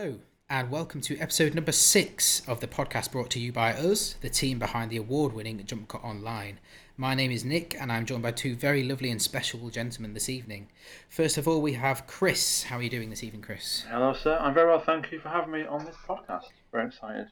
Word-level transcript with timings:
Hello, 0.00 0.20
and 0.48 0.70
welcome 0.70 1.00
to 1.00 1.18
episode 1.18 1.56
number 1.56 1.72
six 1.72 2.46
of 2.46 2.60
the 2.60 2.68
podcast 2.68 3.10
brought 3.10 3.30
to 3.30 3.40
you 3.40 3.50
by 3.50 3.72
us, 3.72 4.12
the 4.20 4.30
team 4.30 4.60
behind 4.60 4.92
the 4.92 4.96
award 4.96 5.32
winning 5.32 5.60
Jump 5.64 5.88
Cut 5.88 6.04
Online. 6.04 6.60
My 6.96 7.16
name 7.16 7.32
is 7.32 7.44
Nick, 7.44 7.76
and 7.80 7.90
I'm 7.90 8.06
joined 8.06 8.22
by 8.22 8.30
two 8.30 8.54
very 8.54 8.84
lovely 8.84 9.10
and 9.10 9.20
special 9.20 9.68
gentlemen 9.70 10.14
this 10.14 10.28
evening. 10.28 10.68
First 11.08 11.36
of 11.36 11.48
all, 11.48 11.60
we 11.60 11.72
have 11.72 12.06
Chris. 12.06 12.62
How 12.62 12.76
are 12.76 12.82
you 12.82 12.88
doing 12.88 13.10
this 13.10 13.24
evening, 13.24 13.42
Chris? 13.42 13.86
Hello, 13.90 14.12
sir. 14.12 14.38
I'm 14.40 14.54
very 14.54 14.68
well, 14.68 14.78
thank 14.78 15.10
you 15.10 15.18
for 15.18 15.30
having 15.30 15.50
me 15.50 15.64
on 15.64 15.84
this 15.84 15.96
podcast. 16.06 16.44
Very 16.70 16.86
excited. 16.86 17.26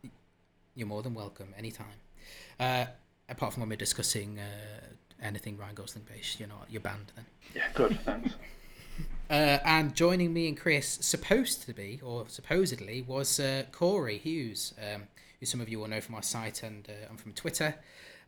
You're 0.74 0.88
more 0.88 1.04
than 1.04 1.14
welcome, 1.14 1.54
anytime. 1.56 1.86
Uh, 2.58 2.86
apart 3.28 3.52
from 3.52 3.60
when 3.60 3.68
we're 3.68 3.76
discussing 3.76 4.40
uh, 4.40 4.86
anything 5.22 5.56
Ryan 5.56 5.76
Gosling 5.76 6.04
based, 6.12 6.40
you're 6.40 6.48
not, 6.48 6.66
you're 6.68 6.80
banned 6.80 7.12
then. 7.14 7.26
Yeah, 7.54 7.68
good, 7.74 8.00
thanks. 8.00 8.34
Uh, 9.28 9.58
and 9.64 9.94
joining 9.94 10.32
me 10.32 10.46
and 10.48 10.56
Chris, 10.56 10.98
supposed 11.00 11.62
to 11.66 11.72
be, 11.72 12.00
or 12.02 12.26
supposedly, 12.28 13.02
was 13.02 13.40
uh, 13.40 13.64
Corey 13.72 14.18
Hughes, 14.18 14.72
um, 14.80 15.04
who 15.40 15.46
some 15.46 15.60
of 15.60 15.68
you 15.68 15.80
will 15.80 15.88
know 15.88 16.00
from 16.00 16.14
our 16.14 16.22
site 16.22 16.62
and, 16.62 16.88
uh, 16.88 17.14
from 17.16 17.32
Twitter. 17.32 17.74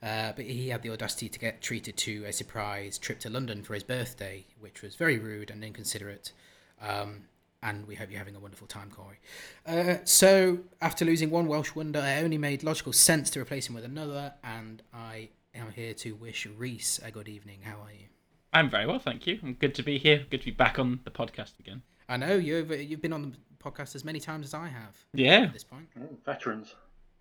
Uh, 0.03 0.33
but 0.35 0.45
he 0.45 0.69
had 0.69 0.83
the 0.83 0.91
audacity 0.91 1.29
to 1.29 1.39
get 1.39 1.61
treated 1.61 1.97
to 1.97 2.25
a 2.25 2.33
surprise 2.33 2.99
trip 2.99 3.19
to 3.21 3.31
London 3.31 3.63
for 3.63 3.75
his 3.75 3.83
birthday, 3.83 4.45
which 4.61 4.83
was 4.83 4.95
very 4.95 5.19
rude 5.19 5.51
and 5.51 5.65
inconsiderate. 5.65 6.33
Um, 6.81 7.25
and 7.63 7.87
we 7.87 7.97
hope 7.97 8.11
you're 8.11 8.19
having 8.19 8.37
a 8.37 8.41
wonderful 8.41 8.69
time, 8.69 8.91
Corey. 8.91 9.19
Uh, 9.67 9.97
so, 10.05 10.59
after 10.81 11.05
losing 11.05 11.31
one 11.31 11.47
Welsh 11.47 11.75
wonder, 11.75 11.99
it 11.99 12.23
only 12.23 12.39
made 12.39 12.63
logical 12.63 12.93
sense 12.93 13.31
to 13.31 13.41
replace 13.41 13.69
him 13.69 13.75
with 13.75 13.85
another, 13.85 14.35
and 14.45 14.83
I 14.95 15.31
am 15.55 15.73
here 15.73 15.95
to 15.95 16.13
wish 16.13 16.47
Reese 16.47 17.01
a 17.05 17.11
good 17.11 17.29
evening. 17.29 17.61
How 17.65 17.81
are 17.83 17.93
you? 17.93 18.18
I'm 18.53 18.71
very 18.71 18.87
well, 18.87 18.99
thank 18.99 19.27
you. 19.27 19.39
I'm 19.43 19.55
good 19.55 19.75
to 19.77 19.83
be 19.83 19.99
here. 19.99 20.25
Good 20.31 20.41
to 20.41 20.47
be 20.47 20.51
back 20.53 20.79
on 20.79 21.01
the 21.05 21.11
podcast 21.11 21.59
again. 21.61 21.83
I 22.09 22.17
know 22.17 22.35
you've 22.37 22.71
you've 22.81 23.03
been 23.03 23.13
on 23.13 23.23
the 23.31 23.37
podcast 23.63 23.95
as 23.95 24.05
many 24.05 24.21
times 24.21 24.47
as 24.47 24.55
I 24.55 24.69
have. 24.69 24.97
Yeah. 25.13 25.43
At 25.43 25.53
this 25.53 25.65
point, 25.65 25.89
Mm, 25.99 26.17
veterans. 26.25 26.75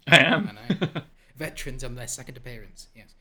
I 0.07 0.19
am. 0.19 0.49
I 0.49 0.73
know. 0.75 1.01
Veterans 1.35 1.83
on 1.83 1.93
their 1.95 2.07
second 2.07 2.37
appearance. 2.37 2.87
Yes. 2.95 3.13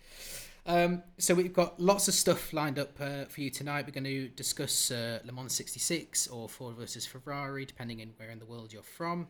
Um, 0.64 1.02
so 1.18 1.34
we've 1.34 1.52
got 1.52 1.78
lots 1.78 2.08
of 2.08 2.14
stuff 2.14 2.52
lined 2.52 2.78
up 2.78 2.92
uh, 3.00 3.24
for 3.26 3.40
you 3.40 3.50
tonight. 3.50 3.84
We're 3.86 3.92
going 3.92 4.04
to 4.04 4.28
discuss 4.28 4.90
uh, 4.90 5.18
Le 5.24 5.32
Mans 5.32 5.52
66 5.52 6.28
or 6.28 6.48
Ford 6.48 6.76
versus 6.76 7.04
Ferrari, 7.06 7.64
depending 7.66 8.00
on 8.00 8.08
where 8.16 8.30
in 8.30 8.38
the 8.38 8.46
world 8.46 8.72
you're 8.72 8.82
from. 8.82 9.28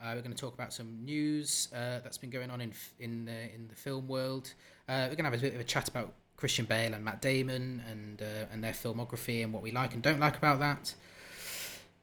Uh, 0.00 0.12
we're 0.14 0.20
going 0.22 0.34
to 0.34 0.38
talk 0.38 0.52
about 0.52 0.72
some 0.72 1.02
news 1.04 1.68
uh, 1.72 2.00
that's 2.04 2.18
been 2.18 2.28
going 2.30 2.50
on 2.50 2.60
in 2.60 2.72
in 2.98 3.24
the 3.24 3.54
in 3.54 3.68
the 3.68 3.74
film 3.74 4.06
world. 4.06 4.52
Uh, 4.88 5.06
we're 5.08 5.16
going 5.16 5.24
to 5.24 5.30
have 5.30 5.34
a 5.34 5.38
bit 5.38 5.54
of 5.54 5.60
a 5.60 5.64
chat 5.64 5.88
about 5.88 6.12
Christian 6.36 6.66
Bale 6.66 6.94
and 6.94 7.04
Matt 7.04 7.22
Damon 7.22 7.82
and 7.90 8.22
uh, 8.22 8.46
and 8.52 8.62
their 8.62 8.72
filmography 8.72 9.42
and 9.42 9.52
what 9.52 9.62
we 9.62 9.70
like 9.70 9.94
and 9.94 10.02
don't 10.02 10.20
like 10.20 10.36
about 10.36 10.58
that. 10.60 10.94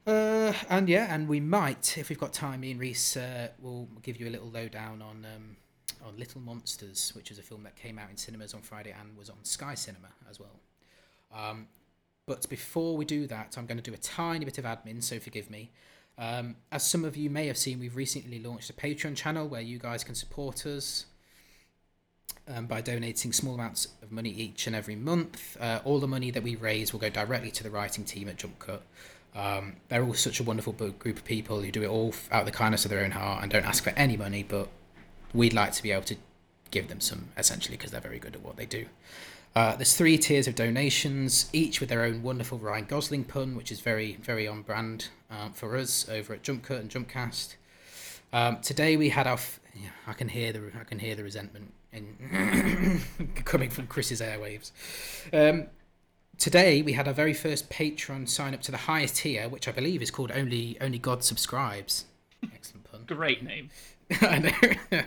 Uh, 0.06 0.54
and 0.70 0.90
yeah, 0.90 1.14
and 1.14 1.30
we 1.30 1.40
might, 1.40 1.98
if 1.98 2.10
we've 2.10 2.20
got 2.20 2.34
time, 2.34 2.60
me 2.60 2.72
and 2.72 2.80
Reese 2.80 3.16
uh, 3.16 3.48
will 3.62 3.88
give 4.02 4.20
you 4.20 4.28
a 4.28 4.32
little 4.32 4.50
lowdown 4.50 5.02
on 5.02 5.26
um, 5.34 5.56
on 6.06 6.18
Little 6.18 6.42
Monsters, 6.42 7.14
which 7.16 7.32
is 7.32 7.40
a 7.40 7.42
film 7.42 7.64
that 7.64 7.76
came 7.76 7.98
out 7.98 8.10
in 8.10 8.18
cinemas 8.18 8.54
on 8.54 8.62
Friday 8.62 8.94
and 9.00 9.18
was 9.18 9.30
on 9.30 9.38
Sky 9.44 9.76
Cinema 9.76 10.10
as 10.30 10.40
well. 10.40 10.60
Um, 11.34 11.68
but 12.26 12.48
before 12.50 12.98
we 12.98 13.06
do 13.06 13.28
that, 13.28 13.56
I'm 13.58 13.66
going 13.66 13.78
to 13.78 13.84
do 13.84 13.94
a 13.94 13.98
tiny 13.98 14.46
bit 14.46 14.58
of 14.58 14.66
admin, 14.66 15.02
so 15.02 15.20
forgive 15.20 15.50
me. 15.50 15.72
Um, 16.18 16.56
as 16.72 16.86
some 16.86 17.06
of 17.06 17.18
you 17.18 17.30
may 17.30 17.48
have 17.48 17.58
seen, 17.58 17.80
we've 17.80 17.96
recently 17.96 18.40
launched 18.40 18.70
a 18.70 18.74
Patreon 18.74 19.16
channel 19.16 19.48
where 19.48 19.62
you 19.62 19.80
guys 19.80 20.04
can 20.04 20.16
support 20.16 20.66
us 20.66 21.06
um, 22.48 22.66
by 22.66 22.82
donating 22.82 23.32
small 23.32 23.56
amounts 23.56 23.88
of 24.02 24.12
money 24.12 24.30
each 24.30 24.68
and 24.68 24.76
every 24.76 24.96
month. 24.96 25.58
Uh, 25.60 25.80
all 25.84 26.00
the 26.00 26.08
money 26.08 26.32
that 26.32 26.44
we 26.44 26.56
raise 26.56 26.94
will 26.94 27.00
go 27.00 27.10
directly 27.10 27.52
to 27.52 27.64
the 27.64 27.70
writing 27.70 28.04
team 28.04 28.30
at 28.30 28.38
Jump 28.38 28.60
Cut. 28.60 28.84
Um, 29.36 29.78
they're 29.90 30.04
all 30.04 30.14
such 30.14 30.40
a 30.40 30.44
wonderful 30.44 30.74
group 30.74 31.18
of 31.18 31.26
people 31.26 31.62
who 31.62 31.72
do 31.72 31.82
it 31.84 31.88
all 31.88 32.14
out 32.32 32.42
of 32.42 32.46
the 32.46 32.52
kindness 32.52 32.86
of 32.86 32.92
their 32.92 33.04
own 33.04 33.12
heart 33.12 33.42
and 33.42 33.52
don't 33.52 33.66
ask 33.66 33.84
for 33.84 33.92
any 33.92 34.16
money, 34.16 34.44
but 34.44 34.70
we'd 35.34 35.54
like 35.54 35.72
to 35.74 35.84
be 35.84 35.92
able 35.92 36.04
to 36.04 36.16
give 36.70 36.88
them 36.88 37.00
some 37.00 37.30
essentially 37.38 37.78
because 37.78 37.92
they're 37.92 38.02
very 38.02 38.20
good 38.20 38.36
at 38.36 38.44
what 38.44 38.58
they 38.58 38.66
do. 38.66 38.86
Uh, 39.56 39.76
there's 39.76 39.96
three 39.96 40.18
tiers 40.18 40.48
of 40.48 40.56
donations, 40.56 41.48
each 41.54 41.80
with 41.80 41.90
their 41.90 42.04
own 42.04 42.24
wonderful 42.24 42.58
Ryan 42.58 42.86
Gosling 42.86 43.24
pun, 43.24 43.56
which 43.56 43.72
is 43.72 43.80
very, 43.82 44.18
very 44.22 44.48
on 44.48 44.64
brand 44.64 45.10
um, 45.30 45.54
for 45.54 45.78
us 45.78 46.10
over 46.10 46.34
at 46.34 46.42
Jump 46.42 46.64
Cut 46.64 46.80
and 46.80 46.90
Jumpcast. 46.90 47.56
Um, 48.32 48.58
today 48.62 48.98
we 48.98 49.10
had 49.10 49.28
our. 49.28 49.34
F- 49.34 49.60
yeah, 49.76 49.90
I 50.08 50.14
can 50.14 50.30
hear 50.30 50.52
the 50.52 50.72
I 50.80 50.84
can 50.84 50.98
hear 51.00 51.16
the 51.16 51.24
resentment 51.24 51.72
in 51.94 53.02
coming 53.46 53.70
from 53.70 53.88
Chris's 53.88 54.22
airwaves. 54.22 54.72
Um, 55.32 55.68
today 56.38 56.82
we 56.82 56.94
had 56.94 57.08
our 57.08 57.14
very 57.14 57.34
first 57.34 57.70
patron 57.70 58.28
sign 58.28 58.54
up 58.54 58.62
to 58.64 58.72
the 58.72 58.78
highest 58.78 59.18
tier, 59.18 59.48
which 59.48 59.68
I 59.68 59.72
believe 59.72 60.02
is 60.02 60.12
called 60.12 60.32
Only 60.32 60.78
Only 60.82 61.00
God 61.00 61.24
Subscribes. 61.24 62.06
Excellent 62.54 62.92
pun. 62.92 63.04
Great 63.06 63.44
name. 63.44 63.70
I 64.22 64.40
know. 64.40 65.00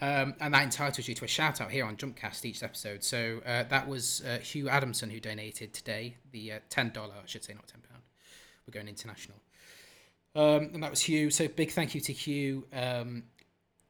um, 0.00 0.34
and 0.40 0.54
that 0.54 0.64
entitles 0.64 1.06
you 1.06 1.14
to 1.14 1.24
a 1.24 1.28
shout 1.28 1.60
out 1.60 1.70
here 1.70 1.84
on 1.84 1.96
Jumpcast 1.96 2.44
each 2.44 2.62
episode. 2.62 3.04
So 3.04 3.40
uh, 3.46 3.64
that 3.64 3.86
was 3.86 4.22
uh, 4.26 4.38
Hugh 4.38 4.68
Adamson 4.68 5.10
who 5.10 5.20
donated 5.20 5.72
today 5.72 6.16
the 6.32 6.52
uh, 6.52 6.58
ten 6.68 6.90
dollar, 6.90 7.14
I 7.22 7.26
should 7.26 7.44
say, 7.44 7.54
not 7.54 7.68
ten 7.68 7.80
pound. 7.88 8.02
We're 8.66 8.72
going 8.72 8.88
international. 8.88 9.38
Um, 10.34 10.70
and 10.72 10.82
that 10.82 10.90
was 10.90 11.02
Hugh. 11.02 11.30
So 11.30 11.46
big 11.48 11.72
thank 11.72 11.94
you 11.94 12.00
to 12.00 12.12
Hugh. 12.12 12.64
Um, 12.72 13.24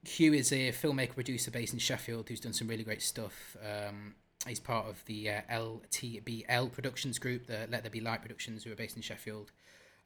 Hugh 0.05 0.33
is 0.33 0.53
a 0.53 0.73
filmmaker 0.73 1.15
producer 1.15 1.51
based 1.51 1.73
in 1.73 1.79
Sheffield 1.79 2.29
who's 2.29 2.41
done 2.41 2.53
some 2.53 2.69
really 2.69 2.85
great 2.85 3.03
stuff. 3.03 3.57
Um, 3.65 4.15
he's 4.47 4.61
part 4.61 4.87
of 4.87 5.05
the 5.07 5.31
uh, 5.31 5.41
LTBL 5.51 6.73
Productions 6.73 7.19
group, 7.19 7.47
the 7.47 7.69
Let 7.71 7.83
There 7.83 7.91
Be 7.91 8.01
Light 8.01 8.21
Productions, 8.21 8.65
who 8.65 8.73
are 8.73 8.77
based 8.77 8.97
in 8.97 9.03
Sheffield. 9.03 9.53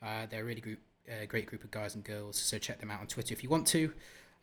Uh, 0.03 0.27
they're 0.29 0.43
a 0.43 0.45
really 0.45 0.61
group, 0.61 0.81
uh, 1.09 1.25
great 1.27 1.47
group 1.47 1.65
of 1.65 1.71
guys 1.71 1.95
and 1.95 2.05
girls. 2.05 2.37
So 2.37 2.59
check 2.59 2.81
them 2.81 2.91
out 2.91 3.01
on 3.01 3.07
Twitter 3.07 3.33
if 3.33 3.43
you 3.43 3.49
want 3.49 3.67
to. 3.69 3.93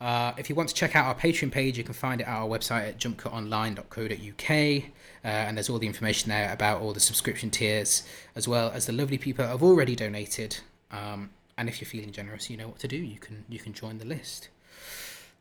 Uh, 0.01 0.33
if 0.37 0.49
you 0.49 0.55
want 0.55 0.67
to 0.69 0.75
check 0.75 0.95
out 0.95 1.05
our 1.05 1.15
Patreon 1.15 1.51
page, 1.51 1.77
you 1.77 1.83
can 1.83 1.93
find 1.93 2.19
it 2.19 2.27
at 2.27 2.35
our 2.35 2.47
website 2.47 2.89
at 2.89 2.97
jumpcutonline.co.uk. 2.97 4.83
Uh, 5.23 5.27
and 5.27 5.55
there's 5.55 5.69
all 5.69 5.79
the 5.79 5.87
information 5.87 6.29
there 6.29 6.51
about 6.51 6.81
all 6.81 6.93
the 6.93 6.99
subscription 6.99 7.49
tiers, 7.51 8.03
as 8.35 8.47
well 8.47 8.71
as 8.71 8.87
the 8.87 8.91
lovely 8.91 9.17
people 9.17 9.45
that 9.45 9.51
have 9.51 9.63
already 9.63 9.95
donated. 9.95 10.57
Um, 10.91 11.29
and 11.57 11.69
if 11.69 11.79
you're 11.79 11.87
feeling 11.87 12.11
generous, 12.11 12.49
you 12.49 12.57
know 12.57 12.67
what 12.67 12.79
to 12.79 12.87
do. 12.87 12.97
You 12.97 13.19
can 13.19 13.45
you 13.47 13.59
can 13.59 13.73
join 13.73 13.99
the 13.99 14.05
list. 14.05 14.49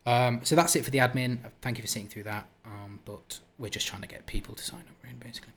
Um, 0.05 0.41
so 0.43 0.55
that's 0.55 0.75
it 0.75 0.83
for 0.83 0.91
the 0.91 0.97
admin. 0.99 1.39
Thank 1.61 1.77
you 1.77 1.81
for 1.81 1.87
sitting 1.87 2.07
through 2.07 2.23
that. 2.23 2.47
Um, 2.65 2.99
but 3.05 3.39
we're 3.57 3.69
just 3.69 3.87
trying 3.87 4.01
to 4.01 4.07
get 4.07 4.25
people 4.25 4.55
to 4.55 4.63
sign 4.63 4.81
up, 4.81 4.95
really, 5.03 5.15
basically. 5.15 5.53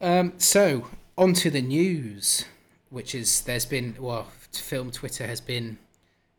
Um, 0.00 0.34
so 0.38 0.88
on 1.16 1.32
to 1.34 1.50
the 1.50 1.62
news, 1.62 2.44
which 2.90 3.14
is 3.14 3.42
there's 3.42 3.66
been 3.66 3.96
well, 3.98 4.28
film 4.50 4.90
Twitter 4.90 5.26
has 5.26 5.40
been 5.40 5.78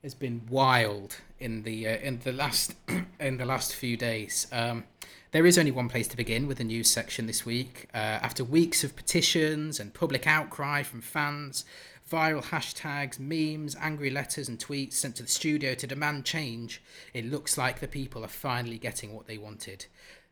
has 0.03 0.14
been 0.14 0.41
wild 0.50 1.18
in 1.40 1.64
the 1.64 1.88
uh, 1.88 1.97
in 1.97 2.19
the 2.19 2.34
last 2.34 2.75
in 3.19 3.38
the 3.38 3.46
last 3.46 3.75
few 3.75 3.97
days. 3.97 4.47
Um, 4.52 4.85
there 5.31 5.47
is 5.47 5.58
only 5.58 5.72
one 5.72 5.90
place 5.90 6.08
to 6.09 6.18
begin 6.18 6.46
with 6.46 6.59
the 6.59 6.64
news 6.64 6.90
section 6.90 7.25
this 7.25 7.44
week. 7.44 7.88
Uh, 7.94 7.97
after 7.97 8.44
weeks 8.44 8.84
of 8.84 8.96
petitions 8.96 9.80
and 9.80 9.91
public 9.91 10.28
outcry 10.28 10.84
from 10.84 11.02
fans, 11.02 11.66
viral 12.13 12.44
hashtags, 12.44 13.18
memes, 13.18 13.75
angry 13.79 14.12
letters, 14.12 14.47
and 14.47 14.59
tweets 14.59 14.94
sent 14.94 15.16
to 15.16 15.24
the 15.24 15.29
studio 15.29 15.74
to 15.74 15.88
demand 15.88 16.24
change, 16.24 16.79
it 17.12 17.25
looks 17.25 17.57
like 17.57 17.79
the 17.79 17.88
people 17.88 18.24
are 18.24 18.28
finally 18.28 18.78
getting 18.78 19.16
what 19.16 19.25
they 19.25 19.40
wanted. 19.40 19.88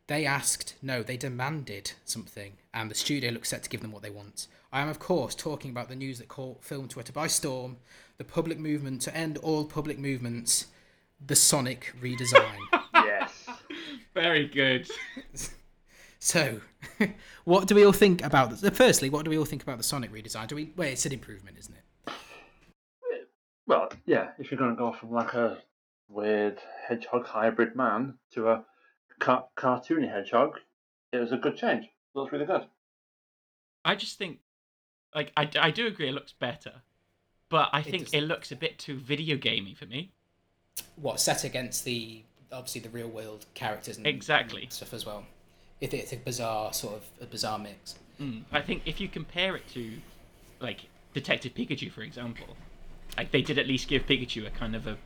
They 0.05 0.27
asked, 0.27 0.75
no, 0.83 1.01
they 1.01 1.17
demanded 1.17 1.93
something, 2.05 2.53
and 2.71 2.91
the 2.91 2.95
studio 2.95 3.31
looks 3.31 3.49
set 3.49 3.63
to 3.63 3.69
give 3.69 3.81
them 3.81 3.91
what 3.91 4.03
they 4.03 4.11
want. 4.11 4.47
I 4.71 4.81
am, 4.81 4.89
of 4.89 4.99
course, 4.99 5.33
talking 5.33 5.71
about 5.71 5.89
the 5.89 5.95
news 5.95 6.19
that 6.19 6.27
caught 6.27 6.63
film 6.63 6.87
Twitter 6.87 7.11
by 7.11 7.25
storm 7.25 7.77
the 8.19 8.23
public 8.25 8.59
movement 8.59 9.01
to 9.01 9.17
end 9.17 9.39
all 9.39 9.65
public 9.65 9.97
movements, 9.97 10.67
the 11.25 11.35
Sonic 11.35 11.93
redesign. 11.99 12.59
Yes. 12.93 13.47
Very 14.13 14.47
good. 14.47 14.87
so, 16.23 16.61
what 17.45 17.67
do 17.67 17.73
we 17.73 17.83
all 17.83 17.91
think 17.91 18.23
about 18.23 18.51
this? 18.51 18.77
Firstly, 18.77 19.09
what 19.09 19.25
do 19.25 19.31
we 19.31 19.37
all 19.39 19.45
think 19.45 19.63
about 19.63 19.77
the 19.79 19.83
Sonic 19.83 20.13
redesign? 20.13 20.47
Do 20.47 20.55
we? 20.55 20.71
Well, 20.75 20.87
it's 20.87 21.05
an 21.07 21.11
improvement, 21.13 21.57
isn't 21.59 21.75
it? 21.75 22.13
well, 23.65 23.89
yeah, 24.05 24.29
if 24.37 24.51
you're 24.51 24.57
going 24.59 24.69
to 24.69 24.75
go 24.75 24.93
from 24.93 25.11
like 25.11 25.33
a 25.33 25.57
weird 26.09 26.59
hedgehog 26.87 27.25
hybrid 27.25 27.75
man 27.75 28.15
to 28.33 28.49
a 28.49 28.63
car- 29.19 29.47
cartoony 29.57 30.11
hedgehog, 30.11 30.59
it 31.11 31.17
was 31.17 31.31
a 31.31 31.37
good 31.37 31.57
change. 31.57 31.85
It 31.85 31.89
looks 32.19 32.31
really 32.31 32.45
good. 32.45 32.65
I 33.83 33.95
just 33.95 34.17
think, 34.19 34.39
like, 35.15 35.31
I, 35.35 35.49
I 35.59 35.71
do 35.71 35.87
agree 35.87 36.07
it 36.09 36.13
looks 36.13 36.33
better, 36.33 36.83
but 37.49 37.69
I 37.73 37.81
think 37.81 38.05
does. 38.05 38.13
it 38.13 38.21
looks 38.21 38.51
a 38.51 38.55
bit 38.55 38.77
too 38.77 38.97
video 38.97 39.37
gamey 39.37 39.73
for 39.73 39.87
me. 39.87 40.11
What 40.97 41.19
set 41.19 41.43
against 41.43 41.83
the 41.83 42.23
obviously 42.51 42.81
the 42.81 42.89
real 42.89 43.07
world 43.07 43.45
characters 43.53 43.97
and 43.97 44.05
Exactly. 44.05 44.63
and 44.63 44.71
stuff 44.73 44.93
as 44.93 45.05
well. 45.05 45.25
If 45.81 45.93
it's 45.93 46.13
a 46.13 46.17
bizarre 46.17 46.71
sort 46.73 46.95
of 46.95 47.03
a 47.19 47.25
bizarre 47.25 47.59
mix. 47.59 47.95
Mm. 48.21 48.43
I 48.51 48.61
think 48.61 48.83
if 48.85 49.01
you 49.01 49.07
compare 49.09 49.55
it 49.55 49.67
to, 49.73 49.91
like, 50.59 50.81
Detective 51.13 51.53
Pikachu, 51.53 51.91
for 51.91 52.03
example, 52.03 52.55
like 53.17 53.31
they 53.31 53.41
did 53.41 53.57
at 53.57 53.67
least 53.67 53.87
give 53.87 54.05
Pikachu 54.05 54.47
a 54.47 54.49
kind 54.51 54.75
of 54.75 54.87
a, 54.87 54.97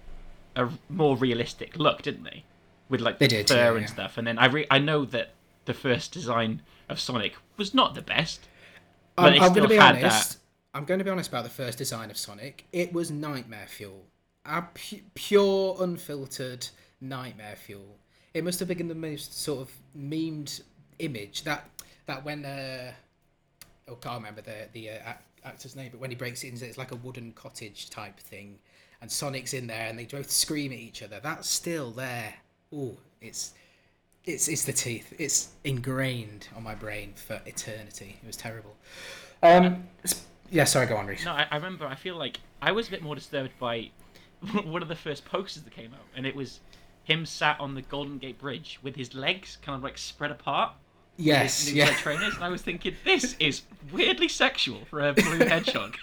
a 0.55 0.69
more 0.89 1.17
realistic 1.17 1.77
look, 1.77 2.03
didn't 2.03 2.23
they? 2.23 2.43
With 2.89 3.01
like 3.01 3.17
the 3.17 3.27
did, 3.27 3.47
fur 3.47 3.55
yeah, 3.55 3.71
and 3.71 3.81
yeah. 3.81 3.85
stuff. 3.87 4.17
And 4.17 4.27
then 4.27 4.37
I 4.37 4.45
re- 4.45 4.67
I 4.69 4.77
know 4.77 5.05
that 5.05 5.31
the 5.65 5.73
first 5.73 6.11
design 6.11 6.61
of 6.89 6.99
Sonic 6.99 7.33
was 7.57 7.73
not 7.73 7.95
the 7.95 8.03
best, 8.03 8.47
but 9.15 9.25
I'm, 9.25 9.33
it 9.33 9.41
I'm 9.41 9.51
still 9.51 9.55
going 9.55 9.69
to 9.69 9.69
be 9.69 9.81
had 9.81 9.95
honest. 9.95 10.33
that. 10.33 10.37
I'm 10.77 10.85
going 10.85 10.99
to 10.99 11.03
be 11.03 11.09
honest 11.09 11.29
about 11.29 11.45
the 11.45 11.49
first 11.49 11.79
design 11.79 12.11
of 12.11 12.17
Sonic. 12.17 12.65
It 12.71 12.93
was 12.93 13.09
nightmare 13.09 13.65
fuel. 13.67 14.03
a 14.45 14.61
pu- 14.61 15.01
pure, 15.15 15.77
unfiltered 15.79 16.67
nightmare 17.01 17.55
fuel. 17.55 17.97
It 18.35 18.43
must 18.43 18.59
have 18.59 18.67
been 18.67 18.89
the 18.89 18.93
most 18.93 19.41
sort 19.41 19.61
of 19.61 19.71
memed 19.97 20.61
image 20.99 21.43
that 21.43 21.69
that 22.05 22.25
when 22.25 22.43
uh, 22.43 22.91
oh, 23.87 23.95
can't 23.95 24.17
remember 24.17 24.41
the 24.41 24.67
the 24.73 24.89
uh, 24.89 25.13
actor's 25.45 25.73
name, 25.73 25.89
but 25.91 26.01
when 26.01 26.09
he 26.09 26.17
breaks 26.17 26.43
it 26.43 26.61
it's 26.61 26.77
like 26.77 26.91
a 26.91 26.97
wooden 26.97 27.31
cottage 27.31 27.89
type 27.89 28.19
thing, 28.19 28.59
and 29.01 29.09
Sonic's 29.09 29.53
in 29.53 29.67
there, 29.67 29.87
and 29.87 29.97
they 29.97 30.03
both 30.03 30.29
scream 30.29 30.73
at 30.73 30.79
each 30.79 31.01
other. 31.01 31.21
That's 31.23 31.49
still 31.49 31.91
there. 31.91 32.33
Oh, 32.73 32.97
it's 33.21 33.53
it's 34.25 34.49
it's 34.49 34.65
the 34.65 34.73
teeth. 34.73 35.13
It's 35.17 35.53
ingrained 35.63 36.49
on 36.57 36.63
my 36.63 36.75
brain 36.75 37.13
for 37.15 37.41
eternity. 37.45 38.17
It 38.21 38.27
was 38.27 38.35
terrible. 38.35 38.75
Um, 39.43 39.87
yeah, 40.51 40.65
sorry, 40.65 40.87
go 40.87 40.97
on, 40.97 41.07
Reese. 41.07 41.23
No, 41.23 41.31
I, 41.31 41.47
I 41.49 41.55
remember. 41.55 41.87
I 41.87 41.95
feel 41.95 42.17
like 42.17 42.41
I 42.61 42.73
was 42.73 42.89
a 42.89 42.91
bit 42.91 43.01
more 43.01 43.15
disturbed 43.15 43.51
by 43.59 43.91
one 44.65 44.81
of 44.81 44.89
the 44.89 44.95
first 44.95 45.23
posters 45.23 45.63
that 45.63 45.73
came 45.73 45.93
out, 45.93 46.05
and 46.17 46.25
it 46.25 46.35
was 46.35 46.59
him 47.05 47.25
sat 47.25 47.59
on 47.59 47.75
the 47.75 47.81
Golden 47.81 48.17
Gate 48.17 48.37
Bridge 48.37 48.79
with 48.83 48.95
his 48.95 49.13
legs 49.15 49.57
kind 49.61 49.75
of 49.75 49.83
like 49.83 49.97
spread 49.97 50.31
apart. 50.31 50.73
yes, 51.17 51.71
yeah. 51.71 51.95
trainers, 51.95 52.35
and 52.35 52.43
I 52.43 52.49
was 52.49 52.61
thinking 52.61 52.95
this 53.05 53.35
is 53.39 53.61
weirdly 53.91 54.27
sexual 54.27 54.79
for 54.89 54.99
a 55.07 55.13
blue 55.13 55.39
hedgehog. 55.45 55.95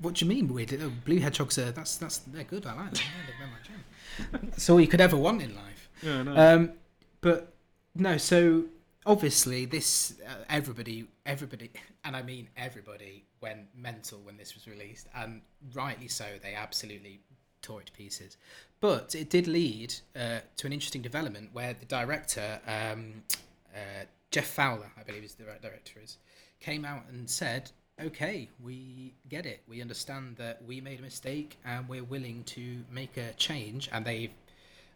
What 0.00 0.14
do 0.14 0.24
you 0.24 0.28
mean 0.28 0.52
weird? 0.52 0.76
Oh, 0.82 0.90
blue 1.04 1.20
hedgehogs 1.20 1.58
are 1.58 1.70
that's 1.70 1.96
that's 1.96 2.18
they're 2.18 2.42
good. 2.42 2.66
I 2.66 2.74
like 2.74 2.94
them. 2.94 3.02
They're. 3.38 3.46
That's 4.42 4.68
all 4.70 4.80
you 4.80 4.86
could 4.86 5.00
ever 5.00 5.16
want 5.16 5.42
in 5.42 5.54
life. 5.54 5.88
Yeah, 6.02 6.22
no. 6.22 6.36
Um, 6.36 6.72
but 7.20 7.54
no, 7.94 8.16
so 8.16 8.64
obviously 9.04 9.64
this 9.64 10.14
uh, 10.26 10.44
everybody, 10.48 11.06
everybody, 11.24 11.70
and 12.04 12.16
I 12.16 12.22
mean 12.22 12.48
everybody, 12.56 13.24
went 13.40 13.66
mental 13.76 14.18
when 14.20 14.36
this 14.36 14.54
was 14.54 14.66
released, 14.66 15.08
and 15.14 15.42
rightly 15.74 16.08
so. 16.08 16.24
They 16.42 16.54
absolutely 16.54 17.20
tore 17.62 17.80
it 17.80 17.86
to 17.86 17.92
pieces. 17.92 18.36
But 18.80 19.14
it 19.14 19.30
did 19.30 19.46
lead 19.46 19.94
uh, 20.14 20.40
to 20.56 20.66
an 20.66 20.72
interesting 20.72 21.02
development 21.02 21.50
where 21.52 21.74
the 21.74 21.86
director, 21.86 22.60
um, 22.66 23.22
uh, 23.74 24.04
Jeff 24.30 24.46
Fowler, 24.46 24.90
I 24.98 25.02
believe 25.02 25.24
is 25.24 25.34
the 25.34 25.44
director 25.44 26.00
is, 26.02 26.18
came 26.60 26.84
out 26.84 27.04
and 27.10 27.28
said, 27.28 27.70
"Okay, 28.00 28.48
we 28.62 29.14
get 29.28 29.46
it. 29.46 29.62
We 29.68 29.80
understand 29.80 30.36
that 30.36 30.62
we 30.66 30.80
made 30.80 30.98
a 30.98 31.02
mistake, 31.02 31.58
and 31.64 31.88
we're 31.88 32.04
willing 32.04 32.44
to 32.44 32.84
make 32.90 33.16
a 33.16 33.32
change." 33.34 33.88
And 33.92 34.04
they 34.04 34.30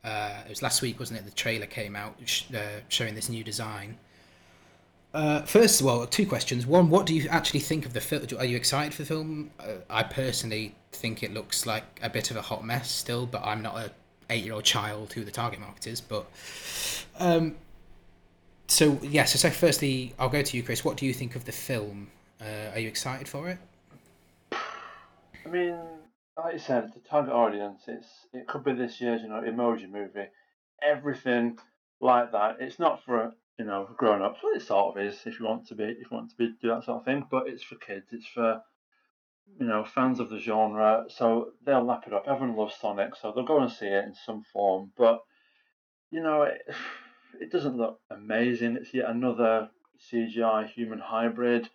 uh, 0.04 0.42
it 0.46 0.48
was 0.48 0.62
last 0.62 0.82
week, 0.82 0.98
wasn't 0.98 1.20
it? 1.20 1.24
The 1.24 1.30
trailer 1.32 1.66
came 1.66 1.94
out 1.94 2.16
sh- 2.24 2.44
uh, 2.54 2.80
showing 2.88 3.14
this 3.14 3.28
new 3.28 3.44
design. 3.44 3.98
Uh, 5.12 5.42
first 5.42 5.80
of 5.80 5.86
all, 5.86 6.06
two 6.06 6.26
questions. 6.26 6.66
One, 6.66 6.88
what 6.88 7.04
do 7.04 7.14
you 7.14 7.28
actually 7.28 7.60
think 7.60 7.84
of 7.84 7.92
the 7.92 8.00
film? 8.00 8.26
Are 8.38 8.44
you 8.44 8.56
excited 8.56 8.94
for 8.94 9.02
the 9.02 9.06
film? 9.06 9.50
Uh, 9.58 9.78
I 9.88 10.04
personally 10.04 10.74
think 10.92 11.22
it 11.22 11.34
looks 11.34 11.66
like 11.66 11.84
a 12.02 12.08
bit 12.08 12.30
of 12.30 12.36
a 12.36 12.42
hot 12.42 12.64
mess 12.64 12.90
still, 12.90 13.26
but 13.26 13.42
I'm 13.44 13.60
not 13.62 13.76
a 13.76 13.90
eight-year-old 14.30 14.64
child 14.64 15.12
who 15.12 15.24
the 15.24 15.30
target 15.32 15.58
market 15.58 15.88
is. 15.88 16.00
But 16.00 16.26
um, 17.18 17.56
so 18.68 18.98
yeah. 19.02 19.24
So, 19.24 19.38
so 19.38 19.50
firstly, 19.50 20.14
I'll 20.18 20.28
go 20.28 20.42
to 20.42 20.56
you, 20.56 20.62
Chris. 20.62 20.84
What 20.84 20.96
do 20.96 21.06
you 21.06 21.12
think 21.12 21.34
of 21.34 21.44
the 21.44 21.52
film? 21.52 22.08
Uh, 22.40 22.70
are 22.72 22.78
you 22.78 22.88
excited 22.88 23.28
for 23.28 23.48
it? 23.48 23.58
I 24.52 25.48
mean, 25.48 25.76
like 26.36 26.54
you 26.54 26.58
said, 26.60 26.92
the 26.94 27.00
target 27.00 27.32
audience, 27.32 27.82
it's 27.88 28.08
it 28.32 28.46
could 28.46 28.62
be 28.62 28.74
this 28.74 29.00
year's, 29.00 29.22
you 29.22 29.28
know, 29.28 29.42
emoji 29.42 29.90
movie. 29.90 30.28
Everything 30.82 31.58
like 32.00 32.30
that. 32.30 32.58
It's 32.60 32.78
not 32.78 33.04
for 33.04 33.34
you 33.60 33.66
know 33.66 33.86
grown 33.98 34.22
ups. 34.22 34.40
Well, 34.42 34.54
it 34.54 34.62
sort 34.62 34.96
of 34.96 35.04
is 35.04 35.20
if 35.26 35.38
you 35.38 35.44
want 35.44 35.66
to 35.66 35.74
be 35.74 35.84
if 35.84 36.10
you 36.10 36.16
want 36.16 36.30
to 36.30 36.36
be 36.36 36.54
do 36.62 36.68
that 36.68 36.84
sort 36.84 37.00
of 37.00 37.04
thing. 37.04 37.26
But 37.30 37.46
it's 37.46 37.62
for 37.62 37.74
kids. 37.74 38.06
It's 38.10 38.26
for 38.26 38.62
you 39.58 39.66
know 39.66 39.84
fans 39.84 40.18
of 40.18 40.30
the 40.30 40.38
genre. 40.38 41.04
So 41.08 41.50
they'll 41.66 41.84
lap 41.84 42.04
it 42.06 42.14
up. 42.14 42.24
Everyone 42.26 42.56
loves 42.56 42.76
Sonic, 42.80 43.14
so 43.16 43.32
they'll 43.32 43.44
go 43.44 43.60
and 43.60 43.70
see 43.70 43.84
it 43.84 44.06
in 44.06 44.14
some 44.14 44.44
form. 44.50 44.92
But 44.96 45.20
you 46.10 46.22
know, 46.22 46.44
it, 46.44 46.62
it 47.40 47.52
doesn't 47.52 47.76
look 47.76 48.00
amazing. 48.10 48.76
It's 48.76 48.94
yet 48.94 49.10
another 49.10 49.68
CGI 50.10 50.66
human 50.66 50.98
hybrid. 50.98 51.68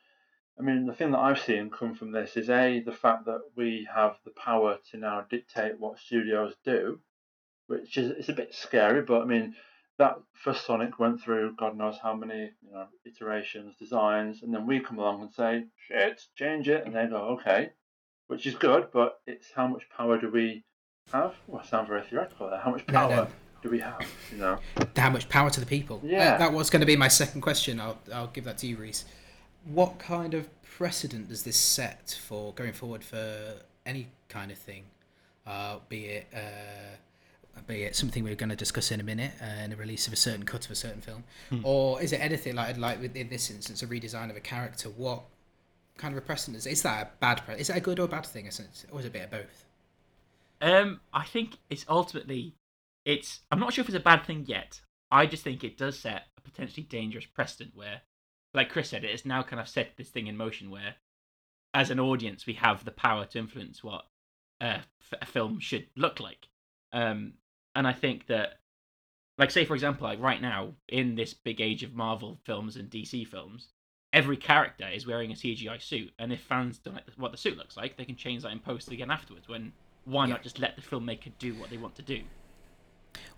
I 0.59 0.63
mean, 0.63 0.87
the 0.87 0.93
thing 0.93 1.11
that 1.11 1.19
I've 1.19 1.39
seen 1.39 1.69
come 1.69 1.93
from 1.93 2.11
this 2.11 2.35
is 2.35 2.49
a 2.49 2.79
the 2.79 2.93
fact 2.93 3.25
that 3.25 3.41
we 3.55 3.87
have 3.93 4.17
the 4.25 4.31
power 4.31 4.79
to 4.89 4.97
now 4.97 5.23
dictate 5.29 5.79
what 5.79 5.99
studios 5.99 6.55
do, 6.65 6.99
which 7.67 7.95
is 7.95 8.09
it's 8.09 8.29
a 8.29 8.33
bit 8.33 8.55
scary. 8.55 9.03
But 9.03 9.21
I 9.21 9.25
mean, 9.25 9.55
that 9.97 10.17
first 10.33 10.65
Sonic 10.65 10.99
went 10.99 11.21
through 11.21 11.55
God 11.57 11.77
knows 11.77 11.97
how 12.01 12.13
many 12.13 12.51
you 12.61 12.71
know 12.71 12.87
iterations, 13.05 13.75
designs, 13.77 14.43
and 14.43 14.53
then 14.53 14.67
we 14.67 14.79
come 14.79 14.99
along 14.99 15.21
and 15.21 15.31
say 15.31 15.65
shit, 15.87 16.21
change 16.35 16.67
it, 16.67 16.85
and 16.85 16.95
they 16.95 17.05
go 17.07 17.39
okay, 17.39 17.69
which 18.27 18.45
is 18.45 18.55
good. 18.55 18.87
But 18.91 19.19
it's 19.25 19.51
how 19.55 19.67
much 19.67 19.83
power 19.95 20.19
do 20.19 20.29
we 20.29 20.63
have? 21.11 21.35
Well, 21.47 21.61
I 21.63 21.67
sound 21.67 21.87
very 21.87 22.01
theoretical 22.03 22.49
there. 22.49 22.59
How 22.59 22.71
much 22.71 22.85
power 22.87 23.15
no. 23.15 23.27
do 23.61 23.69
we 23.69 23.79
have? 23.79 24.01
You 24.31 24.37
know. 24.37 24.59
how 24.95 25.09
much 25.09 25.29
power 25.29 25.49
to 25.49 25.59
the 25.59 25.65
people? 25.65 26.01
Uh, 26.03 26.07
Yeah. 26.07 26.37
that 26.37 26.51
was 26.51 26.69
going 26.69 26.81
to 26.81 26.85
be 26.85 26.97
my 26.97 27.07
second 27.07 27.41
question. 27.41 27.79
I'll 27.79 27.97
I'll 28.13 28.27
give 28.27 28.43
that 28.45 28.57
to 28.59 28.67
you, 28.67 28.77
Reese. 28.77 29.05
What 29.65 29.97
kind 29.97 30.33
of 30.33 30.47
precedent 30.63 31.29
does 31.29 31.43
this 31.43 31.57
set 31.57 32.19
for 32.27 32.53
going 32.53 32.73
forward 32.73 33.03
for 33.03 33.55
any 33.85 34.07
kind 34.29 34.51
of 34.51 34.57
thing, 34.57 34.83
uh, 35.47 35.77
be 35.87 36.05
it 36.05 36.27
uh, 36.33 36.97
be 37.67 37.83
it 37.83 37.95
something 37.95 38.23
we're 38.23 38.35
going 38.35 38.49
to 38.49 38.55
discuss 38.55 38.91
in 38.91 38.99
a 38.99 39.03
minute, 39.03 39.31
uh, 39.41 39.63
in 39.63 39.69
the 39.69 39.75
release 39.75 40.07
of 40.07 40.13
a 40.13 40.15
certain 40.15 40.43
cut 40.43 40.65
of 40.65 40.71
a 40.71 40.75
certain 40.75 41.01
film, 41.01 41.23
or 41.63 42.01
is 42.01 42.11
it 42.11 42.17
anything 42.17 42.55
like 42.55 42.77
like 42.77 43.15
in 43.15 43.29
this 43.29 43.49
instance 43.49 43.81
a 43.81 43.87
redesign 43.87 44.29
of 44.29 44.35
a 44.35 44.41
character? 44.41 44.89
What 44.89 45.23
kind 45.97 46.13
of 46.13 46.17
a 46.17 46.25
precedent 46.25 46.57
is? 46.57 46.67
Is 46.67 46.81
that 46.83 47.01
a 47.03 47.09
bad? 47.19 47.45
Pre- 47.45 47.55
is 47.55 47.67
that 47.67 47.77
a 47.77 47.81
good 47.81 47.99
or 47.99 48.07
bad 48.07 48.25
thing? 48.25 48.47
Essence, 48.47 48.85
or 48.91 48.99
is 48.99 49.05
it 49.05 49.09
a 49.09 49.11
bit 49.11 49.23
of 49.23 49.31
both? 49.31 49.65
Um, 50.61 51.01
I 51.13 51.25
think 51.25 51.57
it's 51.69 51.85
ultimately, 51.89 52.55
it's. 53.03 53.41
I'm 53.51 53.59
not 53.59 53.73
sure 53.73 53.83
if 53.83 53.89
it's 53.89 53.97
a 53.97 54.01
bad 54.01 54.25
thing 54.25 54.45
yet. 54.47 54.81
I 55.11 55.25
just 55.25 55.43
think 55.43 55.63
it 55.63 55.77
does 55.77 55.99
set 55.99 56.23
a 56.37 56.41
potentially 56.41 56.83
dangerous 56.83 57.25
precedent 57.25 57.71
where, 57.75 58.01
like 58.53 58.69
Chris 58.69 58.89
said, 58.89 59.03
it 59.03 59.11
has 59.11 59.25
now 59.25 59.43
kind 59.43 59.59
of 59.59 59.67
set 59.67 59.97
this 59.97 60.09
thing 60.09 60.27
in 60.27 60.37
motion 60.37 60.69
where, 60.69 60.95
as 61.73 61.89
an 61.89 61.99
audience, 61.99 62.45
we 62.45 62.53
have 62.53 62.85
the 62.85 62.91
power 62.91 63.25
to 63.25 63.39
influence 63.39 63.83
what 63.83 64.05
a, 64.61 64.81
f- 65.01 65.19
a 65.21 65.25
film 65.25 65.59
should 65.59 65.87
look 65.95 66.19
like. 66.19 66.47
Um, 66.91 67.33
and 67.75 67.87
I 67.87 67.93
think 67.93 68.27
that, 68.27 68.59
like, 69.37 69.51
say 69.51 69.65
for 69.65 69.73
example, 69.73 70.07
like 70.07 70.19
right 70.19 70.41
now 70.41 70.73
in 70.87 71.15
this 71.15 71.33
big 71.33 71.61
age 71.61 71.83
of 71.83 71.93
Marvel 71.93 72.39
films 72.45 72.75
and 72.77 72.89
DC 72.89 73.27
films, 73.27 73.69
every 74.13 74.37
character 74.37 74.87
is 74.87 75.05
wearing 75.05 75.31
a 75.31 75.35
CGI 75.35 75.81
suit, 75.81 76.11
and 76.19 76.31
if 76.31 76.41
fans 76.41 76.77
don't 76.79 76.93
like 76.95 77.03
what 77.17 77.31
the 77.31 77.37
suit 77.37 77.57
looks 77.57 77.75
like, 77.77 77.97
they 77.97 78.05
can 78.05 78.15
change 78.15 78.43
that 78.43 78.51
in 78.51 78.59
post 78.59 78.89
again 78.91 79.11
afterwards. 79.11 79.47
When 79.49 79.73
why 80.05 80.25
Yeah. 80.27 80.33
not 80.33 80.43
just 80.43 80.59
let 80.59 80.75
the 80.75 80.81
filmmaker 80.81 81.31
do 81.39 81.53
what 81.55 81.69
they 81.69 81.77
want 81.77 81.95
to 81.95 82.01
do? 82.01 82.21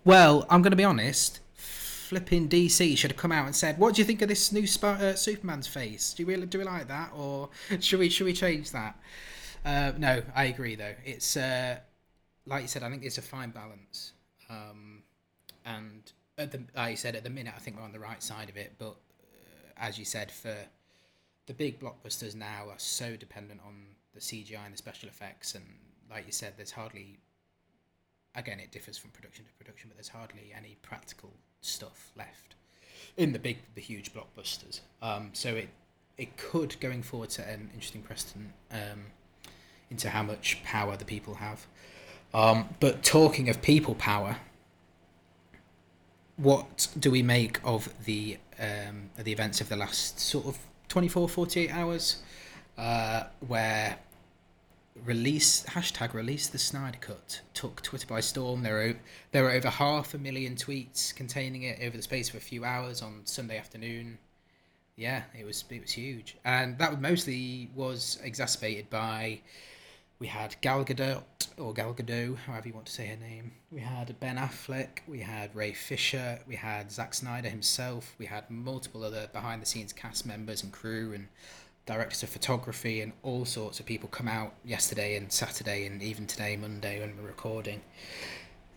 Well, 0.04 0.46
I'm 0.50 0.62
going 0.62 0.70
to 0.72 0.76
be 0.76 0.84
honest. 0.84 1.40
Flipping 1.54 2.48
DC 2.48 2.96
should 2.96 3.10
have 3.10 3.18
come 3.18 3.32
out 3.32 3.44
and 3.44 3.54
said, 3.54 3.76
"What 3.78 3.94
do 3.94 4.00
you 4.00 4.06
think 4.06 4.22
of 4.22 4.28
this 4.28 4.50
new 4.52 4.66
Sp- 4.70 4.96
uh, 4.96 5.14
Superman's 5.14 5.66
face? 5.66 6.14
Do 6.14 6.22
you 6.22 6.26
really 6.28 6.46
do 6.46 6.58
we 6.58 6.64
like 6.64 6.88
that, 6.88 7.10
or 7.14 7.50
should 7.80 7.98
we 7.98 8.08
should 8.08 8.24
we 8.24 8.32
change 8.32 8.70
that?" 8.70 8.98
Uh, 9.64 9.92
no, 9.98 10.22
I 10.34 10.44
agree 10.44 10.74
though. 10.74 10.94
It's 11.04 11.36
uh, 11.36 11.78
like 12.46 12.62
you 12.62 12.68
said. 12.68 12.82
I 12.82 12.88
think 12.90 13.04
it's 13.04 13.18
a 13.18 13.22
fine 13.22 13.50
balance, 13.50 14.12
um, 14.50 15.02
and 15.64 16.12
at 16.36 16.52
the 16.52 16.60
like 16.76 16.92
you 16.92 16.96
said 16.96 17.16
at 17.16 17.24
the 17.24 17.30
minute, 17.30 17.54
I 17.56 17.58
think 17.58 17.76
we're 17.76 17.84
on 17.84 17.92
the 17.92 18.00
right 18.00 18.22
side 18.22 18.48
of 18.48 18.56
it. 18.56 18.74
But 18.78 18.96
uh, 18.96 19.72
as 19.76 19.98
you 19.98 20.04
said, 20.04 20.30
for 20.30 20.54
the 21.46 21.54
big 21.54 21.80
blockbusters 21.80 22.34
now 22.34 22.68
are 22.68 22.78
so 22.78 23.16
dependent 23.16 23.60
on 23.66 23.74
the 24.14 24.20
CGI 24.20 24.64
and 24.64 24.74
the 24.74 24.78
special 24.78 25.08
effects, 25.08 25.54
and 25.54 25.64
like 26.10 26.26
you 26.26 26.32
said, 26.32 26.54
there's 26.56 26.72
hardly 26.72 27.18
again 28.34 28.60
it 28.60 28.70
differs 28.70 28.96
from 28.96 29.10
production 29.10 29.44
to 29.44 29.52
production 29.52 29.88
but 29.88 29.96
there's 29.96 30.08
hardly 30.08 30.52
any 30.56 30.76
practical 30.82 31.32
stuff 31.60 32.12
left 32.16 32.54
in 33.16 33.32
the 33.32 33.38
big 33.38 33.58
the 33.74 33.80
huge 33.80 34.12
blockbusters 34.12 34.80
um, 35.02 35.30
so 35.32 35.54
it 35.54 35.68
it 36.16 36.36
could 36.36 36.78
going 36.80 37.02
forward 37.02 37.30
set 37.30 37.48
an 37.48 37.70
interesting 37.72 38.02
precedent 38.02 38.50
um, 38.70 39.06
into 39.90 40.10
how 40.10 40.22
much 40.22 40.62
power 40.64 40.96
the 40.96 41.04
people 41.04 41.34
have 41.34 41.66
um, 42.34 42.68
but 42.80 43.02
talking 43.02 43.48
of 43.48 43.62
people 43.62 43.94
power 43.94 44.36
what 46.36 46.88
do 46.98 47.10
we 47.10 47.22
make 47.22 47.58
of 47.64 47.88
the 48.04 48.38
um, 48.60 49.10
the 49.16 49.32
events 49.32 49.60
of 49.60 49.68
the 49.68 49.76
last 49.76 50.18
sort 50.18 50.46
of 50.46 50.58
24 50.88 51.28
48 51.28 51.70
hours 51.70 52.22
uh, 52.76 53.24
where 53.46 53.98
release 55.04 55.64
hashtag 55.64 56.14
release 56.14 56.48
the 56.48 56.58
Snyder 56.58 56.98
Cut 57.00 57.40
took 57.54 57.82
Twitter 57.82 58.06
by 58.06 58.20
storm. 58.20 58.62
There 58.62 58.74
were 58.74 58.96
there 59.32 59.42
were 59.44 59.50
over 59.50 59.68
half 59.68 60.14
a 60.14 60.18
million 60.18 60.54
tweets 60.54 61.14
containing 61.14 61.62
it 61.62 61.78
over 61.82 61.96
the 61.96 62.02
space 62.02 62.28
of 62.30 62.36
a 62.36 62.40
few 62.40 62.64
hours 62.64 63.02
on 63.02 63.22
Sunday 63.24 63.58
afternoon. 63.58 64.18
Yeah, 64.96 65.22
it 65.38 65.44
was 65.44 65.64
it 65.70 65.80
was 65.80 65.92
huge, 65.92 66.36
and 66.44 66.78
that 66.78 67.00
mostly 67.00 67.70
was 67.74 68.18
exacerbated 68.22 68.90
by 68.90 69.40
we 70.20 70.26
had 70.26 70.56
Gal 70.60 70.84
Gadot 70.84 71.22
or 71.58 71.72
Gal 71.72 71.94
Gadot, 71.94 72.36
however 72.38 72.68
you 72.68 72.74
want 72.74 72.86
to 72.86 72.92
say 72.92 73.06
her 73.06 73.16
name. 73.16 73.52
We 73.70 73.80
had 73.80 74.18
Ben 74.20 74.36
Affleck, 74.36 75.00
we 75.06 75.20
had 75.20 75.54
Ray 75.54 75.72
Fisher, 75.72 76.40
we 76.46 76.56
had 76.56 76.90
Zack 76.90 77.14
Snyder 77.14 77.48
himself, 77.48 78.14
we 78.18 78.26
had 78.26 78.50
multiple 78.50 79.04
other 79.04 79.28
behind 79.32 79.62
the 79.62 79.66
scenes 79.66 79.92
cast 79.92 80.26
members 80.26 80.62
and 80.62 80.72
crew 80.72 81.12
and 81.12 81.28
directors 81.86 82.22
of 82.22 82.28
photography, 82.28 83.00
and 83.00 83.12
all 83.22 83.44
sorts 83.44 83.80
of 83.80 83.86
people 83.86 84.08
come 84.08 84.28
out 84.28 84.54
yesterday 84.64 85.16
and 85.16 85.32
Saturday 85.32 85.86
and 85.86 86.02
even 86.02 86.26
today, 86.26 86.56
Monday, 86.56 87.00
when 87.00 87.16
we're 87.16 87.28
recording, 87.28 87.80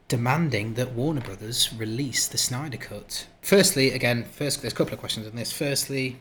demanding 0.07 0.75
that 0.75 0.93
Warner 0.93 1.21
Brothers 1.21 1.73
release 1.73 2.27
the 2.27 2.37
Snyder 2.37 2.77
Cut. 2.77 3.27
Firstly, 3.41 3.91
again, 3.91 4.23
first 4.23 4.61
there's 4.61 4.73
a 4.73 4.75
couple 4.75 4.93
of 4.93 4.99
questions 4.99 5.27
on 5.27 5.35
this. 5.35 5.51
Firstly, 5.51 6.19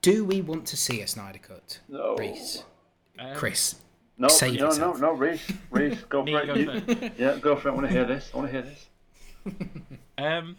do 0.00 0.24
we 0.24 0.40
want 0.40 0.66
to 0.66 0.76
see 0.76 1.00
a 1.00 1.06
Snyder 1.06 1.38
Cut? 1.38 1.80
No. 1.88 2.16
Reese, 2.16 2.64
Um, 3.18 3.34
Chris, 3.36 3.76
No, 4.18 4.28
Save 4.28 4.54
no, 4.54 4.58
no, 4.60 4.66
yourself. 4.66 5.00
no, 5.00 5.12
Reese, 5.12 5.52
Reese, 5.70 6.00
go 6.08 6.24
for 6.24 6.40
it. 6.40 6.56
You- 6.58 7.10
yeah, 7.16 7.36
go 7.38 7.54
for 7.56 7.68
it. 7.68 7.72
I 7.72 7.74
want 7.74 7.86
to 7.86 7.92
hear 7.92 8.04
this. 8.04 8.30
I 8.34 8.36
want 8.36 8.48
to 8.48 8.52
hear 8.52 8.62
this. 8.62 8.86
Um, 10.18 10.56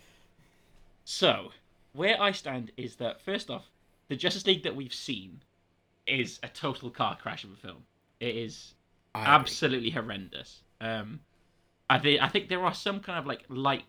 so 1.04 1.52
where 1.92 2.20
I 2.22 2.32
stand 2.32 2.72
is 2.78 2.96
that 2.96 3.20
first 3.22 3.50
off, 3.50 3.66
the 4.08 4.16
Justice 4.16 4.48
League 4.48 4.64
that 4.64 4.74
we've 4.76 4.94
seen 4.94 5.42
is 6.08 6.40
a 6.44 6.48
total 6.48 6.90
car 6.90 7.18
crash 7.22 7.44
of 7.44 7.52
a 7.52 7.56
film. 7.56 7.84
It 8.22 8.36
is 8.38 8.74
I 9.14 9.22
agree. 9.24 9.34
absolutely 9.34 9.90
horrendous. 9.90 10.62
Um, 10.80 11.20
I 11.90 12.00
think 12.00 12.22
I 12.22 12.30
think 12.30 12.48
there 12.48 12.64
are 12.64 12.74
some 12.74 13.02
kind 13.02 13.20
of 13.20 13.26
like 13.26 13.44
light 13.50 13.84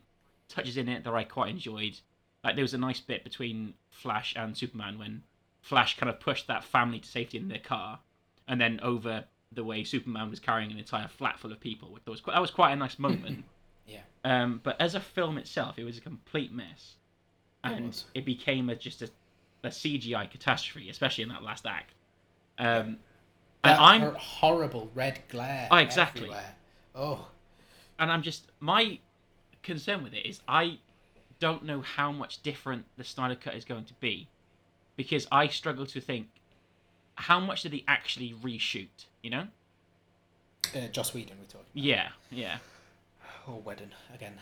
touches 0.49 0.77
in 0.77 0.89
it 0.89 1.05
that 1.05 1.15
I 1.15 1.23
quite 1.23 1.51
enjoyed. 1.51 1.99
Like 2.43 2.57
there 2.57 2.65
was 2.65 2.75
a 2.75 2.79
nice 2.79 3.01
bit 3.01 3.23
between 3.23 3.75
Flash 3.91 4.35
and 4.37 4.57
Superman 4.57 4.99
when 4.99 5.23
Flash 5.61 5.97
kind 5.99 6.11
of 6.11 6.19
pushed 6.19 6.49
that 6.49 6.65
family 6.65 6.99
to 6.99 7.09
safety 7.09 7.39
in 7.39 7.47
their 7.49 7.59
car, 7.61 8.01
and 8.49 8.61
then 8.61 8.81
over 8.83 9.25
the 9.53 9.65
way 9.65 9.85
Superman 9.85 10.31
was 10.31 10.39
carrying 10.39 10.71
an 10.71 10.79
entire 10.79 11.09
flat 11.09 11.39
full 11.39 11.53
of 11.53 11.61
people. 11.61 11.99
That 12.05 12.11
was 12.11 12.21
quite, 12.21 12.35
that 12.35 12.41
was 12.41 12.51
quite 12.51 12.73
a 12.73 12.77
nice 12.77 12.99
moment. 12.99 13.45
Yeah. 13.87 14.03
Um, 14.25 14.61
but 14.63 14.81
as 14.81 14.95
a 14.95 15.01
film 15.01 15.37
itself, 15.37 15.77
it 15.77 15.83
was 15.83 15.99
a 15.99 16.01
complete 16.01 16.53
mess, 16.53 16.95
and 17.65 17.89
was. 17.89 18.05
it 18.15 18.25
became 18.25 18.71
a, 18.71 18.77
just 18.77 19.03
a, 19.03 19.11
a 19.65 19.69
CGI 19.69 20.31
catastrophe, 20.31 20.89
especially 20.89 21.23
in 21.23 21.31
that 21.31 21.43
last 21.43 21.67
act. 21.67 21.95
Um, 22.57 22.67
and 22.77 22.99
That 23.65 23.81
I'm 23.81 24.01
hor- 24.03 24.13
horrible 24.13 24.93
red 24.95 25.21
glare. 25.29 25.67
Oh, 25.73 25.77
exactly. 25.79 26.23
everywhere. 26.23 26.55
Oh, 26.95 27.27
and 27.99 28.13
I'm 28.13 28.23
just 28.23 28.45
my 28.61 29.01
concern 29.65 30.05
with 30.05 30.15
it 30.15 30.25
is 30.25 30.41
I 30.47 30.79
don't 31.41 31.65
know 31.65 31.81
how 31.81 32.13
much 32.13 32.45
different 32.45 32.85
the 32.97 33.03
Snyder 33.03 33.35
Cut 33.35 33.57
is 33.57 33.65
going 33.65 33.87
to 33.87 33.95
be, 33.95 34.29
because 34.95 35.27
I 35.33 35.49
struggle 35.49 35.87
to 35.87 36.01
think 36.01 36.29
how 37.21 37.41
much 37.41 37.63
did 37.63 37.73
he 37.73 37.85
actually 37.87 38.35
reshoot. 38.43 39.07
You 39.23 39.31
know? 39.31 39.47
uh, 40.75 40.87
Joss 40.89 41.15
Whedon, 41.15 41.37
we're 41.39 41.47
talking. 41.47 41.67
Yeah, 41.75 42.09
yeah. 42.31 42.59
or 43.47 43.61
Whedon 43.61 43.93
again. 44.15 44.35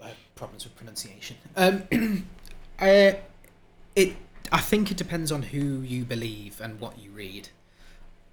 Uh, 0.00 0.08
problems 0.34 0.64
with 0.64 0.76
pronunciation. 0.76 1.36
Um, 1.56 1.82
uh, 2.80 3.12
it. 3.94 4.16
I 4.52 4.60
think 4.60 4.92
it 4.92 4.96
depends 4.96 5.32
on 5.32 5.42
who 5.42 5.80
you 5.80 6.04
believe 6.04 6.60
and 6.60 6.78
what 6.78 6.98
you 6.98 7.10
read. 7.10 7.48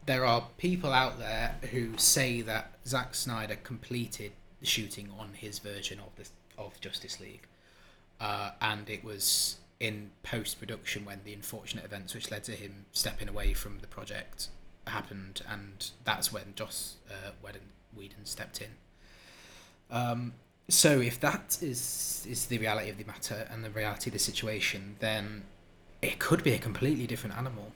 There 0.05 0.25
are 0.25 0.48
people 0.57 0.91
out 0.91 1.17
there 1.17 1.55
who 1.72 1.98
say 1.98 2.41
that 2.41 2.74
Zack 2.86 3.15
Snyder 3.15 3.55
completed 3.55 4.33
the 4.60 4.67
shooting 4.67 5.10
on 5.17 5.29
his 5.33 5.60
version 5.60 6.00
of 6.00 6.15
this 6.15 6.31
of 6.57 6.79
Justice 6.81 7.19
League, 7.19 7.48
uh, 8.19 8.51
and 8.62 8.89
it 8.89 9.03
was 9.03 9.57
in 9.79 10.11
post 10.23 10.59
production 10.59 11.05
when 11.05 11.21
the 11.23 11.33
unfortunate 11.33 11.85
events 11.85 12.13
which 12.13 12.31
led 12.31 12.43
to 12.45 12.53
him 12.53 12.85
stepping 12.91 13.27
away 13.27 13.53
from 13.53 13.79
the 13.79 13.87
project 13.87 14.49
happened, 14.87 15.41
and 15.49 15.91
that's 16.03 16.31
when 16.31 16.53
Joss 16.55 16.95
uh, 17.09 17.31
Whedon, 17.43 17.61
Whedon 17.95 18.25
stepped 18.25 18.61
in. 18.61 18.69
Um, 19.89 20.33
so 20.69 21.01
if 21.01 21.19
that 21.19 21.59
is 21.61 22.25
is 22.29 22.45
the 22.47 22.57
reality 22.57 22.89
of 22.89 22.97
the 22.97 23.03
matter 23.03 23.47
and 23.51 23.63
the 23.63 23.69
reality 23.69 24.09
of 24.09 24.13
the 24.13 24.19
situation, 24.19 24.95
then 24.99 25.43
it 26.01 26.19
could 26.19 26.43
be 26.43 26.53
a 26.53 26.59
completely 26.59 27.05
different 27.07 27.37
animal. 27.37 27.71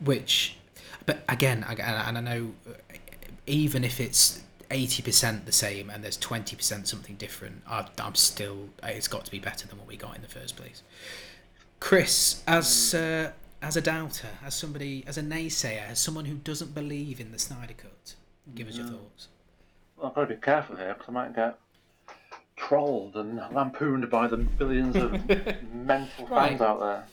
Which, 0.00 0.56
but 1.06 1.24
again, 1.28 1.64
and 1.68 2.18
I 2.18 2.20
know, 2.20 2.52
uh, 2.68 2.72
even 3.46 3.84
if 3.84 4.00
it's 4.00 4.42
eighty 4.70 5.02
percent 5.02 5.46
the 5.46 5.52
same 5.52 5.90
and 5.90 6.02
there's 6.04 6.16
twenty 6.16 6.56
percent 6.56 6.88
something 6.88 7.16
different, 7.16 7.62
I, 7.68 7.86
I'm 7.98 8.14
still 8.14 8.68
it's 8.82 9.08
got 9.08 9.24
to 9.24 9.30
be 9.30 9.38
better 9.38 9.66
than 9.66 9.78
what 9.78 9.86
we 9.88 9.96
got 9.96 10.16
in 10.16 10.22
the 10.22 10.28
first 10.28 10.56
place. 10.56 10.82
Chris, 11.80 12.42
as 12.46 12.94
uh, 12.94 13.32
as 13.62 13.76
a 13.76 13.80
doubter, 13.80 14.28
as 14.44 14.54
somebody, 14.54 15.04
as 15.06 15.18
a 15.18 15.22
naysayer, 15.22 15.88
as 15.90 15.98
someone 15.98 16.24
who 16.26 16.34
doesn't 16.36 16.74
believe 16.74 17.20
in 17.20 17.32
the 17.32 17.38
Snyder 17.38 17.74
Cut, 17.74 18.14
give 18.54 18.68
us 18.68 18.76
your 18.76 18.86
thoughts. 18.86 19.28
Well, 19.96 20.08
I've 20.08 20.14
got 20.14 20.20
to 20.28 20.34
be 20.34 20.40
careful 20.40 20.76
here 20.76 20.94
because 20.94 21.08
I 21.08 21.12
might 21.12 21.34
get 21.34 21.58
trolled 22.56 23.16
and 23.16 23.40
lampooned 23.52 24.08
by 24.10 24.26
the 24.28 24.36
billions 24.36 24.96
of 24.96 25.12
mental 25.74 26.26
Right. 26.26 26.50
fans 26.50 26.60
out 26.60 26.80
there. 26.80 27.04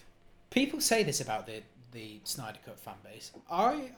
People 0.49 0.81
say 0.81 1.03
this 1.03 1.19
about 1.21 1.45
the 1.47 1.61
the 1.91 2.19
Snyder 2.23 2.59
Cut 2.65 2.79
fan 2.79 2.93
base. 3.03 3.31
I 3.51 3.91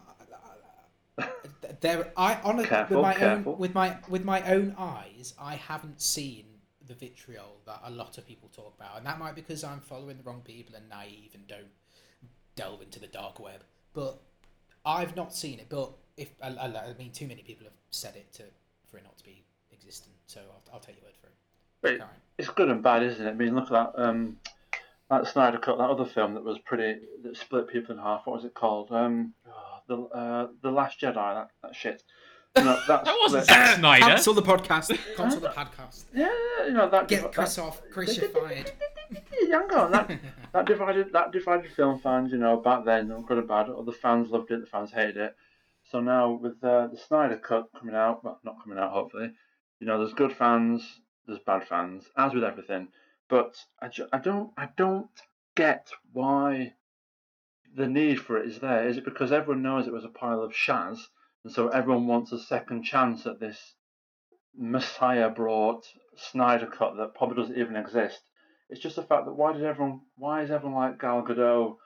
there, 1.82 2.12
I 2.18 2.36
on 2.44 2.60
a, 2.60 2.66
Careful, 2.68 2.98
with 2.98 3.04
my 3.04 3.14
careful. 3.14 3.54
own 3.54 3.60
with 3.60 3.74
my 3.74 3.98
with 4.10 4.24
my 4.26 4.42
own 4.52 4.76
eyes, 4.78 5.34
I 5.40 5.56
haven't 5.56 6.02
seen 6.02 6.46
the 6.86 6.94
vitriol 6.94 7.58
that 7.66 7.80
a 7.86 7.92
lot 7.92 8.18
of 8.18 8.28
people 8.28 8.50
talk 8.50 8.74
about, 8.78 8.98
and 8.98 9.06
that 9.06 9.20
might 9.20 9.36
be 9.36 9.42
because 9.42 9.64
I'm 9.64 9.80
following 9.80 10.18
the 10.18 10.24
wrong 10.24 10.42
people 10.44 10.76
and 10.76 10.90
naive 10.90 11.32
and 11.34 11.48
don't 11.48 11.72
delve 12.56 12.82
into 12.82 13.00
the 13.00 13.08
dark 13.08 13.40
web. 13.40 13.64
But 13.94 14.20
I've 14.86 15.16
not 15.16 15.34
seen 15.34 15.60
it. 15.60 15.68
But 15.70 15.92
if 16.18 16.30
I, 16.42 16.50
I, 16.50 16.66
I 16.90 16.94
mean, 16.98 17.12
too 17.12 17.28
many 17.28 17.42
people 17.42 17.66
have 17.66 17.74
said 17.92 18.16
it 18.16 18.32
to 18.34 18.44
for 18.88 18.98
it 18.98 19.04
not 19.04 19.18
to 19.18 19.24
be 19.24 19.44
existent, 19.72 20.14
so 20.28 20.42
I'll, 20.42 20.74
I'll 20.76 20.80
take 20.80 20.96
your 20.98 21.06
word 21.06 21.16
for 21.22 21.28
it. 21.28 21.34
But 21.82 21.92
it- 21.94 22.02
it's 22.40 22.50
good 22.50 22.70
and 22.70 22.82
bad, 22.82 23.04
isn't 23.04 23.26
it? 23.26 23.30
I 23.30 23.34
mean, 23.34 23.54
look 23.54 23.72
at 23.72 23.94
that. 23.94 24.02
Um, 24.04 24.38
that 25.10 25.28
Snyder 25.28 25.60
Cut, 25.60 25.78
that 25.78 25.90
other 25.90 26.06
film 26.06 26.34
that 26.34 26.44
was 26.44 26.58
pretty 26.58 27.00
that 27.24 27.38
split 27.38 27.68
people 27.68 27.94
in 27.94 28.02
half. 28.02 28.26
What 28.26 28.38
was 28.38 28.46
it 28.46 28.56
called? 28.56 28.92
Um, 28.92 29.36
oh, 29.48 29.73
the 29.88 29.98
uh, 29.98 30.48
the 30.62 30.72
Last 30.72 31.00
Jedi. 31.00 31.14
That, 31.16 31.48
that 31.62 31.76
shit. 31.76 32.04
You 32.58 32.64
know, 32.66 32.80
that, 32.88 33.06
That 33.06 33.16
wasn't 33.22 33.46
split- 33.46 33.58
Zack 33.58 33.78
Snyder. 33.80 34.06
Cancel 34.06 34.34
the 34.36 34.42
podcast. 34.44 34.98
Cancel 35.18 35.40
the 35.40 35.50
podcast. 35.50 36.06
Yeah, 36.14 36.30
you 36.68 36.74
know 36.74 36.90
that. 36.90 37.08
Get 37.08 37.22
div- 37.24 37.32
Chris 37.32 37.56
that, 37.56 37.62
off. 37.64 37.82
Chris, 37.92 38.18
you're 38.18 38.30
fired. 38.30 38.72
Hang 39.50 39.72
on. 39.74 39.92
That 39.92 40.12
that 40.54 40.66
divided 40.66 41.12
that 41.14 41.32
divided 41.32 41.72
film 41.72 42.00
fans. 42.00 42.32
You 42.32 42.38
know, 42.38 42.58
back 42.58 42.86
then, 42.86 43.08
they 43.08 43.14
were 43.16 43.22
good 43.24 43.40
and 43.40 43.48
bad. 43.48 43.70
Other 43.70 43.92
fans 43.92 44.30
loved 44.30 44.52
it. 44.52 44.62
The 44.62 44.68
fans 44.68 44.92
hated 44.92 45.18
it. 45.18 45.36
So 45.92 46.00
now 46.00 46.32
with 46.32 46.64
uh, 46.64 46.88
the 46.88 46.98
Snyder 46.98 47.38
Cut 47.38 47.70
coming 47.78 47.96
out, 47.96 48.24
well, 48.24 48.40
not 48.44 48.64
coming 48.64 48.80
out, 48.80 48.92
hopefully. 48.92 49.32
You 49.80 49.88
know, 49.88 49.98
there's 50.00 50.14
good 50.14 50.32
fans, 50.34 51.02
there's 51.28 51.40
bad 51.46 51.68
fans, 51.68 52.06
as 52.18 52.34
with 52.34 52.44
everything. 52.44 52.88
But 53.30 53.58
I, 53.82 53.90
ju- 53.90 54.08
I 54.14 54.20
don't 54.20 54.52
I 54.58 54.70
don't 54.78 55.10
get 55.56 55.90
why 56.14 56.74
the 57.76 57.88
need 57.88 58.20
for 58.20 58.38
it 58.38 58.48
is 58.48 58.60
there. 58.60 58.88
Is 58.88 58.98
it 58.98 59.06
because 59.06 59.32
everyone 59.32 59.64
knows 59.64 59.88
it 59.88 59.94
was 59.94 60.06
a 60.06 60.10
pile 60.10 60.42
of 60.42 60.54
shaz, 60.54 61.00
and 61.44 61.52
so 61.52 61.70
everyone 61.70 62.08
wants 62.08 62.32
a 62.32 62.40
second 62.40 62.84
chance 62.84 63.26
at 63.26 63.40
this 63.40 63.76
Messiah 64.56 65.30
brought 65.30 65.86
Snyder 66.16 66.68
cut 66.68 66.98
that 66.98 67.16
probably 67.16 67.42
doesn't 67.42 67.60
even 67.60 67.76
exist? 67.76 68.22
It's 68.70 68.82
just 68.82 68.96
the 68.96 69.04
fact 69.04 69.26
that 69.26 69.34
why 69.34 69.54
did 69.54 69.64
everyone 69.64 70.02
why 70.18 70.44
is 70.44 70.52
everyone 70.52 70.78
like 70.78 71.00
Gal 71.00 71.24
Gadot, 71.24 71.78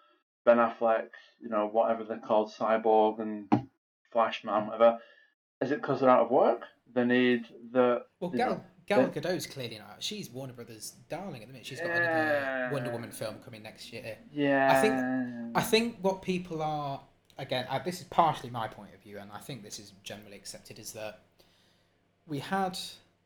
Ben 0.46 0.58
Affleck, 0.58 1.10
you 1.40 1.50
know, 1.50 1.68
whatever 1.68 2.04
they're 2.04 2.20
called, 2.20 2.52
Cyborg 2.52 3.20
and 3.20 3.70
Flashman, 4.12 4.68
whatever. 4.68 5.00
Is 5.62 5.72
it 5.72 5.82
because 5.82 6.00
they're 6.00 6.10
out 6.10 6.26
of 6.26 6.32
work? 6.32 6.62
They 6.94 7.04
need 7.04 7.46
the 7.72 8.04
Well, 8.20 8.32
Gal, 8.32 8.64
Gal 8.88 9.08
Gadot's 9.08 9.46
clearly 9.46 9.78
not. 9.80 9.98
She's 10.02 10.30
Warner 10.30 10.54
Brothers' 10.54 10.94
darling 11.10 11.42
at 11.42 11.48
the 11.48 11.54
minute. 11.54 11.68
She's 11.68 11.80
got 11.80 11.88
Yeah. 11.90 11.96
another 12.68 12.74
Wonder 12.74 12.92
Woman 12.92 13.12
film 13.12 13.36
coming 13.44 13.62
next 13.62 13.92
year. 13.92 14.18
yeah. 14.32 14.72
I 14.78 14.82
think- 14.82 15.56
I 15.58 15.62
think 15.62 15.98
what 16.02 16.22
people 16.22 16.62
are 16.62 17.02
again. 17.38 17.66
Uh, 17.70 17.80
this 17.80 18.00
is 18.00 18.06
partially 18.08 18.50
my 18.50 18.68
point 18.68 18.94
of 18.94 19.02
view, 19.02 19.20
and 19.20 19.32
I 19.32 19.40
think 19.40 19.62
this 19.64 19.78
is 19.80 19.92
generally 20.04 20.38
accepted. 20.38 20.80
Is 20.80 20.94
that 20.94 21.20
we 22.26 22.40
had 22.40 22.78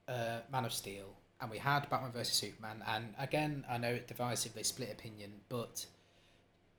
uh, 0.08 0.40
Man 0.52 0.66
of 0.66 0.74
Steel 0.74 1.16
and 1.40 1.50
we 1.50 1.58
had 1.60 1.90
Batman 1.90 2.12
vs 2.12 2.34
Superman, 2.36 2.84
and 2.88 3.14
again, 3.18 3.64
I 3.70 3.78
know 3.78 3.94
it 3.94 4.08
divisively 4.08 4.66
split 4.66 4.92
opinion, 4.92 5.42
but 5.50 5.86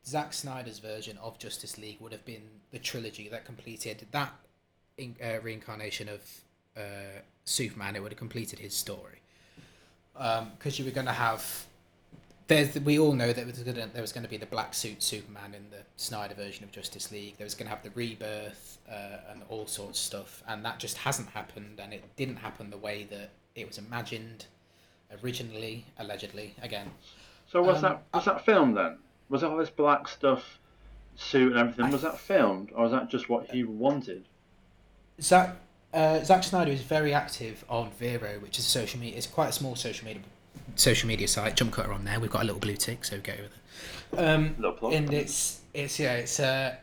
Zack 0.05 0.33
Snyder's 0.33 0.79
version 0.81 1.19
of 1.19 1.39
Justice 1.39 1.79
League 1.79 2.01
would 2.01 2.12
have 2.12 2.25
been 2.25 2.61
the 2.73 2.79
trilogy 2.79 3.29
that 3.29 3.45
completed 3.45 4.07
that 4.11 4.33
in, 4.99 5.17
uh, 5.23 5.41
reincarnation 5.41 6.09
of 6.09 6.21
uh, 6.77 7.21
Superman. 7.45 7.97
It 7.97 8.03
would 8.03 8.13
have 8.13 8.19
completed 8.19 8.59
his 8.59 8.75
story 8.75 9.21
because 10.15 10.79
you 10.79 10.85
were 10.85 10.91
going 10.91 11.07
to 11.07 11.13
have. 11.13 11.67
There's, 12.49 12.75
we 12.81 12.99
all 12.99 13.13
know 13.15 13.29
that 13.29 13.37
there 13.37 13.47
was 13.47 13.59
gonna, 13.61 13.89
there 13.93 14.03
was 14.03 14.13
going 14.13 14.25
to 14.25 14.29
be 14.31 14.37
the 14.37 14.47
black 14.47 14.75
suit 14.75 15.03
Superman 15.03 15.55
in 15.55 15.71
the 15.71 15.85
Snyder 15.97 16.35
version 16.35 16.65
of 16.65 16.73
Justice 16.73 17.11
League. 17.11 17.39
There 17.39 17.47
was 17.47 17.55
going 17.55 17.67
to 17.67 17.75
have 17.75 17.83
the 17.83 17.91
rebirth 17.91 18.79
uh, 18.91 19.31
and 19.31 19.43
all 19.49 19.67
sorts 19.67 19.99
of 19.99 20.05
stuff, 20.05 20.43
and 20.47 20.65
that 20.65 20.79
just 20.79 20.99
hasn't 20.99 21.31
happened, 21.31 21.81
and 21.83 21.95
it 21.95 22.05
didn't 22.17 22.37
happen 22.37 22.69
the 22.71 22.77
way 22.77 23.07
that 23.11 23.31
it 23.55 23.67
was 23.67 23.79
imagined 23.79 24.47
originally, 25.23 25.87
allegedly. 25.99 26.55
Again, 26.61 26.91
So 27.51 27.63
was 27.63 27.77
Um, 27.77 27.83
that 27.83 28.03
was 28.13 28.25
that 28.27 28.45
filmed 28.45 28.77
then? 28.77 28.99
Was 29.29 29.43
all 29.45 29.57
this 29.57 29.71
black 29.71 30.09
stuff, 30.09 30.59
suit 31.17 31.53
and 31.53 31.61
everything? 31.61 31.91
Was 31.91 32.03
that 32.03 32.19
filmed, 32.19 32.71
or 32.75 32.83
was 32.83 32.93
that 32.93 33.09
just 33.09 33.29
what 33.29 33.51
he 33.51 33.63
wanted? 33.65 34.25
Zack 35.21 35.57
uh, 35.93 36.23
Zack 36.25 36.45
Snyder 36.45 36.71
is 36.71 36.81
very 36.83 37.13
active 37.15 37.65
on 37.69 37.91
Vero, 37.93 38.39
which 38.41 38.59
is 38.59 38.65
social 38.65 38.99
media. 39.01 39.17
It's 39.19 39.27
quite 39.27 39.49
a 39.49 39.53
small 39.53 39.75
social 39.77 40.07
media 40.07 40.23
social 40.75 41.07
media 41.07 41.29
site, 41.29 41.57
Jump 41.57 41.73
Cutter 41.73 41.93
on 41.93 42.05
there. 42.05 42.19
We've 42.19 42.31
got 42.31 42.43
a 42.43 42.45
little 42.47 42.61
blue 42.61 42.77
tick, 42.77 43.05
so 43.05 43.19
go 43.21 43.33
over 43.33 43.43
there. 44.13 44.35
Um, 44.35 44.55
plug. 44.55 44.93
and 44.93 45.13
it's 45.13 45.61
it's 45.75 45.99
yeah, 45.99 46.15
it's 46.15 46.41
uh, 46.41 46.77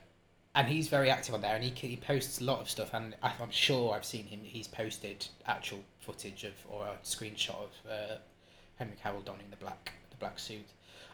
and 0.56 0.68
he's 0.68 0.88
very 0.88 1.10
active 1.10 1.34
on 1.36 1.42
there, 1.42 1.56
and 1.56 1.64
he 1.64 1.72
he 1.88 1.96
posts 1.96 2.42
a 2.42 2.44
lot 2.44 2.60
of 2.62 2.70
stuff, 2.70 2.94
and 2.94 3.16
I- 3.24 3.34
I'm 3.42 3.52
sure 3.52 3.94
I've 3.94 4.06
seen 4.06 4.26
him. 4.26 4.42
He's 4.44 4.68
posted 4.68 5.26
actual 5.46 5.80
footage 6.00 6.44
of 6.44 6.54
or 6.70 6.86
a 6.88 6.98
screenshot 7.04 7.56
of 7.56 7.92
uh, 7.92 8.16
Henry 8.78 8.96
Cavill 9.04 9.24
donning 9.26 9.50
the 9.50 9.58
black 9.58 9.94
the 10.10 10.18
black 10.18 10.40
suit. 10.40 10.66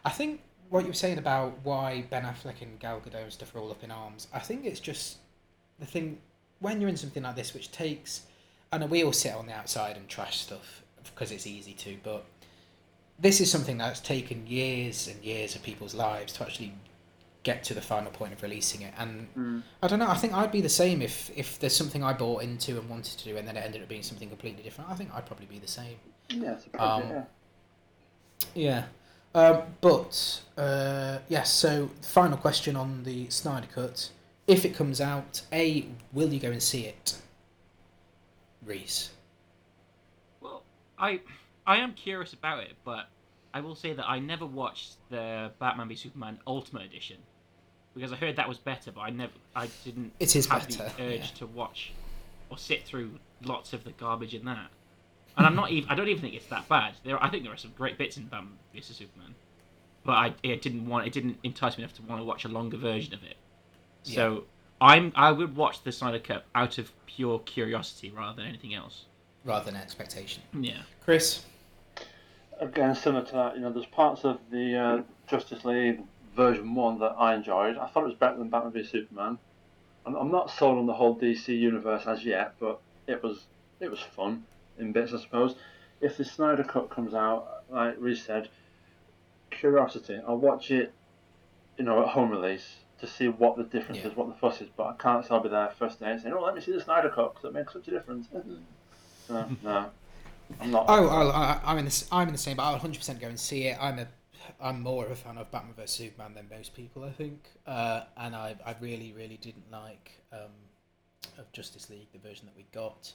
I 0.04 0.10
think 0.10 0.40
what 0.68 0.80
you 0.82 0.88
were 0.88 0.94
saying 0.94 1.18
about 1.18 1.58
why 1.62 2.04
Ben 2.10 2.24
Affleck 2.24 2.60
and 2.62 2.78
Gal 2.80 3.00
Gadot 3.00 3.22
and 3.22 3.32
stuff 3.32 3.54
are 3.54 3.58
all 3.58 3.70
up 3.70 3.84
in 3.84 3.90
arms. 3.90 4.26
I 4.32 4.40
think 4.40 4.64
it's 4.64 4.80
just 4.80 5.18
the 5.78 5.86
thing 5.86 6.18
when 6.60 6.80
you're 6.80 6.90
in 6.90 6.96
something 6.96 7.22
like 7.22 7.36
this, 7.36 7.54
which 7.54 7.70
takes. 7.72 8.22
I 8.72 8.78
know 8.78 8.86
we 8.86 9.04
all 9.04 9.12
sit 9.12 9.34
on 9.34 9.46
the 9.46 9.52
outside 9.54 9.96
and 9.96 10.08
trash 10.08 10.38
stuff 10.38 10.82
because 11.04 11.30
it's 11.30 11.46
easy 11.46 11.72
to, 11.74 11.96
but 12.02 12.24
this 13.18 13.40
is 13.40 13.50
something 13.50 13.78
that's 13.78 14.00
taken 14.00 14.46
years 14.46 15.08
and 15.08 15.22
years 15.24 15.54
of 15.54 15.62
people's 15.62 15.94
lives 15.94 16.32
to 16.34 16.42
actually 16.42 16.72
get 17.44 17.62
to 17.62 17.74
the 17.74 17.80
final 17.80 18.10
point 18.10 18.32
of 18.32 18.42
releasing 18.42 18.82
it. 18.82 18.92
And 18.98 19.28
Mm. 19.36 19.62
I 19.82 19.86
don't 19.86 20.00
know. 20.00 20.08
I 20.08 20.16
think 20.16 20.32
I'd 20.34 20.50
be 20.50 20.60
the 20.60 20.68
same 20.68 21.00
if 21.00 21.30
if 21.36 21.58
there's 21.60 21.76
something 21.76 22.02
I 22.02 22.12
bought 22.12 22.42
into 22.42 22.78
and 22.78 22.88
wanted 22.90 23.16
to 23.18 23.24
do, 23.24 23.36
and 23.36 23.46
then 23.46 23.56
it 23.56 23.60
ended 23.64 23.82
up 23.82 23.88
being 23.88 24.02
something 24.02 24.28
completely 24.28 24.62
different. 24.64 24.90
I 24.90 24.94
think 24.94 25.10
I'd 25.14 25.26
probably 25.26 25.46
be 25.46 25.58
the 25.60 25.68
same. 25.68 25.96
Yeah, 26.28 26.52
it's 26.54 26.66
a 26.66 26.70
project, 26.70 27.10
Um, 27.12 27.16
yeah. 27.16 27.24
Yeah. 28.54 28.84
Um, 29.34 29.62
but 29.80 30.42
uh, 30.56 31.18
yes. 31.28 31.52
so 31.52 31.90
final 32.02 32.38
question 32.38 32.74
on 32.74 33.04
the 33.04 33.28
Snyder 33.30 33.68
Cut: 33.72 34.10
If 34.46 34.64
it 34.64 34.74
comes 34.74 35.00
out, 35.00 35.42
a 35.52 35.86
will 36.12 36.32
you 36.32 36.38
go 36.38 36.50
and 36.50 36.62
see 36.62 36.84
it? 36.84 37.20
Reese. 38.64 39.10
Well, 40.40 40.62
I 40.98 41.20
I 41.66 41.78
am 41.78 41.94
curious 41.94 42.32
about 42.32 42.62
it, 42.62 42.74
but 42.84 43.08
I 43.52 43.60
will 43.60 43.74
say 43.74 43.92
that 43.92 44.08
I 44.08 44.18
never 44.18 44.46
watched 44.46 44.94
the 45.10 45.50
Batman 45.58 45.88
v 45.88 45.96
Superman 45.96 46.38
Ultimate 46.46 46.84
Edition 46.84 47.16
because 47.94 48.12
I 48.12 48.16
heard 48.16 48.36
that 48.36 48.48
was 48.48 48.58
better, 48.58 48.92
but 48.92 49.00
I 49.00 49.10
never 49.10 49.32
I 49.54 49.68
didn't 49.84 50.12
It 50.20 50.36
is 50.36 50.46
have 50.46 50.68
better, 50.68 50.92
the 50.96 51.04
urge 51.04 51.20
yeah. 51.20 51.38
to 51.38 51.46
watch 51.46 51.92
or 52.50 52.58
sit 52.58 52.84
through 52.84 53.10
lots 53.42 53.72
of 53.72 53.82
the 53.82 53.92
garbage 53.92 54.34
in 54.34 54.44
that. 54.44 54.68
And 55.36 55.46
I'm 55.46 55.56
not 55.56 55.70
even 55.72 55.90
I 55.90 55.96
don't 55.96 56.08
even 56.08 56.22
think 56.22 56.34
it's 56.34 56.46
that 56.46 56.68
bad. 56.68 56.94
There 57.04 57.22
I 57.22 57.28
think 57.30 57.42
there 57.42 57.52
are 57.52 57.56
some 57.56 57.72
great 57.76 57.98
bits 57.98 58.16
in 58.16 58.26
Batman 58.26 58.58
v 58.72 58.80
Superman, 58.80 59.34
but 60.04 60.12
I 60.12 60.34
it 60.44 60.62
didn't 60.62 60.86
want 60.86 61.06
it 61.06 61.12
didn't 61.12 61.38
entice 61.42 61.76
me 61.76 61.82
enough 61.82 61.96
to 61.96 62.02
want 62.02 62.20
to 62.20 62.24
watch 62.24 62.44
a 62.44 62.48
longer 62.48 62.76
version 62.76 63.12
of 63.12 63.24
it. 63.24 63.36
So 64.14 64.44
I'm 64.80 65.12
I 65.14 65.32
would 65.32 65.56
watch 65.56 65.82
the 65.82 65.92
Snyder 65.92 66.18
Cut 66.18 66.44
out 66.54 66.78
of 66.78 66.92
pure 67.06 67.38
curiosity 67.40 68.10
rather 68.10 68.36
than 68.36 68.46
anything 68.46 68.74
else. 68.74 69.04
rather 69.44 69.64
than 69.66 69.76
expectation. 69.76 70.42
Yeah. 70.52 70.82
Chris. 71.02 71.44
Again, 72.58 72.94
similar 72.94 73.24
to 73.24 73.32
that, 73.32 73.54
you 73.54 73.60
know, 73.60 73.70
there's 73.70 73.86
parts 73.86 74.24
of 74.24 74.38
the 74.50 74.76
uh, 74.76 75.02
Justice 75.28 75.64
League 75.64 76.00
version 76.34 76.74
one 76.74 76.98
that 77.00 77.14
I 77.18 77.34
enjoyed. 77.34 77.76
I 77.76 77.86
thought 77.86 78.04
it 78.04 78.06
was 78.06 78.14
better 78.14 78.38
than 78.38 78.48
Batman 78.48 78.72
v 78.72 78.82
Superman. 78.82 79.38
I'm, 80.06 80.14
I'm 80.14 80.30
not 80.30 80.50
sold 80.50 80.78
on 80.78 80.86
the 80.86 80.94
whole 80.94 81.16
DC 81.16 81.48
universe 81.48 82.06
as 82.06 82.24
yet, 82.24 82.54
but 82.58 82.80
it 83.06 83.22
was 83.22 83.44
it 83.80 83.90
was 83.90 84.00
fun 84.00 84.44
in 84.78 84.92
bits, 84.92 85.12
I 85.12 85.20
suppose. 85.20 85.54
If 86.00 86.16
the 86.16 86.24
Snyder 86.24 86.64
Cut 86.64 86.90
comes 86.90 87.14
out, 87.14 87.64
like 87.70 87.96
Reese 87.98 88.24
said, 88.24 88.48
curiosity. 89.50 90.20
I'll 90.26 90.38
watch 90.38 90.70
it, 90.70 90.92
you 91.78 91.84
know, 91.84 92.02
at 92.02 92.08
home 92.08 92.30
release 92.30 92.76
to 93.00 93.06
see 93.06 93.28
what 93.28 93.56
the 93.56 93.64
difference 93.64 94.00
Yeah. 94.00 94.08
is, 94.08 94.16
what 94.16 94.28
the 94.28 94.34
fuss 94.34 94.60
is. 94.60 94.68
But 94.76 94.84
I 94.86 94.94
can't 94.94 95.24
say 95.24 95.34
I'll 95.34 95.40
be 95.42 95.48
there 95.48 95.68
first 95.78 96.00
day 96.00 96.10
and 96.12 96.20
saying, 96.20 96.34
"Oh, 96.34 96.42
let 96.42 96.54
me 96.54 96.60
see 96.60 96.72
the 96.72 96.80
Snyder 96.80 97.10
Cut 97.10 97.34
because 97.34 97.48
it 97.48 97.52
makes 97.54 97.72
such 97.72 97.88
a 97.88 97.90
difference." 97.90 98.28
no, 99.28 99.56
no, 99.62 99.90
I'm 100.60 100.70
not. 100.70 100.86
Oh, 100.88 101.08
I'll, 101.08 101.32
I, 101.32 101.60
I'm 101.64 101.78
in 101.78 101.84
this. 101.84 102.08
I'm 102.12 102.28
in 102.28 102.32
the 102.34 102.38
same. 102.38 102.56
But 102.56 102.64
I'll 102.64 102.72
100 102.72 102.98
percent 102.98 103.20
go 103.20 103.28
and 103.28 103.38
see 103.38 103.64
it. 103.64 103.76
I'm 103.80 103.98
a. 103.98 104.08
I'm 104.60 104.80
more 104.80 105.04
of 105.04 105.10
a 105.10 105.16
fan 105.16 105.38
of 105.38 105.50
Batman 105.50 105.74
vs 105.74 105.90
Superman 105.96 106.34
than 106.34 106.46
most 106.48 106.72
people, 106.74 107.02
I 107.02 107.10
think. 107.10 107.50
Uh, 107.66 108.02
and 108.16 108.34
I, 108.36 108.54
I 108.64 108.76
really, 108.80 109.12
really 109.12 109.38
didn't 109.38 109.70
like 109.72 110.20
um, 110.32 110.52
of 111.36 111.50
Justice 111.52 111.90
League 111.90 112.06
the 112.12 112.18
version 112.20 112.46
that 112.46 112.56
we 112.56 112.64
got. 112.72 113.12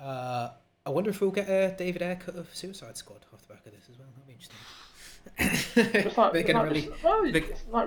Uh, 0.00 0.50
I 0.86 0.90
wonder 0.90 1.10
if 1.10 1.20
we'll 1.20 1.32
get 1.32 1.48
a 1.48 1.74
David 1.76 2.00
Ayer 2.02 2.14
cut 2.16 2.36
of 2.36 2.48
Suicide 2.54 2.96
Squad 2.96 3.26
off 3.34 3.42
the 3.46 3.54
back 3.54 3.66
of 3.66 3.72
this 3.72 3.82
as 3.90 3.98
well. 3.98 4.08
That'd 4.14 4.26
be 4.28 4.32
interesting. 4.34 6.06
It's 6.06 6.16
like, 6.16 6.32
They're 6.32 6.40
it's 6.42 6.46
gonna 6.52 6.62
like, 6.64 6.68
release. 6.70 6.86
with- 6.90 7.02
well, 7.02 7.24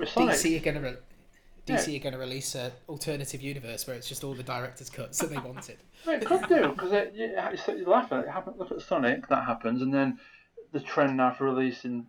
it's 0.02 0.16
like. 0.16 0.28
DC 0.36 0.56
are 0.60 0.64
gonna 0.64 0.80
re- 0.80 0.96
DC 1.66 1.96
are 1.96 2.02
gonna 2.02 2.18
release 2.18 2.54
an 2.54 2.70
alternative 2.88 3.42
universe 3.42 3.86
where 3.86 3.96
it's 3.96 4.08
just 4.08 4.22
all 4.22 4.34
the 4.34 4.42
director's 4.42 4.88
cuts 4.88 5.18
that 5.18 5.30
they 5.30 5.38
wanted. 5.38 5.78
It 6.06 6.24
could 6.24 6.46
do 6.48 6.68
because 6.68 6.92
it, 6.92 7.14
you, 7.14 7.74
you 7.74 7.86
laugh 7.86 8.12
at 8.12 8.20
it. 8.20 8.28
it 8.28 8.30
happen, 8.30 8.54
look 8.56 8.70
at 8.70 8.80
Sonic, 8.80 9.26
that 9.28 9.44
happens, 9.44 9.82
and 9.82 9.92
then 9.92 10.18
the 10.72 10.78
trend 10.78 11.16
now 11.16 11.32
for 11.32 11.46
releasing 11.46 12.06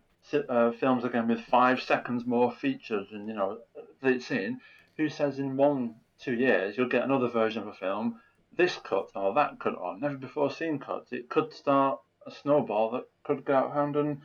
uh, 0.50 0.72
films 0.74 1.04
again 1.04 1.28
with 1.28 1.42
five 1.42 1.82
seconds 1.82 2.26
more 2.26 2.52
features, 2.52 3.08
and 3.12 3.28
you 3.28 3.34
know 3.34 3.60
it's 4.04 4.30
in. 4.30 4.60
Who 4.98 5.10
says 5.10 5.40
in 5.40 5.58
one 5.58 5.96
two 6.20 6.34
years 6.34 6.78
you'll 6.78 6.90
get 6.90 7.04
another 7.04 7.28
version 7.28 7.62
of 7.64 7.68
a 7.70 7.74
film, 7.74 8.20
this 8.56 8.78
cut 8.84 9.10
or 9.16 9.34
that 9.34 9.60
cut 9.60 9.76
or 9.76 9.98
never 9.98 10.18
before 10.18 10.52
seen 10.52 10.78
cuts? 10.80 11.12
It 11.12 11.30
could 11.30 11.54
start 11.54 12.00
a 12.26 12.32
snowball 12.32 12.92
that 12.92 13.06
could 13.24 13.46
go 13.46 13.56
out 13.56 13.74
hand 13.74 13.96
and 13.96 14.22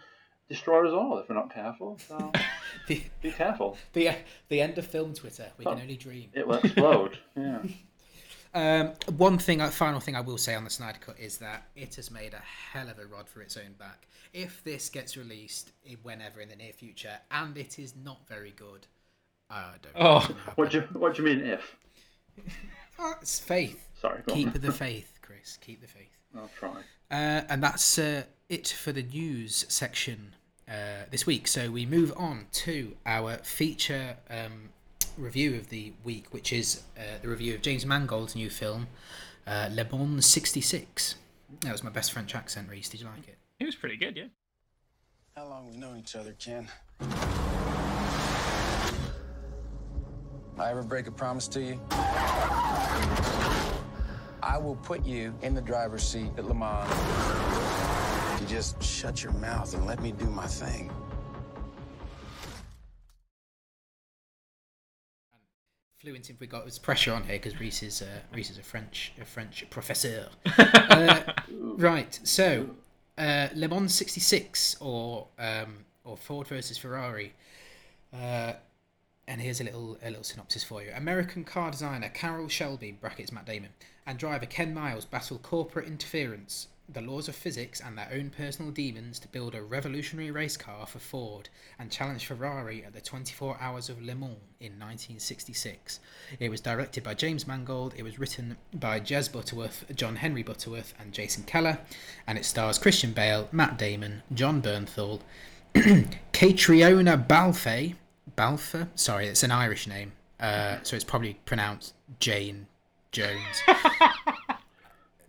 destroy 0.53 0.87
us 0.87 0.93
all 0.93 1.19
if 1.19 1.29
we're 1.29 1.35
not 1.35 1.53
careful. 1.53 1.99
So 2.07 2.31
the 2.89 3.03
be 3.21 3.31
careful. 3.33 3.77
the 3.93 4.11
the 4.49 4.61
end 4.61 4.79
of 4.79 4.87
film 4.87 5.15
Twitter. 5.15 5.51
We 5.59 5.65
can 5.65 5.79
Oh. 5.79 5.81
only 5.81 5.97
dream. 5.97 6.31
It 6.35 6.47
will 6.47 6.57
explode. 6.59 7.19
yeah. 7.37 7.61
Um, 8.55 8.93
one 9.17 9.39
thing, 9.39 9.63
a 9.63 9.71
final 9.71 9.99
thing 9.99 10.15
I 10.15 10.21
will 10.21 10.37
say 10.37 10.55
on 10.55 10.65
the 10.65 10.71
Snyder 10.71 10.99
Cut 11.01 11.19
is 11.19 11.39
that 11.39 11.69
it 11.75 11.95
has 11.95 12.11
made 12.11 12.35
a 12.35 12.43
hell 12.73 12.91
of 12.91 12.99
a 12.99 13.07
rod 13.07 13.27
for 13.27 13.41
its 13.41 13.57
own 13.57 13.73
back. 13.79 14.07
If 14.35 14.63
this 14.63 14.91
gets 14.91 15.17
released 15.17 15.73
whenever 16.03 16.41
in 16.43 16.51
the 16.51 16.57
near 16.57 16.73
future 16.75 17.19
and 17.31 17.57
it 17.57 17.79
is 17.79 17.95
not 17.97 18.29
very 18.29 18.53
good, 18.55 18.87
I 19.49 19.73
don't. 19.81 19.95
Oh. 19.97 20.29
What 20.57 20.71
do 20.71 20.79
you 20.79 20.83
What 20.99 21.15
do 21.17 21.23
you 21.23 21.29
mean 21.35 21.47
if? 21.47 21.77
Oh, 22.99 23.15
it's 23.21 23.41
faith. 23.41 23.89
Sorry. 24.01 24.23
Keep 24.29 24.61
the 24.61 24.71
faith, 24.71 25.19
Chris. 25.23 25.57
Keep 25.61 25.81
the 25.81 25.89
faith. 25.89 26.15
I'll 26.37 26.51
try. 26.57 26.77
Uh, 27.11 27.43
and 27.49 27.61
that's 27.63 27.99
uh, 27.99 28.23
it 28.49 28.69
for 28.69 28.93
the 28.93 29.03
news 29.03 29.65
section 29.69 30.37
uh, 30.69 31.05
this 31.11 31.27
week. 31.27 31.47
So 31.49 31.71
we 31.71 31.87
move 31.87 32.13
on 32.17 32.47
to 32.53 32.97
our 33.07 33.39
feature 33.39 34.17
um, 34.31 34.71
review 35.17 35.57
of 35.57 35.69
the 35.69 35.93
week, 36.05 36.33
which 36.33 36.53
is 36.53 36.83
uh, 36.97 37.19
the 37.21 37.29
review 37.29 37.55
of 37.55 37.63
James 37.63 37.85
Mangold's 37.85 38.35
new 38.35 38.51
film, 38.51 38.89
uh, 39.47 39.69
Le 39.73 39.85
Bon 39.85 40.21
66. 40.21 41.17
That 41.61 41.73
was 41.73 41.85
my 41.85 41.91
best 41.91 42.13
French 42.13 42.35
accent, 42.35 42.69
Reese. 42.69 42.89
Did 42.89 43.01
you 43.01 43.07
like 43.07 43.29
it? 43.29 43.39
It 43.61 43.67
was 43.67 43.77
pretty 43.77 43.97
good, 43.97 44.17
yeah. 44.17 44.27
How 45.37 45.47
long 45.47 45.67
we've 45.67 45.79
known 45.79 45.99
each 45.99 46.17
other, 46.17 46.33
Ken? 46.33 46.69
I 50.59 50.71
ever 50.71 50.83
break 50.83 51.07
a 51.07 51.11
promise 51.11 51.49
to 51.49 51.61
you? 51.63 51.81
I 54.43 54.59
will 54.59 54.77
put 54.77 55.05
you 55.07 55.35
in 55.43 55.55
the 55.55 55.63
driver's 55.63 56.03
seat 56.03 56.31
at 56.37 56.45
Le 56.45 56.55
Mans. 56.55 56.91
If 58.43 58.51
you 58.51 58.57
just 58.57 58.83
shut 58.83 59.23
your 59.23 59.33
mouth 59.35 59.73
and 59.73 59.87
let 59.87 60.03
me 60.03 60.11
do 60.11 60.25
my 60.25 60.47
thing. 60.49 60.91
Fluent 66.01 66.29
if 66.29 66.41
we 66.41 66.49
got 66.49 66.63
there's 66.63 66.79
pressure 66.79 67.13
on 67.13 67.23
here 67.23 67.37
because 67.37 67.61
Reese 67.61 67.85
is 67.85 68.03
uh, 68.03 68.07
Reese 68.35 68.51
is 68.51 68.59
a 68.59 68.63
French 68.63 69.13
a 69.21 69.25
French 69.25 69.65
professor. 69.71 70.29
uh, 70.59 71.21
right, 71.53 72.19
so 72.25 72.71
uh, 73.17 73.47
Le 73.55 73.69
Mans 73.69 73.95
'66 73.95 74.77
or 74.81 75.29
um, 75.39 75.85
or 76.03 76.17
Ford 76.17 76.49
versus 76.49 76.77
Ferrari. 76.77 77.35
Uh, 78.13 78.55
and 79.29 79.41
here's 79.41 79.61
a 79.61 79.65
little 79.65 79.99
a 80.03 80.09
little 80.09 80.25
synopsis 80.25 80.65
for 80.65 80.83
you. 80.83 80.91
American 80.97 81.45
car 81.45 81.71
designer 81.71 82.09
Carroll 82.09 82.49
Shelby 82.49 82.91
(brackets 82.91 83.31
Matt 83.31 83.47
Damon) 83.47 83.71
and 84.05 84.19
driver 84.19 84.47
Ken 84.47 84.75
Miles 84.75 85.05
battle 85.05 85.39
corporate 85.39 85.87
interference, 85.87 86.67
the 86.93 87.01
laws 87.01 87.29
of 87.29 87.35
physics, 87.35 87.81
and 87.81 87.97
their 87.97 88.11
own 88.13 88.31
personal 88.31 88.71
demons 88.71 89.19
to 89.21 89.29
build 89.29 89.55
a 89.55 89.63
revolutionary 89.63 90.31
race 90.31 90.57
car 90.57 90.87
for 90.87 90.99
Ford 90.99 91.49
and 91.79 91.91
challenge 91.91 92.27
Ferrari 92.27 92.85
at 92.85 92.93
the 92.93 93.01
24 93.01 93.57
Hours 93.61 93.89
of 93.89 94.01
Le 94.01 94.15
Mans 94.15 94.37
in 94.61 94.73
1966. 94.79 96.01
It 96.39 96.51
was 96.51 96.61
directed 96.61 97.03
by 97.03 97.15
James 97.15 97.47
Mangold. 97.47 97.95
It 97.97 98.03
was 98.03 98.19
written 98.19 98.57
by 98.75 99.01
Jez 99.01 99.33
Butterworth, 99.33 99.85
John 99.95 100.17
Henry 100.17 100.43
Butterworth, 100.43 100.95
and 100.99 101.13
Jason 101.13 101.45
Keller, 101.45 101.79
and 102.27 102.39
it 102.39 102.45
stars 102.45 102.79
Christian 102.79 103.13
Bale, 103.13 103.49
Matt 103.53 103.79
Damon, 103.79 104.23
Jon 104.33 104.63
Bernthal, 104.63 105.21
Caitriona 106.33 107.17
Balfe. 107.17 107.95
Balfe? 108.37 108.89
Sorry, 108.95 109.27
it's 109.27 109.43
an 109.43 109.51
Irish 109.51 109.87
name. 109.87 110.13
Uh, 110.39 110.79
so 110.83 110.97
it's 110.97 111.05
probably 111.05 111.39
pronounced 111.45 111.95
Jane 112.19 112.67
Jones. 113.13 113.63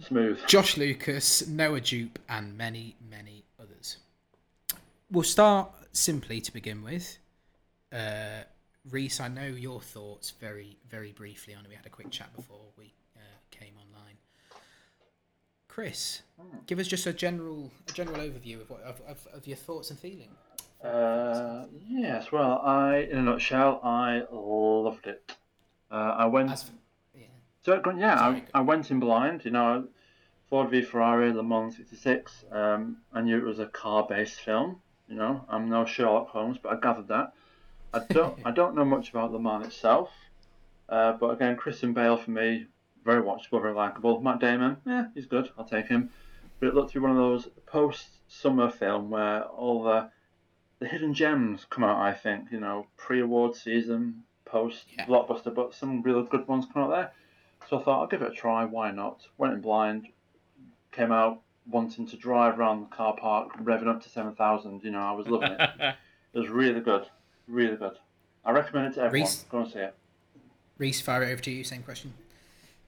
Smooth. 0.08 0.40
Josh 0.48 0.78
Lucas, 0.78 1.48
Noah 1.48 1.82
Jupe, 1.82 2.20
and 2.30 2.58
many, 2.58 2.96
many 3.10 3.44
others. 3.60 3.98
We'll 5.12 5.24
start 5.24 5.72
simply 5.92 6.42
to 6.42 6.52
begin 6.52 6.84
with. 6.84 7.18
Uh, 7.92 8.44
Reese, 8.90 9.20
I 9.20 9.28
know 9.28 9.46
your 9.46 9.80
thoughts 9.82 10.32
very, 10.32 10.78
very 10.90 11.12
briefly 11.12 11.54
on 11.54 11.64
it. 11.64 11.70
We 11.70 11.76
had 11.76 11.86
a 11.86 11.90
quick 11.90 12.12
chat 12.12 12.36
before 12.36 12.66
we 12.78 12.94
uh, 13.16 13.20
came 13.52 13.74
online. 13.78 14.18
Chris, 15.68 16.22
give 16.68 16.80
us 16.80 16.88
just 16.88 17.08
a 17.08 17.14
general 17.14 17.72
a 17.88 17.92
general 17.94 18.18
overview 18.18 18.62
of 18.62 18.70
what 18.70 18.82
of, 18.82 19.02
of, 19.08 19.28
of 19.34 19.48
your 19.48 19.58
thoughts 19.58 19.90
and 19.90 20.00
feelings. 20.00 20.38
Uh, 20.84 21.66
yes, 21.88 22.32
well, 22.32 22.60
I, 22.64 23.08
in 23.10 23.18
a 23.20 23.22
nutshell, 23.22 23.80
I 23.84 24.24
loved 24.32 25.08
it. 25.08 25.36
Uh, 25.90 26.16
I 26.18 26.26
went. 26.26 26.52
As. 26.52 26.70
So 27.64 27.82
yeah, 27.98 28.20
I, 28.20 28.44
I 28.54 28.62
went 28.62 28.92
in 28.92 29.00
blind. 29.00 29.46
You 29.46 29.52
know, 29.52 29.88
Ford 30.50 30.70
v 30.70 30.82
Ferrari, 30.82 31.32
Le 31.32 31.44
Mans 31.44 31.76
'66. 31.76 32.46
Um, 32.52 32.98
I 33.14 33.22
knew 33.22 33.38
it 33.38 33.46
was 33.46 33.60
a 33.60 33.66
car-based 33.66 34.40
film. 34.42 34.82
You 35.08 35.16
know, 35.16 35.46
I'm 35.48 35.70
no 35.70 35.86
Sherlock 35.86 36.30
Holmes, 36.30 36.58
but 36.62 36.74
I 36.74 36.80
gathered 36.80 37.08
that. 37.08 37.34
I 37.94 38.00
don't, 38.14 38.38
I 38.46 38.52
don't 38.52 38.76
know 38.76 38.86
much 38.86 39.10
about 39.12 39.32
Le 39.32 39.40
Mans 39.40 39.66
itself, 39.66 40.10
uh, 40.90 41.14
but 41.14 41.30
again, 41.30 41.56
Christian 41.56 41.94
Bale 41.94 42.18
for 42.18 42.32
me, 42.32 42.66
very 43.06 43.22
watchable, 43.22 43.62
very 43.62 43.74
likable. 43.74 44.22
Matt 44.22 44.40
Damon, 44.40 44.78
yeah, 44.86 45.06
he's 45.14 45.26
good. 45.26 45.50
I'll 45.58 45.66
take 45.66 45.88
him. 45.88 46.10
But 46.60 46.68
it 46.68 46.76
looked 46.76 46.92
to 46.94 47.00
be 47.00 47.04
one 47.04 47.12
of 47.12 47.18
those 47.18 47.48
post-summer 47.66 48.70
film 48.70 49.10
where 49.10 49.44
all 49.44 49.84
the 49.84 50.10
the 50.80 50.88
hidden 50.88 51.14
gems 51.14 51.66
come 51.70 51.86
out. 51.86 52.02
I 52.02 52.14
think 52.14 52.52
you 52.52 52.60
know, 52.60 52.88
pre-award 52.98 53.56
season, 53.56 54.24
post 54.44 54.86
Yeah. 54.98 55.06
blockbuster, 55.06 55.54
but 55.54 55.74
some 55.74 56.02
real 56.02 56.24
good 56.24 56.46
ones 56.46 56.66
come 56.74 56.84
out 56.84 56.90
there. 56.90 57.12
So 57.70 57.80
I 57.80 57.84
thought 57.84 58.02
I'll 58.02 58.08
give 58.08 58.22
it 58.22 58.32
a 58.32 58.36
try. 58.36 58.66
Why 58.66 58.92
not? 58.92 59.22
Went 59.38 59.54
in 59.54 59.62
blind. 59.62 60.08
Came 60.92 61.12
out 61.12 61.42
wanting 61.66 62.08
to 62.08 62.18
drive 62.18 62.60
around 62.60 62.82
the 62.82 62.96
car 62.96 63.16
park, 63.16 63.52
revving 63.64 63.88
up 63.88 64.02
to 64.04 64.10
seven 64.10 64.36
thousand. 64.36 64.84
You 64.84 64.92
know, 64.92 65.00
I 65.00 65.12
was 65.12 65.28
loving 65.28 65.52
it. 65.52 65.96
It 66.34 66.40
was 66.40 66.50
really 66.50 66.80
good, 66.80 67.06
really 67.48 67.76
good. 67.76 67.94
I 68.44 68.50
recommend 68.50 68.88
it 68.88 68.96
to 68.96 69.02
everyone. 69.02 69.28
Reese? 69.28 69.46
Go 69.52 69.60
and 69.60 69.72
see 69.72 69.78
it. 69.78 69.96
Reese, 70.80 71.00
fire 71.00 71.22
it 71.22 71.32
over 71.32 71.44
to 71.44 71.52
you. 71.52 71.64
Same 71.64 71.84
question. 71.84 72.16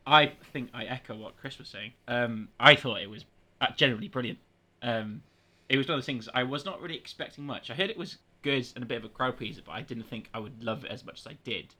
I 0.07 0.31
think 0.51 0.69
I 0.73 0.85
echo 0.85 1.15
what 1.15 1.37
Chris 1.37 1.59
was 1.59 1.67
saying. 1.67 1.93
Um, 2.07 2.49
I 2.59 2.75
thought 2.75 3.01
it 3.01 3.09
was 3.09 3.25
uh, 3.61 3.67
generally 3.75 4.07
brilliant. 4.07 4.39
Um, 4.81 5.21
it 5.69 5.77
was 5.77 5.87
one 5.87 5.93
of 5.93 5.97
those 5.99 6.07
things 6.07 6.29
I 6.33 6.43
was 6.43 6.65
not 6.65 6.81
really 6.81 6.95
expecting 6.95 7.45
much. 7.45 7.69
I 7.69 7.75
heard 7.75 7.91
it 7.91 7.97
was 7.97 8.17
good 8.41 8.67
and 8.75 8.83
a 8.83 8.87
bit 8.87 8.97
of 8.97 9.05
a 9.05 9.09
crowd 9.09 9.37
pleaser, 9.37 9.61
but 9.65 9.71
I 9.73 9.81
didn't 9.81 10.09
think 10.09 10.29
I 10.33 10.39
would 10.39 10.63
love 10.63 10.85
it 10.85 10.91
as 10.91 11.05
much 11.05 11.19
as 11.19 11.27
I 11.27 11.37
did. 11.43 11.73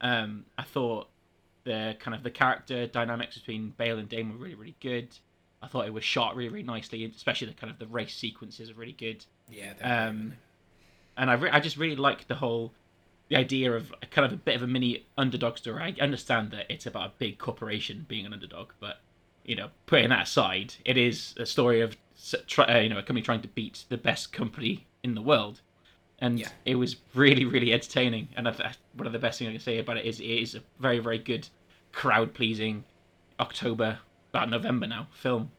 Um, 0.00 0.44
I 0.58 0.62
thought 0.62 1.08
the 1.64 1.96
kind 2.00 2.14
of 2.14 2.22
the 2.22 2.30
character 2.30 2.86
dynamics 2.86 3.38
between 3.38 3.74
Bale 3.76 3.98
and 3.98 4.08
Dame 4.08 4.32
were 4.32 4.44
really, 4.44 4.54
really 4.54 4.76
good. 4.80 5.08
I 5.62 5.68
thought 5.68 5.86
it 5.86 5.92
was 5.92 6.04
shot 6.04 6.34
really, 6.34 6.48
really 6.48 6.64
nicely, 6.64 7.04
especially 7.04 7.46
the 7.48 7.54
kind 7.54 7.70
of 7.70 7.78
the 7.78 7.86
race 7.86 8.14
sequences 8.14 8.70
are 8.70 8.74
really 8.74 8.92
good. 8.92 9.24
Yeah. 9.48 9.74
Um, 9.80 10.34
and 11.16 11.30
I, 11.30 11.34
re- 11.34 11.50
I 11.50 11.60
just 11.60 11.76
really 11.76 11.96
like 11.96 12.26
the 12.26 12.34
whole 12.34 12.72
the 13.28 13.36
idea 13.36 13.72
of 13.72 13.94
a 14.02 14.06
kind 14.06 14.26
of 14.26 14.32
a 14.32 14.36
bit 14.36 14.56
of 14.56 14.62
a 14.62 14.66
mini 14.66 15.06
underdog 15.16 15.56
story. 15.56 15.82
I 15.82 16.02
understand 16.02 16.50
that 16.50 16.66
it's 16.68 16.86
about 16.86 17.06
a 17.06 17.12
big 17.18 17.38
corporation 17.38 18.04
being 18.08 18.26
an 18.26 18.32
underdog, 18.32 18.72
but 18.80 19.00
you 19.44 19.56
know, 19.56 19.68
putting 19.86 20.10
that 20.10 20.24
aside, 20.24 20.74
it 20.84 20.96
is 20.96 21.34
a 21.38 21.46
story 21.46 21.80
of 21.80 21.96
uh, 22.58 22.78
you 22.78 22.88
know 22.88 22.98
a 22.98 23.02
company 23.02 23.22
trying 23.22 23.42
to 23.42 23.48
beat 23.48 23.84
the 23.88 23.96
best 23.96 24.32
company 24.32 24.86
in 25.02 25.14
the 25.14 25.22
world, 25.22 25.60
and 26.22 26.38
Yeah. 26.38 26.48
it 26.64 26.76
was 26.76 26.96
really 27.14 27.44
really 27.44 27.72
entertaining. 27.74 28.28
And 28.36 28.48
I 28.48 28.52
one 28.94 29.06
of 29.06 29.12
the 29.12 29.18
best 29.18 29.38
things 29.38 29.48
I 29.50 29.52
can 29.52 29.60
say 29.60 29.78
about 29.78 29.98
it 29.98 30.06
is 30.06 30.20
it 30.20 30.24
is 30.24 30.54
a 30.54 30.62
very 30.80 30.98
very 31.00 31.18
good 31.18 31.48
crowd 31.92 32.32
pleasing 32.32 32.84
October 33.38 33.98
about 34.32 34.48
November 34.48 34.86
now 34.86 35.08
film. 35.12 35.50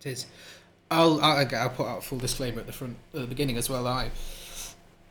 It 0.00 0.06
is. 0.06 0.26
I'll, 0.90 1.20
I'll 1.20 1.46
I'll 1.54 1.70
put 1.70 1.86
out 1.86 1.98
a 1.98 2.02
full 2.02 2.18
disclaimer 2.18 2.60
at 2.60 2.66
the 2.66 2.72
front 2.72 2.96
at 3.14 3.20
the 3.20 3.26
beginning 3.26 3.56
as 3.56 3.70
well. 3.70 3.86
I 3.86 4.10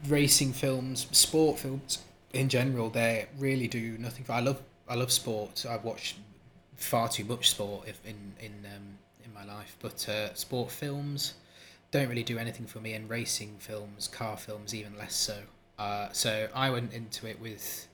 racing 0.07 0.53
films, 0.53 1.07
sport 1.11 1.59
films 1.59 1.99
in 2.33 2.49
general, 2.49 2.89
they 2.89 3.27
really 3.37 3.67
do 3.67 3.97
nothing. 3.97 4.25
For, 4.25 4.33
I 4.33 4.39
love 4.39 4.61
I 4.89 4.95
love 4.95 5.11
sport. 5.11 5.65
I've 5.69 5.83
watched 5.83 6.17
far 6.75 7.07
too 7.07 7.23
much 7.25 7.49
sport 7.51 7.87
if 7.87 7.99
in 8.05 8.33
in 8.39 8.53
um, 8.65 8.97
in 9.23 9.33
my 9.33 9.45
life, 9.45 9.77
but 9.79 10.07
uh, 10.09 10.33
sport 10.33 10.71
films 10.71 11.35
don't 11.93 12.09
really 12.09 12.23
do 12.23 12.39
anything 12.39 12.65
for 12.65 12.79
me, 12.79 12.93
in 12.93 13.07
racing 13.07 13.55
films, 13.59 14.07
car 14.07 14.35
films, 14.35 14.73
even 14.73 14.97
less 14.97 15.15
so. 15.15 15.37
Uh, 15.77 16.09
so 16.11 16.49
I 16.53 16.71
went 16.71 16.91
into 16.91 17.27
it 17.27 17.39
with 17.39 17.87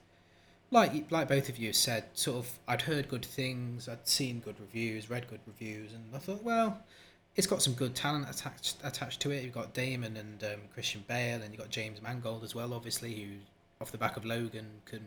like 0.70 1.10
like 1.10 1.28
both 1.28 1.50
of 1.50 1.58
you 1.58 1.72
said, 1.74 2.04
sort 2.14 2.38
of 2.38 2.58
I'd 2.66 2.82
heard 2.82 3.08
good 3.08 3.24
things, 3.24 3.88
I'd 3.88 4.08
seen 4.08 4.40
good 4.40 4.58
reviews, 4.58 5.10
read 5.10 5.28
good 5.28 5.40
reviews, 5.46 5.92
and 5.92 6.04
I 6.14 6.18
thought, 6.18 6.42
well, 6.42 6.78
it's 7.36 7.46
got 7.46 7.60
some 7.60 7.74
good 7.74 7.94
talent 7.94 8.26
attached 8.30 8.78
attached 8.82 9.20
to 9.20 9.32
it. 9.32 9.44
You've 9.44 9.52
got 9.52 9.74
Damon 9.74 10.16
and 10.16 10.42
um, 10.44 10.60
Christian 10.72 11.04
Bale, 11.06 11.42
and 11.42 11.52
you've 11.52 11.60
got 11.60 11.68
James 11.68 12.00
Mangold 12.00 12.42
as 12.42 12.54
well, 12.54 12.72
obviously, 12.72 13.14
who 13.14 13.28
off 13.82 13.92
the 13.92 13.98
back 13.98 14.16
of 14.16 14.24
Logan 14.24 14.66
can 14.86 15.04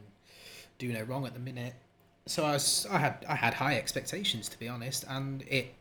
do 0.78 0.94
no 0.94 1.02
wrong 1.02 1.26
at 1.26 1.34
the 1.34 1.40
minute. 1.40 1.74
So 2.28 2.46
I 2.46 2.52
was, 2.52 2.86
I 2.92 3.00
had 3.00 3.26
I 3.28 3.36
had 3.36 3.56
high 3.56 3.76
expectations 3.76 4.50
to 4.50 4.60
be 4.60 4.68
honest, 4.68 5.04
and 5.10 5.42
it, 5.48 5.74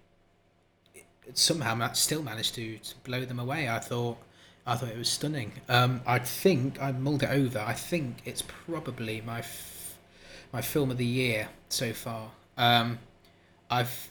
somehow 1.34 1.92
still 1.92 2.22
managed 2.22 2.54
to, 2.56 2.78
to 2.78 2.94
blow 3.04 3.24
them 3.24 3.38
away. 3.38 3.68
I 3.68 3.78
thought 3.78 4.18
I 4.66 4.76
thought 4.76 4.90
it 4.90 4.98
was 4.98 5.08
stunning. 5.08 5.52
Um, 5.68 6.02
I 6.06 6.18
think 6.18 6.80
I 6.80 6.92
mulled 6.92 7.22
it 7.22 7.30
over. 7.30 7.58
I 7.58 7.72
think 7.72 8.18
it's 8.24 8.42
probably 8.42 9.20
my 9.20 9.40
f- 9.40 9.98
my 10.52 10.62
film 10.62 10.90
of 10.90 10.98
the 10.98 11.06
year 11.06 11.48
so 11.68 11.92
far. 11.92 12.30
Um, 12.56 12.98
I've 13.70 14.10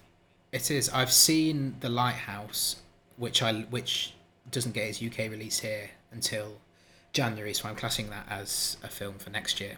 it 0.52 0.70
is. 0.70 0.90
I've 0.90 1.12
seen 1.12 1.76
The 1.80 1.90
Lighthouse, 1.90 2.78
which 3.18 3.42
I 3.42 3.62
which 3.70 4.14
doesn't 4.50 4.74
get 4.74 4.88
its 4.88 5.02
UK 5.02 5.32
release 5.32 5.60
here 5.60 5.92
until 6.12 6.58
January, 7.14 7.54
so 7.54 7.70
I'm 7.70 7.76
classing 7.76 8.10
that 8.10 8.26
as 8.30 8.78
a 8.84 8.88
film 8.90 9.16
for 9.16 9.30
next 9.30 9.60
year. 9.62 9.78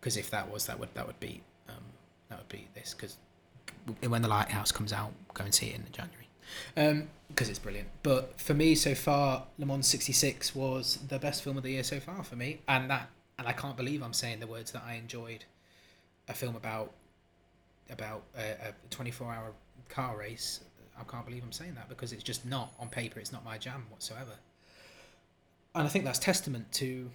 Because 0.00 0.16
if 0.16 0.30
that 0.30 0.50
was, 0.52 0.66
that 0.66 0.78
would 0.78 0.94
that 0.94 1.06
would 1.06 1.18
be 1.18 1.42
um, 1.68 1.82
that 2.28 2.38
would 2.38 2.48
be 2.48 2.68
this. 2.74 2.94
Because 2.94 3.16
when 4.06 4.22
The 4.22 4.28
Lighthouse 4.28 4.70
comes 4.70 4.92
out, 4.92 5.12
go 5.34 5.44
and 5.44 5.54
see 5.54 5.66
it 5.66 5.76
in 5.76 5.84
January. 5.92 7.08
Because 7.28 7.48
it's 7.48 7.58
brilliant. 7.58 7.88
But 8.02 8.40
for 8.40 8.54
me, 8.54 8.74
so 8.74 8.94
far, 8.94 9.44
Le 9.58 9.66
Mans 9.66 9.86
'66 9.86 10.54
was 10.54 10.98
the 11.08 11.18
best 11.18 11.42
film 11.42 11.56
of 11.56 11.62
the 11.62 11.70
year 11.70 11.82
so 11.82 12.00
far 12.00 12.22
for 12.22 12.36
me, 12.36 12.60
and 12.68 12.88
that 12.90 13.10
and 13.38 13.48
I 13.48 13.52
can't 13.52 13.76
believe 13.76 14.02
I'm 14.02 14.12
saying 14.12 14.40
the 14.40 14.46
words 14.46 14.72
that 14.72 14.82
I 14.86 14.94
enjoyed 14.94 15.44
a 16.28 16.34
film 16.34 16.56
about 16.56 16.92
about 17.90 18.22
a, 18.36 18.68
a 18.68 18.74
24 18.90 19.32
hour 19.32 19.52
car 19.88 20.16
race. 20.16 20.60
I 20.98 21.02
can't 21.04 21.26
believe 21.26 21.42
I'm 21.42 21.52
saying 21.52 21.74
that 21.74 21.88
because 21.88 22.12
it's 22.12 22.22
just 22.22 22.46
not 22.46 22.72
on 22.78 22.88
paper. 22.88 23.18
It's 23.18 23.32
not 23.32 23.44
my 23.44 23.58
jam 23.58 23.86
whatsoever. 23.90 24.38
And 25.74 25.86
I 25.86 25.90
think 25.90 26.04
that's 26.04 26.20
testament 26.20 26.70
to 26.74 27.10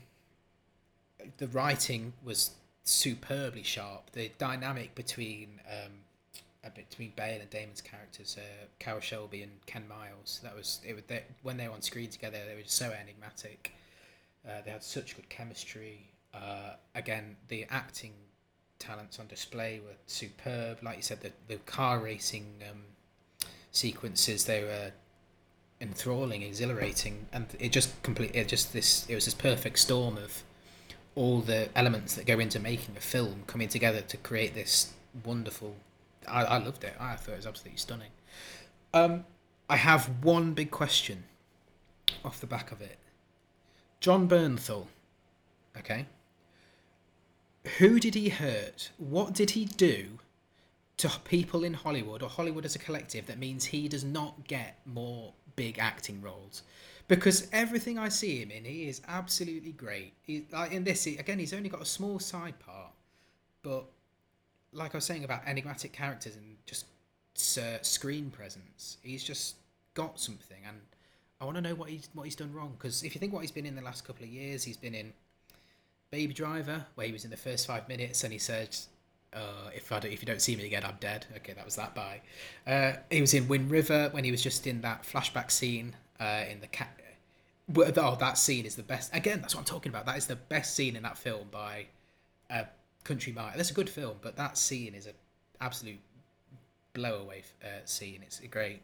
the 1.38 1.48
writing 1.48 2.14
was 2.24 2.52
superbly 2.84 3.64
sharp. 3.64 4.12
The 4.12 4.32
dynamic 4.38 4.96
between 4.96 5.62
um, 5.70 5.92
between 6.76 7.14
Bale 7.16 7.42
and 7.42 7.50
Damon's 7.50 7.82
characters, 7.82 8.38
uh, 8.38 8.66
Carroll 8.80 9.02
Shelby 9.02 9.44
and 9.44 9.52
Ken 9.66 9.88
Miles, 9.88 10.40
that 10.44 10.56
was 10.56 10.82
it. 10.86 10.94
Was 10.94 11.04
they, 11.08 11.24
when 11.44 11.58
they 11.58 11.68
were 11.68 11.74
on 11.74 11.82
screen 11.82 12.10
together, 12.10 12.38
they 12.48 12.56
were 12.56 12.62
just 12.62 12.78
so 12.78 12.92
enigmatic. 12.92 13.74
Uh, 14.48 14.62
they 14.64 14.72
had 14.72 14.84
such 14.84 15.16
good 15.16 15.30
chemistry. 15.30 16.10
Uh, 16.34 16.74
again, 16.96 17.36
the 17.48 17.66
acting 17.70 18.14
talents 18.78 19.20
on 19.20 19.28
display 19.28 19.82
were 19.84 19.96
superb. 20.08 20.80
Like 20.82 20.98
you 20.98 21.04
said, 21.04 21.22
the, 21.22 21.32
the 21.48 21.58
car 21.58 22.00
racing 22.00 22.64
um, 22.70 22.84
sequences 23.72 24.46
they 24.46 24.64
were 24.64 24.92
enthralling, 25.82 26.42
exhilarating, 26.42 27.28
and 27.32 27.46
it 27.60 27.72
just 27.72 28.02
complete. 28.04 28.32
It 28.34 28.48
just 28.48 28.74
this. 28.74 29.06
It 29.10 29.16
was 29.16 29.26
this 29.26 29.34
perfect 29.34 29.80
storm 29.80 30.18
of 30.18 30.44
all 31.16 31.42
the 31.42 31.70
elements 31.76 32.16
that 32.16 32.26
go 32.26 32.40
into 32.40 32.60
making 32.60 32.96
a 32.96 33.02
film 33.02 33.44
coming 33.48 33.68
together 33.68 34.02
to 34.02 34.18
create 34.18 34.54
this 34.54 34.94
wonderful. 35.26 35.76
I, 36.28 36.44
I 36.44 36.58
loved 36.58 36.84
it. 36.84 36.96
I 37.00 37.16
thought 37.16 37.34
it 37.34 37.38
was 37.38 37.46
absolutely 37.48 37.78
stunning. 37.78 38.12
Um, 38.94 39.26
I 39.70 39.76
have 39.76 40.24
one 40.24 40.54
big 40.54 40.72
question 40.72 41.24
off 42.26 42.42
the 42.42 42.48
back 42.48 42.72
of 42.72 42.82
it. 42.82 42.98
Jon 44.00 44.28
Bernthal, 44.28 44.88
okay. 45.78 46.06
Who 47.78 48.00
did 48.00 48.16
he 48.16 48.30
hurt? 48.30 48.92
What 48.98 49.34
did 49.34 49.52
he 49.52 49.66
do 49.66 50.20
to 50.98 51.10
people 51.24 51.64
in 51.64 51.74
Hollywood 51.74 52.24
or 52.24 52.30
Hollywood 52.30 52.66
as 52.66 52.76
a 52.76 52.80
collective 52.80 53.28
that 53.28 53.38
means 53.38 53.66
he 53.66 53.88
does 53.88 54.04
not 54.04 54.48
get 54.48 54.80
more 54.86 55.34
big 55.56 55.78
acting 55.78 56.22
roles? 56.22 56.64
Because 57.08 57.48
everything 57.52 57.98
I 57.98 58.10
see 58.10 58.40
him 58.42 58.52
in, 58.52 58.66
he 58.66 58.88
is 58.88 59.02
absolutely 59.08 59.72
great. 59.72 60.14
He, 60.22 60.46
like 60.52 60.72
in 60.72 60.84
this, 60.84 61.04
he, 61.04 61.18
again, 61.18 61.40
he's 61.40 61.54
only 61.54 61.70
got 61.70 61.82
a 61.82 61.86
small 61.86 62.20
side 62.20 62.60
part, 62.60 62.94
but 63.64 63.86
like 64.74 64.94
I 64.94 64.98
was 64.98 65.06
saying 65.06 65.24
about 65.24 65.42
enigmatic 65.46 65.94
characters 65.94 66.36
and 66.36 66.58
just 66.66 66.86
screen 67.82 68.30
presence, 68.32 68.98
he's 69.02 69.24
just 69.24 69.56
got 69.94 70.20
something, 70.20 70.58
and 70.68 70.78
I 71.42 71.46
want 71.46 71.56
to 71.56 71.62
know 71.62 71.76
what 71.76 71.90
he's 71.90 72.10
what 72.14 72.24
he's 72.24 72.36
done 72.36 72.54
wrong. 72.54 72.76
Because 72.78 73.04
if 73.04 73.16
you 73.16 73.20
think 73.20 73.34
what 73.34 73.42
he's 73.42 73.52
been 73.52 73.66
in 73.66 73.76
the 73.76 73.82
last 73.82 74.06
couple 74.06 74.24
of 74.24 74.30
years, 74.30 74.64
he's 74.64 74.78
been 74.78 74.96
in 74.96 75.14
Baby 76.12 76.34
Driver, 76.34 76.86
where 76.96 77.08
he 77.08 77.14
was 77.14 77.24
in 77.26 77.32
the 77.32 77.38
first 77.38 77.68
five 77.68 77.88
minutes 77.88 78.24
and 78.24 78.34
he 78.34 78.40
said, 78.40 78.76
uh, 79.34 79.70
"If 79.76 79.92
I 79.92 80.00
don't, 80.00 80.12
if 80.12 80.22
you 80.22 80.26
don't 80.26 80.42
see 80.42 80.56
me 80.56 80.66
again, 80.66 80.84
I'm 80.84 80.98
dead." 81.00 81.26
Okay, 81.38 81.54
that 81.54 81.66
was 81.66 81.76
that 81.76 81.96
by. 81.96 82.22
Uh, 82.68 82.94
he 83.10 83.22
was 83.22 83.34
in 83.34 83.48
Wind 83.48 83.72
River 83.72 84.10
when 84.12 84.24
he 84.24 84.32
was 84.32 84.42
just 84.42 84.68
in 84.68 84.82
that 84.82 85.04
flashback 85.04 85.52
scene 85.52 85.96
uh, 86.20 86.44
in 86.50 86.62
the 86.62 86.68
cat. 86.68 86.96
Oh, 87.78 88.18
that 88.20 88.38
scene 88.40 88.66
is 88.66 88.76
the 88.76 88.84
best. 88.84 89.14
Again, 89.14 89.42
that's 89.42 89.54
what 89.54 89.62
I'm 89.62 89.66
talking 89.66 89.92
about. 89.92 90.08
That 90.08 90.18
is 90.18 90.26
the 90.26 90.36
best 90.36 90.74
scene 90.74 90.96
in 90.96 91.04
that 91.04 91.20
film 91.20 91.50
by 91.52 91.86
a 92.50 92.66
country 93.04 93.34
mile. 93.34 93.52
That's 93.56 93.72
a 93.72 93.74
good 93.74 93.90
film, 93.90 94.18
but 94.22 94.36
that 94.38 94.58
scene 94.58 94.94
is 94.94 95.06
an 95.06 95.14
absolute 95.62 96.00
blowaway 96.94 97.44
uh, 97.64 97.86
scene. 97.86 98.22
It's 98.24 98.40
great. 98.52 98.82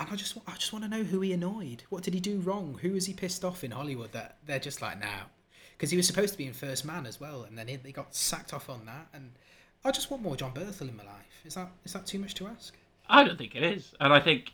And 0.00 0.08
I 0.10 0.16
just, 0.16 0.36
I 0.46 0.54
just 0.54 0.72
want 0.72 0.84
to 0.84 0.90
know 0.90 1.04
who 1.04 1.20
he 1.20 1.32
annoyed. 1.32 1.84
What 1.88 2.02
did 2.02 2.14
he 2.14 2.20
do 2.20 2.38
wrong? 2.40 2.78
Who 2.82 2.92
was 2.92 3.06
he 3.06 3.12
pissed 3.12 3.44
off 3.44 3.62
in 3.62 3.70
Hollywood 3.70 4.12
that 4.12 4.38
they're 4.44 4.58
just 4.58 4.82
like 4.82 4.98
now? 4.98 5.26
Because 5.76 5.90
he 5.90 5.96
was 5.96 6.06
supposed 6.06 6.32
to 6.32 6.38
be 6.38 6.46
in 6.46 6.52
First 6.52 6.84
Man 6.84 7.06
as 7.06 7.20
well, 7.20 7.44
and 7.44 7.58
then 7.58 7.68
he, 7.68 7.76
they 7.76 7.92
got 7.92 8.14
sacked 8.14 8.52
off 8.52 8.68
on 8.68 8.86
that. 8.86 9.08
And 9.12 9.32
I 9.84 9.90
just 9.90 10.10
want 10.10 10.22
more 10.22 10.36
Jon 10.36 10.52
Bernthal 10.52 10.88
in 10.88 10.96
my 10.96 11.04
life. 11.04 11.42
Is 11.44 11.54
that 11.54 11.68
is 11.84 11.92
that 11.92 12.06
too 12.06 12.18
much 12.18 12.34
to 12.34 12.46
ask? 12.46 12.74
I 13.08 13.24
don't 13.24 13.36
think 13.36 13.54
it 13.54 13.62
is, 13.62 13.92
and 14.00 14.12
I 14.12 14.20
think 14.20 14.52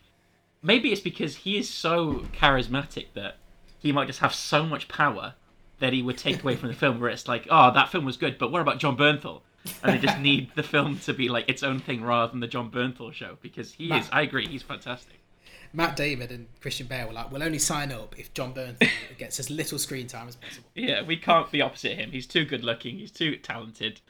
maybe 0.62 0.92
it's 0.92 1.00
because 1.00 1.36
he 1.36 1.56
is 1.56 1.68
so 1.68 2.26
charismatic 2.32 3.06
that 3.14 3.36
he 3.78 3.92
might 3.92 4.06
just 4.06 4.20
have 4.20 4.34
so 4.34 4.64
much 4.64 4.88
power 4.88 5.34
that 5.80 5.92
he 5.92 6.02
would 6.02 6.16
take 6.18 6.42
away 6.42 6.56
from 6.56 6.68
the 6.68 6.74
film. 6.74 7.00
Where 7.00 7.10
it's 7.10 7.28
like, 7.28 7.46
oh, 7.50 7.72
that 7.72 7.90
film 7.90 8.04
was 8.04 8.16
good, 8.16 8.38
but 8.38 8.52
what 8.52 8.62
about 8.62 8.78
Jon 8.78 8.96
Bernthal? 8.96 9.42
And 9.82 9.94
they 9.94 10.06
just 10.06 10.18
need 10.20 10.50
the 10.54 10.62
film 10.62 10.98
to 11.00 11.12
be 11.12 11.28
like 11.28 11.48
its 11.48 11.62
own 11.62 11.80
thing 11.80 12.02
rather 12.02 12.30
than 12.30 12.40
the 12.40 12.46
Jon 12.46 12.70
Bernthal 12.70 13.12
show 13.12 13.36
because 13.42 13.72
he 13.72 13.88
Matt- 13.88 14.02
is. 14.02 14.08
I 14.12 14.22
agree, 14.22 14.46
he's 14.46 14.62
fantastic. 14.62 15.16
Matt 15.72 15.94
Damon 15.96 16.30
and 16.32 16.48
Christian 16.60 16.86
Bale 16.88 17.06
were 17.08 17.12
like, 17.12 17.30
"We'll 17.30 17.42
only 17.42 17.58
sign 17.58 17.92
up 17.92 18.18
if 18.18 18.34
Jon 18.34 18.52
Bernthal 18.54 18.88
gets 19.18 19.38
as 19.38 19.50
little 19.50 19.78
screen 19.78 20.06
time 20.06 20.28
as 20.28 20.36
possible." 20.36 20.68
Yeah, 20.74 21.02
we 21.02 21.16
can't 21.16 21.50
be 21.50 21.60
opposite 21.60 21.96
him. 21.96 22.10
He's 22.10 22.26
too 22.26 22.44
good 22.44 22.64
looking. 22.64 22.98
He's 22.98 23.12
too 23.12 23.36
talented. 23.36 24.00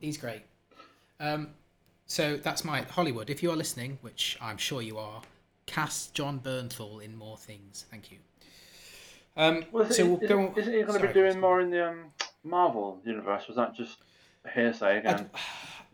He's 0.00 0.16
great. 0.18 0.42
Um, 1.18 1.48
so 2.06 2.36
that's 2.36 2.64
my 2.64 2.82
Hollywood. 2.82 3.28
If 3.30 3.42
you 3.42 3.50
are 3.50 3.56
listening, 3.56 3.98
which 4.02 4.38
I'm 4.40 4.56
sure 4.56 4.82
you 4.82 4.98
are, 4.98 5.22
cast 5.66 6.14
Jon 6.14 6.38
Bernthal 6.40 7.02
in 7.02 7.16
more 7.16 7.36
things. 7.36 7.84
Thank 7.90 8.12
you. 8.12 8.18
Um, 9.38 9.64
Well, 9.72 9.90
so 9.90 10.02
it, 10.02 10.08
we'll 10.08 10.28
go. 10.28 10.54
isn't 10.56 10.74
he 10.74 10.82
going 10.82 11.00
to 11.00 11.06
be 11.06 11.12
doing 11.12 11.40
more 11.40 11.60
in 11.60 11.70
the 11.70 11.88
um, 11.88 12.04
Marvel 12.44 13.00
universe? 13.04 13.46
Was 13.46 13.56
that 13.56 13.74
just 13.74 13.98
hearsay 14.54 14.98
again? 14.98 15.30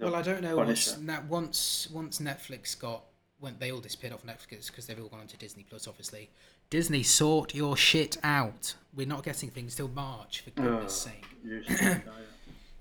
Well, 0.00 0.16
I 0.16 0.22
don't 0.22 0.42
know. 0.42 0.56
Once, 0.56 0.98
once 1.28 1.88
once 1.92 2.18
Netflix 2.18 2.76
got 2.76 3.04
when 3.38 3.54
they 3.60 3.70
all 3.70 3.78
disappeared 3.78 4.12
off 4.12 4.26
Netflix 4.26 4.66
because 4.66 4.86
they've 4.86 4.98
all 4.98 5.06
gone 5.06 5.20
onto 5.20 5.36
Disney 5.36 5.64
Plus. 5.70 5.86
Obviously, 5.86 6.30
Disney 6.68 7.04
sort 7.04 7.54
your 7.54 7.76
shit 7.76 8.16
out. 8.24 8.74
We're 8.92 9.06
not 9.06 9.22
getting 9.22 9.50
things 9.50 9.76
till 9.76 9.86
March 9.86 10.40
for 10.40 10.50
goodness 10.50 11.06
Ugh. 11.06 11.62
sake. 11.70 12.02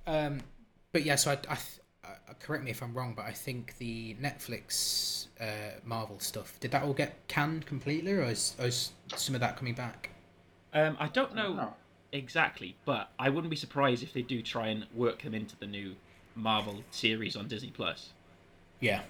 Um, 0.05 0.41
but 0.91 1.05
yeah, 1.05 1.15
so 1.15 1.31
I, 1.31 1.33
I, 1.33 1.55
th- 1.55 1.79
uh, 2.03 2.33
correct 2.41 2.63
me 2.65 2.71
if 2.71 2.83
I'm 2.83 2.93
wrong, 2.93 3.13
but 3.15 3.25
I 3.25 3.31
think 3.31 3.77
the 3.77 4.15
Netflix 4.15 5.27
uh, 5.39 5.79
Marvel 5.85 6.19
stuff 6.19 6.59
did 6.59 6.71
that 6.71 6.83
all 6.83 6.91
get 6.93 7.25
canned 7.29 7.65
completely, 7.65 8.11
or 8.11 8.23
is, 8.23 8.53
or 8.59 8.65
is 8.65 8.91
some 9.15 9.33
of 9.33 9.39
that 9.39 9.55
coming 9.55 9.75
back? 9.75 10.09
Um, 10.73 10.97
I 10.99 11.07
don't 11.07 11.35
know 11.35 11.53
know. 11.53 11.73
exactly, 12.11 12.75
but 12.85 13.09
I 13.19 13.29
wouldn't 13.29 13.51
be 13.51 13.55
surprised 13.55 14.03
if 14.03 14.13
they 14.13 14.21
do 14.21 14.41
try 14.41 14.67
and 14.67 14.85
work 14.93 15.21
them 15.21 15.33
into 15.33 15.55
the 15.57 15.67
new 15.67 15.95
Marvel 16.35 16.83
series 16.91 17.35
on 17.35 17.47
Disney 17.47 17.69
Plus. 17.69 18.09
Yeah, 18.79 19.01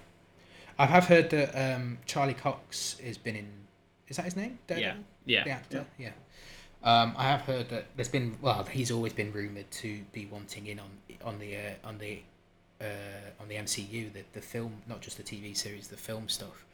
I 0.78 0.86
have 0.86 1.06
heard 1.06 1.30
that 1.30 1.54
um, 1.54 1.98
Charlie 2.06 2.34
Cox 2.34 2.98
has 3.04 3.16
been 3.18 3.36
in. 3.36 3.48
Is 4.08 4.16
that 4.16 4.24
his 4.24 4.36
name? 4.36 4.58
Daredevil? 4.66 5.02
Yeah, 5.24 5.44
the 5.44 5.50
yeah. 5.50 5.56
actor. 5.56 5.86
Yeah. 5.98 6.10
Um, 6.82 7.14
I 7.16 7.24
have 7.24 7.40
heard 7.42 7.70
that 7.70 7.86
there's 7.96 8.08
been 8.08 8.36
well, 8.42 8.62
he's 8.64 8.90
always 8.90 9.14
been 9.14 9.32
rumored 9.32 9.70
to 9.70 10.02
be 10.12 10.26
wanting 10.26 10.66
in 10.66 10.78
on 10.78 10.90
on 11.24 11.38
the 11.38 11.56
uh, 11.56 11.88
on 11.88 11.98
the 11.98 12.20
uh, 12.80 13.40
on 13.40 13.48
the 13.48 13.54
MCU, 13.54 14.12
the 14.12 14.22
the 14.34 14.42
film, 14.42 14.82
not 14.86 15.00
just 15.00 15.16
the 15.16 15.22
TV 15.22 15.56
series, 15.56 15.88
the 15.88 15.96
film 15.96 16.28
stuff. 16.28 16.66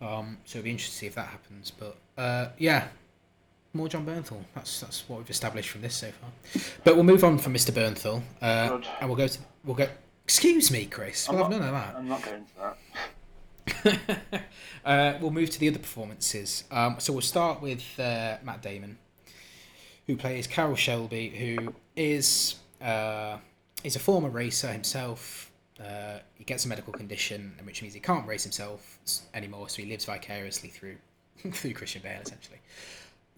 Um, 0.00 0.38
so 0.44 0.58
it'd 0.58 0.64
be 0.64 0.70
interesting 0.70 0.92
to 0.92 0.98
see 0.98 1.06
if 1.06 1.16
that 1.16 1.26
happens. 1.28 1.72
But 1.72 1.96
uh, 2.16 2.50
yeah, 2.56 2.88
more 3.74 3.88
Jon 3.88 4.04
Bernthal. 4.06 4.42
That's 4.54 4.80
that's 4.80 5.08
what 5.08 5.18
we've 5.18 5.30
established 5.30 5.70
from 5.70 5.82
this 5.82 5.94
so 5.94 6.10
far. 6.10 6.62
But 6.84 6.94
we'll 6.94 7.04
move 7.04 7.22
on 7.24 7.38
from 7.38 7.54
Mr. 7.54 7.70
Bernthal, 7.70 8.22
uh, 8.42 8.80
and 9.00 9.08
we'll 9.08 9.16
go 9.18 9.28
to 9.28 9.38
we'll 9.64 9.76
go. 9.76 9.88
Excuse 10.24 10.70
me, 10.70 10.84
Chris. 10.86 11.28
I'm 11.28 11.36
Well, 11.36 11.44
I've 11.44 11.50
not- 11.50 11.60
none 11.60 11.68
of 11.68 11.74
that. 11.74 11.94
I'm 11.96 12.08
not 12.08 12.22
going 12.22 12.44
to 12.44 12.52
that. 12.60 14.42
uh, 14.84 15.18
we'll 15.20 15.30
move 15.30 15.50
to 15.50 15.60
the 15.60 15.68
other 15.68 15.78
performances. 15.78 16.64
Um, 16.70 16.96
so 16.98 17.12
we'll 17.12 17.22
start 17.22 17.60
with 17.62 17.82
uh, 17.98 18.36
Matt 18.42 18.62
Damon, 18.62 18.98
who 20.06 20.16
plays 20.16 20.46
Carroll 20.46 20.76
Shelby, 20.76 21.28
who 21.30 21.74
is 21.96 22.56
uh, 22.82 23.38
is 23.84 23.96
a 23.96 23.98
former 24.00 24.28
racer 24.28 24.68
himself. 24.72 25.50
Uh, 25.82 26.18
he 26.34 26.44
gets 26.44 26.64
a 26.64 26.68
medical 26.68 26.92
condition, 26.92 27.54
which 27.62 27.82
means 27.82 27.94
he 27.94 28.00
can't 28.00 28.26
race 28.26 28.42
himself 28.42 28.98
anymore. 29.34 29.68
So 29.68 29.82
he 29.82 29.88
lives 29.88 30.04
vicariously 30.04 30.68
through 30.70 30.96
through 31.52 31.74
Christian 31.74 32.02
Bale, 32.02 32.20
essentially. 32.22 32.58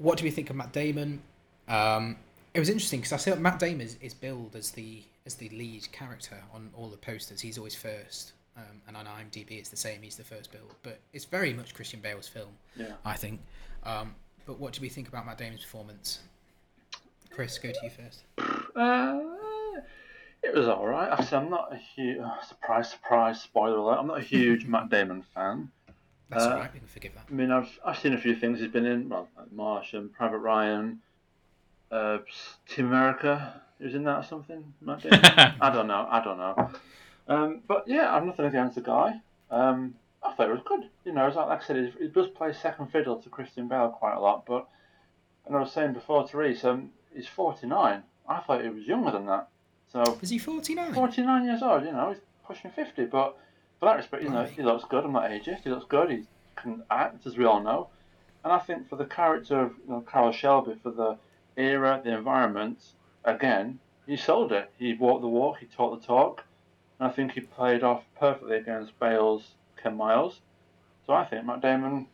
What 0.00 0.16
do 0.18 0.24
we 0.24 0.30
think 0.30 0.48
of 0.50 0.56
Matt 0.56 0.72
Damon? 0.72 1.20
Um, 1.68 2.16
it 2.54 2.58
was 2.58 2.68
interesting 2.68 3.00
because 3.00 3.12
I 3.12 3.16
see 3.18 3.34
Matt 3.38 3.58
Damon 3.58 3.82
is, 3.82 3.96
is 4.00 4.14
billed 4.14 4.56
as 4.56 4.70
the 4.72 5.02
as 5.26 5.34
the 5.34 5.50
lead 5.50 5.86
character 5.92 6.36
on 6.54 6.70
all 6.74 6.88
the 6.88 6.96
posters. 6.96 7.40
He's 7.40 7.58
always 7.58 7.74
first, 7.74 8.32
um, 8.56 8.64
and 8.88 8.96
on 8.96 9.04
IMDb 9.04 9.52
it's 9.58 9.68
the 9.68 9.76
same. 9.76 10.00
He's 10.02 10.16
the 10.16 10.24
first 10.24 10.50
bill, 10.50 10.62
but 10.82 10.98
it's 11.12 11.26
very 11.26 11.52
much 11.52 11.74
Christian 11.74 12.00
Bale's 12.00 12.26
film, 12.26 12.48
Yeah. 12.76 12.92
I 13.04 13.14
think. 13.14 13.40
Um, 13.84 14.14
but 14.46 14.58
what 14.58 14.72
do 14.72 14.80
we 14.80 14.88
think 14.88 15.06
about 15.08 15.26
Matt 15.26 15.36
Damon's 15.38 15.62
performance? 15.62 16.20
Chris, 17.30 17.58
go 17.58 17.70
to 17.70 17.78
you 17.82 17.90
first. 17.90 18.24
Uh, 18.74 19.20
it 20.42 20.54
was 20.54 20.66
all 20.66 20.86
right. 20.86 21.10
Actually, 21.12 21.36
I'm 21.36 21.50
not 21.50 21.72
a 21.72 21.76
huge 21.76 22.18
surprise, 22.48 22.90
surprise, 22.90 23.40
spoiler 23.42 23.76
alert. 23.76 23.98
I'm 24.00 24.06
not 24.06 24.18
a 24.18 24.22
huge 24.24 24.64
Matt 24.64 24.88
Damon 24.88 25.22
fan. 25.34 25.70
That's 26.30 26.44
Uh, 26.44 26.50
all 26.50 26.56
right. 26.58 26.72
We 26.72 26.78
can 26.78 26.88
forgive 26.88 27.14
that. 27.14 27.24
I 27.28 27.32
mean, 27.32 27.50
I've 27.50 27.78
I've 27.84 27.98
seen 27.98 28.12
a 28.14 28.18
few 28.18 28.34
things 28.36 28.60
he's 28.60 28.70
been 28.70 28.86
in. 28.86 29.08
Well, 29.08 29.28
like 29.36 29.52
Martian, 29.52 30.08
Private 30.10 30.38
Ryan, 30.38 31.00
uh, 31.90 32.18
Team 32.68 32.86
America. 32.86 33.60
He 33.78 33.84
was 33.84 33.94
in 33.94 34.04
that 34.04 34.18
or 34.18 34.22
something. 34.22 34.72
Matt 34.80 35.02
Damon. 35.02 35.20
I 35.60 35.70
don't 35.72 35.86
know. 35.86 36.06
I 36.10 36.22
don't 36.22 36.38
know. 36.38 36.70
Um, 37.28 37.60
but 37.66 37.84
yeah, 37.88 38.14
I've 38.14 38.24
nothing 38.24 38.44
against 38.46 38.74
the 38.76 38.80
guy. 38.82 39.20
Um, 39.50 39.94
I 40.22 40.32
thought 40.34 40.48
it 40.48 40.52
was 40.52 40.62
good. 40.64 40.88
You 41.04 41.12
know, 41.12 41.26
as 41.26 41.36
I- 41.36 41.44
like 41.46 41.62
I 41.62 41.66
said, 41.66 41.76
he, 41.76 42.04
he 42.04 42.08
does 42.08 42.28
play 42.28 42.52
second 42.52 42.88
fiddle 42.92 43.16
to 43.22 43.28
Christian 43.30 43.68
Bale 43.68 43.88
quite 43.88 44.14
a 44.14 44.20
lot. 44.20 44.44
But 44.46 44.68
and 45.46 45.56
I 45.56 45.60
was 45.60 45.72
saying 45.72 45.94
before 45.94 46.28
to 46.28 46.36
Reese, 46.36 46.64
um, 46.64 46.90
he's 47.14 47.26
49. 47.26 48.02
I 48.28 48.40
thought 48.40 48.62
he 48.62 48.68
was 48.68 48.84
younger 48.84 49.10
than 49.10 49.26
that. 49.26 49.48
So 49.92 50.18
Is 50.22 50.30
he 50.30 50.38
forty 50.38 50.74
nine? 50.76 50.92
49 50.94 51.44
years 51.46 51.62
old, 51.62 51.84
you 51.84 51.90
know, 51.90 52.10
he's 52.12 52.20
pushing 52.46 52.70
50, 52.70 53.06
but 53.06 53.36
for 53.80 53.86
that 53.86 53.96
respect, 53.96 54.22
you 54.22 54.28
know, 54.28 54.44
he 54.44 54.62
looks 54.62 54.84
good. 54.84 55.04
I'm 55.04 55.12
not 55.12 55.30
ageist. 55.30 55.62
He 55.64 55.70
looks 55.70 55.86
good. 55.88 56.10
He 56.10 56.24
can 56.54 56.82
act, 56.90 57.26
as 57.26 57.36
we 57.36 57.46
all 57.46 57.62
know. 57.62 57.88
And 58.44 58.52
I 58.52 58.58
think 58.58 58.88
for 58.88 58.96
the 58.96 59.06
character 59.06 59.58
of 59.58 59.72
you 59.86 59.92
know, 59.92 60.00
Carroll 60.02 60.32
Shelby, 60.32 60.76
for 60.82 60.90
the 60.90 61.16
era, 61.56 62.00
the 62.04 62.14
environment, 62.14 62.78
again, 63.24 63.80
he 64.06 64.16
sold 64.16 64.52
it. 64.52 64.70
He 64.78 64.94
walked 64.94 65.22
the 65.22 65.28
walk, 65.28 65.58
he 65.60 65.66
talked 65.66 66.00
the 66.00 66.06
talk, 66.06 66.44
and 66.98 67.08
I 67.08 67.10
think 67.10 67.32
he 67.32 67.40
played 67.40 67.82
off 67.82 68.04
perfectly 68.18 68.56
against 68.56 68.98
Bale's 68.98 69.54
Ken 69.82 69.96
Miles. 69.96 70.40
So 71.06 71.14
I 71.14 71.24
think 71.24 71.46
Matt 71.46 71.62
Damon, 71.62 72.06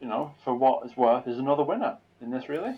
you 0.00 0.08
know, 0.08 0.34
for 0.44 0.54
what 0.54 0.84
it's 0.84 0.96
worth, 0.96 1.26
is 1.26 1.38
another 1.38 1.62
winner 1.62 1.96
in 2.20 2.30
this, 2.30 2.48
really. 2.48 2.74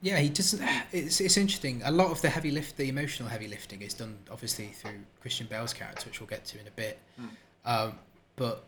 Yeah, 0.00 0.18
he 0.18 0.28
doesn't. 0.28 0.62
It's 0.92 1.20
it's 1.20 1.36
interesting. 1.36 1.82
A 1.84 1.90
lot 1.90 2.12
of 2.12 2.22
the 2.22 2.30
heavy 2.30 2.52
lift, 2.52 2.76
the 2.76 2.88
emotional 2.88 3.28
heavy 3.28 3.48
lifting, 3.48 3.82
is 3.82 3.94
done 3.94 4.16
obviously 4.30 4.68
through 4.68 5.00
Christian 5.20 5.48
Bale's 5.48 5.72
character, 5.72 6.06
which 6.06 6.20
we'll 6.20 6.28
get 6.28 6.44
to 6.46 6.60
in 6.60 6.68
a 6.68 6.70
bit. 6.70 7.00
Hmm. 7.18 7.26
Um, 7.68 7.92
but 8.36 8.64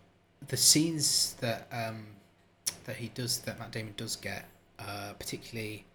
the 0.48 0.56
scenes 0.56 1.34
that 1.40 1.66
um, 1.72 2.06
that 2.84 2.96
he 2.96 3.08
does, 3.08 3.38
that 3.40 3.58
Matt 3.58 3.72
Damon 3.72 3.94
does 3.96 4.14
get, 4.14 4.44
uh, 4.78 5.14
particularly 5.18 5.86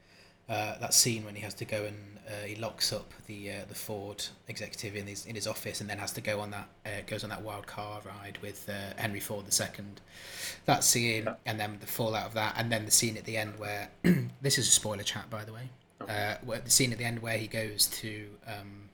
uh, 0.50 0.78
that 0.80 0.94
scene 0.94 1.24
when 1.24 1.36
he 1.36 1.42
has 1.42 1.54
to 1.56 1.66
go 1.66 1.86
and 1.86 2.16
uh, 2.28 2.46
he 2.46 2.56
locks 2.56 2.92
up 2.92 3.14
the 3.28 3.52
uh, 3.52 3.54
the 3.68 3.76
Ford 3.76 4.26
executive 4.48 4.96
in 4.96 5.06
his 5.06 5.28
in 5.28 5.36
his 5.36 5.46
office, 5.46 5.82
and 5.82 5.90
then 5.90 6.00
has 6.00 6.12
to 6.14 6.22
go 6.22 6.40
on 6.40 6.50
that 6.52 6.68
uh, 6.86 6.90
goes 7.06 7.24
on 7.24 7.30
that 7.30 7.44
wild 7.44 7.68
car 7.68 8.02
ride 8.04 8.40
with 8.42 8.68
uh, 8.68 9.00
Henry 9.00 9.20
Ford 9.20 9.46
II. 9.46 9.86
That 10.66 10.84
scene, 10.84 11.28
and 11.46 11.60
then 11.60 11.78
the 11.80 11.88
fallout 11.88 12.26
of 12.26 12.34
that, 12.34 12.56
and 12.58 12.72
then 12.72 12.86
the 12.86 12.92
scene 12.92 13.18
at 13.18 13.26
the 13.26 13.38
end 13.38 13.60
where 13.60 13.90
this 14.42 14.58
is 14.58 14.68
a 14.68 14.72
spoiler 14.72 15.04
chat, 15.04 15.30
by 15.30 15.46
the 15.46 15.54
way. 15.54 15.70
Uh, 16.02 16.36
where 16.44 16.60
the 16.60 16.70
scene 16.70 16.92
at 16.92 16.98
the 16.98 17.06
end 17.06 17.22
where 17.22 17.38
he 17.38 17.48
goes 17.48 17.86
to 17.88 18.26
um, 18.48 18.90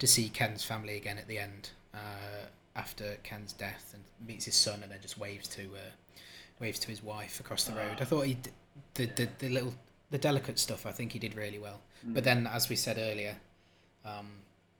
to 0.00 0.06
see 0.06 0.28
Ken's 0.28 0.64
family 0.64 0.96
again 0.96 1.18
at 1.18 1.28
the 1.28 1.38
end 1.38 1.70
uh, 1.94 2.46
after 2.78 3.16
Ken's 3.24 3.52
death 3.52 3.92
and 3.94 4.02
meets 4.26 4.44
his 4.44 4.54
son 4.54 4.80
and 4.82 4.90
then 4.90 4.98
just 5.02 5.18
waves 5.18 5.48
to 5.48 5.62
uh, 5.62 5.90
waves 6.60 6.78
to 6.80 6.88
his 6.88 7.02
wife 7.02 7.40
across 7.40 7.64
the 7.64 7.72
road. 7.72 7.98
I 8.00 8.04
thought 8.04 8.26
he 8.26 8.34
d- 8.34 8.50
the, 8.94 9.06
the 9.06 9.28
the 9.38 9.48
little 9.48 9.74
the 10.10 10.18
delicate 10.18 10.58
stuff. 10.58 10.86
I 10.86 10.92
think 10.92 11.12
he 11.12 11.18
did 11.18 11.34
really 11.36 11.58
well. 11.58 11.80
But 12.04 12.24
then, 12.24 12.46
as 12.46 12.68
we 12.68 12.76
said 12.76 12.96
earlier, 12.96 13.36
um, 14.04 14.28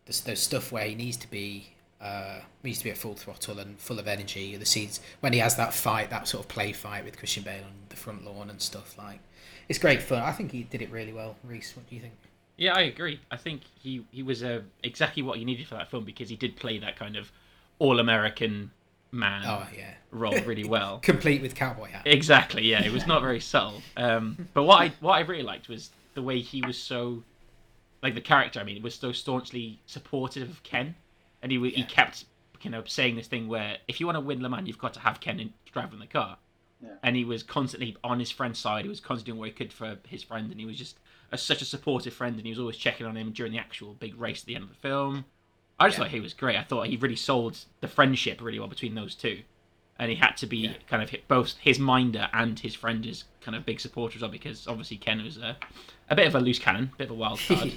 there's, 0.07 0.21
there's 0.21 0.41
stuff 0.41 0.71
where 0.73 0.85
he 0.85 0.95
needs 0.95 1.17
to 1.19 1.31
be 1.31 1.75
uh, 2.01 2.39
needs 2.63 2.79
to 2.79 2.85
be 2.85 2.91
at 2.91 2.97
full 2.97 3.15
throttle 3.15 3.59
and 3.59 3.79
full 3.79 3.99
of 3.99 4.07
energy. 4.07 4.57
The 4.57 4.65
scenes 4.67 5.01
when 5.21 5.33
he 5.33 5.41
has 5.41 5.57
that 5.57 5.75
fight, 5.75 6.11
that 6.11 6.29
sort 6.29 6.45
of 6.45 6.49
play 6.49 6.73
fight 6.73 7.05
with 7.05 7.19
Christian 7.19 7.43
Bale 7.43 7.65
on 7.65 7.73
the 7.89 7.97
front 7.97 8.25
lawn 8.25 8.51
and 8.51 8.61
stuff 8.63 8.97
like. 8.97 9.21
It's 9.69 9.79
great 9.79 10.03
fun. 10.03 10.23
I 10.23 10.33
think 10.33 10.53
he 10.53 10.63
did 10.63 10.81
it 10.81 10.91
really 10.91 11.13
well. 11.13 11.37
Reese, 11.45 11.77
what 11.77 11.89
do 11.89 11.95
you 11.95 12.01
think? 12.01 12.15
Yeah, 12.57 12.75
I 12.75 12.83
agree. 12.83 13.21
I 13.31 13.37
think 13.37 13.63
he 13.75 14.05
he 14.11 14.23
was 14.23 14.43
uh, 14.43 14.63
exactly 14.83 15.23
what 15.23 15.39
he 15.39 15.45
needed 15.45 15.67
for 15.67 15.75
that 15.75 15.91
film 15.91 16.05
because 16.05 16.29
he 16.29 16.37
did 16.37 16.57
play 16.57 16.79
that 16.79 16.97
kind 16.97 17.17
of 17.17 17.31
all 17.79 18.01
American 18.01 18.71
man 19.11 19.43
Oh 19.47 19.67
yeah, 19.77 19.95
role 20.11 20.39
really 20.43 20.65
well. 20.69 20.99
complete 20.99 21.41
with 21.43 21.55
cowboy 21.55 21.89
hat. 21.89 22.03
Exactly. 22.07 22.63
Yeah, 22.65 22.83
it 22.85 22.93
was 22.93 23.07
not 23.07 23.23
very 23.23 23.41
subtle. 23.41 23.81
Um, 23.97 24.49
but 24.55 24.65
what 24.65 24.81
I 24.83 24.93
what 25.01 25.13
I 25.15 25.21
really 25.21 25.43
liked 25.43 25.69
was 25.69 25.91
the 26.15 26.23
way 26.23 26.41
he 26.41 26.61
was 26.63 26.77
so, 26.77 27.23
like 28.03 28.15
the 28.15 28.21
character. 28.21 28.61
I 28.61 28.65
mean, 28.65 28.83
was 28.83 28.95
so 28.95 29.13
staunchly 29.13 29.81
supportive 29.87 30.49
of 30.51 30.63
Ken, 30.63 30.95
and 31.43 31.53
he 31.53 31.59
wa- 31.59 31.71
he 31.75 31.85
kept 31.85 32.25
you 32.63 32.71
know 32.71 32.83
saying 32.87 33.17
this 33.17 33.29
thing 33.29 33.49
where 33.49 33.77
if 33.87 34.01
you 34.01 34.07
want 34.07 34.17
to 34.17 34.21
win 34.21 34.43
Le 34.43 34.49
Mans, 34.49 34.67
you've 34.67 34.79
got 34.79 34.93
to 34.95 35.01
have 35.01 35.21
Ken 35.21 35.41
in, 35.41 35.53
driving 35.73 35.99
the 36.01 36.07
car. 36.07 36.37
Yeah. 36.83 36.91
And 37.03 37.17
he 37.17 37.25
was 37.25 37.43
constantly 37.43 37.97
on 38.05 38.21
his 38.21 38.31
friend's 38.31 38.59
side. 38.61 38.85
He 38.85 38.89
was 38.89 39.01
constantly 39.01 39.33
doing 39.33 39.41
what 39.41 39.49
he 39.49 39.55
could 39.55 39.73
for 39.73 39.97
his 40.07 40.23
friend, 40.23 40.49
and 40.51 40.61
he 40.61 40.67
was 40.67 40.77
just 40.79 40.97
a, 41.33 41.39
such 41.39 41.61
a 41.61 41.65
supportive 41.65 42.13
friend. 42.15 42.37
And 42.37 42.45
he 42.45 42.51
was 42.53 42.59
always 42.61 42.77
checking 42.77 43.05
on 43.05 43.17
him 43.17 43.33
during 43.33 43.51
the 43.53 43.59
actual 43.59 43.95
big 43.95 44.17
race 44.21 44.43
at 44.43 44.47
the 44.47 44.55
end 44.55 44.63
of 44.63 44.71
the 44.71 44.77
film. 44.77 45.25
I 45.81 45.87
just 45.89 45.99
Yeah. 45.99 46.05
thought 46.05 46.11
he 46.13 46.21
was 46.21 46.35
great. 46.35 46.57
I 46.57 46.63
thought 46.65 46.87
he 46.87 46.97
really 46.97 47.17
sold 47.17 47.59
the 47.81 47.89
friendship 47.89 48.41
really 48.43 48.59
well 48.59 48.69
between 48.69 48.95
those 48.95 49.15
two, 49.15 49.43
and 49.99 50.11
he 50.11 50.17
had 50.17 50.33
to 50.39 50.47
be 50.47 50.57
Yeah. 50.59 50.73
kind 50.89 51.03
of 51.03 51.11
both 51.29 51.57
his 51.59 51.79
minder 51.79 52.29
and 52.33 52.59
his 52.59 52.75
friend 52.75 53.05
is 53.07 53.25
kind 53.41 53.57
of 53.57 53.65
big 53.65 53.81
supporters 53.81 54.17
as 54.17 54.23
well 54.23 54.31
because 54.31 54.67
obviously 54.67 54.97
Ken 54.97 55.23
was 55.23 55.37
a, 55.39 55.57
a 56.11 56.17
bit 56.17 56.27
of 56.27 56.35
a 56.35 56.41
loose 56.41 56.59
cannon, 56.59 56.91
bit 56.99 57.05
of 57.07 57.11
a 57.13 57.15
wild 57.15 57.39
card. 57.47 57.73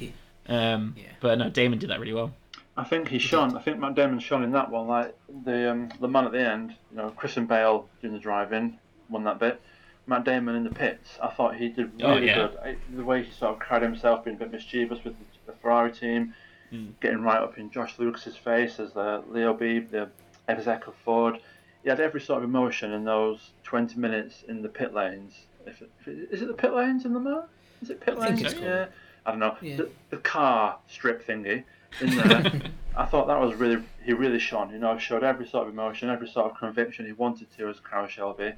um, 0.47 0.95
Yeah. 0.97 1.03
But 1.19 1.37
no, 1.37 1.49
Damon 1.49 1.79
did 1.79 1.89
that 1.89 1.99
really 1.99 2.13
well. 2.13 2.33
I 2.77 2.83
think 2.85 3.09
he 3.09 3.19
shone. 3.19 3.55
I 3.55 3.61
think 3.61 3.79
Matt 3.79 3.95
Damon 3.95 4.17
shone 4.19 4.43
in 4.43 4.51
that 4.53 4.71
one. 4.71 4.87
Like 4.87 5.15
the 5.43 5.69
um, 5.71 5.89
the 5.99 6.07
man 6.07 6.25
at 6.25 6.31
the 6.31 6.39
end, 6.41 6.73
you 6.89 6.97
know, 6.97 7.09
Christian 7.11 7.45
Bale 7.45 7.87
doing 8.01 8.13
the 8.13 8.19
driving, 8.19 8.79
won 9.09 9.23
that 9.25 9.39
bit. 9.39 9.61
Matt 10.07 10.23
Damon 10.23 10.55
in 10.55 10.63
the 10.63 10.69
pits. 10.71 11.19
I 11.21 11.27
thought 11.27 11.55
he 11.55 11.67
did 11.69 11.91
Oh, 12.01 12.15
really 12.15 12.27
yeah. 12.27 12.35
good. 12.47 12.57
I, 12.63 12.75
the 12.95 13.03
way 13.03 13.23
he 13.23 13.31
sort 13.31 13.53
of 13.53 13.59
carried 13.59 13.83
himself, 13.83 14.23
being 14.25 14.37
a 14.37 14.39
bit 14.39 14.51
mischievous 14.51 15.03
with 15.03 15.13
the, 15.19 15.51
the 15.51 15.57
Ferrari 15.59 15.91
team, 15.91 16.33
Mm. 16.71 16.93
getting 17.01 17.21
right 17.21 17.41
up 17.41 17.57
in 17.57 17.69
Josh 17.69 17.99
Lucas's 17.99 18.37
face 18.37 18.79
as 18.79 18.93
the 18.93 19.21
Leo 19.29 19.53
Beebe, 19.53 19.87
the 19.87 20.09
Ezekiel 20.47 20.93
Ford. 21.03 21.39
He 21.83 21.89
had 21.89 21.99
every 21.99 22.21
sort 22.21 22.37
of 22.37 22.43
emotion 22.49 22.93
in 22.93 23.03
those 23.03 23.51
20 23.63 23.99
minutes 23.99 24.43
in 24.47 24.61
the 24.61 24.69
pit 24.69 24.93
lanes. 24.93 25.33
If 25.65 25.81
it, 25.81 25.91
if 25.99 26.07
it, 26.07 26.29
is 26.31 26.41
it 26.41 26.47
the 26.47 26.53
pit 26.53 26.73
lanes 26.73 27.03
in 27.05 27.13
the 27.13 27.19
Mer? 27.19 27.45
Is 27.81 27.89
it 27.89 27.99
pit 27.99 28.15
I 28.17 28.27
think 28.27 28.41
lanes? 28.41 28.53
it's 28.53 28.61
yeah. 28.61 28.85
I 29.25 29.31
don't 29.31 29.39
know. 29.39 29.57
Yeah. 29.61 29.77
The, 29.77 29.89
the 30.11 30.17
car 30.17 30.77
strip 30.87 31.27
thingy 31.27 31.63
in 31.99 32.15
there. 32.17 32.61
I 32.95 33.05
thought 33.05 33.27
that 33.27 33.39
was 33.39 33.53
really 33.55 33.83
he 34.03 34.13
really 34.13 34.39
shone. 34.39 34.71
You 34.71 34.79
know, 34.79 34.97
showed 34.97 35.23
every 35.23 35.47
sort 35.47 35.67
of 35.67 35.73
emotion, 35.73 36.09
every 36.09 36.27
sort 36.27 36.51
of 36.51 36.57
conviction 36.57 37.05
he 37.05 37.11
wanted 37.11 37.47
to 37.57 37.67
as 37.69 37.79
Carroll 37.79 38.07
Shelby. 38.07 38.53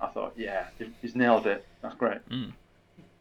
I 0.00 0.06
thought, 0.08 0.32
yeah, 0.36 0.66
he's 1.00 1.14
nailed 1.14 1.46
it. 1.46 1.64
That's 1.80 1.94
great. 1.94 2.18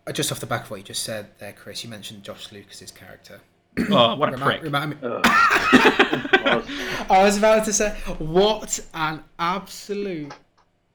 Uh, 0.08 0.12
Just 0.12 0.32
off 0.32 0.40
the 0.40 0.48
back 0.48 0.64
of 0.64 0.72
what 0.72 0.78
you 0.78 0.84
just 0.84 1.04
said 1.04 1.28
there, 1.38 1.54
Chris, 1.54 1.84
you 1.84 1.90
mentioned 1.92 2.24
Josh 2.24 2.52
Lucas's 2.52 2.90
character. 2.90 3.42
Oh, 3.90 4.16
what 4.16 4.30
a 4.30 4.34
Remind, 4.34 4.42
prick! 4.42 4.64
remind 4.64 4.90
me, 4.92 4.98
uh. 5.02 5.22
I 7.10 7.24
was 7.24 7.38
about 7.38 7.66
to 7.66 7.74
say, 7.74 7.92
what 8.18 8.80
an 8.94 9.24
absolute 9.40 10.34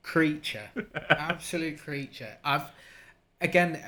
creature, 0.03 0.69
absolute 1.11 1.79
creature. 1.81 2.37
I've 2.45 2.71
again, 3.41 3.83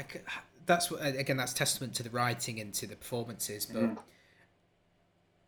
that's 0.66 0.90
what 0.90 1.04
again 1.04 1.36
that's 1.36 1.52
testament 1.52 1.94
to 1.94 2.02
the 2.02 2.10
writing 2.10 2.60
and 2.60 2.72
to 2.74 2.86
the 2.86 2.96
performances, 2.96 3.66
but 3.66 3.82
mm. 3.82 3.98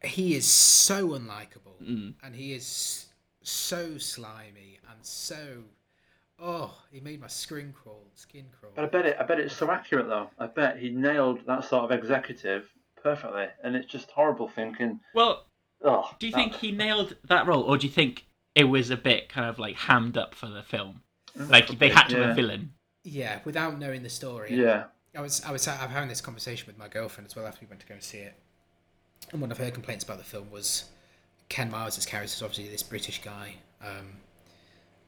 he 0.02 0.34
is 0.34 0.46
so 0.46 1.08
unlikable, 1.08 1.82
mm. 1.82 2.14
and 2.22 2.34
he 2.34 2.52
is 2.52 3.06
so 3.42 3.98
slimy 3.98 4.78
and 4.90 4.98
so. 5.02 5.64
Oh, 6.42 6.74
he 6.90 7.00
made 7.00 7.20
my 7.20 7.26
skin 7.26 7.74
crawl, 7.74 8.06
skin 8.14 8.46
crawl. 8.58 8.72
but 8.74 8.84
I 8.84 8.88
bet 8.88 9.04
it. 9.04 9.16
I 9.20 9.24
bet 9.24 9.38
it's 9.38 9.54
so 9.54 9.70
accurate 9.70 10.08
though. 10.08 10.30
I 10.38 10.46
bet 10.46 10.78
he 10.78 10.88
nailed 10.88 11.46
that 11.46 11.64
sort 11.64 11.84
of 11.84 11.90
executive 11.90 12.64
perfectly, 13.02 13.46
and 13.62 13.74
it's 13.76 13.86
just 13.90 14.10
horrible 14.10 14.48
thinking. 14.48 15.00
Well, 15.14 15.46
Oh, 15.82 16.10
do 16.18 16.26
you 16.26 16.32
that- 16.32 16.36
think 16.38 16.54
he 16.56 16.72
nailed 16.72 17.16
that 17.24 17.46
role, 17.46 17.62
or 17.62 17.78
do 17.78 17.86
you 17.86 17.92
think 17.92 18.26
it 18.54 18.64
was 18.64 18.90
a 18.90 18.96
bit 18.96 19.28
kind 19.28 19.48
of 19.48 19.58
like 19.58 19.76
hammed 19.76 20.18
up 20.18 20.34
for 20.34 20.46
the 20.46 20.62
film? 20.62 21.02
Like 21.34 21.68
they 21.78 21.88
had 21.88 22.08
to 22.08 22.16
have 22.20 22.30
a 22.30 22.34
villain. 22.34 22.72
Yeah, 23.04 23.38
without 23.44 23.78
knowing 23.78 24.02
the 24.02 24.10
story. 24.10 24.54
Yeah, 24.54 24.84
I 25.16 25.20
was 25.22 25.42
I 25.44 25.52
was 25.52 25.66
I'm 25.66 25.88
having 25.90 26.08
this 26.08 26.20
conversation 26.20 26.66
with 26.66 26.76
my 26.76 26.88
girlfriend 26.88 27.26
as 27.28 27.34
well 27.36 27.46
after 27.46 27.60
we 27.62 27.68
went 27.68 27.80
to 27.80 27.86
go 27.86 27.94
and 27.94 28.02
see 28.02 28.18
it, 28.18 28.34
and 29.32 29.40
one 29.40 29.50
of 29.50 29.58
her 29.58 29.70
complaints 29.70 30.04
about 30.04 30.18
the 30.18 30.24
film 30.24 30.50
was 30.50 30.90
Ken 31.48 31.70
Miles' 31.70 32.04
character 32.04 32.26
is 32.34 32.42
obviously 32.42 32.68
this 32.68 32.82
British 32.82 33.22
guy, 33.22 33.54
um, 33.80 34.18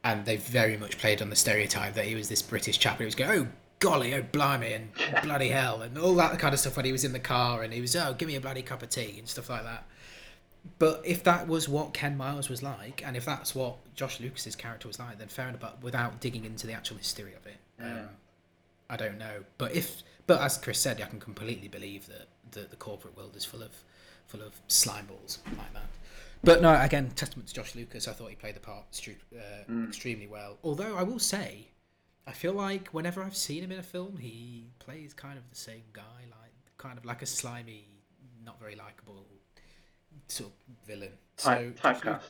and 0.03 0.25
they 0.25 0.37
very 0.37 0.75
much 0.77 0.97
played 0.97 1.21
on 1.21 1.29
the 1.29 1.35
stereotype 1.35 1.93
that 1.93 2.05
he 2.05 2.15
was 2.15 2.29
this 2.29 2.41
British 2.41 2.79
chap 2.79 2.97
who 2.97 3.05
was 3.05 3.15
going 3.15 3.41
oh 3.41 3.47
golly 3.83 4.13
oh 4.13 4.21
blimey 4.21 4.71
and 4.71 4.89
bloody 5.23 5.49
hell 5.49 5.81
and 5.81 5.97
all 5.97 6.15
that 6.15 6.39
kind 6.39 6.53
of 6.53 6.59
stuff 6.59 6.77
when 6.77 6.85
he 6.85 6.93
was 6.93 7.03
in 7.03 7.11
the 7.11 7.19
car 7.19 7.63
and 7.63 7.73
he 7.73 7.81
was 7.81 7.93
oh 7.97 8.15
give 8.17 8.29
me 8.29 8.35
a 8.35 8.41
bloody 8.41 8.61
cup 8.61 8.81
of 8.81 8.89
tea 8.89 9.15
and 9.19 9.27
stuff 9.27 9.49
like 9.49 9.63
that. 9.63 9.83
But 10.79 11.01
if 11.03 11.25
that 11.25 11.49
was 11.49 11.67
what 11.67 11.93
Ken 11.93 12.15
Miles 12.15 12.47
was 12.47 12.63
like, 12.63 13.03
and 13.05 13.17
if 13.17 13.25
that's 13.25 13.53
what 13.53 13.75
Josh 13.95 14.21
Lucas's 14.21 14.55
character 14.55 14.87
was 14.87 14.97
like, 14.97 15.19
then 15.19 15.27
fair 15.27 15.49
enough. 15.49 15.59
But 15.59 15.83
without 15.83 16.21
digging 16.21 16.45
into 16.45 16.65
the 16.67 16.71
actual 16.71 16.95
history 16.95 17.33
of 17.33 17.45
it, 17.45 17.57
um, 17.81 18.07
I 18.89 18.95
don't 18.95 19.17
know. 19.17 19.43
But 19.57 19.75
if, 19.75 20.03
but 20.25 20.39
as 20.39 20.57
Chris 20.57 20.79
said, 20.79 21.01
I 21.01 21.05
can 21.07 21.19
completely 21.19 21.67
believe 21.67 22.07
that 22.07 22.29
the, 22.51 22.61
the 22.61 22.77
corporate 22.77 23.17
world 23.17 23.35
is 23.35 23.43
full 23.43 23.61
of, 23.61 23.71
full 24.27 24.41
of 24.41 24.53
slime 24.69 25.07
balls 25.07 25.39
like 25.57 25.73
that. 25.73 25.83
But 26.45 26.61
no, 26.61 26.79
again, 26.79 27.11
testament 27.13 27.49
to 27.49 27.53
Josh 27.53 27.75
Lucas. 27.75 28.07
I 28.07 28.13
thought 28.13 28.29
he 28.29 28.37
played 28.37 28.55
the 28.55 28.61
part 28.61 28.85
uh, 29.35 29.83
extremely 29.83 30.27
well. 30.27 30.59
Although 30.63 30.95
I 30.95 31.03
will 31.03 31.19
say, 31.19 31.67
I 32.25 32.31
feel 32.31 32.53
like 32.53 32.89
whenever 32.89 33.21
I've 33.21 33.35
seen 33.35 33.63
him 33.63 33.71
in 33.71 33.79
a 33.79 33.83
film, 33.83 34.17
he 34.17 34.67
plays 34.79 35.13
kind 35.13 35.37
of 35.37 35.49
the 35.49 35.55
same 35.55 35.83
guy, 35.91 36.01
like 36.31 36.51
kind 36.77 36.97
of 36.97 37.05
like 37.05 37.21
a 37.21 37.25
slimy, 37.25 37.87
not 38.45 38.59
very 38.59 38.75
likable 38.75 39.25
sort 40.27 40.51
of 40.51 40.87
villain. 40.87 41.11
type, 41.37 41.59
Lu- 41.61 41.73
typecast. 41.91 42.21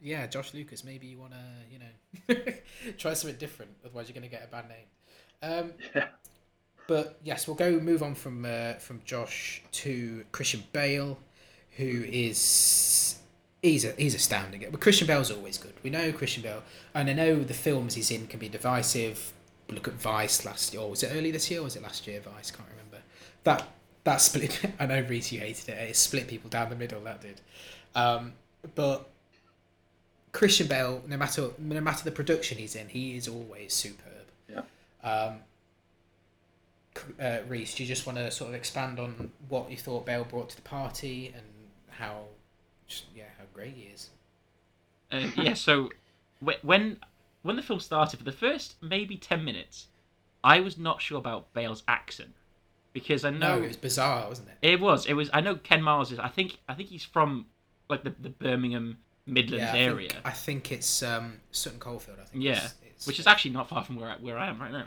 yeah, 0.00 0.26
Josh 0.26 0.54
Lucas. 0.54 0.82
Maybe 0.84 1.06
you 1.06 1.18
want 1.18 1.32
to, 1.32 1.38
you 1.70 1.78
know, 1.78 2.52
try 2.98 3.14
something 3.14 3.38
different. 3.38 3.70
Otherwise, 3.84 4.08
you're 4.08 4.14
going 4.18 4.28
to 4.28 4.34
get 4.36 4.44
a 4.44 4.50
bad 4.50 4.66
name. 4.68 4.86
Um, 5.40 5.72
Yeah. 5.94 6.08
but 6.88 7.18
yes, 7.22 7.46
we'll 7.46 7.54
go 7.56 7.78
move 7.78 8.02
on 8.02 8.14
from 8.16 8.44
uh, 8.44 8.74
from 8.74 9.00
Josh 9.04 9.62
to 9.72 10.24
Christian 10.32 10.64
Bale, 10.72 11.16
who 11.76 12.04
is 12.08 13.18
he's 13.62 13.84
a, 13.84 13.92
he's 13.92 14.14
astounding. 14.14 14.64
But 14.70 14.80
Christian 14.80 15.06
Bale's 15.06 15.30
always 15.30 15.58
good. 15.58 15.74
We 15.82 15.90
know 15.90 16.12
Christian 16.12 16.42
Bale, 16.42 16.62
and 16.94 17.08
I 17.08 17.12
know 17.12 17.36
the 17.42 17.54
films 17.54 17.94
he's 17.94 18.10
in 18.10 18.26
can 18.26 18.38
be 18.38 18.48
divisive. 18.48 19.32
Look 19.68 19.88
at 19.88 19.94
Vice 19.94 20.44
last 20.44 20.72
year, 20.72 20.82
or 20.82 20.90
was 20.90 21.02
it 21.02 21.12
early 21.14 21.30
this 21.30 21.50
year, 21.50 21.60
or 21.60 21.64
was 21.64 21.76
it 21.76 21.82
last 21.82 22.06
year? 22.06 22.20
Vice, 22.20 22.50
can't 22.50 22.68
remember. 22.70 22.98
That 23.44 23.68
that 24.04 24.20
split. 24.20 24.60
I 24.78 24.86
know 24.86 25.00
Reese, 25.02 25.32
you 25.32 25.40
hated 25.40 25.68
it. 25.68 25.90
It 25.90 25.96
split 25.96 26.28
people 26.28 26.48
down 26.48 26.70
the 26.70 26.76
middle. 26.76 27.00
That 27.02 27.20
did. 27.20 27.40
Um, 27.94 28.32
but 28.74 29.08
Christian 30.32 30.66
Bale, 30.66 31.02
no 31.06 31.16
matter 31.16 31.50
no 31.58 31.80
matter 31.80 32.04
the 32.04 32.12
production 32.12 32.58
he's 32.58 32.74
in, 32.74 32.88
he 32.88 33.16
is 33.16 33.28
always 33.28 33.74
superb. 33.74 34.26
Yeah. 34.48 34.62
Um, 35.02 35.40
uh, 37.20 37.38
Reese, 37.48 37.74
do 37.74 37.82
you 37.82 37.88
just 37.88 38.06
want 38.06 38.18
to 38.18 38.30
sort 38.30 38.48
of 38.48 38.54
expand 38.54 38.98
on 38.98 39.30
what 39.48 39.70
you 39.70 39.76
thought 39.76 40.06
Bale 40.06 40.24
brought 40.24 40.50
to 40.50 40.56
the 40.56 40.62
party 40.62 41.32
and 41.34 41.44
how, 41.90 42.24
just, 42.88 43.04
yeah, 43.14 43.24
how 43.38 43.44
great 43.52 43.74
he 43.74 43.82
is? 43.84 44.10
Uh, 45.12 45.28
yeah, 45.36 45.54
so 45.54 45.90
wh- 46.44 46.62
when 46.64 46.98
when 47.42 47.56
the 47.56 47.62
film 47.62 47.80
started, 47.80 48.18
for 48.18 48.24
the 48.24 48.32
first 48.32 48.74
maybe 48.82 49.16
ten 49.16 49.44
minutes, 49.44 49.86
I 50.44 50.60
was 50.60 50.76
not 50.76 51.00
sure 51.00 51.18
about 51.18 51.52
Bale's 51.54 51.82
accent 51.88 52.34
because 52.92 53.24
I 53.24 53.30
know 53.30 53.56
No, 53.58 53.62
it 53.62 53.68
was 53.68 53.76
bizarre, 53.76 54.28
wasn't 54.28 54.48
it? 54.48 54.56
it 54.72 54.80
was 54.80 55.06
it 55.06 55.14
was. 55.14 55.30
I 55.32 55.40
know 55.40 55.54
Ken 55.56 55.82
Miles 55.82 56.12
is. 56.12 56.18
I 56.18 56.28
think 56.28 56.58
I 56.68 56.74
think 56.74 56.88
he's 56.88 57.04
from 57.04 57.46
like 57.88 58.04
the, 58.04 58.14
the 58.20 58.30
Birmingham 58.30 58.98
Midlands 59.26 59.64
Yeah, 59.72 59.74
I 59.74 59.78
area. 59.78 60.08
Think, 60.10 60.22
I 60.26 60.30
think 60.30 60.72
it's 60.72 61.02
um, 61.02 61.40
Sutton 61.52 61.78
Coldfield. 61.78 62.18
I 62.20 62.24
think. 62.24 62.44
Yeah, 62.44 62.52
it's, 62.64 62.74
it's, 62.86 63.06
which 63.06 63.18
is 63.20 63.26
actually 63.26 63.52
not 63.52 63.68
far 63.68 63.84
from 63.84 63.96
where 63.96 64.10
I, 64.10 64.16
where 64.16 64.36
I 64.38 64.48
am 64.48 64.60
right 64.60 64.72
now. 64.72 64.84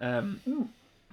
Um, 0.00 0.40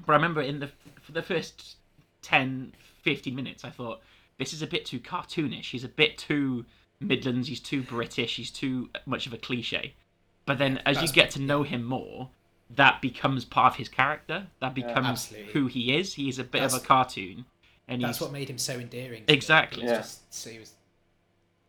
but 0.06 0.14
I 0.14 0.16
remember 0.16 0.42
in 0.42 0.60
the 0.60 0.70
for 1.02 1.12
the 1.12 1.22
first 1.22 1.76
10, 2.22 2.74
15 3.04 3.36
minutes, 3.36 3.64
I 3.66 3.70
thought 3.70 4.02
this 4.38 4.54
is 4.54 4.62
a 4.62 4.68
bit 4.68 4.86
too 4.86 5.00
cartoonish. 5.00 5.72
He's 5.72 5.84
a 5.84 5.90
bit 5.90 6.18
too 6.18 6.66
Midlands. 7.00 7.48
He's 7.48 7.60
too 7.60 7.82
British. 7.84 8.36
He's 8.36 8.52
too 8.52 8.90
much 9.06 9.28
of 9.28 9.34
a 9.34 9.38
cliche. 9.38 9.94
But 10.46 10.58
then, 10.58 10.82
as 10.86 11.02
you 11.02 11.10
get 11.10 11.32
to 11.32 11.42
know 11.42 11.64
him 11.64 11.84
more, 11.84 12.30
that 12.70 13.02
becomes 13.02 13.46
part 13.46 13.74
of 13.74 13.78
his 13.78 13.90
character. 13.90 14.48
That 14.62 14.74
becomes 14.74 15.08
absolutely. 15.08 15.54
who 15.54 15.68
he 15.68 15.98
is. 15.98 16.14
He 16.14 16.30
is 16.30 16.40
a 16.40 16.44
bit 16.44 16.64
of 16.64 16.74
a 16.74 16.80
cartoon, 16.80 17.46
and 17.88 18.02
That's 18.02 18.18
he's 18.18 18.22
what 18.22 18.32
made 18.32 18.50
him 18.50 18.58
so 18.58 18.76
endearing. 18.80 19.24
Exactly. 19.28 19.84
Yeah. 19.84 19.98
just- 19.98 20.34
so 20.34 20.50
he 20.50 20.60
was. 20.60 20.74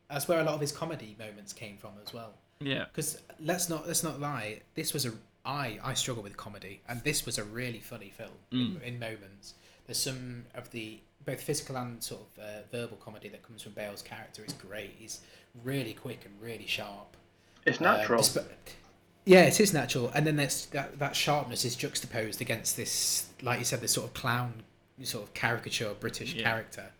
That's 0.08 0.26
where 0.26 0.40
a 0.40 0.44
lot 0.44 0.54
of 0.54 0.60
his 0.60 0.72
comedy 0.72 1.16
moments 1.18 1.52
came 1.52 1.76
from 1.76 1.90
as 2.04 2.14
well. 2.14 2.32
yeah. 2.60 2.86
Because 2.90 3.20
let's 3.40 3.68
not 3.68 3.86
let's 3.86 4.02
not 4.02 4.20
lie. 4.20 4.60
This 4.74 4.94
was 4.94 5.04
a 5.04 5.12
I 5.44 5.78
I 5.82 5.94
struggle 5.94 6.22
with 6.22 6.36
comedy, 6.36 6.80
and 6.88 7.02
this 7.02 7.26
was 7.26 7.36
a 7.36 7.44
really 7.44 7.80
funny 7.80 8.10
film 8.10 8.30
in, 8.52 8.58
mm. 8.58 8.82
in 8.82 8.98
moments. 8.98 9.54
There's 9.86 9.98
some 9.98 10.44
of 10.54 10.70
the 10.70 11.00
both 11.28 11.42
physical 11.42 11.76
and 11.76 12.02
sort 12.02 12.22
of 12.22 12.42
uh, 12.42 12.46
verbal 12.72 12.96
comedy 13.04 13.28
that 13.28 13.42
comes 13.42 13.60
from 13.62 13.72
Bale's 13.72 14.00
character 14.00 14.42
is 14.46 14.54
great. 14.54 14.94
He's 14.98 15.20
really 15.62 15.92
quick 15.92 16.20
and 16.24 16.34
really 16.40 16.66
sharp. 16.66 17.16
It's 17.66 17.78
Um, 17.78 17.84
natural. 17.84 18.22
desp- 18.22 18.46
yeah, 19.26 19.42
it 19.42 19.60
is 19.60 19.74
natural, 19.74 20.10
and 20.14 20.26
then 20.26 20.36
there's 20.36 20.66
that 20.66 20.98
that 20.98 21.14
sharpness 21.14 21.66
is 21.66 21.76
juxtaposed 21.76 22.40
against 22.40 22.76
this, 22.78 23.26
like 23.42 23.58
you 23.58 23.64
said, 23.66 23.82
this 23.82 23.92
sort 23.92 24.06
of 24.06 24.14
clown, 24.14 24.62
sort 25.02 25.24
of 25.24 25.34
caricature 25.34 25.92
British 26.00 26.32
Yeah. 26.32 26.44
character. 26.44 26.92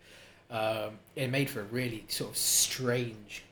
Um, 0.51 0.99
it 1.17 1.31
made 1.31 1.49
for 1.49 1.61
a 1.61 1.65
really 1.65 2.05
sort 2.09 2.31
of 2.31 2.37
strange 2.37 3.45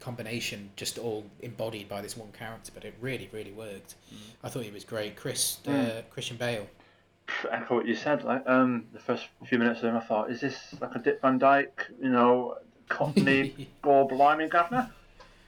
combination, 0.00 0.70
just 0.76 0.98
all 0.98 1.24
embodied 1.40 1.88
by 1.88 2.00
this 2.02 2.14
one 2.16 2.32
character, 2.32 2.72
but 2.74 2.84
it 2.84 2.94
really, 3.00 3.28
really 3.32 3.52
worked. 3.52 3.94
I 4.42 4.48
thought 4.50 4.64
he 4.64 4.70
was 4.70 4.84
great. 4.84 5.16
Chris, 5.16 5.58
uh, 5.66 6.02
Christian 6.10 6.36
Bale. 6.36 6.66
Echo 7.50 7.76
what 7.76 7.86
you 7.86 7.94
said. 7.94 8.24
Like 8.24 8.42
um, 8.46 8.86
the 8.92 9.00
first 9.00 9.28
few 9.46 9.58
minutes 9.58 9.80
of 9.80 9.86
him, 9.86 9.96
I 9.96 10.00
thought, 10.00 10.30
is 10.30 10.40
this 10.40 10.74
like 10.80 10.94
a 10.94 10.98
Dick 10.98 11.20
Van 11.20 11.38
Dyke? 11.38 11.86
You 12.00 12.10
know, 12.10 12.56
company 12.88 13.68
ball 13.82 14.08
blimey 14.08 14.48
governor. 14.48 14.90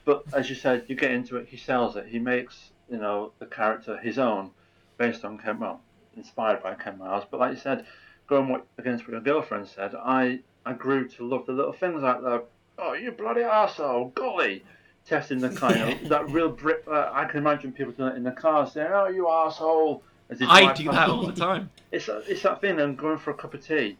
But 0.05 0.23
as 0.33 0.49
you 0.49 0.55
said, 0.55 0.85
you 0.87 0.95
get 0.95 1.11
into 1.11 1.35
it, 1.37 1.49
he 1.49 1.57
sells 1.57 1.97
it. 1.97 2.07
He 2.07 2.17
makes, 2.17 2.71
you 2.89 2.97
know, 2.97 3.33
the 3.39 3.45
character 3.45 3.97
his 3.97 4.17
own, 4.17 4.51
based 4.97 5.25
on 5.25 5.37
Ken, 5.37 5.59
well, 5.59 5.81
inspired 6.15 6.63
by 6.63 6.75
Ken 6.75 6.97
Miles. 6.97 7.25
But 7.29 7.41
like 7.41 7.51
you 7.51 7.59
said, 7.59 7.85
going 8.27 8.47
what, 8.47 8.65
against 8.77 9.05
what 9.05 9.11
your 9.11 9.21
girlfriend 9.21 9.67
said, 9.67 9.95
I, 9.95 10.39
I 10.65 10.73
grew 10.73 11.09
to 11.09 11.27
love 11.27 11.45
the 11.45 11.51
little 11.51 11.73
things 11.73 12.03
like 12.03 12.21
the, 12.21 12.43
oh, 12.77 12.93
you 12.93 13.11
bloody 13.11 13.41
arsehole, 13.41 14.13
golly, 14.13 14.63
testing 15.05 15.39
the. 15.39 15.49
You 15.49 15.99
know, 16.03 16.09
that 16.09 16.29
real 16.31 16.49
Brit, 16.49 16.85
uh, 16.87 17.09
I 17.11 17.25
can 17.25 17.39
imagine 17.39 17.73
people 17.73 17.91
doing 17.91 18.13
it 18.13 18.15
in 18.15 18.23
the 18.23 18.31
car 18.31 18.65
saying, 18.65 18.89
oh, 18.89 19.07
you 19.07 19.25
arsehole. 19.25 20.01
As 20.29 20.39
they 20.39 20.45
I 20.45 20.63
drive 20.63 20.77
do 20.77 20.83
that 20.91 21.09
all 21.09 21.25
the 21.25 21.33
time. 21.33 21.69
it's 21.91 22.05
that, 22.07 22.23
it's 22.27 22.43
that 22.43 22.61
thing. 22.61 22.79
I'm 22.79 22.95
going 22.95 23.17
for 23.17 23.31
a 23.31 23.33
cup 23.33 23.53
of 23.53 23.65
tea. 23.65 23.97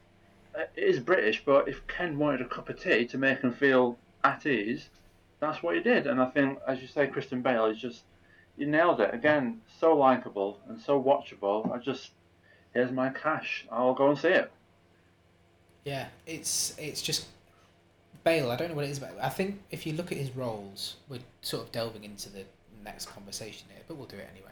Uh, 0.56 0.64
It 0.76 0.84
is 0.84 1.00
British, 1.00 1.44
but 1.46 1.68
if 1.68 1.86
Ken 1.88 2.18
wanted 2.18 2.42
a 2.42 2.46
cup 2.46 2.70
of 2.70 2.82
tea 2.82 3.06
to 3.08 3.18
make 3.18 3.40
him 3.40 3.54
feel 3.54 3.98
at 4.24 4.46
ease, 4.46 4.90
that's 5.40 5.64
what 5.64 5.76
he 5.76 5.82
did. 5.82 6.08
And 6.08 6.22
I 6.22 6.26
think, 6.26 6.60
as 6.68 6.82
you 6.82 6.88
say, 6.88 7.08
Christian 7.08 7.42
Bale 7.42 7.66
is 7.66 7.80
just 7.80 8.04
you 8.58 8.66
nailed 8.66 9.00
it 9.00 9.14
again. 9.14 9.62
So 9.80 9.96
likable 9.96 10.60
and 10.68 10.80
so 10.82 11.02
watchable. 11.02 11.72
I 11.74 11.78
just 11.78 12.12
here's 12.74 12.92
my 12.92 13.10
cash. 13.10 13.66
I'll 13.72 13.94
go 13.94 14.10
and 14.10 14.18
see 14.18 14.30
it. 14.30 14.52
Yeah, 15.86 16.08
it's 16.26 16.76
it's 16.78 17.02
just 17.02 17.28
Bale. 18.24 18.52
I 18.52 18.56
don't 18.58 18.70
know 18.70 18.76
what 18.76 18.86
it 18.86 18.90
is, 18.90 19.00
but 19.00 19.18
I 19.22 19.30
think 19.30 19.62
if 19.72 19.86
you 19.86 19.94
look 19.94 20.12
at 20.12 20.18
his 20.18 20.36
roles, 20.36 20.96
we're 21.08 21.20
sort 21.42 21.64
of 21.64 21.72
delving 21.72 22.04
into 22.04 22.30
the 22.30 22.44
next 22.84 23.06
conversation 23.06 23.68
here, 23.74 23.84
but 23.88 23.96
we'll 23.96 24.08
do 24.08 24.18
it 24.18 24.28
anyway. 24.34 24.52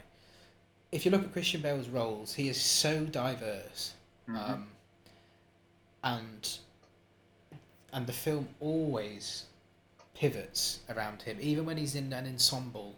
If 0.95 1.03
you 1.03 1.11
look 1.11 1.23
at 1.25 1.33
Christian 1.33 1.59
Bale's 1.59 1.89
roles, 1.89 2.33
he 2.33 2.47
is 2.47 2.59
so 2.59 3.03
diverse, 3.03 3.95
um, 4.29 4.67
and 6.05 6.57
and 7.91 8.07
the 8.07 8.13
film 8.13 8.47
always 8.61 9.43
pivots 10.13 10.79
around 10.89 11.21
him, 11.21 11.37
even 11.41 11.65
when 11.65 11.75
he's 11.75 11.95
in 11.95 12.13
an 12.13 12.25
ensemble. 12.25 12.95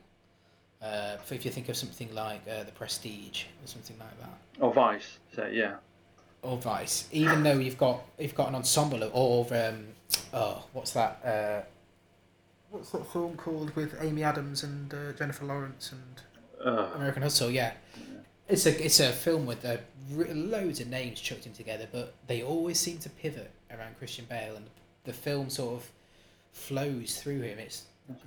Uh, 0.79 1.17
if 1.31 1.43
you 1.43 1.49
think 1.49 1.69
of 1.69 1.75
something 1.75 2.13
like 2.13 2.41
uh, 2.47 2.63
The 2.65 2.71
Prestige 2.71 3.45
or 3.63 3.67
something 3.67 3.97
like 3.97 4.15
that, 4.19 4.37
Or 4.59 4.71
Vice, 4.71 5.17
say 5.35 5.55
yeah. 5.55 5.77
or 6.43 6.55
Vice, 6.57 7.07
even 7.11 7.41
though 7.41 7.57
you've 7.57 7.79
got 7.79 8.03
you've 8.19 8.35
got 8.35 8.49
an 8.49 8.53
ensemble 8.53 9.01
of, 9.01 9.11
or 9.15 9.47
um, 9.55 9.87
oh, 10.33 10.63
what's 10.71 10.91
that? 10.91 11.19
Uh, 11.25 11.65
what's 12.69 12.91
that 12.91 13.11
film 13.11 13.35
called 13.37 13.75
with 13.75 13.95
Amy 13.99 14.21
Adams 14.21 14.61
and 14.61 14.93
uh, 14.93 15.13
Jennifer 15.13 15.45
Lawrence 15.45 15.91
and 15.91 16.21
Uh, 16.63 16.89
American 16.95 17.23
Hustle? 17.23 17.51
Yeah, 17.51 17.73
it's 18.47 18.65
a 18.65 18.83
it's 18.85 18.99
a 18.99 19.11
film 19.11 19.45
with 19.45 19.65
r- 19.65 19.77
loads 20.33 20.79
of 20.79 20.87
names 20.87 21.19
chucked 21.19 21.45
in 21.45 21.53
together, 21.53 21.87
but 21.91 22.13
they 22.27 22.41
always 22.41 22.79
seem 22.79 22.97
to 22.99 23.09
pivot 23.09 23.51
around 23.71 23.97
Christian 23.97 24.25
Bale, 24.29 24.55
and 24.55 24.65
the 25.03 25.13
film 25.13 25.49
sort 25.49 25.75
of 25.75 25.91
flows 26.51 27.19
through 27.19 27.41
him. 27.41 27.59
It's 27.59 27.83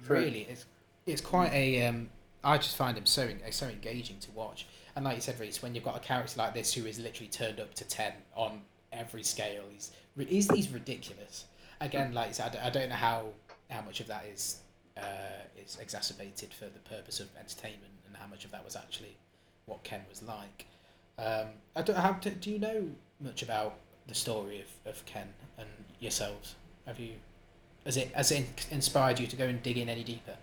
really 0.07 0.47
it's 0.49 0.67
it's 1.07 1.21
quite 1.21 1.53
a 1.53 1.87
um, 1.87 2.09
I 2.45 2.57
just 2.59 2.77
find 2.77 2.97
him 2.97 3.07
so 3.07 3.29
so 3.51 3.67
engaging 3.67 4.19
to 4.21 4.31
watch. 4.33 4.67
And 4.97 5.05
like 5.05 5.17
you 5.17 5.23
said, 5.23 5.39
Reese, 5.39 5.63
when 5.63 5.75
you've 5.75 5.85
got 5.85 5.97
a 5.97 6.01
character 6.01 6.39
like 6.39 6.53
this 6.55 6.75
who 6.75 6.85
is 6.85 6.99
literally 6.99 7.29
turned 7.29 7.61
up 7.61 7.75
to 7.75 7.85
ten 7.85 8.13
on 8.35 8.61
every 8.93 9.23
scale, 9.23 9.63
he's 9.73 9.93
he's, 10.17 10.51
he's 10.51 10.69
ridiculous. 10.69 11.45
Again, 11.81 12.13
like 12.13 12.29
you 12.29 12.35
said, 12.35 12.59
I 12.63 12.71
don't 12.71 12.89
know 12.89 12.97
how 12.97 13.27
how 13.71 13.83
much 13.83 14.01
of 14.01 14.09
that 14.09 14.25
is 14.33 14.59
uh, 14.97 15.45
is 15.57 15.79
exacerbated 15.81 16.53
for 16.53 16.67
the 16.67 16.81
purpose 16.81 17.21
of 17.21 17.29
entertainment, 17.39 17.93
and 18.11 18.21
how 18.21 18.29
much 18.29 18.45
of 18.45 18.51
that 18.51 18.65
was 18.65 18.77
actually 18.77 19.17
what 19.67 19.83
Ken 19.85 20.01
was 20.09 20.23
like. 20.23 20.67
Um, 21.19 21.49
I 21.77 21.83
don't 21.83 21.97
how 21.97 22.13
do, 22.13 22.31
do 22.31 22.51
you 22.51 22.59
know 22.59 22.89
much 23.21 23.43
about 23.43 23.75
the 24.07 24.15
story 24.15 24.61
of, 24.61 24.93
of 24.93 25.05
Ken 25.07 25.29
and 25.59 25.69
yourselves? 26.01 26.57
Have 26.87 26.99
you 26.99 27.13
has 27.85 27.97
it 27.97 28.09
has 28.13 28.33
it 28.33 28.67
inspired 28.71 29.21
you 29.21 29.27
to 29.27 29.37
go 29.37 29.47
and 29.47 29.63
dig 29.63 29.79
in 29.79 29.89
any 29.89 30.05
deeper? 30.05 30.37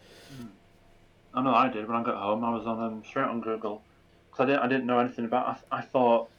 I 1.33 1.41
know 1.43 1.53
I 1.53 1.69
did 1.69 1.87
when 1.87 1.97
I 1.97 2.03
got 2.03 2.15
home. 2.15 2.43
I 2.43 2.49
was 2.49 2.65
on 2.65 2.81
um, 2.81 3.03
straight 3.05 3.27
on 3.27 3.41
Google 3.41 3.81
because 4.31 4.43
I 4.43 4.45
didn't 4.47 4.61
I 4.61 4.67
didn't 4.67 4.85
know 4.85 4.99
anything 4.99 5.25
about. 5.25 5.59
I, 5.71 5.77
I 5.77 5.81
thought 5.81 6.29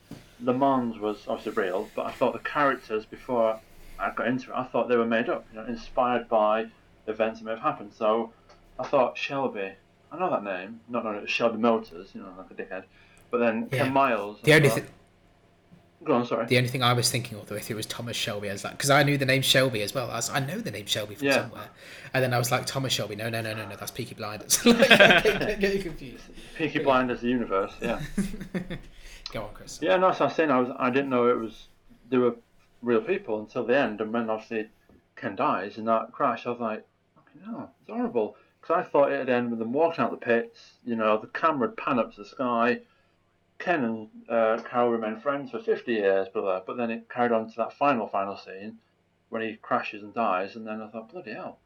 Le 0.40 0.54
Mans 0.54 0.98
was 0.98 1.24
obviously 1.28 1.62
real, 1.62 1.88
but 1.94 2.06
I 2.06 2.12
thought 2.12 2.32
the 2.32 2.38
characters 2.40 3.04
before 3.04 3.60
I 3.98 4.10
got 4.10 4.28
into 4.28 4.50
it, 4.50 4.54
I 4.54 4.64
thought 4.64 4.88
they 4.88 4.96
were 4.96 5.06
made 5.06 5.28
up, 5.28 5.44
you 5.52 5.60
know, 5.60 5.66
inspired 5.66 6.28
by 6.28 6.66
events 7.06 7.40
that 7.40 7.44
may 7.44 7.52
have 7.52 7.60
happened. 7.60 7.92
So 7.92 8.32
I 8.78 8.84
thought 8.84 9.18
Shelby. 9.18 9.72
I 10.12 10.18
know 10.18 10.30
that 10.30 10.42
name, 10.44 10.80
not 10.88 11.04
knowing 11.04 11.16
it 11.18 11.22
was 11.22 11.30
Shelby 11.30 11.58
Motors, 11.58 12.10
you 12.14 12.22
know, 12.22 12.28
like 12.38 12.50
a 12.50 12.54
dickhead. 12.54 12.84
But 13.30 13.38
then 13.38 13.68
Yeah. 13.70 13.84
Ken 13.84 13.92
Miles. 13.92 14.38
The 14.42 14.54
only 14.54 14.70
uh, 14.70 14.74
thing 14.74 14.86
Go 16.04 16.14
on, 16.14 16.24
sorry. 16.26 16.46
the 16.46 16.56
only 16.56 16.68
thing 16.68 16.82
I 16.82 16.92
was 16.92 17.10
thinking 17.10 17.36
of 17.38 17.46
though, 17.48 17.56
if 17.56 17.70
it 17.70 17.74
was 17.74 17.84
Thomas 17.84 18.16
Shelby, 18.16 18.48
as 18.48 18.62
that 18.62 18.72
because 18.72 18.88
I 18.88 19.02
knew 19.02 19.18
the 19.18 19.26
name 19.26 19.42
Shelby 19.42 19.82
as 19.82 19.92
well. 19.94 20.08
I, 20.10 20.14
was, 20.16 20.30
I 20.30 20.38
know 20.38 20.58
the 20.58 20.70
name 20.70 20.86
Shelby 20.86 21.16
from 21.16 21.26
Yeah. 21.26 21.42
somewhere, 21.42 21.68
and 22.14 22.22
then 22.22 22.32
I 22.32 22.38
was 22.38 22.52
like 22.52 22.66
Thomas 22.66 22.92
Shelby. 22.92 23.16
No, 23.16 23.28
no, 23.28 23.42
no, 23.42 23.52
no, 23.52 23.68
no. 23.68 23.74
That's 23.76 23.90
Peaky 23.90 24.14
Blinders. 24.14 24.64
like, 24.64 24.90
I 24.92 25.20
get, 25.20 25.60
get 25.60 25.74
you 25.74 25.82
confused. 25.82 26.24
Peaky 26.56 26.78
Blinders, 26.78 27.20
the 27.20 27.28
universe. 27.28 27.72
Yeah. 27.82 28.00
Go 29.32 29.42
on, 29.42 29.54
Chris. 29.54 29.80
Yeah, 29.82 29.96
no, 29.96 30.12
so 30.12 30.24
I 30.24 30.28
was 30.28 30.36
saying 30.36 30.50
I 30.52 30.60
was 30.60 30.70
I 30.78 30.88
didn't 30.90 31.10
know 31.10 31.28
it 31.28 31.36
was 31.38 31.66
There 32.08 32.20
were 32.20 32.36
real 32.80 33.00
people 33.02 33.40
until 33.40 33.64
the 33.64 33.76
end, 33.76 34.00
and 34.00 34.12
when 34.12 34.30
obviously 34.30 34.68
Ken 35.16 35.34
dies 35.34 35.78
in 35.78 35.84
that 35.86 36.12
crash, 36.12 36.46
I 36.46 36.50
was 36.50 36.60
like, 36.60 36.86
fucking 37.16 37.42
hell, 37.44 37.72
it's 37.82 37.90
horrible. 37.90 38.36
Because 38.60 38.84
I 38.84 38.88
thought 38.88 39.12
it'd 39.12 39.28
end 39.28 39.50
with 39.50 39.58
them 39.58 39.72
walking 39.72 40.04
out 40.04 40.10
the 40.10 40.16
pits, 40.16 40.72
you 40.84 40.96
know, 40.96 41.18
the 41.18 41.28
camera 41.28 41.68
would 41.68 41.76
pan 41.76 41.98
up 41.98 42.14
to 42.14 42.22
the 42.22 42.28
sky. 42.28 42.80
Ken 43.58 43.84
and 43.84 44.08
uh, 44.28 44.62
Carroll 44.68 44.92
remain 44.92 45.18
friends 45.20 45.50
for 45.50 45.58
50 45.58 45.92
years, 45.92 46.28
blah, 46.28 46.42
blah, 46.42 46.60
but 46.64 46.76
then 46.76 46.90
it 46.90 47.08
carried 47.08 47.32
on 47.32 47.50
to 47.50 47.56
that 47.56 47.72
final, 47.72 48.06
final 48.06 48.36
scene 48.36 48.78
when 49.30 49.42
he 49.42 49.56
crashes 49.56 50.02
and 50.02 50.14
dies, 50.14 50.56
and 50.56 50.66
then 50.66 50.80
I 50.80 50.88
thought, 50.88 51.10
bloody 51.10 51.32
hell. 51.32 51.58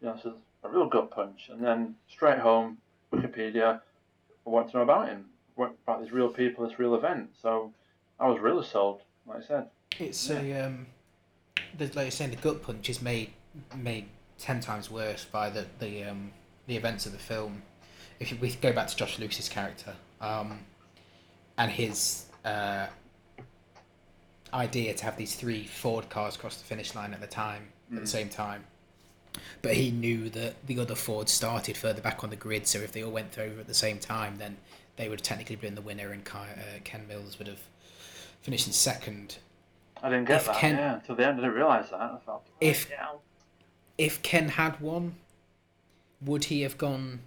You 0.00 0.08
know, 0.08 0.18
so 0.22 0.34
a 0.64 0.68
real 0.68 0.88
gut 0.88 1.10
punch. 1.10 1.48
And 1.50 1.64
then 1.64 1.94
straight 2.08 2.38
home, 2.38 2.78
Wikipedia, 3.12 3.80
I 4.46 4.50
want 4.50 4.70
to 4.70 4.76
know 4.76 4.82
about 4.82 5.08
him, 5.08 5.26
what 5.54 5.74
about 5.84 6.02
these 6.02 6.12
real 6.12 6.28
people, 6.28 6.66
this 6.66 6.78
real 6.78 6.94
event. 6.94 7.30
So 7.40 7.72
I 8.20 8.28
was 8.28 8.40
really 8.40 8.64
sold, 8.64 9.02
like 9.26 9.42
I 9.42 9.46
said. 9.46 9.66
It's 9.98 10.28
a 10.30 10.66
um, 10.66 10.86
the, 11.76 11.86
like 11.86 11.96
you're 11.96 12.10
saying, 12.10 12.30
the 12.30 12.36
gut 12.36 12.62
punch 12.62 12.88
is 12.90 13.00
made 13.00 13.30
made 13.74 14.06
ten 14.38 14.60
times 14.60 14.90
worse 14.90 15.24
by 15.24 15.50
the 15.50 15.66
the 15.78 16.04
um, 16.04 16.32
the 16.66 16.76
events 16.76 17.06
of 17.06 17.12
the 17.12 17.18
film. 17.18 17.62
If 18.20 18.38
we 18.40 18.50
go 18.54 18.72
back 18.72 18.88
to 18.88 18.96
Josh 18.96 19.18
Lucas's 19.18 19.48
character, 19.48 19.94
um, 20.20 20.60
and 21.58 21.70
his 21.70 22.26
uh, 22.44 22.86
idea 24.54 24.94
to 24.94 25.04
have 25.04 25.16
these 25.16 25.34
three 25.34 25.64
Ford 25.64 26.08
cars 26.08 26.36
cross 26.36 26.56
the 26.56 26.64
finish 26.64 26.94
line 26.94 27.12
at 27.12 27.20
the 27.20 27.26
time 27.26 27.68
at 27.94 28.00
the 28.00 28.06
same 28.06 28.28
time, 28.28 28.64
but 29.62 29.74
he 29.74 29.90
knew 29.90 30.28
that 30.30 30.54
the 30.66 30.80
other 30.80 30.94
Fords 30.94 31.30
started 31.30 31.76
further 31.76 32.00
back 32.00 32.24
on 32.24 32.30
the 32.30 32.36
grid, 32.36 32.66
so 32.66 32.78
if 32.80 32.90
they 32.92 33.04
all 33.04 33.12
went 33.12 33.38
over 33.38 33.60
at 33.60 33.66
the 33.68 33.74
same 33.74 33.98
time, 33.98 34.36
then 34.38 34.56
they 34.96 35.08
would 35.08 35.20
have 35.20 35.26
technically 35.26 35.56
been 35.56 35.74
the 35.74 35.80
winner, 35.82 36.10
and 36.10 36.24
Ki- 36.24 36.38
uh, 36.38 36.78
Ken 36.84 37.06
Miles 37.06 37.38
would 37.38 37.46
have 37.46 37.60
finished 38.42 38.66
in 38.66 38.72
second. 38.72 39.36
I 40.02 40.08
didn't 40.08 40.24
get 40.26 40.38
If 40.40 40.46
that, 40.46 40.56
Ken- 40.56 40.76
yeah, 40.76 40.94
until 40.94 41.14
the 41.16 41.26
end. 41.26 41.38
I 41.38 41.42
didn't 41.42 41.54
realise 41.54 41.90
that. 41.90 42.00
I 42.00 42.16
thought, 42.24 42.42
If- 42.60 42.90
hell. 42.90 43.20
If 43.98 44.22
Ken 44.22 44.48
had 44.50 44.80
won, 44.80 45.16
would 46.20 46.44
he 46.44 46.62
have 46.62 46.78
gone 46.78 47.20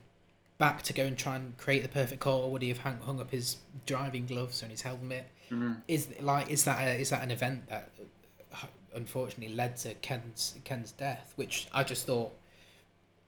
back 0.57 0.81
to 0.83 0.93
go 0.93 1.05
and 1.05 1.17
try 1.17 1.35
and 1.35 1.57
create 1.57 1.83
the 1.83 1.89
perfect 1.89 2.19
car, 2.21 2.33
or 2.39 2.51
would 2.51 2.61
he 2.61 2.69
have 2.69 2.79
hung, 2.79 2.99
hung 2.99 3.19
up 3.21 3.31
his 3.31 3.57
driving 3.85 4.25
gloves 4.25 4.61
and 4.61 4.71
his 4.71 4.81
helmet? 4.81 5.27
Mhm. 5.49 5.81
Is 5.87 6.09
like 6.21 6.49
is 6.49 6.63
that 6.65 6.79
a, 6.81 6.99
is 6.99 7.09
that 7.09 7.23
an 7.23 7.31
event 7.31 7.67
that 7.69 7.89
uh, 8.53 8.67
unfortunately 8.93 9.55
led 9.55 9.77
to 9.77 9.93
Ken's 9.95 10.55
Ken's 10.63 10.91
death? 10.91 11.33
Which 11.37 11.67
I 11.73 11.83
just 11.83 12.05
thought 12.05 12.31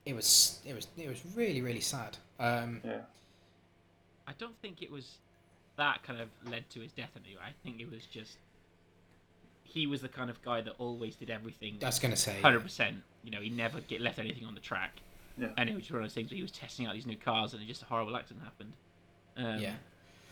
it 0.05 0.13
was 0.15 0.59
it 0.65 0.73
was 0.75 0.87
it 0.97 1.07
was 1.07 1.21
really 1.35 1.61
really 1.61 1.79
sad. 1.81 2.17
Um, 2.39 2.81
Yeah. 2.83 3.01
I 4.27 4.33
don't 4.37 4.57
think 4.61 4.81
it 4.81 4.91
was 4.91 5.17
that 5.77 6.03
kind 6.03 6.19
of 6.21 6.29
led 6.45 6.69
to 6.71 6.79
his 6.81 6.91
death 6.91 7.09
anyway. 7.15 7.41
I 7.43 7.53
think 7.63 7.79
it 7.81 7.89
was 7.89 8.05
just 8.05 8.37
he 9.64 9.88
was 9.88 10.01
the 10.01 10.09
kind 10.09 10.30
of 10.30 10.41
guy 10.41 10.62
that 10.62 10.74
always 10.80 11.16
did 11.16 11.30
everything 11.30 11.78
That's 11.80 11.99
gonna 11.99 12.16
say 12.16 12.39
hundred 12.41 12.62
percent. 12.62 12.97
You 13.24 13.32
know, 13.32 13.39
he 13.41 13.49
never 13.49 13.80
get 13.82 14.01
left 14.01 14.20
anything 14.20 14.45
on 14.45 14.53
the 14.53 14.59
track. 14.59 14.99
Yeah. 15.38 15.47
And 15.57 15.70
it 15.70 15.76
was 15.76 15.89
one 15.89 15.99
of 16.01 16.03
those 16.03 16.14
things 16.14 16.30
where 16.30 16.36
he 16.36 16.41
was 16.41 16.51
testing 16.51 16.86
out 16.88 16.93
these 16.93 17.05
new 17.05 17.16
cars, 17.18 17.53
and 17.53 17.66
just 17.68 17.82
a 17.82 17.86
horrible 17.86 18.16
accident 18.18 18.43
happened. 18.43 18.74
Um, 19.38 19.59
Yeah. 19.59 19.74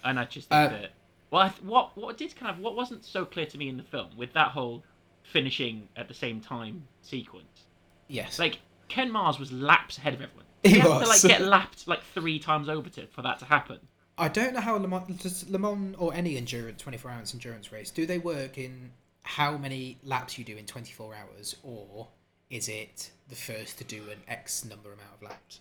And 0.03 0.19
I 0.19 0.25
just 0.25 0.51
Uh, 0.51 0.67
that 0.67 0.91
well, 1.31 1.41
I 1.43 1.49
th- 1.49 1.61
what 1.63 1.95
what 1.97 2.17
did 2.17 2.35
kind 2.35 2.51
of 2.51 2.59
what 2.59 2.75
wasn't 2.75 3.05
so 3.05 3.23
clear 3.25 3.45
to 3.45 3.57
me 3.57 3.69
in 3.69 3.77
the 3.77 3.83
film 3.83 4.09
with 4.17 4.33
that 4.33 4.51
whole 4.51 4.83
finishing 5.23 5.87
at 5.95 6.07
the 6.07 6.13
same 6.13 6.41
time 6.41 6.87
sequence. 7.01 7.65
yes. 8.07 8.39
Like 8.39 8.59
Ken 8.87 9.11
Miles 9.11 9.39
was 9.39 9.51
laps 9.51 9.97
ahead 9.97 10.13
of 10.15 10.21
everyone. 10.21 10.45
He 10.63 10.79
had 10.79 10.87
to 10.99 11.07
like 11.07 11.21
get 11.21 11.41
lapped 11.55 11.87
like 11.87 12.01
three 12.13 12.39
times 12.39 12.67
over 12.67 12.89
to 12.89 13.07
for 13.07 13.21
that 13.21 13.39
to 13.39 13.45
happen. 13.45 13.79
I 14.17 14.27
don't 14.27 14.53
know 14.53 14.59
how 14.59 14.75
Le 14.75 14.87
Mans, 14.87 15.21
does 15.21 15.49
Le 15.49 15.57
Mans 15.57 15.95
or 15.97 16.13
any 16.13 16.35
endurance, 16.35 16.81
24 16.81 17.11
hours 17.11 17.33
endurance 17.33 17.71
race, 17.71 17.89
do 17.89 18.05
they 18.05 18.17
work 18.17 18.57
in 18.57 18.91
how 19.29 19.55
many 19.55 19.99
laps 20.03 20.39
you 20.39 20.43
do 20.43 20.57
in 20.57 20.65
24 20.65 21.13
hours, 21.13 21.55
or 21.61 22.07
is 22.49 22.67
it 22.67 23.11
the 23.27 23.35
first 23.35 23.77
to 23.77 23.83
do 23.83 24.01
an 24.09 24.17
X 24.27 24.65
number 24.65 24.91
amount 24.91 25.11
of 25.15 25.21
laps? 25.21 25.59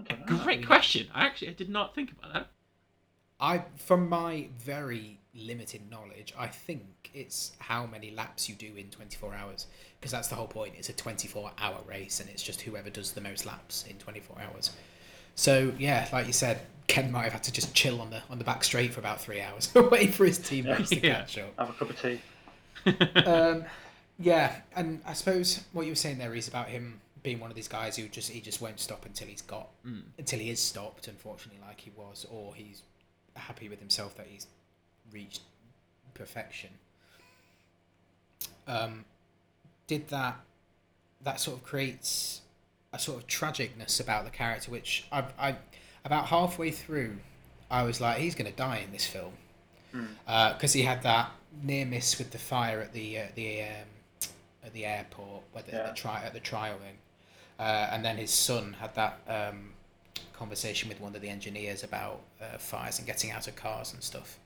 I 0.00 0.14
don't. 0.14 0.42
Great 0.42 0.66
question. 0.66 1.08
I 1.14 1.26
actually 1.26 1.48
I 1.50 1.52
did 1.52 1.68
not 1.68 1.94
think 1.94 2.12
about 2.12 2.32
that. 2.32 2.46
I, 3.38 3.64
from 3.76 4.08
my 4.08 4.48
very 4.58 5.20
limited 5.34 5.90
knowledge, 5.90 6.32
I 6.38 6.46
think 6.46 7.10
it's 7.12 7.52
how 7.58 7.84
many 7.84 8.10
laps 8.10 8.48
you 8.48 8.54
do 8.54 8.74
in 8.74 8.88
24 8.88 9.34
hours 9.34 9.66
because 10.00 10.10
that's 10.10 10.28
the 10.28 10.34
whole 10.34 10.46
point. 10.46 10.72
It's 10.78 10.88
a 10.88 10.94
24 10.94 11.50
hour 11.58 11.80
race 11.86 12.20
and 12.20 12.30
it's 12.30 12.42
just 12.42 12.62
whoever 12.62 12.88
does 12.88 13.12
the 13.12 13.20
most 13.20 13.44
laps 13.44 13.84
in 13.86 13.98
24 13.98 14.38
hours. 14.40 14.70
So 15.34 15.74
yeah, 15.78 16.08
like 16.10 16.26
you 16.26 16.32
said, 16.32 16.60
Ken 16.86 17.12
might 17.12 17.24
have 17.24 17.34
had 17.34 17.42
to 17.42 17.52
just 17.52 17.74
chill 17.74 18.00
on 18.00 18.08
the 18.08 18.22
on 18.30 18.38
the 18.38 18.44
back 18.44 18.64
straight 18.64 18.94
for 18.94 19.00
about 19.00 19.20
three 19.20 19.42
hours, 19.42 19.70
wait 19.90 20.14
for 20.14 20.24
his 20.24 20.38
teammates 20.38 20.88
to 20.88 20.96
catch 21.00 21.36
up. 21.36 21.52
Have 21.58 21.68
a 21.68 21.72
cup 21.74 21.90
of 21.90 22.00
tea. 22.00 22.20
Um, 22.86 23.64
yeah, 24.18 24.56
and 24.76 25.00
I 25.06 25.12
suppose 25.14 25.64
what 25.72 25.86
you 25.86 25.92
were 25.92 25.96
saying 25.96 26.18
there 26.18 26.34
is 26.34 26.46
about 26.48 26.68
him 26.68 27.00
being 27.22 27.40
one 27.40 27.50
of 27.50 27.56
these 27.56 27.68
guys 27.68 27.96
who 27.96 28.06
just 28.06 28.30
he 28.30 28.40
just 28.40 28.60
won't 28.60 28.78
stop 28.78 29.06
until 29.06 29.26
he's 29.26 29.42
got 29.42 29.68
until 30.18 30.38
he 30.38 30.50
is 30.50 30.60
stopped. 30.60 31.08
Unfortunately, 31.08 31.60
like 31.66 31.80
he 31.80 31.90
was, 31.96 32.26
or 32.30 32.54
he's 32.54 32.82
happy 33.34 33.68
with 33.68 33.80
himself 33.80 34.16
that 34.16 34.26
he's 34.28 34.46
reached 35.12 35.40
perfection. 36.14 36.70
Um, 38.68 39.04
did 39.86 40.08
that 40.08 40.36
that 41.22 41.40
sort 41.40 41.56
of 41.56 41.64
creates 41.64 42.42
a 42.92 42.98
sort 42.98 43.18
of 43.18 43.26
tragicness 43.26 44.00
about 44.00 44.24
the 44.24 44.30
character, 44.30 44.70
which 44.70 45.06
I 45.10 45.24
I 45.38 45.56
about 46.04 46.26
halfway 46.26 46.70
through, 46.70 47.16
I 47.70 47.82
was 47.82 48.00
like, 48.00 48.18
he's 48.18 48.34
going 48.34 48.50
to 48.50 48.56
die 48.56 48.78
in 48.78 48.92
this 48.92 49.06
film 49.06 49.32
because 50.26 50.72
he 50.72 50.82
had 50.82 51.02
that 51.02 51.30
near 51.62 51.86
miss 51.86 52.18
with 52.18 52.30
the 52.30 52.38
fire 52.38 52.80
at 52.80 52.92
the 52.92 53.18
uh, 53.18 53.26
the 53.34 53.62
um, 53.62 53.68
at 54.64 54.72
the 54.72 54.84
airport 54.84 55.42
where 55.52 55.62
the, 55.62 55.72
Yeah. 55.72 55.86
the 55.88 55.94
tri- 55.94 56.22
at 56.24 56.32
the 56.32 56.40
trial 56.40 56.76
thing, 56.78 56.96
uh, 57.58 57.88
and 57.92 58.04
then 58.04 58.16
his 58.16 58.30
son 58.32 58.76
had 58.80 58.94
that 58.94 59.20
um, 59.28 59.72
conversation 60.32 60.88
with 60.88 61.00
one 61.00 61.14
of 61.14 61.20
the 61.22 61.28
engineers 61.28 61.84
about 61.84 62.20
uh, 62.40 62.58
fires 62.58 62.98
and 62.98 63.06
getting 63.06 63.30
out 63.30 63.46
of 63.48 63.54
cars 63.56 63.92
and 63.92 64.02
stuff. 64.02 64.38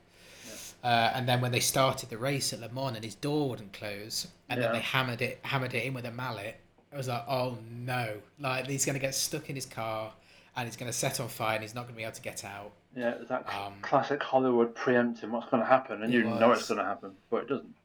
Uh, 0.81 1.11
and 1.13 1.27
then 1.27 1.41
when 1.41 1.51
they 1.51 1.59
started 1.59 2.09
the 2.09 2.17
race 2.17 2.53
at 2.53 2.61
Le 2.61 2.69
Mans 2.69 2.95
and 2.95 3.03
his 3.03 3.15
door 3.15 3.49
wouldn't 3.49 3.73
close, 3.73 4.27
and 4.49 4.61
then 4.61 4.71
they 4.71 4.79
hammered 4.79 5.21
it 5.21 5.39
hammered 5.41 5.73
it 5.73 5.83
in 5.83 5.93
with 5.93 6.05
a 6.05 6.11
mallet, 6.11 6.55
I 6.93 6.97
was 6.97 7.07
like, 7.09 7.23
oh 7.27 7.57
no! 7.69 8.17
Like 8.39 8.67
he's 8.67 8.85
gonna 8.85 8.99
get 8.99 9.13
stuck 9.13 9.49
in 9.49 9.55
his 9.55 9.65
car, 9.65 10.13
and 10.59 10.67
he's 10.67 10.77
gonna 10.77 10.93
set 10.93 11.19
on 11.19 11.27
fire, 11.27 11.55
and 11.55 11.63
he's 11.63 11.75
not 11.75 11.85
gonna 11.85 11.97
be 11.97 12.03
able 12.03 12.13
to 12.13 12.21
get 12.21 12.43
out. 12.45 12.71
Yeah, 12.95 13.11
it's 13.11 13.29
that 13.29 13.47
Um, 13.53 13.73
classic 13.81 14.21
Hollywood 14.23 14.73
preempting 14.75 15.31
what's 15.31 15.47
going 15.49 15.61
to 15.61 15.69
happen, 15.69 16.01
and 16.01 16.11
you 16.11 16.23
know 16.23 16.51
it's 16.51 16.67
going 16.67 16.79
to 16.79 16.83
happen, 16.83 17.15
but 17.29 17.43
it 17.43 17.47
doesn't. 17.49 17.75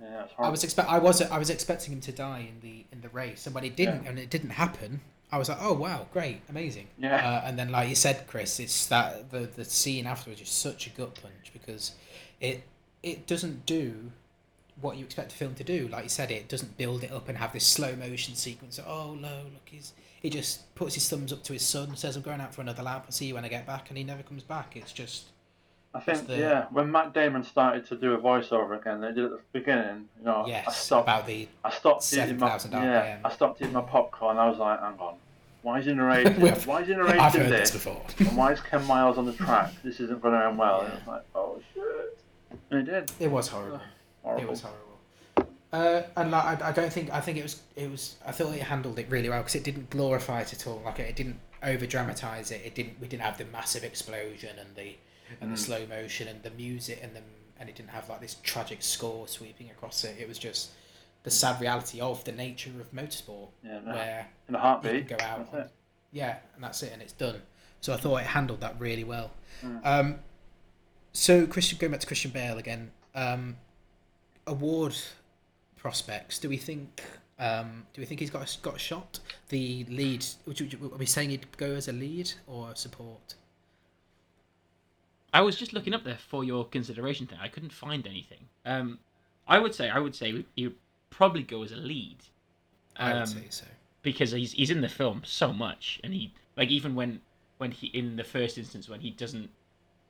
Yeah, 0.00 0.24
it's 0.24 0.32
I 0.38 0.48
was 0.48 0.64
expect 0.64 0.88
I 0.88 0.98
was 0.98 1.22
I 1.22 1.38
was 1.38 1.50
expecting 1.50 1.92
him 1.92 2.00
to 2.00 2.12
die 2.12 2.48
in 2.48 2.60
the 2.60 2.84
in 2.90 3.00
the 3.00 3.10
race, 3.10 3.46
and 3.46 3.54
when 3.54 3.64
it 3.64 3.76
didn't, 3.76 4.02
Yeah. 4.04 4.10
and 4.10 4.18
it 4.18 4.28
didn't 4.28 4.50
happen, 4.50 5.02
I 5.30 5.38
was 5.38 5.48
like, 5.48 5.58
oh 5.60 5.74
wow, 5.74 6.06
great, 6.12 6.40
amazing. 6.48 6.88
Yeah. 6.98 7.16
Uh, 7.16 7.42
and 7.46 7.58
then, 7.58 7.70
like 7.70 7.88
you 7.88 7.94
said, 7.94 8.26
Chris, 8.26 8.58
it's 8.58 8.86
that 8.86 9.30
the 9.30 9.40
the 9.40 9.64
scene 9.64 10.06
afterwards 10.06 10.40
is 10.40 10.48
such 10.48 10.86
a 10.88 10.90
gut 10.90 11.14
punch 11.22 11.52
because 11.52 11.92
it 12.40 12.64
it 13.02 13.26
doesn't 13.28 13.66
do 13.66 14.10
what 14.80 14.96
you 14.96 15.04
expect 15.04 15.32
a 15.32 15.36
film 15.36 15.54
to 15.54 15.64
do. 15.64 15.86
Like 15.88 16.02
you 16.02 16.08
said, 16.08 16.30
it 16.32 16.48
doesn't 16.48 16.76
build 16.76 17.04
it 17.04 17.12
up 17.12 17.28
and 17.28 17.38
have 17.38 17.52
this 17.52 17.66
slow 17.66 17.94
motion 17.94 18.34
sequence. 18.34 18.78
Of, 18.78 18.86
oh 18.88 19.14
no, 19.14 19.42
look, 19.44 19.66
he's 19.66 19.92
he 20.20 20.30
just 20.30 20.72
puts 20.74 20.94
his 20.94 21.08
thumbs 21.08 21.32
up 21.32 21.42
to 21.44 21.52
his 21.52 21.62
son, 21.64 21.96
says, 21.96 22.14
"I'm 22.16 22.22
going 22.22 22.40
out 22.40 22.54
for 22.54 22.60
another 22.60 22.82
lap. 22.82 23.04
I'll 23.06 23.12
see 23.12 23.26
you 23.26 23.34
when 23.34 23.44
I 23.44 23.48
get 23.48 23.66
back," 23.66 23.88
and 23.88 23.98
he 23.98 24.04
never 24.04 24.22
comes 24.22 24.42
back. 24.42 24.76
It's 24.76 24.92
just 24.92 25.24
I 25.92 26.00
think, 26.00 26.28
the- 26.28 26.36
yeah, 26.38 26.66
when 26.70 26.90
Matt 26.92 27.12
Damon 27.14 27.42
started 27.42 27.84
to 27.86 27.96
do 27.96 28.12
a 28.14 28.18
voiceover 28.18 28.80
again, 28.80 29.00
they 29.00 29.08
did 29.08 29.18
it 29.18 29.24
at 29.24 29.30
the 29.32 29.40
beginning. 29.52 30.08
You 30.18 30.24
know, 30.26 30.42
I 30.44 30.48
yes, 30.48 30.76
stopped. 30.76 31.04
about 31.08 31.26
the 31.26 31.48
I 31.64 31.70
stopped 31.70 32.12
eating 32.12 32.38
my 32.38 32.58
yeah. 32.70 33.18
I 33.24 33.30
stopped 33.30 33.60
eating 33.60 33.72
my 33.72 33.80
popcorn. 33.82 34.36
I 34.38 34.48
was 34.48 34.58
like, 34.58 34.78
hang 34.80 34.98
on, 34.98 35.14
why 35.62 35.78
is 35.80 35.86
he 35.86 35.94
narrating? 35.94 36.34
Why 36.66 36.80
is 36.82 36.86
he 36.88 36.94
narrating 36.94 37.20
I've 37.20 37.34
heard 37.34 37.50
this? 37.50 37.70
this 37.70 37.84
before. 37.84 38.00
and 38.18 38.36
why 38.36 38.52
is 38.52 38.60
Ken 38.60 38.84
Miles 38.86 39.18
on 39.18 39.26
the 39.26 39.32
track? 39.32 39.72
This 39.82 40.00
isn't 40.00 40.22
going 40.22 40.38
to 40.38 40.46
end 40.46 40.56
well. 40.58 40.80
And 40.82 40.88
Yeah. 40.92 40.98
it's 40.98 41.06
like, 41.08 41.22
oh 41.34 41.60
shit, 41.74 42.18
and 42.70 42.88
it 42.88 42.90
did. 42.90 43.12
It 43.18 43.30
was 43.30 43.48
horrible. 43.48 43.80
Horrible. 44.22 44.42
It 44.44 44.48
was 44.48 44.60
horrible. 44.62 44.89
Uh, 45.72 46.02
and 46.16 46.30
like, 46.32 46.62
I, 46.62 46.68
I 46.68 46.72
don't 46.72 46.92
think 46.92 47.10
I 47.12 47.20
think 47.20 47.38
it 47.38 47.42
was 47.42 47.62
it 47.76 47.88
was 47.90 48.16
I 48.26 48.32
thought 48.32 48.54
it 48.54 48.62
handled 48.62 48.98
it 48.98 49.08
really 49.08 49.28
well 49.28 49.38
because 49.40 49.54
it 49.54 49.62
didn't 49.64 49.88
glorify 49.90 50.40
it 50.40 50.52
at 50.52 50.66
all. 50.66 50.82
Like 50.84 50.98
it 50.98 51.14
didn't 51.16 51.38
over 51.62 51.86
dramatize 51.86 52.50
it. 52.50 52.62
It 52.64 52.74
didn't. 52.74 53.00
We 53.00 53.06
didn't 53.06 53.22
have 53.22 53.38
the 53.38 53.44
massive 53.46 53.84
explosion 53.84 54.58
and 54.58 54.74
the 54.74 54.96
and 55.40 55.52
the 55.52 55.56
slow 55.56 55.86
motion 55.86 56.26
and 56.26 56.42
the 56.42 56.50
music 56.50 56.98
and 57.02 57.14
the 57.14 57.20
and 57.60 57.68
it 57.68 57.76
didn't 57.76 57.90
have 57.90 58.08
like 58.08 58.20
this 58.20 58.36
tragic 58.42 58.82
score 58.82 59.28
sweeping 59.28 59.70
across 59.70 60.02
it. 60.02 60.16
It 60.18 60.26
was 60.26 60.38
just 60.38 60.70
the 61.22 61.30
sad 61.30 61.60
reality 61.60 62.00
of 62.00 62.24
the 62.24 62.32
nature 62.32 62.70
of 62.80 62.90
motorsport, 62.92 63.48
Yeah, 63.62 63.78
no. 63.84 63.92
where 63.92 64.26
In 64.48 64.54
a 64.54 64.58
you 64.58 64.62
heartbeat. 64.62 65.08
go 65.08 65.16
out. 65.20 65.48
It. 65.52 65.70
yeah, 66.12 66.38
and 66.54 66.64
that's 66.64 66.82
it, 66.82 66.92
and 66.94 67.02
it's 67.02 67.12
done. 67.12 67.42
So 67.82 67.92
I 67.92 67.96
thought 67.98 68.16
it 68.22 68.26
handled 68.26 68.62
that 68.62 68.74
really 68.80 69.04
well. 69.04 69.30
Mm. 69.62 69.80
Um, 69.86 70.18
so 71.12 71.46
Christian, 71.46 71.78
going 71.78 71.90
back 71.92 72.00
to 72.00 72.06
Christian 72.06 72.30
Bale 72.30 72.56
again, 72.58 72.90
um, 73.14 73.56
award 74.46 74.96
prospects. 75.80 76.38
Do 76.38 76.48
we 76.48 76.56
think? 76.56 77.02
Um, 77.38 77.86
do 77.94 78.02
we 78.02 78.06
think 78.06 78.20
he's 78.20 78.30
got 78.30 78.54
a, 78.54 78.60
got 78.60 78.76
a 78.76 78.78
shot? 78.78 79.18
The 79.48 79.84
lead. 79.88 80.24
Would 80.46 80.60
you, 80.60 80.66
would 80.66 80.72
you- 80.90 80.94
are 80.94 80.98
we 80.98 81.06
saying 81.06 81.30
he'd 81.30 81.46
go 81.56 81.72
as 81.72 81.88
a 81.88 81.92
lead 81.92 82.30
or 82.46 82.74
support? 82.76 83.34
I 85.32 85.40
was 85.40 85.56
just 85.56 85.72
looking 85.72 85.94
up 85.94 86.04
there 86.04 86.18
for 86.28 86.44
your 86.44 86.64
consideration 86.66 87.26
thing. 87.26 87.38
I 87.40 87.48
couldn't 87.48 87.72
find 87.72 88.06
anything. 88.06 88.40
Um, 88.66 88.98
I 89.48 89.58
would 89.58 89.74
say 89.74 89.88
I 89.88 89.98
would 89.98 90.14
say 90.14 90.44
he 90.56 90.66
would 90.68 90.76
probably 91.08 91.42
go 91.42 91.62
as 91.62 91.72
a 91.72 91.76
lead. 91.76 92.18
I 92.96 93.12
would 93.14 93.22
Um, 93.22 93.26
say 93.26 93.46
so. 93.48 93.64
because 94.02 94.32
he's 94.32 94.52
he's 94.52 94.70
in 94.70 94.80
the 94.80 94.88
film 94.88 95.22
so 95.24 95.52
much, 95.52 96.00
and 96.04 96.12
he 96.12 96.34
like 96.56 96.68
even 96.68 96.94
when 96.94 97.20
when 97.58 97.70
he 97.70 97.86
in 97.88 98.16
the 98.16 98.24
first 98.24 98.58
instance 98.58 98.88
when 98.88 99.00
he 99.00 99.10
doesn't 99.10 99.50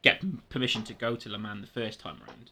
get 0.03 0.23
permission 0.49 0.83
to 0.85 0.95
go 0.95 1.15
to 1.15 1.29
Le 1.29 1.39
Mans 1.39 1.61
the 1.61 1.67
first 1.81 2.01
time 2.01 2.19
around. 2.27 2.51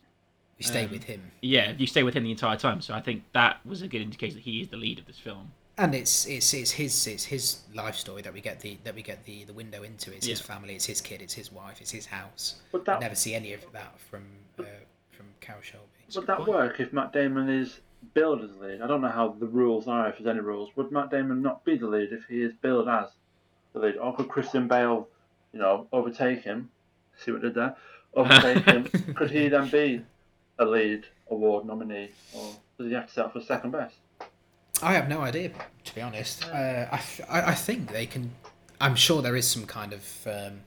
We 0.58 0.64
stay 0.64 0.84
um, 0.84 0.90
with 0.90 1.04
him, 1.04 1.22
Yeah, 1.40 1.72
you 1.78 1.86
stay 1.86 2.02
with 2.02 2.14
him 2.14 2.24
the 2.24 2.30
entire 2.32 2.56
time. 2.56 2.80
So 2.80 2.92
I 2.94 3.00
think 3.00 3.22
that 3.32 3.64
was 3.64 3.82
a 3.82 3.88
good 3.88 4.02
indication 4.02 4.36
that 4.36 4.42
he 4.42 4.60
is 4.60 4.68
the 4.68 4.76
lead 4.76 4.98
of 4.98 5.06
this 5.06 5.18
film. 5.18 5.52
and 5.76 5.94
it's 5.94 6.26
it's 6.26 6.52
it's 6.52 6.72
his 6.72 7.06
it's 7.06 7.24
his 7.24 7.58
life 7.74 7.94
story 7.94 8.20
that 8.22 8.32
we 8.32 8.40
get 8.40 8.58
the 8.60 8.76
that 8.84 8.94
we 8.94 9.02
get 9.02 9.24
the 9.24 9.44
the 9.44 9.52
window 9.52 9.82
into. 9.84 10.12
It's 10.12 10.26
his 10.26 10.40
family, 10.40 10.74
it's 10.74 10.86
his 10.86 11.00
kid, 11.00 11.22
it's 11.22 11.34
his 11.34 11.52
wife, 11.52 11.80
it's 11.80 11.92
his 11.92 12.06
house. 12.06 12.56
But 12.72 12.80
We 12.80 12.84
that 12.86 13.00
never 13.00 13.14
see 13.14 13.34
any 13.36 13.52
of 13.52 13.64
that 13.72 13.98
from 14.00 14.24
uh, 14.58 14.64
from 15.12 15.26
Carroll 15.40 15.62
Shelby. 15.62 15.84
would 16.16 16.26
that 16.26 16.44
work 16.46 16.80
if 16.80 16.92
Matt 16.92 17.12
Damon 17.12 17.48
is 17.48 17.78
billed 18.14 18.42
as 18.42 18.50
lead? 18.60 18.80
I 18.82 18.88
don't 18.88 19.00
know 19.00 19.08
how 19.20 19.28
the 19.28 19.46
rules 19.46 19.86
are. 19.86 20.08
If 20.08 20.18
there's 20.18 20.26
any 20.26 20.40
rules, 20.40 20.70
would 20.74 20.90
Matt 20.90 21.10
Damon 21.12 21.40
not 21.42 21.64
be 21.64 21.76
the 21.76 21.86
lead 21.86 22.12
if 22.12 22.24
he 22.28 22.42
is 22.42 22.52
billed 22.60 22.88
as 22.88 23.10
the 23.74 23.78
lead, 23.78 23.96
or 23.96 24.16
could 24.16 24.28
Christian 24.28 24.66
Bale, 24.66 25.06
you 25.52 25.60
know, 25.60 25.86
overtake 25.92 26.42
him? 26.42 26.70
See 27.16 27.30
what 27.30 27.40
I 27.42 27.44
did 27.44 27.54
there? 27.54 27.76
Overtake 28.14 28.64
him. 28.64 28.84
Could 29.14 29.30
he 29.30 29.48
then 29.48 29.68
be 29.68 30.02
a 30.58 30.64
lead 30.64 31.04
award 31.30 31.64
nominee, 31.66 32.10
or 32.34 32.52
does 32.78 32.88
he 32.88 32.92
have 32.94 33.06
to 33.06 33.12
settle 33.12 33.30
for 33.30 33.40
second 33.40 33.70
best? 33.72 33.94
I 34.82 34.92
have 34.94 35.08
no 35.08 35.20
idea, 35.20 35.50
to 35.84 35.94
be 35.94 36.00
honest. 36.00 36.46
Uh, 36.46 36.86
I, 36.92 36.98
th- 36.98 37.28
I, 37.28 37.50
I 37.50 37.54
think 37.54 37.92
they 37.92 38.06
can. 38.06 38.30
I'm 38.80 38.94
sure 38.94 39.22
there 39.22 39.34
is 39.36 39.48
some 39.48 39.66
kind 39.66 39.92
of 39.92 40.26
um, 40.26 40.60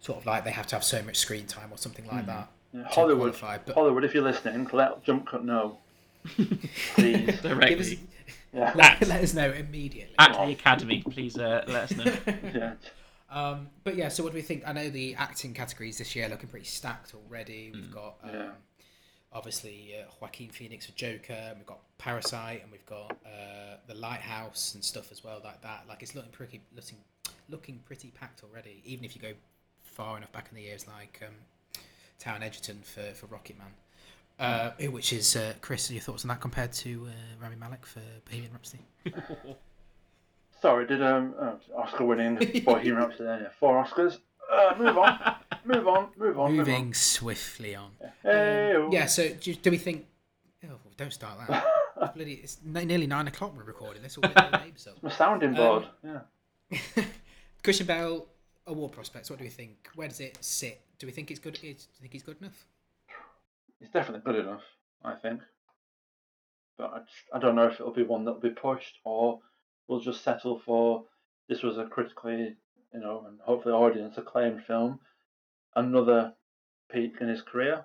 sort 0.00 0.18
of 0.18 0.26
like 0.26 0.44
they 0.44 0.50
have 0.50 0.66
to 0.68 0.76
have 0.76 0.84
so 0.84 1.02
much 1.02 1.18
screen 1.18 1.46
time 1.46 1.68
or 1.70 1.76
something 1.78 2.06
like 2.06 2.26
that. 2.26 2.48
Yeah, 2.72 2.82
to 2.82 2.88
Hollywood, 2.88 3.34
qualify, 3.38 3.58
but 3.64 3.74
Hollywood, 3.74 4.04
if 4.04 4.14
you're 4.14 4.22
listening, 4.24 4.68
let 4.72 5.04
Jump 5.04 5.26
Cut 5.28 5.44
know, 5.44 5.78
please. 6.24 6.46
give 6.96 7.28
us, 7.28 7.40
Directly 7.42 8.00
Yeah, 8.52 8.72
let, 8.76 9.06
let 9.06 9.22
us 9.22 9.34
know 9.34 9.50
immediately. 9.52 10.14
at 10.18 10.32
the 10.32 10.52
academy, 10.52 11.02
please 11.08 11.36
uh, 11.38 11.64
let 11.68 11.92
us 11.92 11.96
know. 11.96 12.12
yeah. 12.54 12.72
Um, 13.30 13.68
but 13.82 13.96
yeah, 13.96 14.08
so 14.08 14.22
what 14.22 14.32
do 14.32 14.36
we 14.36 14.42
think? 14.42 14.62
I 14.66 14.72
know 14.72 14.88
the 14.90 15.14
acting 15.16 15.54
categories 15.54 15.98
this 15.98 16.14
year 16.16 16.26
are 16.26 16.28
looking 16.30 16.48
pretty 16.48 16.66
stacked 16.66 17.14
already. 17.14 17.72
We've 17.74 17.90
got 17.92 18.14
um, 18.22 18.30
Yeah. 18.32 18.50
Obviously 19.34 19.94
uh, 19.98 20.04
Joaquin 20.20 20.50
Phoenix 20.50 20.86
for 20.86 20.92
Joker, 20.92 21.32
and 21.32 21.58
we've 21.58 21.66
got 21.66 21.80
Parasite, 21.98 22.62
and 22.62 22.70
we've 22.70 22.86
got 22.86 23.10
uh, 23.26 23.76
the 23.86 23.94
Lighthouse 23.94 24.74
and 24.74 24.84
stuff 24.84 25.10
as 25.10 25.24
well 25.24 25.40
like 25.44 25.60
that. 25.62 25.84
Like 25.88 26.02
it's 26.02 26.14
looking 26.14 26.30
pretty, 26.30 26.60
looking, 26.74 26.98
looking 27.48 27.80
pretty 27.84 28.08
packed 28.08 28.42
already. 28.44 28.80
Even 28.84 29.04
if 29.04 29.16
you 29.16 29.22
go 29.22 29.32
far 29.82 30.16
enough 30.16 30.32
back 30.32 30.48
in 30.50 30.56
the 30.56 30.62
years, 30.62 30.86
like 30.86 31.20
um, 31.26 31.34
Taron 32.20 32.42
Egerton 32.42 32.78
for 32.82 33.12
for 33.14 33.26
Rocket 33.26 33.56
Man. 33.58 33.68
Uh, 34.38 34.70
which 34.90 35.12
is 35.12 35.36
uh, 35.36 35.52
Chris? 35.60 35.90
Your 35.90 36.00
thoughts 36.00 36.24
on 36.24 36.28
that 36.28 36.40
compared 36.40 36.72
to 36.72 37.06
uh, 37.06 37.42
Rami 37.42 37.56
Malek 37.56 37.86
for 37.86 38.00
Bohemian 38.24 38.52
Rhapsody? 38.52 38.82
Sorry, 40.60 40.86
did 40.86 41.02
um 41.02 41.34
oh, 41.40 41.58
Oscar 41.76 42.04
winning 42.04 42.36
Bohemian 42.64 42.96
Rhapsody? 42.96 43.44
Four 43.60 43.84
Oscars. 43.84 44.18
Uh, 44.52 44.74
move 44.78 44.98
on, 44.98 45.36
move 45.64 45.88
on, 45.88 46.08
move 46.16 46.38
on. 46.38 46.56
move 46.56 46.66
Moving 46.66 46.94
swiftly 46.94 47.74
on. 47.74 47.90
on. 48.02 48.10
Hey, 48.22 48.72
oh. 48.76 48.88
Yeah, 48.92 49.06
so 49.06 49.28
do, 49.28 49.54
do 49.54 49.70
we 49.70 49.78
think? 49.78 50.06
Oh, 50.64 50.76
don't 50.96 51.12
start 51.12 51.38
that. 51.48 51.64
Bloody, 52.14 52.34
it's 52.34 52.58
nearly 52.64 53.06
nine 53.06 53.28
o'clock. 53.28 53.56
We're 53.56 53.64
recording 53.64 54.02
this. 54.02 54.18
All 54.18 54.30
names 54.60 54.86
my 55.02 55.10
sounding 55.10 55.50
um, 55.50 55.54
board. 55.54 55.84
yeah. 56.02 56.20
up. 56.98 57.04
Christian 57.62 57.86
Bale 57.86 58.26
award 58.66 58.92
prospects. 58.92 59.30
What 59.30 59.38
do 59.38 59.44
we 59.44 59.50
think? 59.50 59.88
Where 59.94 60.08
does 60.08 60.20
it 60.20 60.38
sit? 60.40 60.80
Do 60.98 61.06
we 61.06 61.12
think 61.12 61.30
it's 61.30 61.40
good? 61.40 61.54
Do 61.54 61.66
you 61.66 61.74
think 62.00 62.12
he's 62.12 62.22
good 62.22 62.36
enough? 62.40 62.66
It's 63.80 63.92
definitely 63.92 64.22
good 64.24 64.44
enough, 64.44 64.62
I 65.04 65.14
think. 65.14 65.40
But 66.78 66.92
I, 66.92 66.98
just- 67.00 67.28
I 67.34 67.38
don't 67.38 67.54
know 67.54 67.66
if 67.68 67.74
it'll 67.74 67.92
be 67.92 68.02
one 68.02 68.24
that'll 68.24 68.40
be 68.40 68.50
pushed 68.50 68.98
or 69.04 69.40
we'll 69.88 70.00
just 70.00 70.22
settle 70.24 70.60
for 70.64 71.04
this 71.48 71.62
was 71.62 71.76
a 71.78 71.84
critically, 71.84 72.56
you 72.92 73.00
know, 73.00 73.24
and 73.28 73.38
hopefully 73.40 73.74
audience 73.74 74.16
acclaimed 74.16 74.62
film. 74.66 74.98
Another 75.76 76.34
peak 76.90 77.16
in 77.20 77.28
his 77.28 77.42
career. 77.42 77.84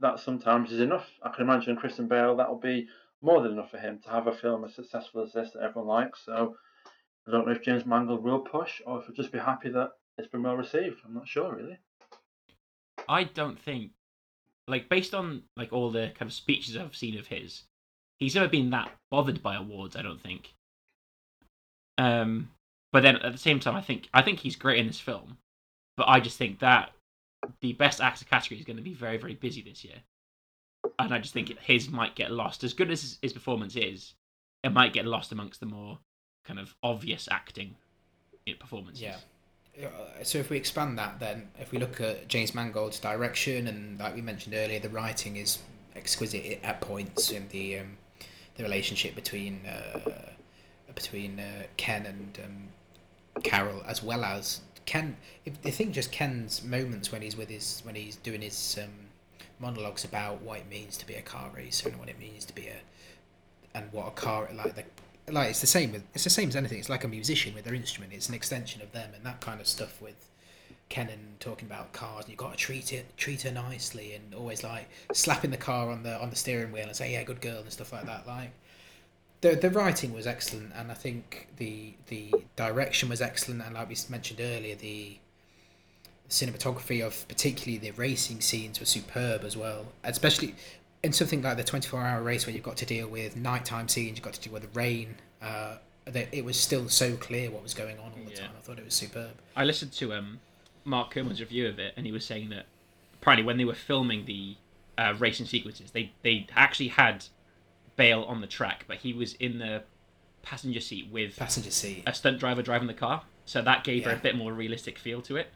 That 0.00 0.18
sometimes 0.18 0.72
is 0.72 0.80
enough. 0.80 1.08
I 1.22 1.28
can 1.30 1.44
imagine 1.44 1.76
Christian 1.76 2.08
Bale 2.08 2.36
that'll 2.36 2.58
be 2.58 2.88
more 3.22 3.40
than 3.40 3.52
enough 3.52 3.70
for 3.70 3.78
him 3.78 4.00
to 4.02 4.10
have 4.10 4.26
a 4.26 4.32
film 4.32 4.64
as 4.64 4.74
successful 4.74 5.22
as 5.22 5.32
this 5.32 5.52
that 5.52 5.62
everyone 5.62 5.88
likes. 5.88 6.24
So 6.24 6.56
I 7.26 7.30
don't 7.30 7.46
know 7.46 7.52
if 7.52 7.62
James 7.62 7.86
Mangold 7.86 8.24
will 8.24 8.40
push 8.40 8.80
or 8.84 8.98
if 8.98 9.06
he'll 9.06 9.14
just 9.14 9.32
be 9.32 9.38
happy 9.38 9.68
that 9.70 9.90
it's 10.18 10.28
been 10.28 10.42
well 10.42 10.56
received. 10.56 11.00
I'm 11.04 11.14
not 11.14 11.28
sure 11.28 11.54
really. 11.54 11.78
I 13.08 13.24
don't 13.24 13.58
think, 13.58 13.92
like, 14.68 14.88
based 14.88 15.14
on 15.14 15.42
like 15.56 15.72
all 15.72 15.90
the 15.90 16.12
kind 16.14 16.28
of 16.28 16.32
speeches 16.32 16.76
I've 16.76 16.96
seen 16.96 17.18
of 17.18 17.28
his, 17.28 17.62
he's 18.18 18.34
never 18.34 18.48
been 18.48 18.70
that 18.70 18.90
bothered 19.10 19.42
by 19.42 19.54
awards. 19.54 19.96
I 19.96 20.02
don't 20.02 20.20
think. 20.20 20.54
Um, 21.98 22.50
but 22.92 23.02
then 23.02 23.16
at 23.16 23.32
the 23.32 23.38
same 23.38 23.60
time, 23.60 23.76
I 23.76 23.82
think 23.82 24.08
I 24.12 24.22
think 24.22 24.40
he's 24.40 24.56
great 24.56 24.78
in 24.78 24.86
this 24.86 25.00
film, 25.00 25.38
but 25.96 26.08
I 26.08 26.20
just 26.20 26.38
think 26.38 26.58
that 26.60 26.90
the 27.60 27.72
best 27.74 28.00
actor 28.00 28.24
category 28.24 28.58
is 28.58 28.66
going 28.66 28.76
to 28.76 28.82
be 28.82 28.94
very 28.94 29.16
very 29.16 29.34
busy 29.34 29.62
this 29.62 29.84
year, 29.84 30.02
and 30.98 31.12
I 31.12 31.18
just 31.18 31.34
think 31.34 31.56
his 31.60 31.88
might 31.88 32.14
get 32.14 32.30
lost. 32.30 32.64
As 32.64 32.74
good 32.74 32.90
as 32.90 33.02
his, 33.02 33.18
his 33.22 33.32
performance 33.32 33.76
is, 33.76 34.14
it 34.62 34.72
might 34.72 34.92
get 34.92 35.06
lost 35.06 35.32
amongst 35.32 35.60
the 35.60 35.66
more 35.66 35.98
kind 36.44 36.58
of 36.58 36.74
obvious 36.82 37.28
acting 37.30 37.76
performances. 38.58 39.02
Yeah. 39.02 39.16
So 40.22 40.38
if 40.38 40.50
we 40.50 40.58
expand 40.58 40.98
that, 40.98 41.18
then 41.18 41.48
if 41.58 41.72
we 41.72 41.78
look 41.78 42.00
at 42.00 42.28
James 42.28 42.54
Mangold's 42.54 43.00
direction 43.00 43.66
and 43.68 43.98
like 43.98 44.14
we 44.14 44.20
mentioned 44.20 44.54
earlier, 44.54 44.78
the 44.78 44.90
writing 44.90 45.36
is 45.36 45.58
exquisite 45.96 46.60
at 46.62 46.80
points 46.80 47.30
in 47.30 47.48
the 47.48 47.78
um, 47.78 47.96
the 48.56 48.62
relationship 48.62 49.14
between 49.14 49.60
uh, 49.66 50.00
between 50.94 51.40
uh, 51.40 51.62
Ken 51.78 52.04
and 52.04 52.38
um, 52.44 53.42
Carroll, 53.42 53.82
as 53.86 54.02
well 54.02 54.24
as 54.24 54.60
Ken. 54.86 55.16
If 55.44 55.54
I 55.64 55.70
think 55.70 55.92
just 55.92 56.12
Ken's 56.12 56.62
moments 56.62 57.12
when 57.12 57.22
he's 57.22 57.36
with 57.36 57.48
his 57.48 57.80
when 57.84 57.94
he's 57.94 58.16
doing 58.16 58.42
his 58.42 58.78
um, 58.82 58.90
monologues 59.58 60.04
about 60.04 60.42
what 60.42 60.58
it 60.58 60.68
means 60.68 60.96
to 60.98 61.06
be 61.06 61.14
a 61.14 61.22
car 61.22 61.50
racer 61.54 61.88
and 61.88 61.98
what 61.98 62.08
it 62.08 62.18
means 62.18 62.44
to 62.46 62.54
be 62.54 62.66
a 62.66 62.76
and 63.74 63.90
what 63.92 64.08
a 64.08 64.10
car 64.10 64.48
like 64.54 64.74
the 64.74 64.84
like 65.30 65.50
it's 65.50 65.60
the 65.60 65.66
same 65.66 65.92
with 65.92 66.02
it's 66.14 66.24
the 66.24 66.30
same 66.30 66.48
as 66.48 66.56
anything. 66.56 66.78
It's 66.78 66.88
like 66.88 67.04
a 67.04 67.08
musician 67.08 67.54
with 67.54 67.64
their 67.64 67.74
instrument. 67.74 68.12
It's 68.12 68.28
an 68.28 68.34
extension 68.34 68.82
of 68.82 68.92
them 68.92 69.10
and 69.14 69.24
that 69.24 69.40
kind 69.40 69.60
of 69.60 69.66
stuff 69.66 70.02
with 70.02 70.28
Kenan 70.88 71.36
talking 71.38 71.66
about 71.66 71.92
cars. 71.92 72.24
And 72.24 72.32
you 72.32 72.36
got 72.36 72.52
to 72.52 72.58
treat 72.58 72.92
it 72.92 73.06
treat 73.16 73.42
her 73.42 73.52
nicely 73.52 74.14
and 74.14 74.34
always 74.34 74.64
like 74.64 74.88
slapping 75.12 75.50
the 75.50 75.56
car 75.56 75.90
on 75.90 76.02
the 76.02 76.20
on 76.20 76.30
the 76.30 76.36
steering 76.36 76.72
wheel 76.72 76.86
and 76.86 76.96
say 76.96 77.12
yeah 77.12 77.22
good 77.22 77.40
girl 77.40 77.60
and 77.60 77.70
stuff 77.70 77.92
like 77.92 78.06
that. 78.06 78.26
Like 78.26 78.50
the 79.42 79.54
the 79.56 79.70
writing 79.70 80.12
was 80.14 80.26
excellent 80.26 80.72
and 80.74 80.90
I 80.90 80.94
think 80.94 81.48
the 81.58 81.94
the 82.06 82.32
direction 82.56 83.08
was 83.10 83.20
excellent 83.20 83.60
and 83.62 83.74
like 83.74 83.88
we 83.88 83.96
mentioned 84.08 84.40
earlier 84.40 84.74
the 84.74 85.18
cinematography 86.30 87.04
of 87.04 87.26
particularly 87.28 87.76
the 87.78 87.90
racing 87.92 88.40
scenes 88.40 88.80
were 88.80 88.86
superb 88.86 89.44
as 89.44 89.54
well 89.56 89.86
especially 90.04 90.54
in 91.02 91.12
something 91.12 91.42
like 91.42 91.56
the 91.58 91.64
24 91.64 92.00
hour 92.00 92.22
race 92.22 92.46
where 92.46 92.54
you've 92.54 92.64
got 92.64 92.76
to 92.78 92.86
deal 92.86 93.06
with 93.08 93.36
nighttime 93.36 93.86
scenes 93.88 94.16
you've 94.16 94.24
got 94.24 94.32
to 94.32 94.40
deal 94.40 94.52
with 94.52 94.62
the 94.62 94.78
rain 94.78 95.16
uh, 95.42 95.76
that 96.06 96.28
it 96.32 96.44
was 96.44 96.58
still 96.58 96.88
so 96.88 97.16
clear 97.16 97.50
what 97.50 97.62
was 97.62 97.74
going 97.74 97.98
on 97.98 98.06
all 98.06 98.24
the 98.24 98.30
Yeah. 98.30 98.38
time 98.46 98.50
i 98.56 98.60
thought 98.62 98.78
it 98.78 98.84
was 98.84 98.94
superb 98.94 99.30
I 99.54 99.64
listened 99.64 99.92
to 99.92 100.14
um, 100.14 100.40
Mark 100.84 101.10
Kermode's 101.10 101.38
review 101.40 101.68
of 101.68 101.78
it, 101.78 101.92
and 101.96 102.06
he 102.06 102.10
was 102.12 102.24
saying 102.24 102.48
that 102.48 102.64
apparently 103.20 103.44
when 103.44 103.58
they 103.58 103.66
were 103.66 103.74
filming 103.74 104.24
the 104.24 104.56
uh, 104.96 105.14
racing 105.18 105.44
sequences, 105.44 105.90
they 105.90 106.10
they 106.22 106.46
actually 106.56 106.88
had 106.88 107.26
Bale 108.02 108.22
on 108.24 108.40
the 108.40 108.48
track, 108.48 108.84
but 108.88 108.96
he 108.96 109.12
was 109.12 109.34
in 109.34 109.60
the 109.60 109.84
passenger 110.42 110.80
seat 110.80 111.06
with 111.12 111.36
passenger 111.36 111.70
seat 111.70 112.02
a 112.04 112.12
stunt 112.12 112.40
driver 112.40 112.60
driving 112.60 112.88
the 112.88 112.94
car, 112.94 113.22
so 113.44 113.62
that 113.62 113.84
gave 113.84 114.04
her 114.06 114.10
a 114.10 114.16
bit 114.16 114.34
more 114.36 114.52
realistic 114.52 114.98
feel 114.98 115.22
to 115.22 115.36
it. 115.36 115.46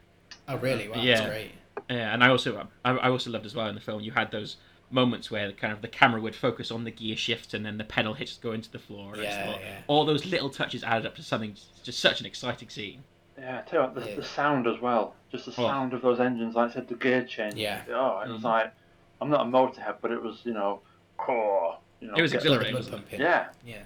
oh 0.47 0.55
really 0.55 0.87
wow 0.87 0.95
Yeah. 1.01 1.15
that's 1.17 1.27
great 1.29 1.51
Yeah, 1.89 2.13
and 2.13 2.23
I 2.23 2.29
also 2.29 2.65
I, 2.85 2.91
I 2.91 3.09
also 3.09 3.29
loved 3.31 3.45
as 3.45 3.53
well 3.53 3.67
in 3.67 3.75
the 3.75 3.81
film 3.81 3.99
you 4.01 4.13
had 4.13 4.31
those 4.31 4.55
moments 4.89 5.29
where 5.29 5.51
kind 5.51 5.73
of 5.73 5.81
the 5.81 5.89
camera 5.89 6.21
would 6.21 6.35
focus 6.37 6.71
on 6.71 6.85
the 6.85 6.91
gear 6.91 7.17
shift 7.17 7.53
and 7.53 7.65
then 7.65 7.77
the 7.77 7.83
pedal 7.83 8.13
hits 8.13 8.37
go 8.37 8.53
into 8.53 8.71
the 8.71 8.79
floor. 8.79 9.17
Yeah, 9.17 9.47
all, 9.53 9.59
yeah. 9.59 9.79
all 9.87 10.05
those 10.05 10.25
little 10.25 10.49
touches 10.49 10.85
added 10.85 11.05
up 11.05 11.15
to 11.17 11.23
something 11.23 11.53
just 11.83 11.99
such 11.99 12.21
an 12.21 12.25
exciting 12.25 12.69
scene. 12.69 13.03
Yeah, 13.37 13.59
I 13.59 13.69
tell 13.69 13.81
you 13.81 13.85
what, 13.87 13.95
the, 13.95 14.09
Yeah. 14.09 14.15
the 14.15 14.23
sound 14.23 14.65
as 14.67 14.79
well. 14.79 15.15
Just 15.33 15.47
the 15.47 15.51
Oh. 15.51 15.67
sound 15.67 15.91
of 15.91 16.01
those 16.01 16.21
engines, 16.21 16.55
like 16.55 16.71
I 16.71 16.73
said, 16.75 16.87
the 16.87 16.95
gear 16.95 17.25
change. 17.25 17.55
Yeah. 17.55 17.81
Oh, 17.89 18.21
it 18.21 18.29
was 18.29 18.39
Mhm. 18.43 18.45
like, 18.45 18.73
I'm 19.19 19.29
not 19.29 19.41
a 19.41 19.49
motorhead, 19.49 19.95
but 20.01 20.11
it 20.11 20.21
was, 20.23 20.39
you 20.45 20.53
know, 20.53 20.79
core. 21.17 21.77
You 21.99 22.07
know, 22.07 22.13
It 22.15 22.21
was 22.21 22.31
get- 22.31 22.37
exhilarating. 22.39 22.73
Blood 22.73 22.83
wasn't 22.85 22.95
it? 22.95 22.99
pumping. 23.09 23.19
Yeah. 23.21 23.47
yeah 23.65 23.81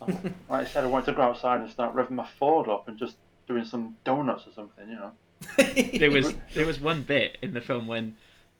Like 0.48 0.60
I 0.62 0.64
said, 0.64 0.84
I 0.84 0.86
wanted 0.88 1.06
to 1.06 1.12
go 1.12 1.22
outside 1.22 1.60
and 1.60 1.70
start 1.70 1.94
revving 1.94 2.10
my 2.12 2.26
Ford 2.38 2.68
up 2.68 2.88
and 2.88 2.98
just 2.98 3.16
doing 3.48 3.64
some 3.64 3.96
donuts 4.04 4.46
or 4.46 4.52
something, 4.52 4.88
you 4.88 4.96
know. 4.96 5.12
there 5.98 6.10
was 6.10 6.34
there 6.54 6.64
was 6.66 6.80
one 6.80 7.02
bit 7.02 7.36
in 7.42 7.52
the 7.52 7.60
film 7.60 7.86
when 7.86 8.16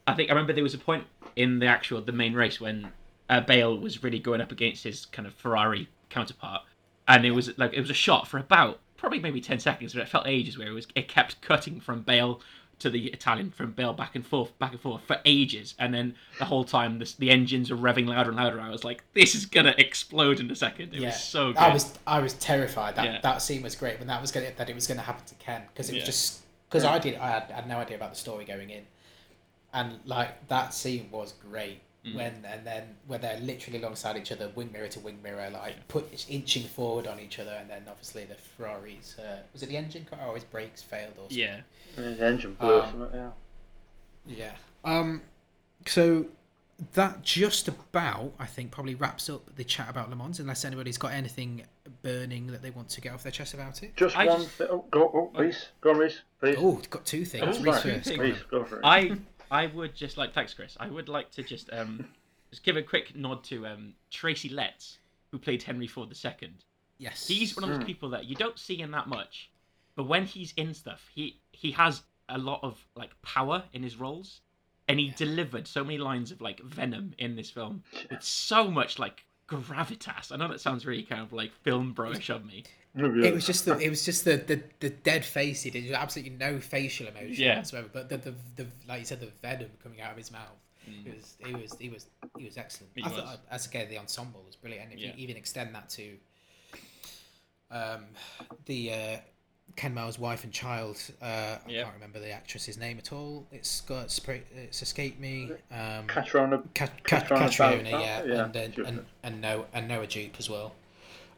I 0.06 0.14
think 0.14 0.30
I 0.30 0.34
remember 0.34 0.52
there 0.52 0.62
was 0.62 0.74
a 0.74 0.78
point 0.78 1.04
in 1.34 1.58
the 1.58 1.66
actual 1.66 2.00
the 2.02 2.12
main 2.12 2.34
race 2.34 2.60
when 2.60 2.92
uh, 3.30 3.40
Bale 3.40 3.76
was 3.78 4.02
really 4.02 4.18
going 4.18 4.40
up 4.42 4.52
against 4.52 4.84
his 4.84 5.06
kind 5.06 5.26
of 5.26 5.34
Ferrari 5.34 5.88
counterpart, 6.10 6.62
and 7.08 7.24
it 7.24 7.30
was 7.32 7.56
like 7.58 7.72
it 7.72 7.80
was 7.80 7.90
a 7.90 7.94
shot 7.94 8.28
for 8.28 8.38
about 8.38 8.78
probably 8.98 9.18
maybe 9.18 9.40
ten 9.40 9.58
seconds, 9.58 9.94
but 9.94 10.02
it 10.02 10.08
felt 10.08 10.26
ages 10.26 10.58
where 10.58 10.68
it 10.68 10.72
was 10.72 10.86
it 10.94 11.08
kept 11.08 11.40
cutting 11.40 11.80
from 11.80 12.02
Bale 12.02 12.40
to 12.78 12.90
the 12.90 13.06
Italian 13.06 13.50
from 13.50 13.72
Bale 13.72 13.92
back 13.94 14.14
and 14.14 14.26
forth 14.26 14.58
back 14.58 14.72
and 14.72 14.80
forth 14.80 15.02
for 15.06 15.18
ages, 15.24 15.74
and 15.78 15.94
then 15.94 16.14
the 16.38 16.44
whole 16.44 16.64
time 16.64 16.98
the 16.98 17.14
the 17.18 17.30
engines 17.30 17.70
are 17.70 17.76
revving 17.76 18.06
louder 18.06 18.30
and 18.30 18.38
louder. 18.38 18.60
I 18.60 18.68
was 18.70 18.84
like, 18.84 19.02
this 19.14 19.34
is 19.34 19.46
gonna 19.46 19.74
explode 19.78 20.40
in 20.40 20.50
a 20.50 20.54
second. 20.56 20.94
It 20.94 21.00
yeah 21.00 21.08
was 21.08 21.22
so 21.22 21.48
good. 21.52 21.58
i 21.58 21.72
was 21.72 21.98
i 22.06 22.18
was 22.18 22.34
terrified 22.34 22.96
that 22.96 23.04
Yeah. 23.06 23.20
that 23.22 23.40
scene 23.42 23.62
was 23.62 23.74
great 23.76 23.98
when 23.98 24.08
that 24.08 24.20
was 24.20 24.30
gonna 24.30 24.50
that 24.56 24.68
it 24.68 24.74
was 24.74 24.86
gonna 24.86 25.00
happen 25.02 25.24
to 25.26 25.34
ken 25.36 25.62
because 25.68 25.88
it 25.88 25.94
was 25.94 26.00
Yeah. 26.02 26.06
just 26.06 26.42
because 26.68 26.84
i 26.84 26.98
did 26.98 27.14
I 27.16 27.28
had, 27.30 27.50
I 27.50 27.54
had 27.56 27.68
no 27.68 27.78
idea 27.78 27.96
about 27.96 28.10
the 28.10 28.18
story 28.18 28.44
going 28.44 28.68
in 28.70 28.82
and 29.72 29.98
like 30.04 30.46
that 30.48 30.74
scene 30.74 31.08
was 31.10 31.32
great 31.32 31.80
Mm. 32.06 32.14
when 32.14 32.44
and 32.46 32.64
then 32.64 32.84
when 33.08 33.20
they're 33.20 33.40
literally 33.40 33.80
alongside 33.80 34.16
each 34.16 34.30
other 34.30 34.48
wing 34.54 34.70
mirror 34.72 34.86
to 34.86 35.00
wing 35.00 35.18
mirror 35.24 35.50
like 35.50 35.88
put 35.88 36.24
inching 36.28 36.62
forward 36.62 37.06
on 37.08 37.18
each 37.18 37.38
other 37.40 37.50
and 37.60 37.68
then 37.68 37.82
obviously 37.88 38.24
the 38.24 38.36
ferraris 38.36 39.16
uh, 39.18 39.38
was 39.52 39.62
it 39.64 39.68
the 39.68 39.76
engine 39.76 40.04
car 40.08 40.20
or 40.28 40.34
his 40.34 40.44
brakes 40.44 40.82
failed 40.82 41.14
or 41.16 41.22
something? 41.22 41.38
yeah. 41.38 41.60
And 41.96 42.16
the 42.18 42.24
engine 42.26 42.54
blew 42.54 42.80
Um, 42.80 42.90
something, 42.90 43.20
yeah. 43.20 43.30
Yeah. 44.26 44.52
Um. 44.84 45.22
So 45.86 46.26
that 46.94 47.22
just 47.22 47.68
about, 47.68 48.32
I 48.38 48.44
think, 48.46 48.70
probably 48.70 48.94
wraps 48.94 49.30
up 49.30 49.54
the 49.56 49.64
chat 49.64 49.88
about 49.88 50.10
Le 50.10 50.16
Mans. 50.16 50.38
Unless 50.40 50.64
anybody's 50.64 50.98
got 50.98 51.12
anything 51.12 51.62
burning 52.02 52.48
that 52.48 52.60
they 52.60 52.70
want 52.70 52.88
to 52.90 53.00
get 53.00 53.14
off 53.14 53.22
their 53.22 53.32
chest 53.32 53.54
about 53.54 53.82
it. 53.82 53.96
Just 53.96 54.16
I 54.16 54.26
one 54.26 54.42
just- 54.42 54.50
thing. 54.52 54.66
Oh, 54.70 54.84
go, 54.90 55.10
oh, 55.34 55.40
Reese. 55.40 55.68
Go 55.80 55.90
on, 55.90 55.98
Reese. 55.98 56.20
Please. 56.40 56.56
Oh, 56.58 56.80
got 56.90 57.04
two 57.06 57.24
things. 57.24 57.56
Oh, 57.58 57.62
Reese 57.62 57.80
first. 57.82 58.08
Go 58.08 58.14
on. 58.14 58.20
Reese, 58.20 58.42
go 58.50 58.64
for 58.64 58.76
it. 58.76 58.80
I 58.84 59.16
I 59.50 59.66
would 59.66 59.94
just 59.94 60.16
like 60.16 60.32
thanks, 60.34 60.54
Chris. 60.54 60.76
I 60.80 60.88
would 60.88 61.08
like 61.08 61.30
to 61.32 61.42
just 61.42 61.70
um 61.72 62.06
just 62.50 62.62
give 62.64 62.76
a 62.76 62.82
quick 62.82 63.14
nod 63.14 63.44
to 63.44 63.66
um 63.66 63.94
Tracy 64.10 64.48
Letts, 64.48 64.98
who 65.30 65.38
played 65.38 65.62
Henry 65.62 65.86
Ford 65.86 66.12
II. 66.24 66.50
Yes. 66.98 67.26
He's 67.28 67.54
one 67.56 67.64
of 67.64 67.70
those 67.70 67.78
Hmm. 67.78 67.86
people 67.86 68.08
that 68.10 68.24
you 68.24 68.34
don't 68.36 68.58
see 68.58 68.80
in 68.80 68.90
that 68.92 69.06
much, 69.08 69.50
but 69.96 70.04
when 70.04 70.24
he's 70.26 70.52
in 70.56 70.74
stuff, 70.74 71.08
he 71.14 71.40
he 71.52 71.72
has 71.72 72.02
a 72.28 72.38
lot 72.38 72.60
of 72.62 72.84
like 72.94 73.10
power 73.22 73.64
in 73.72 73.82
his 73.82 73.96
roles, 73.96 74.40
and 74.88 74.98
he 74.98 75.10
delivered 75.10 75.66
so 75.68 75.84
many 75.84 75.98
lines 75.98 76.30
of 76.32 76.40
like 76.40 76.60
venom 76.60 77.14
in 77.18 77.36
this 77.36 77.50
film 77.50 77.82
with 78.10 78.22
so 78.22 78.70
much 78.70 78.98
like 78.98 79.24
gravitas. 79.48 80.32
I 80.32 80.36
know 80.36 80.48
that 80.48 80.60
sounds 80.60 80.84
really 80.86 81.02
kind 81.04 81.20
of 81.22 81.32
like 81.32 81.52
film 81.62 81.94
broish 81.94 82.34
of 82.34 82.44
me. 82.44 82.64
It 82.98 83.34
was 83.34 83.44
just 83.46 83.64
the 83.66 83.78
it 83.78 83.90
was 83.90 84.04
just 84.04 84.24
the, 84.24 84.36
the, 84.38 84.62
the 84.80 84.88
dead 84.90 85.24
face 85.24 85.62
he 85.62 85.70
did. 85.70 85.84
There 85.84 85.90
was 85.90 85.98
absolutely 85.98 86.36
no 86.36 86.58
facial 86.60 87.06
emotion 87.08 87.34
Yeah. 87.44 87.56
whatsoever. 87.58 87.88
But 87.92 88.08
the, 88.08 88.16
the, 88.16 88.34
the 88.56 88.66
like 88.88 89.00
you 89.00 89.04
said, 89.06 89.20
the 89.20 89.28
venom 89.42 89.68
coming 89.82 90.00
out 90.00 90.12
of 90.12 90.16
his 90.16 90.32
mouth. 90.32 90.48
It 91.04 91.14
was 91.16 91.34
he 91.44 91.52
was 91.54 91.76
he 91.80 91.88
was 91.90 92.06
he 92.38 92.44
was 92.44 92.56
excellent. 92.56 92.92
He 92.94 93.02
I 93.02 93.08
thought 93.08 93.24
was. 93.24 93.38
as 93.50 93.66
again 93.66 93.88
the 93.90 93.98
ensemble 93.98 94.42
was 94.46 94.54
brilliant, 94.56 94.84
and 94.90 94.92
if 94.94 95.00
Yeah. 95.00 95.08
you 95.08 95.14
even 95.16 95.36
extend 95.36 95.74
that 95.74 95.88
to 95.90 96.12
um, 97.70 98.04
the 98.66 98.92
uh, 98.92 99.16
Ken 99.74 99.92
Miles' 99.92 100.18
wife 100.18 100.44
and 100.44 100.52
child, 100.52 100.96
uh, 101.20 101.56
I 101.66 101.70
can't 101.70 101.92
remember 101.94 102.20
the 102.20 102.30
actress's 102.30 102.78
name 102.78 102.98
at 102.98 103.12
all. 103.12 103.46
It's 103.50 103.80
got 103.82 104.08
spra- 104.08 104.42
it's 104.54 104.80
escaped 104.80 105.18
me. 105.20 105.50
Um, 105.72 106.06
Caitriona. 106.06 106.62
Ca- 106.74 106.86
Ca- 106.86 107.20
Caitriona 107.20 107.48
Caitriona, 107.48 107.90
yeah, 107.90 108.22
yeah, 108.24 108.44
and 108.44 108.56
and, 108.56 108.74
she 108.74 108.80
was 108.80 108.88
and, 108.90 109.04
and 109.24 109.40
Noah 109.40 109.64
and 109.74 109.88
Noah 109.88 110.06
Jupe 110.06 110.36
as 110.38 110.48
well. 110.48 110.72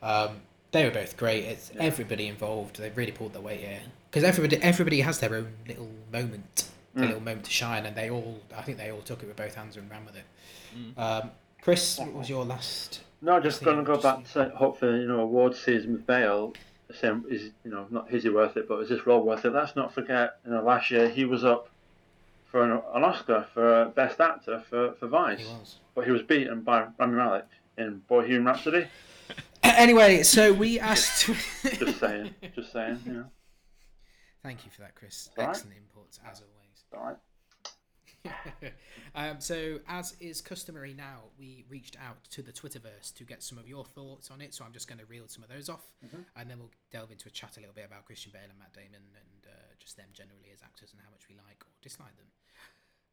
Um, 0.02 0.42
they 0.72 0.84
were 0.84 0.90
both 0.90 1.16
great. 1.16 1.44
It's 1.44 1.70
Yeah. 1.74 1.82
everybody 1.82 2.26
involved. 2.26 2.76
They 2.78 2.90
really 2.90 3.12
pulled 3.12 3.32
their 3.32 3.42
weight 3.42 3.60
here 3.60 3.80
because 4.10 4.24
everybody 4.24 4.62
everybody 4.62 5.00
has 5.00 5.18
their 5.20 5.34
own 5.34 5.54
little 5.66 5.90
moment, 6.12 6.68
their 6.94 7.04
Mm. 7.04 7.06
little 7.08 7.22
moment 7.22 7.44
to 7.46 7.50
shine, 7.50 7.86
and 7.86 7.96
they 7.96 8.10
all 8.10 8.40
I 8.56 8.62
think 8.62 8.78
they 8.78 8.90
all 8.90 9.02
took 9.02 9.22
it 9.22 9.26
with 9.26 9.36
both 9.36 9.54
hands 9.54 9.76
and 9.76 9.90
ran 9.90 10.04
with 10.04 10.16
it. 10.16 10.24
Mm. 10.76 10.98
Um, 10.98 11.30
Chris, 11.62 11.98
what 11.98 12.12
was 12.12 12.28
your 12.28 12.44
last? 12.44 13.00
No, 13.20 13.40
just 13.40 13.64
going 13.64 13.78
to 13.78 13.82
go 13.82 13.96
back 14.00 14.24
to 14.32 14.50
hopefully, 14.50 15.00
you 15.00 15.08
know, 15.08 15.20
award 15.20 15.56
season 15.56 15.92
with 15.92 16.06
Bale. 16.06 16.54
Same 16.94 17.24
is, 17.28 17.50
you 17.64 17.70
know, 17.70 17.86
not 17.90 18.10
is 18.12 18.22
he 18.22 18.28
worth 18.30 18.56
it, 18.56 18.68
but 18.68 18.78
is 18.80 18.88
this 18.88 19.06
role 19.06 19.22
worth 19.22 19.44
it? 19.44 19.50
Let's 19.50 19.74
not 19.76 19.92
forget, 19.92 20.36
you 20.46 20.52
know, 20.52 20.62
last 20.62 20.90
year 20.90 21.08
he 21.08 21.24
was 21.24 21.44
up 21.44 21.68
for 22.46 22.62
an, 22.62 22.70
an 22.94 23.04
Oscar 23.04 23.46
for 23.52 23.74
uh, 23.74 23.84
Best 23.88 24.20
Actor 24.20 24.62
for, 24.70 24.92
for 24.94 25.06
Vice, 25.08 25.40
He 25.40 25.44
was. 25.46 25.76
but 25.94 26.04
he 26.06 26.12
was 26.12 26.22
beaten 26.22 26.62
by 26.62 26.86
Rami 26.98 27.16
Malek 27.16 27.44
in 27.76 28.02
Bohemian 28.08 28.44
Rhapsody. 28.44 28.86
Anyway, 29.78 30.24
so 30.24 30.52
we 30.52 30.80
asked. 30.92 31.26
Just 31.62 32.00
saying, 32.00 32.34
just 32.56 32.72
saying, 32.72 32.98
know. 33.06 33.26
Thank 34.42 34.64
you 34.64 34.72
for 34.72 34.80
that, 34.80 34.96
Chris. 34.96 35.30
All 35.38 35.44
right. 35.44 35.50
Excellent 35.50 35.76
inputs 35.76 36.18
as 36.28 36.42
always. 36.42 36.84
All 36.92 37.04
right. 37.06 37.16
um, 39.14 39.40
so, 39.40 39.78
as 39.86 40.16
is 40.18 40.40
customary 40.40 40.94
now, 40.94 41.30
we 41.38 41.64
reached 41.68 41.96
out 42.04 42.24
to 42.30 42.42
the 42.42 42.50
Twitterverse 42.50 43.14
to 43.14 43.22
get 43.22 43.40
some 43.44 43.56
of 43.56 43.68
your 43.68 43.84
thoughts 43.84 44.32
on 44.32 44.40
it. 44.40 44.52
So, 44.52 44.64
I'm 44.64 44.72
just 44.72 44.88
going 44.88 44.98
to 44.98 45.06
reel 45.06 45.28
some 45.28 45.44
of 45.44 45.48
those 45.48 45.68
off, 45.68 45.92
and 46.34 46.50
then 46.50 46.58
we'll 46.58 46.72
delve 46.90 47.12
into 47.12 47.28
a 47.28 47.30
chat 47.30 47.56
a 47.56 47.60
little 47.60 47.74
bit 47.74 47.86
about 47.86 48.04
Christian 48.04 48.32
Bale 48.34 48.50
and 48.50 48.58
Matt 48.58 48.74
Damon 48.74 49.06
and 49.14 49.46
uh, 49.46 49.70
just 49.78 49.96
them 49.96 50.08
generally 50.12 50.50
as 50.52 50.58
actors 50.60 50.90
and 50.90 51.00
how 51.04 51.10
much 51.12 51.28
we 51.28 51.36
like 51.36 51.62
or 51.62 51.70
dislike 51.80 52.16
them. 52.16 52.26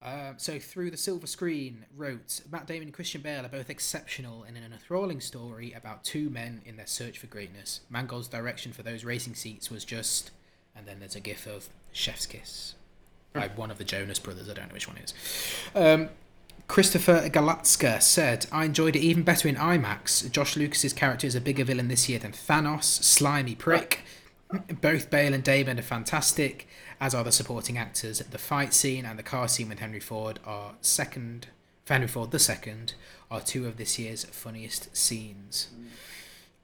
Um, 0.01 0.35
so, 0.37 0.59
through 0.59 0.91
the 0.91 0.97
silver 0.97 1.25
screen, 1.25 1.85
wrote 1.95 2.41
Matt 2.51 2.67
Damon 2.67 2.89
and 2.89 2.93
Christian 2.93 3.21
Bale 3.21 3.45
are 3.45 3.49
both 3.49 3.69
exceptional 3.69 4.43
in 4.43 4.55
an 4.55 4.71
enthralling 4.71 5.19
story 5.19 5.73
about 5.73 6.03
two 6.03 6.29
men 6.29 6.61
in 6.63 6.77
their 6.77 6.85
search 6.85 7.17
for 7.17 7.27
greatness. 7.27 7.81
Mangold's 7.89 8.27
direction 8.27 8.71
for 8.71 8.83
those 8.83 9.03
racing 9.03 9.33
seats 9.33 9.71
was 9.71 9.83
just, 9.83 10.31
and 10.75 10.85
then 10.85 10.99
there's 10.99 11.15
a 11.15 11.19
gif 11.19 11.47
of 11.47 11.69
Chef's 11.91 12.27
Kiss 12.27 12.75
by 13.33 13.49
one 13.55 13.71
of 13.71 13.77
the 13.77 13.83
Jonas 13.83 14.19
brothers. 14.19 14.49
I 14.49 14.53
don't 14.53 14.67
know 14.67 14.73
which 14.73 14.87
one 14.87 14.97
it 14.97 15.05
is. 15.05 15.13
Um, 15.75 16.09
Christopher 16.67 17.29
Galatska 17.29 18.01
said, 18.01 18.47
I 18.51 18.65
enjoyed 18.65 18.95
it 18.95 19.01
even 19.01 19.23
better 19.23 19.47
in 19.47 19.55
IMAX. 19.55 20.29
Josh 20.31 20.55
Lucas's 20.55 20.93
character 20.93 21.27
is 21.27 21.35
a 21.35 21.41
bigger 21.41 21.63
villain 21.63 21.87
this 21.87 22.09
year 22.09 22.19
than 22.19 22.31
Thanos, 22.31 22.83
slimy 22.83 23.55
prick. 23.55 24.01
Both 24.81 25.09
Bale 25.09 25.33
and 25.33 25.43
Damon 25.43 25.79
are 25.79 25.83
fantastic, 25.83 26.67
as 27.05 27.13
are 27.13 27.23
the 27.23 27.31
supporting 27.31 27.77
actors. 27.77 28.17
The 28.17 28.39
fight 28.39 28.73
scene 28.73 29.05
and 29.05 29.19
the 29.19 29.23
car 29.23 29.47
scene 29.47 29.69
with 29.69 29.77
Henry 29.77 29.99
Ford 29.99 30.39
are 30.43 30.73
second. 30.81 31.47
Henry 31.87 32.07
Ford 32.07 32.31
the 32.31 32.39
second 32.39 32.95
are 33.29 33.41
two 33.41 33.67
of 33.67 33.77
this 33.77 33.99
year's 33.99 34.25
funniest 34.25 34.97
scenes. 34.97 35.69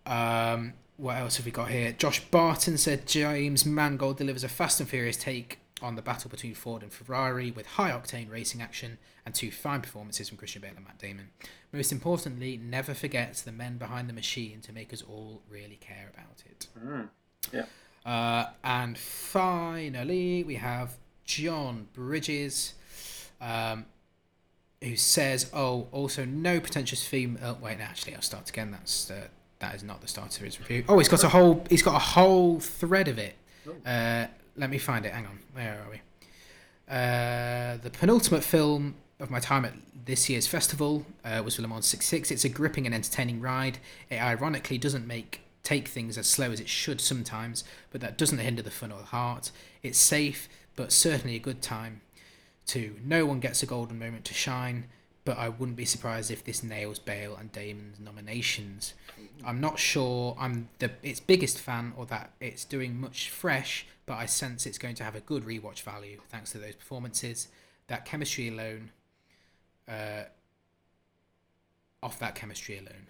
Um, 0.08 0.74
what 0.98 1.18
else 1.18 1.38
have 1.38 1.46
we 1.46 1.52
got 1.52 1.70
here? 1.70 1.92
Josh 1.92 2.22
Barton 2.32 2.80
said 2.80 3.06
James 3.06 3.68
Mangold 3.68 4.18
delivers 4.18 4.44
a 4.44 4.50
fast 4.50 4.80
and 4.80 4.90
furious 4.90 5.16
take 5.16 5.60
on 5.80 5.96
the 5.96 6.02
battle 6.02 6.32
between 6.32 6.56
Ford 6.56 6.82
and 6.82 6.92
Ferrari 6.92 7.52
with 7.52 7.68
high 7.68 7.92
octane 7.92 8.32
racing 8.32 8.64
action 8.64 8.98
and 9.28 9.36
two 9.36 9.52
fine 9.52 9.82
performances 9.82 10.30
from 10.30 10.40
Christian 10.40 10.64
Bale 10.64 10.72
and 10.76 10.86
Matt 10.86 10.98
Damon. 10.98 11.30
Most 11.72 11.92
importantly, 11.92 12.58
never 12.58 12.96
forget 12.96 13.36
the 13.46 13.52
men 13.52 13.78
behind 13.78 14.10
the 14.10 14.14
machine 14.14 14.60
to 14.62 14.74
make 14.74 14.92
us 14.92 15.04
all 15.04 15.44
really 15.48 15.78
care 15.80 16.10
about 16.12 16.44
it. 16.48 16.68
Mm. 16.84 17.10
Yeah. 17.54 17.66
Uh, 18.06 18.46
and 18.64 18.98
finally, 18.98 20.44
we 20.44 20.56
have 20.56 20.98
John 21.26 21.88
Bridges, 21.94 22.74
um, 23.40 23.86
who 24.82 24.96
says, 24.96 25.50
"Oh, 25.54 25.88
also 25.92 26.26
no 26.26 26.60
pretentious 26.60 27.08
theme." 27.08 27.38
Oh, 27.42 27.58
wait, 27.62 27.78
no, 27.78 27.84
actually, 27.86 28.16
I'll 28.16 28.22
start 28.22 28.50
again. 28.50 28.72
That's 28.72 29.12
uh, 29.12 29.28
that 29.60 29.76
is 29.76 29.84
not 29.84 30.02
the 30.02 30.08
start 30.08 30.36
of 30.36 30.44
his 30.44 30.60
review. 30.60 30.84
Oh, 30.90 30.98
he's 30.98 31.08
got 31.08 31.24
a 31.24 31.30
whole 31.30 31.64
he's 31.70 31.84
got 31.84 31.96
a 31.96 32.00
whole 32.00 32.60
thread 32.60 33.08
of 33.08 33.18
it. 33.18 33.36
Uh, 33.86 34.26
let 34.58 34.70
me 34.70 34.78
find 34.78 35.06
it. 35.06 35.14
Hang 35.14 35.28
on, 35.28 35.40
where 35.54 35.80
are 35.86 35.92
we? 35.92 36.02
Uh, 36.90 37.78
the 37.82 37.90
penultimate 37.90 38.44
film 38.44 38.96
of 39.20 39.30
my 39.30 39.40
time 39.40 39.64
at 39.64 39.74
this 40.06 40.30
year's 40.30 40.48
festival 40.48 41.06
uh, 41.24 41.42
was 41.46 41.60
Le 41.60 41.68
Mans 41.68 41.86
66. 41.86 42.32
It's 42.32 42.44
a 42.44 42.50
gripping 42.50 42.86
and 42.86 42.94
entertaining 42.94 43.40
ride. 43.40 43.78
It 44.10 44.22
ironically 44.22 44.78
doesn't 44.78 45.08
make 45.08 45.42
take 45.64 45.88
things 45.88 46.18
as 46.18 46.28
slow 46.28 46.52
as 46.52 46.60
it 46.60 46.70
should 46.70 47.02
sometimes, 47.02 47.64
but 47.92 48.02
that 48.02 48.18
doesn't 48.18 48.40
hinder 48.40 48.62
the 48.62 48.72
fun 48.72 48.92
or 48.92 49.00
the 49.00 49.06
heart. 49.06 49.52
It's 49.84 49.98
safe, 49.98 50.50
but 50.76 50.92
certainly 50.92 51.36
a 51.36 51.40
good 51.40 51.62
time. 51.62 52.02
Too. 52.66 52.96
No 53.04 53.26
one 53.26 53.40
gets 53.40 53.64
a 53.64 53.66
golden 53.66 54.00
moment 54.00 54.24
to 54.26 54.34
shine, 54.34 54.86
but 55.26 55.38
I 55.38 55.50
wouldn't 55.50 55.78
be 55.78 55.86
surprised 55.86 56.32
if 56.32 56.44
this 56.44 56.64
nails 56.64 57.00
Bale 57.00 57.36
and 57.36 57.52
Damon's 57.52 58.00
nominations. 58.00 58.94
I'm 59.46 59.60
not 59.60 59.78
sure 59.78 60.36
I'm 60.40 60.70
the 60.80 60.92
its 61.04 61.20
biggest 61.20 61.60
fan 61.60 61.94
or 61.96 62.06
that 62.08 62.32
it's 62.40 62.66
doing 62.66 63.00
much 63.00 63.30
fresh, 63.30 63.86
but 64.06 64.16
I 64.16 64.26
sense 64.26 64.66
it's 64.66 64.78
going 64.78 64.96
to 64.96 65.04
have 65.04 65.16
a 65.16 65.20
good 65.20 65.44
rewatch 65.44 65.82
value 65.82 66.22
thanks 66.30 66.52
to 66.52 66.58
those 66.58 66.76
performances. 66.76 67.50
That 67.88 68.06
chemistry 68.06 68.48
alone, 68.48 68.92
uh, 69.88 70.24
off 72.02 72.18
that 72.20 72.36
chemistry 72.36 72.78
alone. 72.78 73.08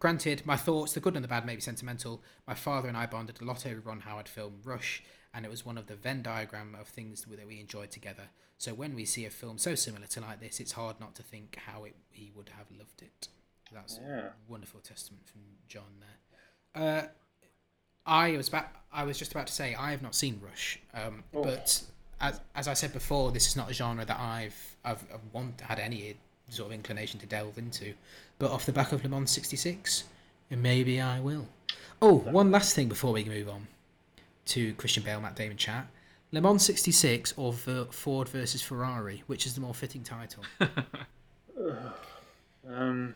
Granted, 0.00 0.44
my 0.46 0.56
thoughts, 0.56 0.92
the 0.94 1.00
good 1.00 1.14
and 1.14 1.22
the 1.22 1.28
bad, 1.28 1.44
may 1.46 1.54
be 1.54 1.60
sentimental. 1.60 2.22
My 2.46 2.54
father 2.54 2.88
and 2.88 2.96
I 2.96 3.04
bonded 3.06 3.40
a 3.40 3.44
lot 3.44 3.66
over 3.66 3.80
Ron 3.80 4.00
Howard 4.00 4.28
film 4.28 4.54
Rush, 4.64 5.02
and 5.34 5.44
it 5.44 5.50
was 5.50 5.64
one 5.64 5.76
of 5.78 5.86
the 5.86 5.94
Venn 5.94 6.22
diagram 6.22 6.74
of 6.80 6.88
things 6.88 7.22
that 7.22 7.46
we 7.46 7.60
enjoyed 7.60 7.90
together. 7.90 8.24
So 8.56 8.72
when 8.72 8.94
we 8.94 9.04
see 9.04 9.26
a 9.26 9.30
film 9.30 9.58
so 9.58 9.74
similar 9.74 10.06
to 10.06 10.20
like 10.22 10.40
this, 10.40 10.58
it's 10.58 10.72
hard 10.72 10.98
not 11.00 11.14
to 11.16 11.22
think 11.22 11.58
how 11.66 11.84
it, 11.84 11.94
he 12.10 12.32
would 12.34 12.48
have 12.56 12.66
loved 12.76 13.02
it. 13.02 13.28
That's 13.72 13.98
Yeah. 14.02 14.20
a 14.28 14.30
wonderful 14.48 14.80
testament 14.80 15.28
from 15.28 15.42
John 15.68 16.02
there. 16.74 16.82
Uh, 16.82 17.08
I 18.06 18.36
was 18.38 18.48
about, 18.48 18.68
I 18.90 19.04
was 19.04 19.18
just 19.18 19.32
about 19.32 19.46
to 19.48 19.52
say 19.52 19.74
I 19.74 19.90
have 19.90 20.02
not 20.02 20.14
seen 20.14 20.40
Rush, 20.42 20.78
um, 20.94 21.24
Oh. 21.34 21.44
but 21.44 21.82
as, 22.22 22.40
as 22.54 22.68
I 22.68 22.74
said 22.74 22.92
before, 22.94 23.32
this 23.32 23.46
is 23.46 23.54
not 23.54 23.70
a 23.70 23.74
genre 23.74 24.04
that 24.06 24.18
I've 24.18 24.76
I've, 24.82 25.04
I've 25.12 25.20
want, 25.32 25.60
had 25.60 25.78
any 25.78 26.16
sort 26.52 26.68
of 26.68 26.72
inclination 26.72 27.20
to 27.20 27.26
delve 27.26 27.58
into. 27.58 27.94
But 28.38 28.50
off 28.50 28.66
the 28.66 28.72
back 28.72 28.92
of 28.92 29.02
Le 29.02 29.10
Mans 29.10 29.30
'66, 29.30 30.04
maybe 30.50 31.00
I 31.00 31.20
will. 31.20 31.48
Oh, 32.02 32.18
one 32.18 32.50
last 32.50 32.74
thing 32.74 32.88
before 32.88 33.12
we 33.12 33.24
move 33.24 33.48
on 33.48 33.66
to 34.46 34.74
Christian 34.74 35.02
Bale, 35.02 35.20
Matt 35.20 35.36
Damon 35.36 35.56
chat. 35.56 35.86
Le 36.32 36.40
Mans 36.40 36.64
'66 36.64 37.34
or 37.36 37.52
Ver- 37.52 37.86
Ford 37.90 38.28
versus 38.28 38.62
Ferrari, 38.62 39.22
which 39.26 39.46
is 39.46 39.54
the 39.54 39.60
more 39.60 39.74
fitting 39.74 40.02
title? 40.02 40.44
Um, 42.68 43.14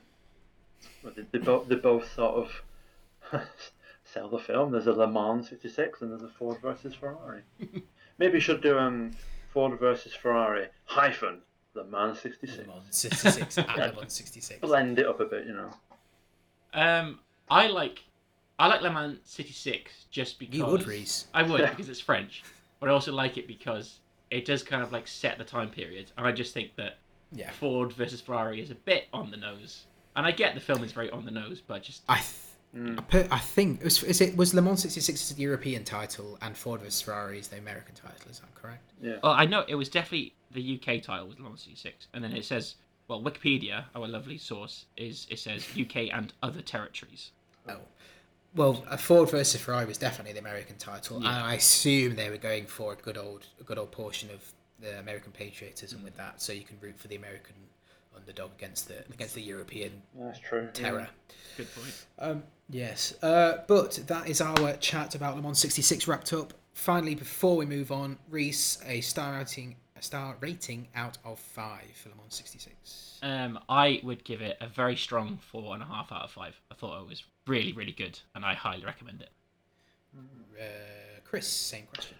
well, 1.02 1.12
they, 1.16 1.24
they 1.32 1.38
both 1.38 1.68
they 1.68 1.76
both 1.76 2.12
sort 2.14 2.34
of 3.32 3.42
sell 4.04 4.28
the 4.28 4.38
film. 4.38 4.72
There's 4.72 4.86
a 4.86 4.92
Le 4.92 5.06
Mans 5.06 5.48
'66 5.48 6.02
and 6.02 6.10
there's 6.10 6.22
a 6.22 6.28
Ford 6.28 6.58
versus 6.60 6.94
Ferrari. 6.94 7.42
Maybe 8.18 8.34
you 8.34 8.40
should 8.40 8.62
do 8.62 8.78
um 8.78 9.12
Ford 9.52 9.78
versus 9.78 10.14
Ferrari 10.14 10.68
hyphen 10.86 11.40
Le 11.74 11.84
Man 11.84 12.14
'66. 12.14 12.58
Le 12.58 12.66
Mans 12.66 12.82
'66 12.90 13.58
and 13.58 13.66
Le 13.76 13.92
Mans 13.94 14.12
'66. 14.12 14.60
Blend 14.60 14.98
it 14.98 15.06
up 15.06 15.20
a 15.20 15.24
bit, 15.24 15.46
you 15.46 15.52
know. 15.52 15.70
Um, 16.72 17.18
I 17.50 17.68
like 17.68 18.02
I 18.58 18.66
like 18.68 18.82
Le 18.82 18.90
Mans 18.90 19.18
City 19.24 19.52
Six 19.52 20.06
just 20.10 20.38
because 20.38 20.56
You 20.58 20.66
would, 20.66 20.86
Reese. 20.86 21.26
I 21.34 21.42
would 21.42 21.60
because 21.70 21.88
it's 21.88 22.00
French, 22.00 22.42
but 22.80 22.88
I 22.88 22.92
also 22.92 23.12
like 23.12 23.36
it 23.36 23.46
because 23.46 23.98
it 24.30 24.44
does 24.44 24.62
kind 24.62 24.82
of 24.82 24.92
like 24.92 25.06
set 25.06 25.38
the 25.38 25.44
time 25.44 25.70
period, 25.70 26.10
and 26.16 26.26
I 26.26 26.32
just 26.32 26.54
think 26.54 26.74
that 26.76 26.98
Yeah. 27.32 27.50
Ford 27.50 27.92
versus 27.92 28.20
Ferrari 28.20 28.60
is 28.60 28.70
a 28.70 28.74
bit 28.76 29.06
on 29.12 29.30
the 29.30 29.36
nose, 29.36 29.86
and 30.16 30.26
I 30.26 30.30
get 30.32 30.54
the 30.54 30.60
film 30.60 30.82
is 30.84 30.92
very 30.92 31.10
on 31.10 31.24
the 31.24 31.30
nose, 31.30 31.60
but 31.66 31.82
just 31.82 32.02
I, 32.08 32.16
th- 32.16 32.98
I, 32.98 33.02
put, 33.02 33.32
I 33.32 33.38
think 33.38 33.80
it 33.80 33.84
was, 33.84 34.02
is 34.02 34.20
it 34.20 34.36
was 34.36 34.54
Le 34.54 34.62
Mans 34.62 34.80
'66 34.80 35.20
is 35.30 35.36
the 35.36 35.42
European 35.42 35.84
title 35.84 36.38
and 36.42 36.56
Ford 36.56 36.80
vs 36.80 37.02
Ferrari 37.02 37.38
is 37.38 37.48
the 37.48 37.58
American 37.58 37.94
title. 37.94 38.30
Is 38.30 38.40
that 38.40 38.54
correct? 38.54 38.92
Yeah. 39.00 39.16
well, 39.22 39.32
I 39.32 39.46
know 39.46 39.64
it 39.68 39.74
was 39.74 39.88
definitely 39.88 40.34
the 40.54 40.80
UK 40.80 41.02
title 41.02 41.26
was 41.28 41.38
Le 41.38 41.44
Mans 41.44 41.60
City 41.60 41.76
Six, 41.76 42.08
and 42.14 42.24
then 42.24 42.32
it 42.32 42.44
says 42.44 42.76
well 43.08 43.20
Wikipedia, 43.22 43.84
our 43.94 44.08
lovely 44.08 44.38
source, 44.38 44.86
is 44.96 45.26
it 45.30 45.38
says 45.38 45.66
UK 45.78 46.08
and 46.12 46.32
other 46.42 46.62
territories. 46.62 47.30
Oh. 47.68 47.76
Well, 48.56 48.84
a 48.88 48.96
Ford 48.96 49.30
versus 49.30 49.60
Ferrari 49.60 49.84
was 49.84 49.98
definitely 49.98 50.32
the 50.32 50.38
American 50.38 50.76
title, 50.76 51.20
Yeah. 51.20 51.28
and 51.36 51.44
I 51.44 51.54
assume 51.54 52.14
they 52.14 52.30
were 52.30 52.36
going 52.36 52.66
for 52.66 52.92
a 52.92 52.96
good 52.96 53.18
old, 53.18 53.46
a 53.60 53.64
good 53.64 53.78
old 53.78 53.90
portion 53.90 54.30
of 54.30 54.40
the 54.80 54.98
American 55.00 55.32
patriotism 55.32 56.02
with 56.04 56.16
that, 56.16 56.40
so 56.40 56.52
you 56.52 56.62
can 56.62 56.78
root 56.80 56.98
for 56.98 57.08
the 57.08 57.16
American 57.16 57.56
underdog 58.16 58.52
against 58.56 58.86
the 58.88 59.04
against 59.12 59.34
the 59.34 59.42
European 59.42 60.02
That's 60.16 60.38
true. 60.38 60.62
yeah. 60.66 60.70
terror. 60.72 61.08
Good 61.56 61.74
point. 61.74 62.06
Um, 62.20 62.42
yes, 62.70 63.14
uh, 63.22 63.58
but 63.66 63.94
that 64.06 64.28
is 64.28 64.40
our 64.40 64.74
chat 64.74 65.14
about 65.16 65.34
Le 65.36 65.42
Mans 65.42 65.58
66 65.58 66.06
wrapped 66.06 66.32
up. 66.32 66.54
Finally, 66.74 67.16
before 67.16 67.56
we 67.56 67.66
move 67.66 67.90
on, 67.92 68.18
Reese, 68.30 68.78
a 68.86 69.00
star 69.00 69.34
rating, 69.34 69.76
a 69.96 70.02
star 70.02 70.36
rating 70.40 70.88
out 70.94 71.18
of 71.24 71.38
five 71.38 71.90
for 71.94 72.08
Le 72.08 72.16
Mans 72.16 72.34
66. 72.34 73.18
Um, 73.22 73.58
I 73.68 74.00
would 74.02 74.24
give 74.24 74.42
it 74.42 74.56
a 74.60 74.66
very 74.66 74.96
strong 74.96 75.38
four 75.38 75.74
and 75.74 75.82
a 75.82 75.86
half 75.86 76.10
out 76.12 76.22
of 76.22 76.30
five. 76.30 76.60
I 76.70 76.74
thought 76.74 77.00
it 77.00 77.08
was 77.08 77.24
really, 77.46 77.72
really 77.72 77.92
good, 77.92 78.18
and 78.34 78.44
I 78.44 78.54
highly 78.54 78.84
recommend 78.84 79.22
it. 79.22 79.30
Uh, 80.16 81.20
Chris, 81.24 81.46
same 81.46 81.86
question. 81.92 82.16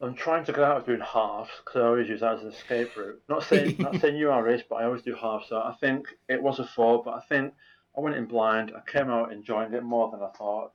I'm 0.00 0.14
trying 0.14 0.44
to 0.46 0.52
get 0.52 0.64
out 0.64 0.78
of 0.78 0.86
doing 0.86 1.00
halves 1.00 1.50
because 1.64 1.80
I 1.80 1.86
always 1.86 2.08
use 2.08 2.20
that 2.20 2.34
as 2.34 2.42
an 2.42 2.48
escape 2.48 2.96
route. 2.96 3.22
Not 3.28 3.44
saying 3.44 3.76
not 3.78 4.00
saying 4.00 4.16
you 4.16 4.30
are 4.30 4.42
race, 4.42 4.62
but 4.68 4.76
I 4.76 4.84
always 4.84 5.02
do 5.02 5.14
halves. 5.14 5.46
So 5.48 5.58
I 5.58 5.76
think 5.80 6.08
it 6.28 6.42
was 6.42 6.58
a 6.58 6.66
four, 6.66 7.02
but 7.04 7.14
I 7.14 7.20
think 7.20 7.54
I 7.96 8.00
went 8.00 8.16
in 8.16 8.26
blind. 8.26 8.72
I 8.76 8.90
came 8.90 9.10
out 9.10 9.32
enjoying 9.32 9.72
it 9.72 9.84
more 9.84 10.10
than 10.10 10.20
I 10.20 10.28
thought. 10.36 10.72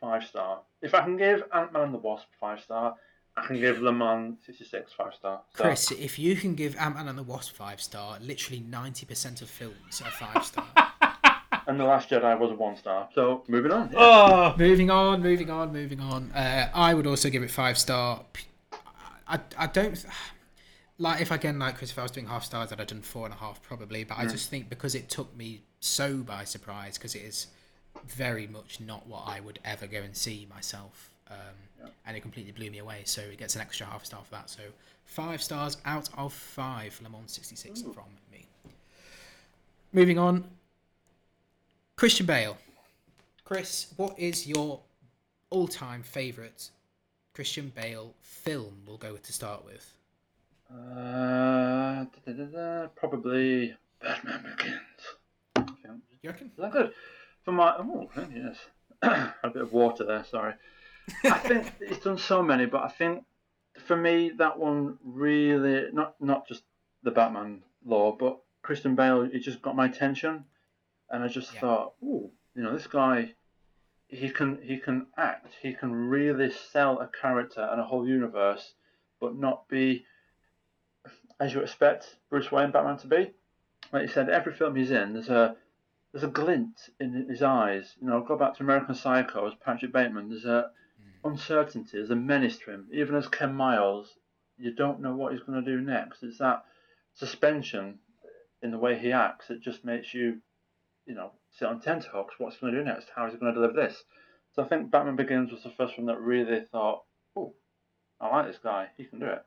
Five 0.00 0.24
star. 0.24 0.60
If 0.82 0.94
I 0.94 1.02
can 1.02 1.16
give 1.16 1.44
Ant 1.54 1.72
Man 1.72 1.84
and 1.84 1.94
the 1.94 1.98
Wasp 1.98 2.26
five 2.40 2.60
star, 2.60 2.96
I 3.36 3.46
can 3.46 3.60
give 3.60 3.80
Le 3.80 3.92
Mans 3.92 4.36
66 4.46 4.92
five 4.92 5.14
star. 5.14 5.40
So, 5.54 5.64
Chris, 5.64 5.90
if 5.90 6.18
you 6.18 6.36
can 6.36 6.54
give 6.54 6.76
Ant 6.76 6.96
Man 6.96 7.08
and 7.08 7.18
the 7.18 7.22
Wasp 7.22 7.54
five 7.54 7.80
star, 7.80 8.18
literally 8.20 8.62
90% 8.62 9.42
of 9.42 9.50
films 9.50 10.02
are 10.02 10.10
five 10.10 10.44
star. 10.44 10.66
and 11.66 11.78
the 11.78 11.84
Last 11.84 12.08
Jedi 12.08 12.38
was 12.38 12.50
a 12.50 12.54
one 12.54 12.76
star. 12.76 13.08
So 13.14 13.42
moving 13.48 13.72
on. 13.72 13.90
yeah. 13.92 13.98
Oh, 13.98 14.54
moving 14.56 14.90
on, 14.90 15.22
moving 15.22 15.50
on, 15.50 15.72
moving 15.72 16.00
on. 16.00 16.30
Uh, 16.32 16.70
I 16.74 16.94
would 16.94 17.06
also 17.06 17.28
give 17.28 17.42
it 17.42 17.50
five 17.50 17.78
star. 17.78 18.24
I, 19.28 19.40
I 19.58 19.66
don't 19.66 20.04
like 20.98 21.20
if 21.20 21.30
again 21.30 21.58
like 21.58 21.76
Chris, 21.76 21.90
if 21.90 21.98
I 21.98 22.02
was 22.02 22.12
doing 22.12 22.26
half 22.26 22.44
stars, 22.44 22.72
I'd 22.72 22.78
have 22.78 22.88
done 22.88 23.02
four 23.02 23.26
and 23.26 23.34
a 23.34 23.38
half 23.38 23.62
probably. 23.62 24.04
But 24.04 24.18
I 24.18 24.26
just 24.26 24.48
think 24.50 24.68
because 24.68 24.94
it 24.94 25.08
took 25.08 25.36
me 25.36 25.62
so 25.80 26.18
by 26.18 26.44
surprise, 26.44 26.96
because 26.96 27.14
it 27.14 27.22
is 27.22 27.48
very 28.06 28.46
much 28.46 28.80
not 28.80 29.06
what 29.06 29.24
I 29.26 29.40
would 29.40 29.58
ever 29.64 29.86
go 29.86 29.98
and 29.98 30.16
see 30.16 30.46
myself. 30.48 31.10
Um, 31.30 31.36
Yeah. 31.80 31.88
and 32.06 32.16
it 32.16 32.20
completely 32.20 32.52
blew 32.52 32.70
me 32.70 32.78
away. 32.78 33.02
So 33.04 33.20
it 33.20 33.38
gets 33.38 33.54
an 33.54 33.60
extra 33.60 33.86
half 33.86 34.04
star 34.04 34.22
for 34.24 34.30
that. 34.32 34.48
So 34.50 34.62
five 35.04 35.42
stars 35.42 35.76
out 35.84 36.08
of 36.16 36.32
five. 36.32 36.98
Le 37.02 37.08
Mans 37.08 37.30
sixty 37.30 37.56
six 37.56 37.82
Ooh. 37.82 37.92
from 37.92 38.04
me. 38.32 38.46
Moving 39.92 40.18
on, 40.18 40.44
Christian 41.96 42.26
Bale. 42.26 42.56
Chris, 43.44 43.92
what 43.96 44.18
is 44.18 44.46
your 44.46 44.80
all 45.50 45.68
time 45.68 46.02
favourite 46.02 46.70
Christian 47.34 47.72
Bale 47.74 48.12
film? 48.20 48.82
We'll 48.86 48.96
go 48.96 49.12
with 49.12 49.22
to 49.24 49.32
start 49.32 49.64
with. 49.64 49.92
Uh, 50.70 52.04
da, 52.26 52.32
da, 52.32 52.44
da, 52.44 52.86
probably 52.96 53.76
Batman 54.02 54.42
Begins. 54.56 55.70
You 56.22 56.30
reckon? 56.30 56.48
Is 56.48 56.58
that 56.58 56.72
good? 56.72 56.92
For 57.44 57.52
my 57.52 57.76
oh 57.78 58.10
yes, 58.34 58.56
a 59.02 59.50
bit 59.50 59.62
of 59.62 59.72
water 59.72 60.04
there. 60.04 60.24
Sorry. 60.24 60.54
I 61.24 61.38
think 61.38 61.72
he's 61.86 61.98
done 61.98 62.18
so 62.18 62.42
many, 62.42 62.66
but 62.66 62.82
I 62.82 62.88
think 62.88 63.24
for 63.86 63.96
me 63.96 64.30
that 64.38 64.58
one 64.58 64.98
really 65.04 65.90
not 65.92 66.20
not 66.20 66.48
just 66.48 66.62
the 67.02 67.10
Batman 67.10 67.62
law, 67.84 68.16
but 68.18 68.38
Christian 68.62 68.94
Bale. 68.96 69.22
It 69.22 69.40
just 69.40 69.62
got 69.62 69.76
my 69.76 69.86
attention, 69.86 70.44
and 71.10 71.22
I 71.22 71.28
just 71.28 71.54
Yeah. 71.54 71.60
thought, 71.60 71.94
oh, 72.04 72.30
you 72.54 72.62
know, 72.62 72.72
this 72.72 72.86
guy. 72.86 73.34
He 74.08 74.30
can 74.30 74.60
he 74.62 74.78
can 74.78 75.08
act. 75.16 75.52
He 75.60 75.74
can 75.74 75.92
really 75.92 76.50
sell 76.52 77.00
a 77.00 77.08
character 77.08 77.60
and 77.60 77.80
a 77.80 77.84
whole 77.84 78.06
universe, 78.06 78.74
but 79.20 79.34
not 79.36 79.68
be 79.68 80.04
as 81.40 81.52
you 81.52 81.60
expect 81.60 82.16
Bruce 82.30 82.52
Wayne 82.52 82.70
Batman 82.70 82.98
to 82.98 83.08
be. 83.08 83.32
Like 83.92 84.02
you 84.02 84.08
said, 84.08 84.28
every 84.28 84.52
film 84.52 84.76
he's 84.76 84.92
in, 84.92 85.12
there's 85.14 85.28
a 85.28 85.56
there's 86.12 86.22
a 86.22 86.28
glint 86.28 86.88
in 87.00 87.26
his 87.28 87.42
eyes. 87.42 87.96
You 88.00 88.08
know, 88.08 88.20
go 88.22 88.36
back 88.38 88.54
to 88.56 88.62
American 88.62 88.94
Psycho 88.94 89.46
as 89.46 89.54
Patrick 89.54 89.92
Bateman. 89.92 90.28
There's 90.28 90.44
a 90.44 90.70
uncertainty. 91.26 91.98
is 91.98 92.10
a 92.10 92.16
menace 92.16 92.58
to 92.58 92.70
him. 92.72 92.88
Even 92.92 93.14
as 93.14 93.28
Ken 93.28 93.54
Miles, 93.54 94.14
you 94.58 94.74
don't 94.74 95.00
know 95.00 95.14
what 95.14 95.32
he's 95.32 95.42
going 95.42 95.62
to 95.62 95.70
do 95.70 95.80
next. 95.80 96.22
It's 96.22 96.38
that 96.38 96.64
suspension 97.14 97.98
in 98.62 98.70
the 98.70 98.78
way 98.78 98.98
he 98.98 99.12
acts. 99.12 99.50
It 99.50 99.60
just 99.60 99.84
makes 99.84 100.14
you, 100.14 100.38
you 101.06 101.14
know, 101.14 101.32
sit 101.50 101.68
on 101.68 101.80
tenterhooks. 101.80 102.34
What's 102.38 102.56
he 102.56 102.62
going 102.62 102.74
to 102.74 102.80
do 102.80 102.84
next? 102.84 103.08
How 103.14 103.26
is 103.26 103.32
he 103.32 103.38
going 103.38 103.54
to 103.54 103.60
deliver 103.60 103.80
this? 103.80 104.04
So 104.54 104.62
I 104.62 104.68
think 104.68 104.90
Batman 104.90 105.16
Begins 105.16 105.52
was 105.52 105.62
the 105.62 105.70
first 105.70 105.98
one 105.98 106.06
that 106.06 106.20
really 106.20 106.60
thought, 106.72 107.02
oh, 107.36 107.54
I 108.20 108.28
like 108.28 108.46
this 108.46 108.60
guy. 108.62 108.88
He 108.96 109.04
can 109.04 109.20
do 109.20 109.26
it. 109.26 109.44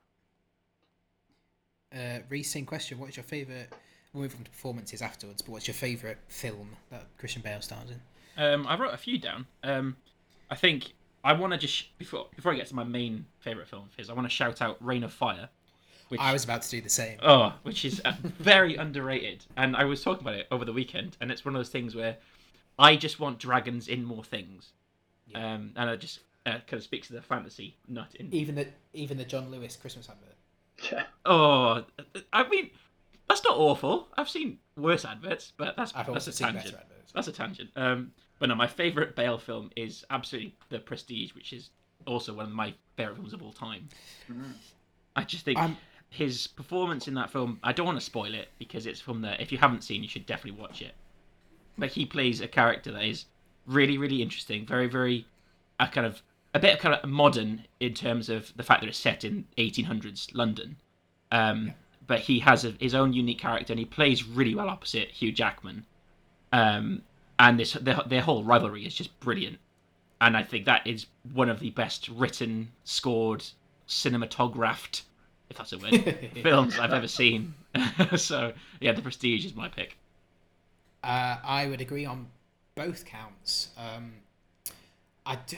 Uh, 1.92 2.20
Reese, 2.30 2.52
same 2.52 2.66
question. 2.66 3.00
What 3.00 3.10
is 3.10 3.18
your 3.18 3.24
favourite? 3.24 3.68
We'll 4.14 4.24
move 4.24 4.36
on 4.38 4.44
to 4.44 4.52
performances 4.52 5.02
afterwards, 5.02 5.42
but 5.42 5.52
what's 5.52 5.68
your 5.68 5.76
favourite 5.76 6.18
film 6.28 6.70
that 6.92 7.06
Christian 7.18 7.42
Bale 7.42 7.62
stars 7.62 7.90
in? 7.90 8.44
Um, 8.44 8.68
I 8.68 8.78
wrote 8.78 8.94
a 8.94 8.98
few 8.98 9.20
down. 9.20 9.48
Um, 9.64 9.98
I 10.50 10.56
think 10.56 10.94
I 11.24 11.34
want 11.34 11.54
to 11.54 11.60
just 11.60 11.98
before 11.98 12.28
before 12.36 12.54
I 12.54 12.56
get 12.56 12.68
to 12.68 12.76
my 12.76 12.84
main 12.84 13.26
favorite 13.40 13.68
film 13.68 13.84
of 13.84 13.96
his, 13.96 14.10
I 14.10 14.14
want 14.14 14.26
to 14.26 14.34
shout 14.34 14.62
out 14.62 14.78
Reign 14.80 15.04
of 15.04 15.12
Fire, 15.14 15.50
which 16.10 16.20
I 16.22 16.32
was 16.34 16.44
about 16.44 16.62
to 16.64 16.70
do 16.70 16.82
the 16.82 16.90
same. 16.90 17.18
oh, 17.22 17.54
which 17.64 17.84
is 17.86 18.02
uh, 18.06 18.14
very 18.24 18.76
underrated. 18.76 19.46
And 19.58 19.76
I 19.76 19.84
was 19.86 20.04
talking 20.04 20.22
about 20.26 20.36
it 20.40 20.48
over 20.52 20.66
the 20.66 20.74
weekend, 20.74 21.18
and 21.22 21.32
it's 21.32 21.44
one 21.44 21.56
of 21.56 21.60
those 21.60 21.70
things 21.70 21.96
where 21.96 22.18
I 22.78 22.96
just 22.96 23.20
want 23.20 23.40
dragons 23.40 23.88
in 23.90 24.04
more 24.06 24.24
things, 24.24 24.72
Yeah. 25.28 25.54
um, 25.56 25.72
and 25.76 25.90
I 25.90 25.96
just 25.98 26.20
uh, 26.46 26.52
kind 26.68 26.74
of 26.74 26.84
speaks 26.84 27.08
to 27.08 27.14
the 27.14 27.22
fantasy 27.22 27.76
nut 27.88 28.16
in. 28.16 28.34
Even 28.34 28.56
the 28.56 28.68
even 28.94 29.18
the 29.18 29.26
John 29.26 29.52
Lewis 29.52 29.76
Christmas 29.76 30.10
advert. 30.10 30.36
Yeah. 30.92 31.04
Oh, 31.26 31.84
I 32.32 32.48
mean, 32.48 32.70
that's 33.28 33.44
not 33.44 33.58
awful. 33.58 34.08
I've 34.18 34.30
seen 34.30 34.58
worse 34.78 35.04
adverts, 35.06 35.52
but 35.58 35.76
that's 35.76 35.94
I've 35.94 36.08
that's 36.12 36.28
a 36.28 36.32
seen 36.32 36.48
tangent. 36.48 36.76
adverts. 36.76 37.12
That's 37.14 37.28
a 37.28 37.32
tangent. 37.34 37.70
Um, 37.76 38.14
but 38.40 38.50
no, 38.50 38.56
my 38.56 38.68
favorite 38.68 39.16
Bale 39.16 39.38
film 39.38 39.70
is 39.76 40.04
absolutely 40.10 40.56
The 40.70 40.80
Prestige, 40.80 41.34
which 41.36 41.54
is 41.54 41.70
also 42.08 42.34
one 42.34 42.46
of 42.46 42.52
my 42.52 42.74
favorite 42.96 43.16
films 43.18 43.34
of 43.34 43.42
all 43.44 43.52
time. 43.54 43.88
I 45.16 45.24
just 45.24 45.46
think 45.46 45.58
I'm- 45.60 45.78
his 46.10 46.48
performance 46.48 47.08
in 47.08 47.14
that 47.16 47.30
film. 47.30 47.60
I 47.64 47.72
don't 47.72 47.86
want 47.86 48.00
to 48.00 48.06
spoil 48.06 48.34
it 48.34 48.50
because 48.58 48.88
it's 48.88 49.00
from 49.00 49.22
the. 49.22 49.40
If 49.42 49.52
you 49.52 49.58
haven't 49.60 49.84
seen, 49.84 50.02
you 50.02 50.10
should 50.10 50.26
definitely 50.26 50.60
watch 50.60 50.82
it. 50.82 50.96
But 51.78 51.92
he 51.92 52.06
plays 52.06 52.42
a 52.42 52.48
character 52.48 52.92
that 52.94 53.04
is 53.04 53.26
really, 53.68 53.98
really 53.98 54.22
interesting. 54.22 54.66
Very, 54.66 54.88
very, 54.88 55.28
a 55.80 55.88
kind 55.88 56.08
of 56.08 56.24
a 56.56 56.60
bit 56.60 56.80
kind 56.80 56.96
of 56.96 57.08
modern 57.08 57.66
in 57.80 57.94
terms 57.94 58.28
of 58.28 58.52
the 58.56 58.64
fact 58.64 58.82
that 58.82 58.88
it's 58.88 58.98
set 58.98 59.24
in 59.24 59.46
1800s 59.58 60.34
London. 60.34 60.78
Um, 61.32 61.74
But 62.08 62.22
he 62.22 62.40
has 62.40 62.66
a, 62.66 62.72
his 62.80 62.96
own 62.96 63.14
unique 63.14 63.38
character, 63.38 63.72
and 63.72 63.80
he 63.80 63.86
plays 63.86 64.24
really 64.24 64.56
well 64.56 64.68
opposite 64.68 65.10
Hugh 65.10 65.32
Jackman. 65.32 65.86
Um, 66.52 67.04
and 67.40 67.60
this 67.60 67.74
their, 67.74 68.02
their 68.06 68.22
whole 68.22 68.44
rivalry 68.44 68.86
is 68.86 68.94
just 68.94 69.18
brilliant. 69.22 69.58
And 70.22 70.36
I 70.36 70.44
think 70.44 70.66
that 70.66 70.86
is 70.86 71.08
one 71.32 71.50
of 71.50 71.62
the 71.62 71.70
best 71.70 72.10
written, 72.10 72.72
scored, 72.84 73.46
cinematographed, 73.88 75.04
if 75.50 75.58
that's 75.58 75.72
a 75.72 75.78
word, 75.78 76.20
films 76.44 76.78
I've 76.78 76.92
ever 76.92 77.08
seen. 77.08 77.54
so 78.18 78.52
yeah, 78.82 78.92
The 78.92 79.02
Prestige 79.02 79.46
is 79.46 79.56
my 79.56 79.70
pick. 79.70 79.98
Uh, 81.02 81.38
I 81.42 81.68
would 81.68 81.80
agree 81.80 82.06
on 82.06 82.28
both 82.76 83.06
counts. 83.06 83.70
Um, 83.78 84.16
I, 85.26 85.38
d- 85.48 85.58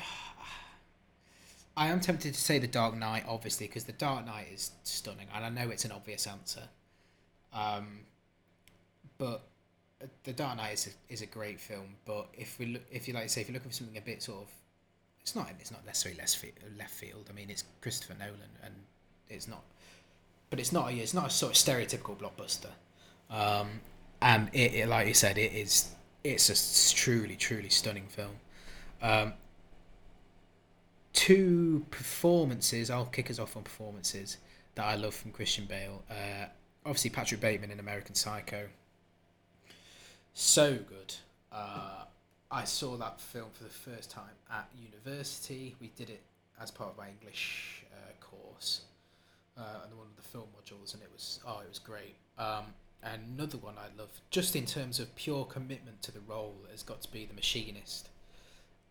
I 1.75 1.87
am 1.87 1.99
tempted 1.99 2.35
to 2.35 2.39
say 2.39 2.59
The 2.59 2.67
Dark 2.67 2.95
Knight, 2.95 3.23
obviously, 3.27 3.65
because 3.65 3.85
The 3.85 3.93
Dark 3.93 4.27
Knight 4.27 4.49
is 4.53 4.71
stunning, 4.83 5.27
and 5.33 5.43
I 5.43 5.49
know 5.49 5.71
it's 5.71 5.85
an 5.85 5.91
obvious 5.91 6.27
answer. 6.27 6.63
Um, 7.51 8.01
but 9.17 9.41
The 10.23 10.33
Dark 10.33 10.57
Knight 10.57 10.73
is 10.73 10.87
a, 10.87 11.13
is 11.13 11.21
a 11.21 11.25
great 11.25 11.59
film. 11.59 11.95
But 12.05 12.27
if 12.33 12.57
we 12.59 12.67
look, 12.67 12.83
if 12.91 13.07
you 13.07 13.13
like 13.13 13.29
say, 13.29 13.41
if 13.41 13.47
you're 13.47 13.53
looking 13.53 13.71
for 13.71 13.75
something 13.77 13.97
a 13.97 14.01
bit 14.01 14.21
sort 14.23 14.43
of, 14.43 14.49
it's 15.21 15.35
not 15.35 15.49
it's 15.59 15.71
not 15.71 15.85
necessarily 15.85 16.19
less 16.19 16.35
fi- 16.35 16.53
left 16.77 16.93
field. 16.93 17.27
I 17.29 17.33
mean, 17.33 17.49
it's 17.49 17.63
Christopher 17.81 18.15
Nolan, 18.19 18.39
and 18.63 18.73
it's 19.29 19.47
not, 19.47 19.63
but 20.49 20.59
it's 20.59 20.71
not 20.71 20.91
a, 20.91 20.95
it's 20.95 21.13
not 21.13 21.27
a 21.27 21.29
sort 21.29 21.51
of 21.51 21.57
stereotypical 21.57 22.17
blockbuster. 22.17 22.71
Um, 23.29 23.81
and 24.21 24.49
it, 24.53 24.73
it, 24.73 24.87
like 24.89 25.07
you 25.07 25.13
said, 25.13 25.37
it 25.37 25.53
is 25.53 25.89
it's 26.23 26.49
it's 26.49 26.91
a 26.91 26.95
truly 26.95 27.35
truly 27.35 27.69
stunning 27.69 28.07
film. 28.07 28.35
Um, 29.01 29.33
two 31.13 31.85
performances. 31.91 32.89
I'll 32.89 33.05
kick 33.05 33.29
us 33.29 33.39
off 33.39 33.57
on 33.57 33.63
performances 33.63 34.37
that 34.75 34.85
I 34.85 34.95
love 34.95 35.13
from 35.13 35.31
Christian 35.31 35.65
Bale. 35.65 36.03
Uh, 36.09 36.45
obviously, 36.85 37.09
Patrick 37.09 37.41
Bateman 37.41 37.71
in 37.71 37.79
American 37.79 38.15
Psycho. 38.15 38.67
So 40.33 40.73
good. 40.73 41.15
Uh, 41.51 42.05
I 42.49 42.63
saw 42.63 42.95
that 42.97 43.19
film 43.19 43.49
for 43.53 43.63
the 43.63 43.69
first 43.69 44.11
time 44.11 44.35
at 44.51 44.69
university. 44.77 45.75
We 45.79 45.91
did 45.95 46.09
it 46.09 46.21
as 46.61 46.71
part 46.71 46.91
of 46.91 46.97
my 46.97 47.09
English 47.09 47.83
uh, 47.93 48.11
course, 48.19 48.81
uh, 49.57 49.83
and 49.85 49.97
one 49.97 50.07
of 50.07 50.15
the 50.15 50.29
film 50.29 50.45
modules, 50.57 50.93
and 50.93 51.03
it 51.03 51.09
was 51.11 51.39
oh, 51.45 51.59
it 51.63 51.69
was 51.69 51.79
great. 51.79 52.15
Um, 52.37 52.65
another 53.03 53.57
one 53.57 53.75
I 53.77 53.87
love, 53.99 54.09
just 54.29 54.55
in 54.55 54.65
terms 54.65 54.99
of 54.99 55.13
pure 55.15 55.45
commitment 55.45 56.01
to 56.03 56.11
the 56.11 56.21
role, 56.21 56.55
has 56.71 56.83
got 56.83 57.01
to 57.01 57.11
be 57.11 57.25
The 57.25 57.33
Machinist. 57.33 58.09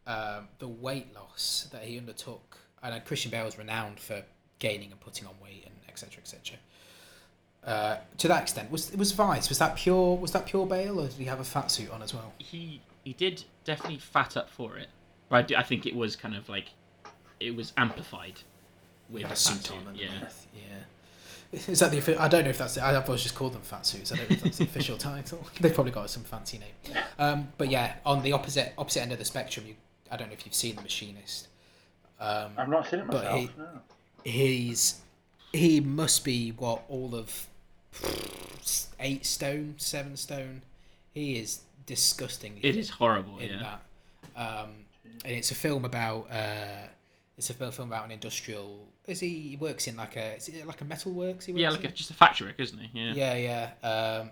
Um, 0.07 0.49
the 0.59 0.69
weight 0.69 1.15
loss 1.15 1.69
that 1.73 1.85
he 1.85 1.99
undertook, 1.99 2.59
and 2.83 2.95
uh, 2.95 3.01
Christian 3.01 3.31
Bale 3.31 3.45
was 3.45 3.59
renowned 3.59 4.01
for 4.01 4.23
gaining 4.59 4.91
and 4.91 5.01
putting 5.01 5.27
on 5.27 5.35
weight 5.43 5.65
and 5.67 5.75
etc. 5.89 6.21
etc. 6.21 6.59
Uh, 7.65 7.97
to 8.17 8.27
that 8.29 8.43
extent, 8.43 8.71
was 8.71 8.91
it 8.91 8.99
was 8.99 9.13
Vice 9.13 9.49
was 9.51 9.59
that 9.59 9.77
pure 9.77 10.17
was 10.17 10.33
that 10.33 10.47
pure 10.47 10.67
Bale 10.67 10.99
or 11.01 11.05
did 11.09 11.13
he 11.17 11.25
have 11.27 11.41
a 11.41 11.45
fat 11.45 11.71
suit 11.71 11.91
on 11.91 12.03
as 12.03 12.15
well? 12.15 12.33
He 12.39 12.81
he 13.05 13.13
did 13.13 13.45
definitely 13.65 13.99
fat 13.99 14.37
up 14.37 14.49
for 14.51 14.77
it, 14.79 14.89
but 15.29 15.37
I, 15.37 15.43
do- 15.43 15.57
I 15.57 15.63
think 15.63 15.85
it 15.87 15.95
was 15.95 16.17
kind 16.17 16.35
of 16.35 16.49
like 16.49 16.67
it 17.39 17.55
was 17.55 17.73
amplified 17.77 18.41
with 19.11 19.19
He 19.23 19.23
had 19.25 19.33
a 19.33 19.37
suit 19.37 19.59
fat 19.67 19.75
on 19.87 19.95
suit, 19.95 20.03
Yeah. 20.03 20.09
underneath. 20.09 20.47
Yeah. 20.55 21.61
Is 21.73 21.81
that 21.81 21.91
the? 21.91 21.99
offi- 21.99 22.17
I 22.17 22.29
don't 22.29 22.45
know 22.45 22.51
if 22.51 22.59
that's. 22.59 22.77
The, 22.77 22.85
I've 22.85 23.05
always 23.07 23.23
just 23.23 23.35
called 23.35 23.53
them 23.55 23.63
fat 23.63 23.85
suits. 23.85 24.13
I 24.13 24.17
don't 24.17 24.31
know 24.31 24.37
if 24.37 24.43
that's 24.43 24.59
the 24.59 24.65
official 24.65 24.97
title. 25.13 25.45
They've 25.61 25.75
probably 25.75 25.93
got 25.93 26.09
some 26.09 26.23
fancy 26.23 26.59
name. 26.59 26.97
Um, 27.19 27.49
but 27.59 27.69
yeah, 27.71 27.95
on 28.07 28.23
the 28.23 28.33
opposite 28.33 28.73
opposite 28.79 29.03
end 29.03 29.13
of 29.13 29.19
the 29.19 29.25
spectrum, 29.25 29.67
you, 29.67 29.75
I 30.11 30.17
don't 30.17 30.29
know 30.29 30.35
if 30.35 30.47
you've 30.47 30.55
seen 30.55 30.77
the 30.77 30.83
Machinist. 30.83 31.49
Um, 32.21 32.53
I've 32.57 32.69
not 32.69 32.89
seen 32.89 33.01
it 33.01 33.07
But 33.09 33.25
myself. 33.25 33.41
he- 33.41 33.51
no. 33.59 33.69
he's 34.25 35.01
he 35.53 35.81
must 35.81 36.25
be 36.25 36.51
what 36.53 36.85
all 36.89 37.15
of 37.17 37.49
eight 38.99 39.27
stone, 39.27 39.75
seven 39.79 40.17
stone. 40.17 40.63
He 41.13 41.37
is 41.39 41.61
disgusting. 41.87 42.59
It 42.63 42.77
is 42.77 42.91
horrible. 42.91 43.39
in 43.39 43.51
Yeah. 43.51 43.77
that. 44.37 44.41
Um, 44.41 44.71
and 45.25 45.35
it's 45.35 45.51
a 45.51 45.55
film 45.55 45.85
about 45.85 46.29
uh, 46.31 46.87
it's 47.37 47.51
a 47.51 47.55
film 47.55 47.89
about 47.89 48.05
an 48.05 48.11
industrial. 48.13 48.87
Is 49.07 49.21
he, 49.21 49.41
he 49.41 49.57
works 49.57 49.87
in 49.89 49.97
like 49.97 50.17
a 50.17 50.37
is 50.37 50.49
it 50.49 50.67
like 50.67 50.81
a 50.81 50.85
metal 50.85 51.13
works? 51.13 51.47
He 51.47 51.53
works 51.53 51.61
Yeah, 51.63 51.71
like 51.71 51.85
a, 51.85 51.89
just 51.89 52.11
a 52.11 52.15
factory 52.15 52.49
work, 52.49 52.61
isn't 52.61 52.79
he? 52.79 52.91
Yeah. 53.01 53.35
yeah, 53.35 53.71
yeah. 53.83 54.21
Um, 54.21 54.31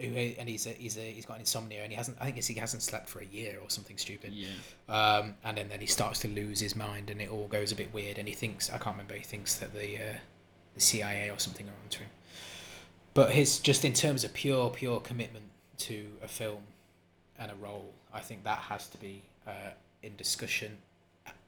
and 0.00 0.48
he's 0.48 0.66
a, 0.66 0.70
he's 0.70 0.96
a, 0.98 1.00
he's 1.12 1.24
got 1.24 1.38
insomnia 1.38 1.82
and 1.82 1.92
he 1.92 1.96
hasn't. 1.96 2.16
I 2.20 2.24
think 2.24 2.38
it's, 2.38 2.48
he 2.48 2.54
hasn't 2.54 2.82
slept 2.82 3.08
for 3.08 3.20
a 3.20 3.24
year 3.26 3.58
or 3.62 3.70
something 3.70 3.96
stupid. 3.96 4.32
Yeah. 4.32 4.48
Um, 4.88 5.34
and 5.44 5.56
then, 5.56 5.68
then 5.68 5.78
he 5.80 5.86
starts 5.86 6.18
to 6.20 6.28
lose 6.28 6.58
his 6.58 6.74
mind 6.74 7.10
and 7.10 7.20
it 7.20 7.30
all 7.30 7.46
goes 7.46 7.70
a 7.70 7.76
bit 7.76 7.94
weird. 7.94 8.18
And 8.18 8.26
he 8.26 8.34
thinks 8.34 8.70
I 8.70 8.78
can't 8.78 8.96
remember. 8.96 9.14
He 9.14 9.22
thinks 9.22 9.54
that 9.58 9.72
the 9.72 9.96
uh, 9.98 10.14
the 10.74 10.80
CIA 10.80 11.30
or 11.30 11.38
something 11.38 11.66
are 11.68 11.72
onto 11.84 12.00
him. 12.00 12.08
But 13.14 13.30
his 13.30 13.58
just 13.60 13.84
in 13.84 13.92
terms 13.92 14.24
of 14.24 14.34
pure 14.34 14.70
pure 14.70 15.00
commitment 15.00 15.46
to 15.78 16.06
a 16.22 16.28
film 16.28 16.62
and 17.38 17.50
a 17.50 17.54
role, 17.54 17.92
I 18.12 18.20
think 18.20 18.44
that 18.44 18.58
has 18.58 18.88
to 18.88 18.98
be 18.98 19.22
uh, 19.46 19.70
in 20.02 20.16
discussion 20.16 20.78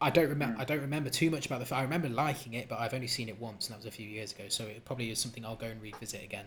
I 0.00 0.10
don't 0.10 0.28
remember. 0.28 0.60
I 0.60 0.64
don't 0.64 0.80
remember 0.80 1.10
too 1.10 1.30
much 1.30 1.46
about 1.46 1.60
the. 1.60 1.66
film. 1.66 1.80
I 1.80 1.82
remember 1.82 2.08
liking 2.08 2.54
it, 2.54 2.68
but 2.68 2.78
I've 2.78 2.94
only 2.94 3.06
seen 3.06 3.28
it 3.28 3.40
once, 3.40 3.66
and 3.66 3.74
that 3.74 3.78
was 3.78 3.86
a 3.86 3.90
few 3.90 4.06
years 4.06 4.32
ago. 4.32 4.44
So 4.48 4.64
it 4.64 4.84
probably 4.84 5.10
is 5.10 5.18
something 5.18 5.44
I'll 5.44 5.56
go 5.56 5.66
and 5.66 5.80
revisit 5.80 6.22
again. 6.22 6.46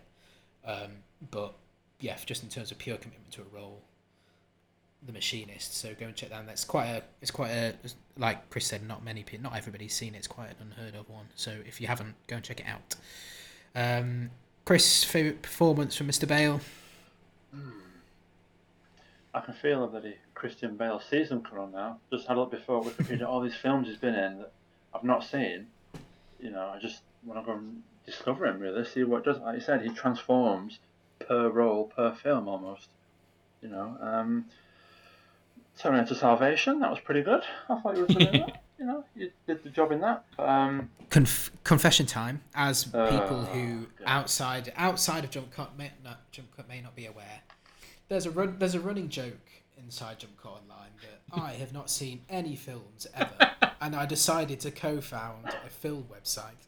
Um, 0.66 0.92
but 1.32 1.54
yeah, 2.00 2.16
just 2.26 2.44
in 2.44 2.50
terms 2.50 2.72
of 2.72 2.78
pure 2.78 2.98
commitment 2.98 3.32
to 3.34 3.42
a 3.42 3.56
role, 3.56 3.82
The 5.06 5.12
Machinist. 5.12 5.76
So 5.76 5.96
go 6.00 6.06
and 6.06 6.16
check 6.16 6.30
that. 6.30 6.40
out. 6.40 6.46
That's 6.46 6.64
quite 6.64 6.88
a. 6.88 7.04
It's 7.22 7.32
quite 7.32 7.50
a. 7.52 7.74
Like 8.18 8.50
Chris 8.50 8.68
said, 8.68 8.88
not 8.88 9.04
many 9.04 9.24
people, 9.24 9.44
not 9.44 9.58
everybody's 9.58 9.96
seen 9.96 10.14
it. 10.14 10.20
It's 10.20 10.28
quite 10.28 10.50
an 10.50 10.56
unheard 10.62 10.96
of 10.96 11.10
one. 11.10 11.26
So 11.36 11.52
if 11.66 11.82
you 11.82 11.88
haven't, 11.88 12.16
go 12.28 12.36
and 12.36 12.46
check 12.46 12.60
it 12.60 12.68
out. 12.68 12.96
Um, 13.76 14.30
Chris, 14.70 15.04
favorite 15.04 15.42
performance 15.42 15.96
from 15.96 16.08
Mr. 16.08 16.28
Bale. 16.28 16.62
I 19.34 19.40
can 19.40 19.56
feel 19.56 19.88
that 19.88 20.04
the 20.04 20.14
Christian 20.36 20.78
Bale 20.78 21.00
season 21.00 21.42
coming 21.42 21.64
on 21.64 21.72
now. 21.72 21.98
Just 22.12 22.28
had 22.28 22.38
a 22.38 22.42
look 22.42 22.52
before 22.52 22.84
Wikipedia, 22.84 23.28
all 23.28 23.42
these 23.42 23.56
films 23.56 23.88
he's 23.88 23.98
been 23.98 24.14
in 24.14 24.38
that 24.38 24.52
I've 24.94 25.04
not 25.04 25.24
seen. 25.24 25.66
You 26.40 26.52
know, 26.52 26.72
I 26.72 26.78
just 26.78 27.02
want 27.26 27.44
to 27.44 27.52
go 27.52 27.58
and 27.58 27.82
discover 28.06 28.46
him 28.46 28.60
really, 28.60 28.86
see 28.86 29.04
what 29.04 29.26
does. 29.26 29.40
Like 29.40 29.56
you 29.56 29.62
said, 29.62 29.82
he 29.82 29.90
transforms 29.90 30.78
per 31.18 31.50
role, 31.50 31.86
per 31.86 32.14
film 32.14 32.48
almost. 32.48 32.90
You 33.64 33.70
know, 33.70 33.98
um, 34.00 34.46
Terminator 35.80 36.14
Salvation, 36.14 36.82
that 36.82 36.92
was 36.92 37.00
pretty 37.00 37.24
good. 37.24 37.42
I 37.70 37.80
thought 37.80 37.98
you 37.98 38.02
were 38.02 38.08
that. 38.14 38.62
You 38.80 38.86
know, 38.86 39.04
you 39.16 39.32
did 39.46 39.62
the 39.64 39.70
job 39.70 39.92
in 39.92 40.00
that. 40.02 40.24
Um, 40.38 40.90
Conf- 41.10 41.52
confession 41.64 42.06
time, 42.06 42.42
as 42.56 42.86
people 42.86 43.02
Oh, 43.06 43.50
who 43.52 43.88
God. 43.98 44.06
outside 44.06 44.72
outside 44.78 45.24
of 45.26 45.32
Jump 45.32 45.52
Cut 45.52 45.78
may 45.78 45.92
not 46.04 46.32
Jump 46.32 46.56
Cut 46.56 46.68
may 46.70 46.80
not 46.82 46.96
be 46.96 47.06
aware. 47.06 47.42
There's 48.08 48.26
a 48.26 48.32
run, 48.32 48.56
there's 48.58 48.76
a 48.76 48.80
running 48.80 49.10
joke 49.10 49.50
inside 49.78 50.20
Jump 50.20 50.42
Cut 50.42 50.50
Online 50.54 50.92
that 51.02 51.42
I 51.42 51.54
have 51.54 51.74
not 51.74 51.90
seen 51.90 52.22
any 52.30 52.56
films 52.56 53.06
ever, 53.14 53.52
and 53.82 53.96
I 53.96 54.06
decided 54.06 54.60
to 54.62 54.72
co-found 54.72 55.48
a 55.48 55.70
film 55.70 56.06
website. 56.10 56.68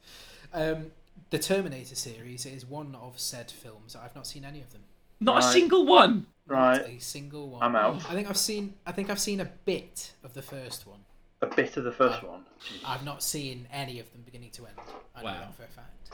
Um, 0.53 0.91
the 1.30 1.39
Terminator 1.39 1.95
series 1.95 2.45
is 2.45 2.66
one 2.66 2.93
of 2.95 3.20
said 3.20 3.49
films. 3.49 3.95
I've 3.95 4.16
not 4.16 4.28
seen 4.28 4.43
any 4.43 4.59
of 4.59 4.72
them. 4.74 4.82
Not 5.22 5.38
a 5.39 5.43
single 5.43 5.86
one. 5.86 6.26
Not 6.47 6.55
right, 6.57 6.82
a 6.82 6.99
single 6.99 7.47
one. 7.51 7.64
I'm 7.64 7.76
out. 7.76 7.97
I 8.09 8.14
think 8.16 8.28
I've 8.30 8.38
seen. 8.38 8.74
I 8.86 8.91
think 8.91 9.09
I've 9.09 9.20
seen 9.20 9.39
a 9.39 9.45
bit 9.45 10.12
of 10.24 10.34
the 10.34 10.41
first 10.41 10.86
one. 10.86 10.99
A 11.42 11.48
bit 11.48 11.76
of 11.78 11.84
the 11.84 11.92
first 11.92 12.22
one. 12.24 12.44
I've 12.86 13.04
not 13.04 13.24
seen 13.24 13.68
any 13.72 14.00
of 14.00 14.12
them 14.12 14.22
beginning 14.24 14.52
to 14.52 14.68
end. 14.68 14.76
I 15.16 15.20
know 15.22 15.26
Wow. 15.26 15.39
that 15.39 15.56
for 15.56 15.64
a 15.64 15.68
fact. 15.68 16.12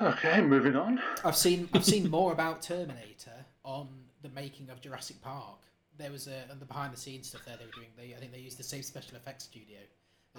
Okay, 0.00 0.40
moving 0.40 0.74
on. 0.74 1.00
I've 1.24 1.36
seen 1.36 1.68
I've 1.72 1.84
seen 1.84 2.10
more 2.10 2.32
about 2.32 2.62
Terminator 2.62 3.44
on 3.62 3.88
the 4.22 4.28
making 4.30 4.70
of 4.70 4.80
Jurassic 4.80 5.20
Park. 5.22 5.58
There 5.98 6.10
was 6.10 6.26
a 6.26 6.50
on 6.50 6.58
the 6.58 6.64
behind 6.64 6.92
the 6.92 6.96
scenes 6.96 7.28
stuff 7.28 7.42
there 7.46 7.56
they 7.56 7.66
were 7.66 7.72
doing. 7.72 7.88
They 7.96 8.14
I 8.14 8.18
think 8.18 8.32
they 8.32 8.38
used 8.40 8.58
the 8.58 8.64
same 8.64 8.82
special 8.82 9.16
effects 9.16 9.44
studio 9.44 9.78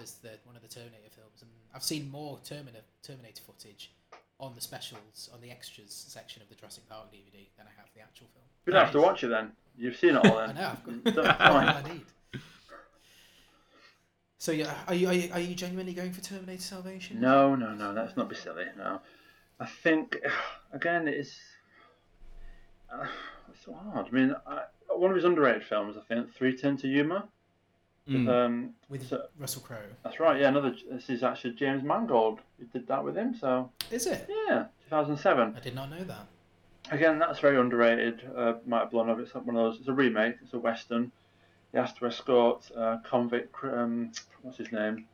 as 0.02 0.14
the 0.16 0.32
one 0.44 0.56
of 0.56 0.62
the 0.62 0.68
Terminator 0.68 1.08
films, 1.08 1.40
and 1.40 1.50
I've 1.74 1.82
seen 1.82 2.10
more 2.10 2.38
Terminator 2.44 2.84
Terminator 3.02 3.42
footage 3.46 3.92
on 4.38 4.54
the 4.54 4.60
specials 4.60 5.30
on 5.32 5.40
the 5.40 5.50
extras 5.50 6.04
section 6.08 6.42
of 6.42 6.48
the 6.50 6.54
Jurassic 6.54 6.86
Park 6.88 7.10
DVD 7.10 7.46
than 7.56 7.66
I 7.66 7.70
have 7.80 7.88
the 7.94 8.02
actual 8.02 8.26
film. 8.34 8.44
You 8.66 8.72
don't 8.74 8.82
have 8.84 8.92
to 8.92 9.00
watch 9.00 9.24
it 9.24 9.28
then. 9.28 9.52
You've 9.78 9.96
seen 9.96 10.16
it 10.16 10.26
all 10.26 10.36
I 10.38 10.46
then. 10.48 10.56
know. 10.56 10.68
I've 10.72 10.84
got 10.84 11.04
That's 11.04 11.16
that's 11.28 11.38
fine. 11.38 11.68
I 11.68 11.82
need. 11.88 12.02
So 14.38 14.52
yeah, 14.52 14.74
are 14.86 14.94
you, 14.94 15.08
are 15.08 15.14
you 15.14 15.30
are 15.32 15.40
you 15.40 15.54
genuinely 15.54 15.94
going 15.94 16.12
for 16.12 16.20
Terminator 16.20 16.62
Salvation? 16.62 17.20
No, 17.20 17.54
no, 17.54 17.72
no. 17.74 17.92
Let's 17.92 18.16
not 18.16 18.28
be 18.28 18.36
silly. 18.36 18.66
No, 18.76 19.00
I 19.58 19.66
think 19.66 20.16
again 20.72 21.08
it's 21.08 21.38
uh, 22.92 23.06
it's 23.50 23.64
so 23.64 23.72
hard. 23.72 24.06
I 24.06 24.10
mean, 24.10 24.34
I, 24.46 24.62
one 24.94 25.10
of 25.10 25.16
his 25.16 25.24
underrated 25.24 25.64
films, 25.64 25.96
I 25.96 26.02
think, 26.02 26.34
Three 26.34 26.56
Ten 26.56 26.76
to 26.78 26.88
Yuma. 26.88 27.28
Mm. 28.08 28.28
Um, 28.28 28.70
with 28.88 29.08
so- 29.08 29.26
Russell 29.36 29.62
Crowe. 29.62 29.78
that's 30.04 30.20
right. 30.20 30.40
Yeah, 30.40 30.48
another. 30.48 30.76
This 30.92 31.10
is 31.10 31.22
actually 31.24 31.54
James 31.54 31.82
Mangold 31.82 32.38
who 32.58 32.66
did 32.66 32.86
that 32.86 33.02
with 33.02 33.16
him. 33.16 33.34
So 33.34 33.70
Is 33.90 34.06
it? 34.06 34.30
yeah, 34.48 34.66
2007. 34.90 35.54
I 35.56 35.60
did 35.60 35.74
not 35.74 35.90
know 35.90 36.04
that. 36.04 36.26
Again, 36.92 37.18
that's 37.18 37.40
very 37.40 37.58
underrated. 37.58 38.20
Uh, 38.36 38.54
might 38.64 38.80
have 38.80 38.90
blown 38.92 39.10
up. 39.10 39.18
It's 39.18 39.34
one 39.34 39.48
of 39.48 39.54
those. 39.54 39.80
It's 39.80 39.88
a 39.88 39.92
remake. 39.92 40.36
It's 40.44 40.52
a 40.54 40.58
western. 40.58 41.10
He 41.76 41.80
has 41.80 41.92
to 41.92 42.06
escort 42.06 42.70
uh, 42.74 42.96
convict. 43.04 43.54
Um, 43.62 44.10
what's 44.40 44.56
his 44.56 44.72
name? 44.72 45.04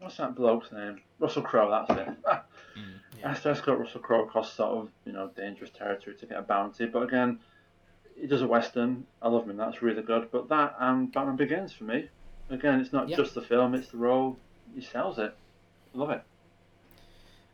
What's 0.00 0.16
that 0.16 0.34
bloke's 0.34 0.72
name? 0.72 1.02
Russell 1.18 1.42
Crowe. 1.42 1.70
That's 1.70 2.00
it. 2.00 2.16
Mm. 2.78 3.00
He 3.16 3.22
has 3.22 3.40
to 3.42 3.48
escort 3.50 3.80
Russell 3.80 4.00
Crowe 4.00 4.22
across 4.22 4.52
sort 4.52 4.70
of 4.78 4.88
you 5.04 5.10
know 5.12 5.28
dangerous 5.36 5.70
territory 5.70 6.14
to 6.16 6.26
get 6.26 6.38
a 6.38 6.42
bounty. 6.42 6.86
But 6.86 7.02
again, 7.02 7.40
he 8.14 8.26
does 8.28 8.40
a 8.40 8.46
western. 8.46 9.04
I 9.20 9.28
love 9.28 9.50
him. 9.50 9.56
That's 9.56 9.82
really 9.82 10.02
good. 10.02 10.30
But 10.30 10.48
that 10.48 10.76
and 10.78 11.12
Batman 11.12 11.34
Begins 11.36 11.72
for 11.72 11.84
me. 11.84 12.08
Again, 12.50 12.78
it's 12.80 12.92
not 12.92 13.08
Yep. 13.08 13.18
just 13.18 13.34
the 13.34 13.42
film. 13.42 13.74
It's 13.74 13.88
the 13.88 13.96
role. 13.98 14.36
He 14.76 14.80
sells 14.80 15.18
it. 15.18 15.34
I 15.94 15.98
love 15.98 16.10
it. 16.10 16.22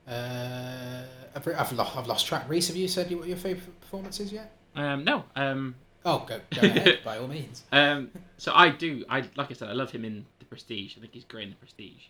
Uh, 0.07 1.05
I've, 1.35 1.49
I've, 1.49 1.73
lo- 1.73 1.89
I've 1.97 2.07
lost 2.07 2.27
track. 2.27 2.47
Reese, 2.49 2.69
have 2.69 2.77
you 2.77 2.87
said 2.87 3.11
what 3.17 3.27
your 3.27 3.39
favourite 3.39 3.81
performance 3.81 4.21
is 4.21 4.31
yet? 4.33 4.53
Um, 4.77 5.05
no. 5.05 5.25
Um, 5.35 5.75
Oh, 6.05 6.25
go, 6.29 6.41
go 6.55 6.61
ahead, 6.63 7.01
by 7.05 7.19
all 7.19 7.29
means. 7.29 7.65
um, 7.73 8.11
so 8.37 8.53
I 8.55 8.69
do. 8.69 9.05
I 9.09 9.25
like 9.37 9.51
I 9.51 9.55
said, 9.55 9.69
I 9.69 9.73
love 9.73 9.91
him 9.91 10.05
in 10.05 10.27
The 10.39 10.45
Prestige. 10.45 10.95
I 10.97 11.01
think 11.01 11.15
he's 11.15 11.25
great 11.25 11.45
in 11.45 11.51
The 11.51 11.57
Prestige. 11.57 12.03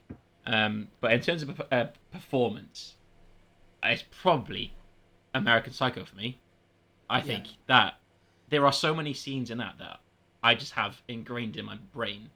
Um, 0.46 0.88
but 1.00 1.12
in 1.12 1.20
terms 1.20 1.42
of 1.42 1.62
uh, 1.72 1.86
performance, 2.12 2.94
it's 3.82 4.04
probably 4.22 4.72
American 5.32 5.72
Psycho 5.72 6.04
for 6.04 6.16
me. 6.16 6.38
I 7.08 7.20
think 7.20 7.46
that 7.66 7.94
there 8.48 8.66
are 8.66 8.72
so 8.72 8.94
many 8.94 9.12
scenes 9.14 9.50
in 9.50 9.58
that 9.58 9.76
that 9.78 10.00
I 10.42 10.54
just 10.54 10.72
have 10.72 11.00
ingrained 11.08 11.56
in 11.56 11.64
my 11.64 11.76
brain, 11.92 12.30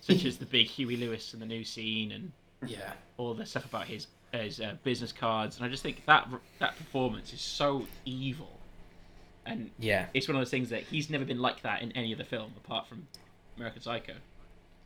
such 0.00 0.24
as 0.24 0.38
the 0.38 0.46
big 0.46 0.66
Huey 0.68 0.96
Lewis 0.96 1.32
and 1.32 1.42
the 1.42 1.46
News 1.46 1.68
scene 1.68 2.12
and 2.12 2.32
Yeah. 2.66 2.92
all 3.18 3.34
the 3.34 3.44
stuff 3.46 3.64
about 3.66 3.86
his 3.86 4.06
his 4.32 4.60
uh, 4.60 4.74
business 4.82 5.12
cards, 5.12 5.56
and 5.58 5.64
I 5.66 5.68
just 5.68 5.82
think 5.84 6.04
that 6.06 6.26
that 6.58 6.76
performance 6.76 7.32
is 7.32 7.40
so 7.40 7.86
evil, 8.04 8.58
and 9.46 9.70
Yeah. 9.78 10.06
it's 10.14 10.28
one 10.28 10.36
of 10.36 10.40
those 10.40 10.50
things 10.50 10.70
that 10.70 10.82
he's 10.84 11.10
never 11.10 11.24
been 11.24 11.40
like 11.40 11.62
that 11.62 11.82
in 11.82 11.92
any 11.92 12.14
other 12.14 12.24
film 12.24 12.52
apart 12.56 12.86
from 12.86 13.06
American 13.56 13.82
Psycho. 13.82 14.14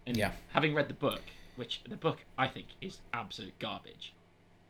And 0.07 0.17
Yeah. 0.17 0.33
having 0.51 0.75
read 0.75 0.89
the 0.89 0.95
book, 0.95 1.23
which 1.57 1.83
the 1.89 1.97
book 1.97 2.19
I 2.37 2.49
think 2.49 2.67
is 2.81 2.99
absolute 3.13 3.59
garbage. 3.59 4.13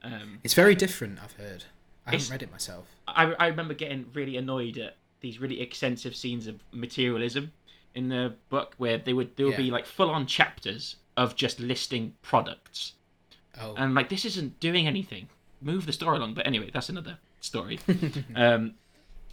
Um, 0.02 0.40
It's 0.44 0.54
very 0.54 0.74
different, 0.74 1.18
I've 1.22 1.32
heard. 1.32 1.64
I 2.06 2.12
haven't 2.12 2.30
read 2.30 2.42
it 2.42 2.50
myself. 2.50 2.86
I, 3.06 3.32
I 3.34 3.46
remember 3.48 3.74
getting 3.74 4.06
really 4.14 4.36
annoyed 4.36 4.78
at 4.78 4.96
these 5.20 5.38
really 5.38 5.60
extensive 5.60 6.14
scenes 6.16 6.46
of 6.46 6.60
materialism 6.72 7.52
in 7.94 8.08
the 8.08 8.34
book 8.48 8.74
where 8.78 8.96
they 8.98 9.12
would 9.12 9.36
there 9.36 9.46
would 9.46 9.56
be 9.56 9.70
like 9.70 9.84
full 9.84 10.10
on 10.10 10.26
chapters 10.26 10.96
of 11.16 11.34
just 11.34 11.58
listing 11.58 12.14
products. 12.22 12.92
Oh, 13.60 13.74
And 13.76 13.94
like 13.94 14.08
this 14.08 14.24
isn't 14.24 14.60
doing 14.60 14.86
anything. 14.86 15.28
Move 15.60 15.84
the 15.86 15.92
story 15.92 16.16
along. 16.18 16.34
But 16.34 16.46
anyway, 16.46 16.70
that's 16.72 16.88
another 16.88 17.18
story. 17.40 17.80
um, 18.36 18.74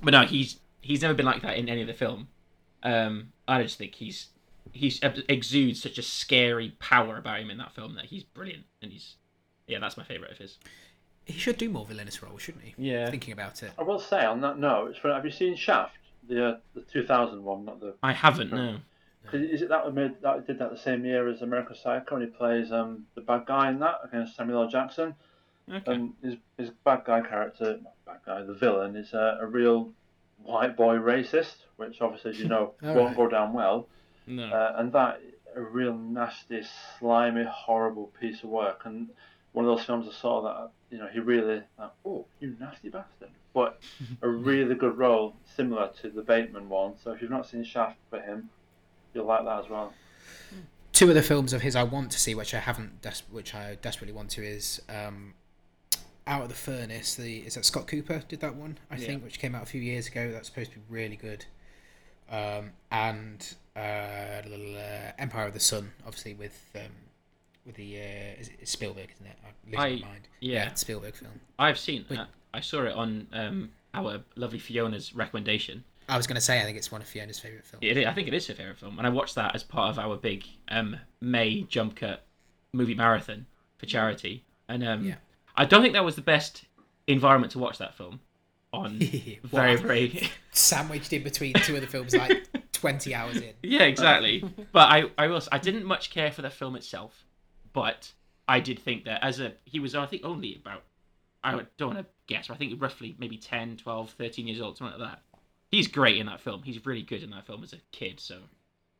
but 0.02 0.12
no, 0.12 0.22
he's 0.22 0.60
he's 0.82 1.02
never 1.02 1.14
been 1.14 1.26
like 1.26 1.42
that 1.42 1.58
in 1.58 1.70
any 1.70 1.82
of 1.82 1.88
the 1.88 1.94
film. 1.94 2.28
Um, 2.84 3.32
I 3.48 3.64
just 3.64 3.78
think 3.78 3.96
he's 3.96 4.28
he's 4.72 5.00
exudes 5.30 5.82
such 5.82 5.98
a 5.98 6.02
scary 6.04 6.76
power 6.80 7.18
about 7.18 7.40
him 7.40 7.50
in 7.50 7.58
that 7.58 7.74
film 7.74 7.96
that 7.96 8.06
he's 8.06 8.24
brilliant 8.24 8.66
and 8.82 8.92
he's 8.92 9.16
yeah, 9.68 9.80
that's 9.80 9.98
my 9.98 10.04
favorite 10.04 10.32
of 10.32 10.38
his. 10.38 10.58
he 11.26 11.40
should 11.40 11.58
do 11.58 11.70
more 11.70 11.86
villainous 11.86 12.22
roles, 12.22 12.42
shouldn't 12.42 12.64
he? 12.64 12.76
Yeah. 12.78 13.10
Thinking 13.10 13.34
about 13.34 13.64
it. 13.64 13.72
I 13.80 13.84
will 13.84 14.00
say 14.00 14.24
on 14.26 14.42
that 14.42 14.60
note, 14.60 14.96
for, 15.02 15.12
have 15.12 15.26
you 15.26 15.32
seen 15.32 15.56
Shaft? 15.56 15.98
The 16.28 16.46
uh, 16.46 16.58
the 16.74 16.82
2000 16.82 17.44
one, 17.44 17.66
not 17.66 17.80
the 17.80 17.96
I 18.02 18.12
haven't 18.14 18.52
no. 18.52 18.78
Is 19.34 19.64
it 19.64 19.70
that 19.70 19.84
was 19.86 19.94
made 19.94 20.22
that 20.22 20.46
did 20.46 20.60
that 20.60 20.72
the 20.72 20.78
same 20.78 21.04
year 21.04 21.28
as 21.28 21.42
American 21.42 21.76
Psycho, 21.76 22.16
and 22.16 22.26
he 22.26 22.30
plays 22.30 22.72
um 22.72 23.06
the 23.16 23.22
bad 23.22 23.46
guy 23.48 23.70
in 23.70 23.80
that 23.80 24.00
against 24.04 24.36
Samuel 24.36 24.64
L. 24.64 24.70
Jackson, 24.70 25.16
Okay. 25.72 25.94
and 25.94 26.14
his 26.22 26.36
his 26.58 26.70
bad 26.84 27.04
guy 27.06 27.22
character, 27.22 27.80
not 27.84 27.94
bad 28.06 28.20
guy, 28.26 28.44
the 28.44 28.54
villain 28.54 28.96
is 28.96 29.14
a, 29.14 29.40
a 29.42 29.48
real 29.48 29.92
white 30.44 30.78
boy 30.78 30.96
racist, 30.96 31.56
which 31.78 32.02
obviously 32.02 32.32
as 32.32 32.40
you 32.40 32.48
know 32.48 32.74
won't 32.82 32.98
right. 32.98 33.16
go 33.18 33.28
down 33.28 33.54
well, 33.54 33.88
no. 34.28 34.46
uh, 34.46 34.76
and 34.78 34.94
that 34.94 35.22
a 35.56 35.62
real 35.62 35.94
nasty, 35.94 36.62
slimy, 37.00 37.46
horrible 37.50 38.12
piece 38.20 38.44
of 38.44 38.50
work, 38.50 38.82
and 38.86 39.10
one 39.54 39.66
of 39.66 39.76
those 39.76 39.86
films 39.86 40.08
I 40.08 40.14
saw 40.14 40.42
that 40.44 40.70
you 40.92 41.00
know 41.00 41.08
he 41.12 41.20
really 41.20 41.64
like, 41.80 41.92
oh 42.06 42.26
you 42.40 42.56
nasty 42.60 42.90
bastard, 42.90 43.30
but 43.54 43.82
a 44.22 44.28
really 44.30 44.76
good 44.76 44.98
role 44.98 45.36
similar 45.56 45.90
to 46.02 46.10
the 46.10 46.22
Bateman 46.22 46.70
one. 46.70 46.94
So 47.04 47.12
if 47.12 47.22
you've 47.22 47.32
not 47.32 47.48
seen 47.48 47.64
Shaft 47.64 47.98
for 48.12 48.20
him, 48.20 48.50
you'll 49.16 49.26
like 49.26 49.46
that 49.46 49.64
as 49.64 49.70
well. 49.70 49.94
Two 50.94 51.10
of 51.10 51.16
the 51.16 51.22
films 51.24 51.52
of 51.52 51.62
his 51.62 51.76
I 51.76 51.84
want 51.84 52.12
to 52.12 52.20
see, 52.20 52.36
which 52.36 52.54
I 52.54 52.60
haven't, 52.60 53.02
des- 53.02 53.26
which 53.30 53.54
I 53.54 53.78
desperately 53.82 54.14
want 54.14 54.30
to, 54.32 54.46
is 54.46 54.82
um, 54.88 55.34
Out 56.28 56.44
of 56.44 56.50
the 56.50 56.56
Furnace. 56.56 57.16
The 57.16 57.40
is 57.40 57.56
that 57.56 57.66
Scott 57.66 57.88
Cooper 57.88 58.24
did 58.28 58.40
that 58.42 58.56
one? 58.56 58.78
I 58.90 58.96
Yeah. 58.98 59.06
think, 59.08 59.24
which 59.24 59.40
came 59.40 59.54
out 59.56 59.64
a 59.64 59.68
few 59.68 59.82
years 59.82 60.08
ago. 60.08 60.32
That's 60.32 60.48
supposed 60.48 60.72
to 60.72 60.80
be 60.80 60.84
really 60.90 61.16
good. 61.16 61.46
Um, 62.30 62.72
and 62.92 63.56
uh, 63.76 64.42
little, 64.48 64.76
uh, 64.76 65.12
Empire 65.20 65.48
of 65.48 65.54
the 65.54 65.60
Sun, 65.60 65.92
obviously 66.06 66.34
with 66.34 66.72
um, 66.76 66.82
with 67.66 67.76
the 67.76 67.98
uh, 67.98 68.40
is 68.40 68.50
it 68.60 68.68
Spielberg, 68.68 69.10
isn't 69.14 69.28
it? 69.28 69.38
I- 69.46 69.52
my 69.76 69.90
mind. 70.08 70.28
yeah. 70.40 70.70
it's 70.70 70.82
Spielberg 70.82 71.16
film. 71.16 71.40
I've 71.60 71.78
seen 71.80 72.06
that. 72.10 72.28
I 72.54 72.62
saw 72.62 72.84
it 72.84 72.94
on 72.94 73.28
um, 73.34 73.72
our 73.94 74.22
lovely 74.36 74.60
Fiona's 74.60 75.14
recommendation. 75.16 75.84
I 76.08 76.18
was 76.18 76.28
going 76.28 76.36
to 76.36 76.42
say 76.42 76.60
I 76.62 76.64
think 76.64 76.78
it's 76.78 76.92
one 76.92 77.02
of 77.02 77.08
Fiona's 77.08 77.40
favorite 77.40 77.66
films. 77.66 77.82
It 77.84 77.98
is, 77.98 78.06
I 78.06 78.14
think 78.14 78.28
it 78.28 78.34
is 78.36 78.46
her 78.48 78.54
favorite 78.54 78.78
film, 78.78 78.98
and 79.00 79.08
I 79.08 79.10
watched 79.10 79.36
that 79.36 79.56
as 79.56 79.64
part 79.64 79.90
of 79.90 79.98
our 80.00 80.16
big 80.18 80.46
um, 80.70 80.98
May 81.20 81.64
jump 81.64 81.96
cut 81.96 82.24
movie 82.74 82.94
marathon 82.96 83.46
for 83.78 83.86
charity. 83.88 84.44
And 84.70 84.84
um, 84.84 85.04
Yeah. 85.06 85.16
I 85.58 85.66
don't 85.66 85.82
think 85.82 85.94
that 85.94 86.06
was 86.06 86.16
the 86.16 86.22
best 86.22 86.66
environment 87.08 87.52
to 87.54 87.60
watch 87.60 87.78
that 87.78 87.96
film 87.96 88.20
on. 88.74 89.00
very, 89.44 89.76
very. 89.76 90.30
Sandwiched 90.52 91.14
in 91.14 91.24
between 91.24 91.54
two 91.54 91.76
of 91.76 91.82
the 91.82 91.88
films, 91.88 92.16
like 92.16 92.48
twenty 92.72 93.14
hours 93.16 93.38
in. 93.38 93.54
yeah, 93.64 93.84
exactly. 93.84 94.44
but 94.72 94.90
I, 94.90 95.06
I 95.18 95.28
was, 95.28 95.50
I 95.52 95.58
didn't 95.58 95.86
much 95.86 96.10
care 96.10 96.32
for 96.32 96.42
the 96.42 96.50
film 96.50 96.76
itself, 96.76 97.26
but 97.74 98.12
I 98.48 98.60
did 98.60 98.80
think 98.80 99.06
that 99.06 99.24
as 99.24 99.40
a, 99.40 99.54
he 99.66 99.80
was, 99.80 99.96
I 99.96 100.06
think, 100.06 100.24
only 100.24 100.56
about, 100.56 100.84
I 101.44 101.62
don't 101.78 101.96
want 101.96 102.00
to 102.00 102.06
guess, 102.28 102.48
but 102.48 102.56
I 102.56 102.58
think 102.58 102.82
roughly 102.82 103.16
maybe 103.20 103.38
10, 103.38 103.78
12, 103.78 104.12
13 104.12 104.48
years 104.48 104.62
old, 104.62 104.78
something 104.78 105.00
like 105.00 105.10
that. 105.10 105.22
He's 105.72 105.88
great 105.88 106.18
in 106.18 106.28
that 106.28 106.40
film. 106.40 106.64
He's 106.64 106.86
really 106.86 107.02
good 107.02 107.24
in 107.24 107.32
that 107.32 107.46
film 107.46 107.64
as 107.64 107.74
a 107.74 107.78
kid, 107.92 108.20
so 108.20 108.38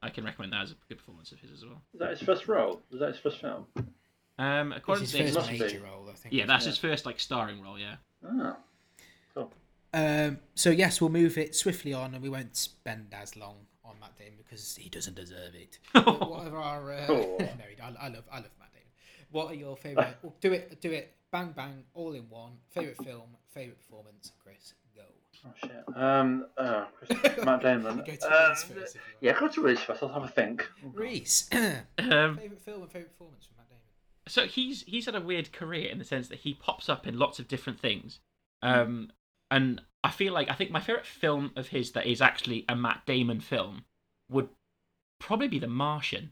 I 0.02 0.10
can 0.10 0.26
recommend 0.26 0.54
that 0.54 0.64
as 0.64 0.72
a 0.72 0.76
good 0.90 0.98
performance 0.98 1.32
of 1.32 1.40
his 1.40 1.52
as 1.52 1.64
well. 1.64 1.82
Is 1.94 2.00
that 2.00 2.10
his 2.12 2.22
first 2.22 2.48
role? 2.48 2.82
Was 2.92 3.00
that 3.00 3.10
his 3.10 3.20
first 3.20 3.40
film? 3.40 3.66
Um, 4.38 4.72
It's 4.74 4.80
according 4.80 5.02
his 5.04 5.12
to 5.14 5.32
first 5.34 5.52
major 5.52 5.80
role, 5.82 6.10
I 6.10 6.14
think. 6.14 6.34
yeah, 6.34 6.46
that's 6.46 6.66
Yeah. 6.66 6.72
his 6.72 6.78
first 6.78 7.06
like 7.06 7.20
starring 7.20 7.62
role. 7.62 7.80
Yeah. 7.80 7.96
Ah, 8.28 8.58
cool. 9.34 9.52
Um, 9.94 10.40
so 10.56 10.70
yes, 10.72 11.00
we'll 11.00 11.10
move 11.10 11.38
it 11.38 11.56
swiftly 11.56 11.94
on, 11.94 12.14
and 12.14 12.22
we 12.22 12.30
won't 12.30 12.56
spend 12.56 13.14
as 13.14 13.36
long 13.38 13.56
on 13.84 13.96
Matt 14.00 14.18
Damon 14.18 14.34
because 14.44 14.76
he 14.76 14.90
doesn't 14.90 15.16
deserve 15.16 15.56
it. 15.56 15.80
But 15.94 16.30
what 16.30 16.48
are 16.48 16.58
our? 16.58 16.92
Uh... 16.94 17.06
Oh. 17.10 17.38
no, 17.40 17.48
I, 17.82 17.88
I 18.06 18.08
love, 18.10 18.24
I 18.32 18.38
love 18.38 18.52
Matt 18.60 18.74
Damon. 18.74 18.88
What 19.32 19.52
are 19.52 19.56
your 19.56 19.78
favorite? 19.78 20.18
well, 20.22 20.34
do 20.42 20.52
it, 20.54 20.82
do 20.82 20.92
it, 20.92 21.14
bang 21.32 21.54
bang, 21.56 21.84
all 21.94 22.14
in 22.14 22.30
one. 22.30 22.54
Favorite 22.72 22.98
film, 23.04 23.30
favorite 23.54 23.78
performance, 23.80 24.32
Chris. 24.44 24.74
Go. 24.96 25.02
Oh 25.46 25.52
shit. 25.56 25.96
Um, 25.96 26.46
uh, 26.58 26.86
Chris, 26.98 27.46
Matt 27.46 27.62
Damon. 27.62 27.98
Go 27.98 28.16
to 28.16 28.28
Uh, 28.34 28.50
Reese 28.50 28.64
first. 28.64 28.70
If 28.72 28.74
you 28.74 28.80
want. 28.80 28.94
yeah, 29.22 29.40
go 29.40 29.48
to 29.48 29.62
Reese 29.62 29.80
first. 29.82 30.04
I'll 30.04 30.10
have 30.10 30.24
a 30.24 30.28
think. 30.28 30.68
Reese. 30.94 31.50
Um, 31.54 32.38
favorite 32.38 32.62
film 32.62 32.82
and 32.84 32.92
favorite 32.92 33.12
performance 33.18 33.46
from 33.46 33.55
Matt 33.55 33.55
Damon. 33.55 33.55
So 34.28 34.46
he's 34.46 34.84
he's 34.84 35.06
had 35.06 35.16
a 35.16 35.22
weird 35.22 35.52
career 35.54 35.90
in 35.90 35.98
the 36.00 36.04
sense 36.06 36.28
that 36.30 36.40
he 36.40 36.54
pops 36.54 36.90
up 36.90 37.06
in 37.08 37.18
lots 37.18 37.40
of 37.40 37.48
different 37.48 37.80
things, 37.80 38.20
um, 38.62 39.12
and 39.52 39.82
I 40.04 40.12
feel 40.12 40.34
like 40.34 40.50
I 40.50 40.54
think 40.54 40.72
my 40.72 40.80
favorite 40.80 41.06
film 41.06 41.52
of 41.56 41.68
his 41.68 41.92
that 41.94 42.06
is 42.06 42.22
actually 42.22 42.66
a 42.68 42.76
Matt 42.76 43.04
Damon 43.06 43.40
film 43.40 43.86
would 44.30 44.50
probably 45.20 45.48
be 45.48 45.60
The 45.60 45.68
Martian. 45.68 46.32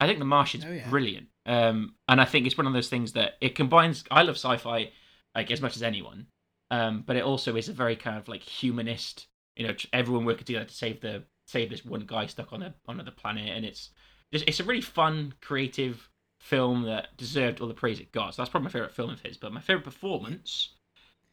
I 0.00 0.06
think 0.06 0.18
The 0.18 0.24
Martian's 0.24 0.64
Oh, 0.64 0.72
yeah. 0.72 0.88
brilliant, 0.90 1.28
um, 1.46 1.94
and 2.08 2.20
I 2.20 2.24
think 2.24 2.46
it's 2.46 2.58
one 2.58 2.66
of 2.66 2.72
those 2.72 2.88
things 2.88 3.12
that 3.12 3.34
it 3.40 3.54
combines. 3.54 4.04
I 4.10 4.22
love 4.22 4.36
sci-fi 4.36 4.90
like 5.34 5.50
as 5.50 5.60
much 5.60 5.76
as 5.76 5.82
anyone, 5.82 6.26
um, 6.70 7.04
but 7.06 7.16
it 7.16 7.22
also 7.24 7.54
is 7.56 7.68
a 7.68 7.72
very 7.72 7.96
kind 7.96 8.18
of 8.18 8.28
like 8.28 8.42
humanist. 8.42 9.28
You 9.56 9.68
know, 9.68 9.74
everyone 9.92 10.24
working 10.24 10.44
together 10.44 10.64
to 10.64 10.74
save 10.74 11.00
the 11.00 11.24
save 11.46 11.70
this 11.70 11.84
one 11.84 12.04
guy 12.06 12.26
stuck 12.26 12.52
on 12.52 12.62
a 12.62 12.74
on 12.86 12.96
another 12.96 13.10
planet, 13.10 13.48
and 13.50 13.64
it's 13.64 13.90
just 14.32 14.44
it's 14.48 14.60
a 14.60 14.64
really 14.64 14.80
fun, 14.80 15.34
creative 15.40 16.09
film 16.40 16.82
that 16.84 17.16
deserved 17.16 17.60
all 17.60 17.68
the 17.68 17.74
praise 17.74 18.00
it 18.00 18.10
got. 18.12 18.34
So 18.34 18.42
that's 18.42 18.50
probably 18.50 18.64
my 18.64 18.70
favorite 18.72 18.94
film 18.94 19.10
of 19.10 19.20
his. 19.22 19.36
But 19.36 19.52
my 19.52 19.60
favorite 19.60 19.84
performance 19.84 20.70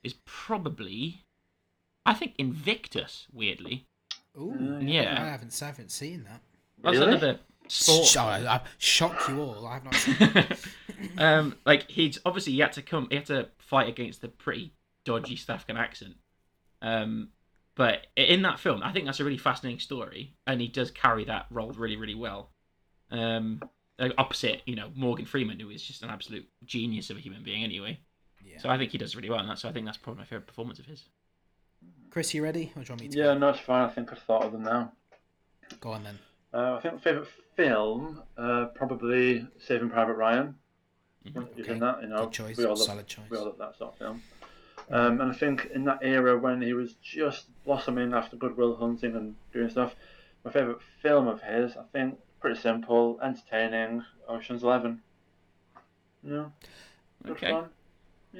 is 0.03 0.13
probably, 0.25 1.23
I 2.05 2.13
think, 2.13 2.35
Invictus. 2.37 3.25
Weirdly, 3.33 3.85
Ooh. 4.37 4.51
Uh, 4.53 4.79
Yeah. 4.79 5.21
I 5.21 5.29
haven't, 5.29 5.57
I 5.61 5.65
haven't 5.65 5.91
seen 5.91 6.23
that. 6.25 6.41
that's 6.83 6.97
Really? 6.97 7.07
another 7.11 7.39
sport. 7.67 8.05
Sh- 8.05 8.17
I, 8.17 8.45
I 8.55 8.61
shock 8.77 9.27
you 9.29 9.41
all. 9.41 9.65
I 9.65 9.73
have 9.75 9.83
not 9.85 9.95
seen. 9.95 10.17
Um, 11.19 11.55
like 11.65 11.89
he's 11.91 12.17
obviously 12.25 12.53
he 12.53 12.59
had 12.59 12.73
to 12.73 12.81
come, 12.81 13.07
he 13.11 13.17
had 13.17 13.25
to 13.27 13.49
fight 13.59 13.87
against 13.87 14.21
the 14.21 14.27
pretty 14.29 14.73
dodgy 15.05 15.35
South 15.35 15.55
African 15.57 15.77
accent. 15.77 16.15
Um, 16.81 17.29
but 17.75 18.07
in 18.15 18.41
that 18.41 18.59
film, 18.59 18.81
I 18.81 18.91
think 18.91 19.05
that's 19.05 19.19
a 19.19 19.23
really 19.23 19.37
fascinating 19.37 19.79
story, 19.79 20.33
and 20.47 20.59
he 20.59 20.67
does 20.67 20.89
carry 20.89 21.23
that 21.25 21.45
role 21.51 21.71
really, 21.71 21.97
really 21.97 22.15
well. 22.15 22.49
Um, 23.11 23.59
like, 23.61 23.69
opposite, 24.17 24.61
you 24.65 24.75
know, 24.75 24.91
Morgan 24.95 25.25
Freeman, 25.25 25.59
who 25.59 25.69
is 25.69 25.81
just 25.83 26.03
an 26.03 26.09
absolute 26.09 26.47
genius 26.65 27.09
of 27.09 27.17
a 27.17 27.19
human 27.19 27.43
being, 27.43 27.63
anyway. 27.63 27.99
Yeah. 28.45 28.59
So 28.59 28.69
I 28.69 28.77
think 28.77 28.91
he 28.91 28.97
does 28.97 29.15
really 29.15 29.29
well 29.29 29.39
in 29.39 29.47
that. 29.47 29.59
So 29.59 29.69
I 29.69 29.71
think 29.71 29.85
that's 29.85 29.97
probably 29.97 30.19
my 30.19 30.25
favorite 30.25 30.47
performance 30.47 30.79
of 30.79 30.85
his. 30.85 31.03
Chris, 32.09 32.33
you 32.33 32.43
ready? 32.43 32.71
Or 32.75 32.81
do 32.83 32.87
you 32.87 32.91
want 32.93 33.01
me 33.01 33.07
to? 33.09 33.17
Yeah, 33.17 33.33
no, 33.33 33.49
it's 33.49 33.59
fine. 33.59 33.89
I 33.89 33.91
think 33.91 34.11
I've 34.11 34.19
thought 34.19 34.43
of 34.43 34.51
them 34.51 34.63
now. 34.63 34.91
Go 35.81 35.91
on 35.91 36.03
then. 36.03 36.17
Uh, 36.53 36.75
I 36.75 36.79
think 36.79 36.95
my 36.95 36.99
favourite 37.01 37.27
film, 37.55 38.21
uh, 38.37 38.67
probably 38.73 39.47
Saving 39.59 39.89
Private 39.89 40.13
Ryan. 40.15 40.55
Mhm. 41.25 41.35
You've 41.35 41.59
Okay, 41.59 41.63
seen 41.73 41.79
that, 41.79 42.01
you 42.01 42.07
know. 42.07 42.23
good 42.25 42.33
choice, 42.33 42.57
We 42.57 42.63
all 42.63 42.69
love, 42.75 42.79
solid 42.79 43.07
choice. 43.07 43.29
We 43.29 43.37
all 43.37 43.45
love 43.45 43.57
that 43.57 43.77
sort 43.77 43.93
of 43.93 43.97
film. 43.99 44.23
Um, 44.89 45.19
and 45.19 45.31
I 45.31 45.35
think 45.35 45.65
in 45.73 45.83
that 45.83 45.99
era 46.01 46.37
when 46.37 46.61
he 46.61 46.71
was 46.73 46.93
just 47.03 47.47
blossoming 47.65 48.13
after 48.13 48.37
Goodwill 48.37 48.77
Hunting 48.77 49.15
and 49.15 49.35
doing 49.51 49.69
stuff, 49.69 49.95
my 50.45 50.51
favourite 50.51 50.81
film 51.01 51.27
of 51.27 51.41
his, 51.41 51.75
I 51.75 51.83
think, 51.91 52.17
pretty 52.39 52.59
simple, 52.59 53.19
entertaining, 53.21 54.03
Ocean's 54.27 54.63
Eleven. 54.63 55.01
Yeah. 56.23 56.45
Good 57.23 57.31
Okay. 57.33 57.51
fun. 57.51 57.69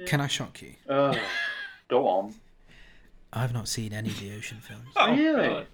Can 0.06 0.20
I 0.20 0.26
shock 0.26 0.62
you? 0.62 0.74
Uh, 0.88 1.16
go 1.88 2.06
on. 2.06 2.34
I've 3.32 3.52
not 3.52 3.68
seen 3.68 3.92
any 3.92 4.08
of 4.10 4.20
the 4.20 4.34
ocean 4.36 4.58
films. 4.60 4.88
Oh, 4.96 5.14
Really? 5.14 5.48
God. 5.48 5.66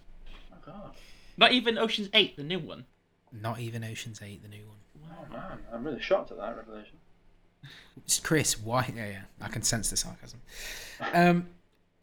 Oh, 0.52 0.56
God. 0.64 0.90
Not 1.36 1.52
even 1.52 1.78
Ocean's 1.78 2.08
Eight, 2.14 2.36
the 2.36 2.42
new 2.42 2.58
one. 2.58 2.86
Not 3.32 3.60
even 3.60 3.84
Ocean's 3.84 4.20
Eight, 4.22 4.42
the 4.42 4.48
new 4.48 4.64
one. 4.66 4.76
Oh, 5.18 5.32
man. 5.32 5.58
I'm 5.72 5.84
really 5.84 6.00
shocked 6.00 6.30
at 6.30 6.38
that 6.38 6.56
revelation. 6.56 6.96
It's 7.98 8.20
Chris, 8.20 8.58
why? 8.60 8.92
Yeah, 8.94 9.06
yeah. 9.08 9.20
I 9.40 9.48
can 9.48 9.62
sense 9.62 9.90
the 9.90 9.96
sarcasm. 9.96 10.40
Um, 11.12 11.48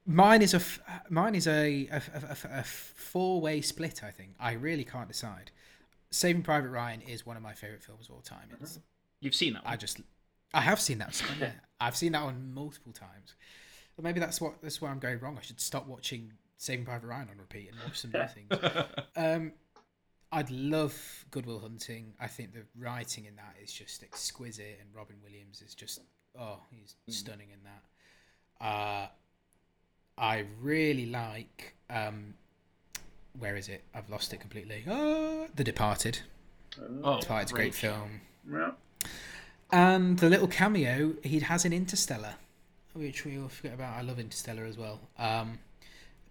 mine 0.06 0.42
is 0.42 0.54
a 0.54 0.58
f- 0.58 0.80
mine 1.10 1.36
is 1.36 1.48
a, 1.48 1.88
a, 1.92 2.02
a, 2.14 2.22
a- 2.56 2.60
a 2.60 2.64
four-way 2.64 3.62
split. 3.62 4.04
I 4.04 4.12
think 4.12 4.32
I 4.40 4.54
really 4.54 4.84
can't 4.84 5.08
decide. 5.08 5.52
Saving 6.12 6.44
Private 6.44 6.70
Ryan 6.70 7.02
is 7.02 7.26
one 7.26 7.38
of 7.38 7.44
my 7.44 7.54
favorite 7.54 7.84
films 7.84 8.08
of 8.10 8.16
all 8.16 8.22
time. 8.22 8.50
It's, 8.60 8.80
You've 9.22 9.36
seen 9.36 9.54
that 9.54 9.64
one. 9.64 9.74
I 9.74 9.78
just 9.78 10.02
I 10.54 10.62
have 10.62 10.80
seen 10.80 10.98
that. 10.98 11.22
one, 11.30 11.40
Yeah, 11.40 11.52
I've 11.80 11.96
seen 11.96 12.12
that 12.12 12.24
one 12.24 12.54
multiple 12.54 12.92
times. 12.92 13.36
But 13.96 14.04
maybe 14.04 14.20
that's 14.20 14.42
what 14.42 14.62
that's 14.62 14.82
where 14.82 14.92
I'm 14.92 15.00
going 15.00 15.20
wrong. 15.20 15.38
I 15.38 15.42
should 15.42 15.62
stop 15.62 15.88
watching 15.88 16.34
Saving 16.58 16.86
Private 16.86 17.08
Ryan 17.08 17.30
on 17.30 17.38
repeat 17.38 17.70
and 17.70 17.78
watch 17.86 18.00
some 18.00 18.12
new 18.12 18.28
things. 18.34 18.86
Um, 19.16 19.54
I'd 20.34 20.50
love 20.50 21.26
Goodwill 21.32 21.60
Hunting. 21.60 22.14
I 22.20 22.28
think 22.28 22.54
the 22.54 22.64
writing 22.78 23.26
in 23.26 23.36
that 23.36 23.56
is 23.62 23.72
just 23.72 24.04
exquisite, 24.04 24.80
and 24.82 24.90
Robin 24.94 25.18
Williams 25.24 25.62
is 25.62 25.76
just 25.76 26.00
oh, 26.40 26.60
he's 26.70 26.96
stunning 27.10 27.50
in 27.52 27.60
that. 27.64 28.66
Uh, 28.66 29.08
I 30.18 30.46
really 30.62 31.06
like. 31.08 31.76
Um, 31.90 32.36
where 33.40 33.56
is 33.56 33.68
it? 33.70 33.84
I've 33.94 34.10
lost 34.10 34.34
it 34.34 34.40
completely. 34.40 34.84
Oh, 34.88 35.48
The 35.56 35.64
Departed. 35.64 36.20
oh, 37.04 37.20
Departed's 37.20 37.52
a 37.52 37.56
great 37.56 37.74
film. 37.76 38.22
Yeah. 38.52 38.72
And 39.72 40.20
the 40.20 40.30
little 40.30 40.48
cameo 40.48 41.14
he 41.24 41.40
has 41.40 41.64
in 41.66 41.72
Interstellar, 41.74 42.36
which 42.94 43.24
we 43.26 43.40
all 43.40 43.48
forget 43.48 43.74
about. 43.74 43.96
I 43.98 44.02
love 44.02 44.20
Interstellar 44.20 44.66
as 44.66 44.78
well. 44.78 45.00
Um, 45.18 45.60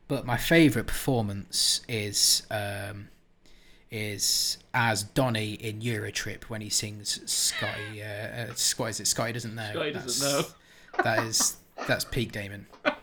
but 0.09 0.27
my 0.27 0.37
favourite 0.37 0.87
performance 0.87 1.81
is 1.89 2.43
um, 2.51 3.09
is 3.91 4.59
as 4.75 5.03
Donny 5.03 5.55
in 5.55 5.81
Eurotrip 5.81 6.45
when 6.45 6.61
he 6.61 6.69
sings 6.69 7.21
Scotty. 7.31 8.03
Uh, 8.03 8.07
uh, 8.51 8.55
what 8.77 8.89
is 8.89 9.01
it? 9.01 9.07
Scotty 9.07 9.33
doesn't 9.33 9.55
know. 9.55 9.71
Scotty 9.73 9.93
doesn't 9.93 10.29
That's- 10.29 10.55
That 11.05 11.25
is 11.25 11.57
that's 11.89 12.05
peak 12.05 12.33
Damon. 12.33 12.67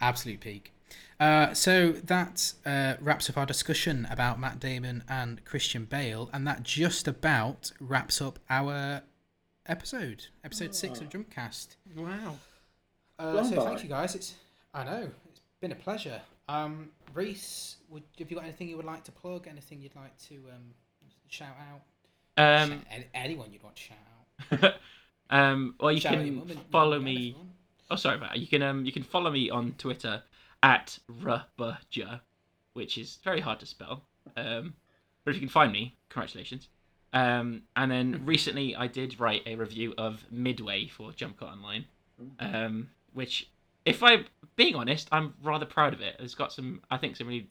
Absolute 0.00 0.40
peak. 0.40 0.72
Uh, 1.20 1.52
so 1.52 1.90
that 1.92 2.52
uh, 2.64 2.94
wraps 3.00 3.28
up 3.28 3.36
our 3.36 3.46
discussion 3.46 4.06
about 4.10 4.38
Matt 4.38 4.60
Damon 4.60 5.02
and 5.08 5.44
Christian 5.44 5.84
Bale, 5.84 6.30
and 6.32 6.46
that 6.46 6.62
just 6.62 7.08
about 7.08 7.72
wraps 7.80 8.22
up 8.22 8.38
our 8.48 9.02
episode, 9.66 10.26
episode 10.44 10.74
six 10.74 11.00
of 11.00 11.08
Jumpcast. 11.08 11.76
Wow. 11.96 12.36
Uh, 13.18 13.42
so 13.42 13.56
by. 13.56 13.64
thank 13.64 13.82
you 13.82 13.88
guys. 13.88 14.14
It's 14.14 14.34
I 14.72 14.84
know 14.84 15.10
it's 15.28 15.40
been 15.60 15.72
a 15.72 15.76
pleasure. 15.76 16.20
Um, 16.48 16.90
Reese, 17.14 17.76
would 17.90 18.04
have 18.18 18.30
you 18.30 18.36
got 18.36 18.44
anything 18.44 18.68
you 18.68 18.76
would 18.76 18.86
like 18.86 19.02
to 19.04 19.12
plug? 19.12 19.48
Anything 19.48 19.80
you'd 19.82 19.96
like 19.96 20.16
to 20.28 20.34
um, 20.54 20.74
shout 21.26 21.56
out? 21.70 21.82
Um, 22.38 22.70
Shout- 22.70 23.04
anyone 23.12 23.52
you'd 23.52 23.64
want 23.64 23.74
to 23.74 23.82
shout 23.82 24.62
out? 24.62 24.74
um, 25.30 25.74
well, 25.80 25.90
you 25.90 26.00
Shout 26.00 26.12
can 26.12 26.20
follow 26.22 26.30
mum 26.30 26.50
and 26.50 26.70
dad 26.70 26.96
if 26.98 27.02
me. 27.02 27.36
Oh, 27.90 27.96
sorry, 27.96 28.20
Matt. 28.20 28.38
You 28.38 28.46
can 28.46 28.62
um, 28.62 28.84
you 28.84 28.92
can 28.92 29.02
follow 29.02 29.32
me 29.32 29.50
on 29.50 29.74
Twitter 29.78 30.22
at 30.62 30.98
Rubberja, 31.22 32.20
which 32.74 32.98
is 32.98 33.18
very 33.24 33.40
hard 33.40 33.60
to 33.60 33.66
spell. 33.66 34.04
Um, 34.36 34.74
but 35.24 35.30
if 35.30 35.36
you 35.36 35.40
can 35.40 35.48
find 35.48 35.72
me, 35.72 35.96
congratulations. 36.08 36.68
Um, 37.12 37.62
and 37.76 37.90
then 37.90 38.22
recently 38.26 38.76
I 38.76 38.86
did 38.86 39.18
write 39.20 39.42
a 39.46 39.54
review 39.54 39.94
of 39.98 40.24
Midway 40.30 40.88
for 40.88 41.12
Jump 41.12 41.38
Cut 41.38 41.48
Online, 41.48 41.84
um, 42.40 42.90
which, 43.12 43.48
if 43.84 44.02
I'm 44.02 44.26
being 44.56 44.74
honest, 44.74 45.08
I'm 45.12 45.34
rather 45.42 45.66
proud 45.66 45.94
of 45.94 46.00
it. 46.00 46.16
It's 46.18 46.34
got 46.34 46.52
some, 46.52 46.82
I 46.90 46.96
think, 46.98 47.16
some 47.16 47.28
really 47.28 47.48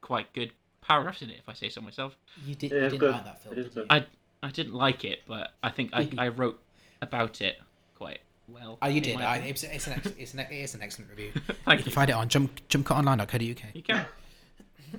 quite 0.00 0.32
good 0.32 0.52
paragraphs 0.82 1.22
in 1.22 1.30
it, 1.30 1.38
if 1.38 1.48
I 1.48 1.52
say 1.54 1.68
so 1.68 1.80
myself. 1.80 2.16
You, 2.44 2.54
did, 2.54 2.72
It 2.72 2.76
you 2.76 2.84
is 2.84 2.92
didn't 2.92 3.00
good. 3.00 3.12
like 3.12 3.24
that 3.24 3.42
film, 3.42 3.54
did 3.56 3.74
you? 3.74 3.86
I 3.90 4.06
I 4.42 4.50
didn't 4.50 4.74
like 4.74 5.04
it, 5.04 5.20
but 5.26 5.54
I 5.62 5.70
think 5.70 5.90
I, 5.92 6.08
I 6.18 6.28
wrote 6.28 6.62
about 7.02 7.40
it 7.40 7.56
quite 7.96 8.20
well. 8.48 8.78
Oh, 8.82 8.88
you 8.88 9.00
did. 9.00 9.20
I, 9.20 9.36
it's, 9.38 9.62
it's, 9.64 9.86
an 9.86 9.94
ex- 9.94 10.12
it's 10.18 10.34
an, 10.34 10.40
it 10.40 10.50
is 10.52 10.74
an 10.74 10.82
excellent 10.82 11.10
review. 11.10 11.32
Thank 11.64 11.78
you 11.80 11.84
can 11.84 11.86
you. 11.86 11.92
find 11.92 12.10
it 12.10 12.14
on 12.14 12.28
jump, 12.28 12.60
jumpcutonline.co.uk. 12.68 13.40
You 13.74 13.82
can. 13.82 14.06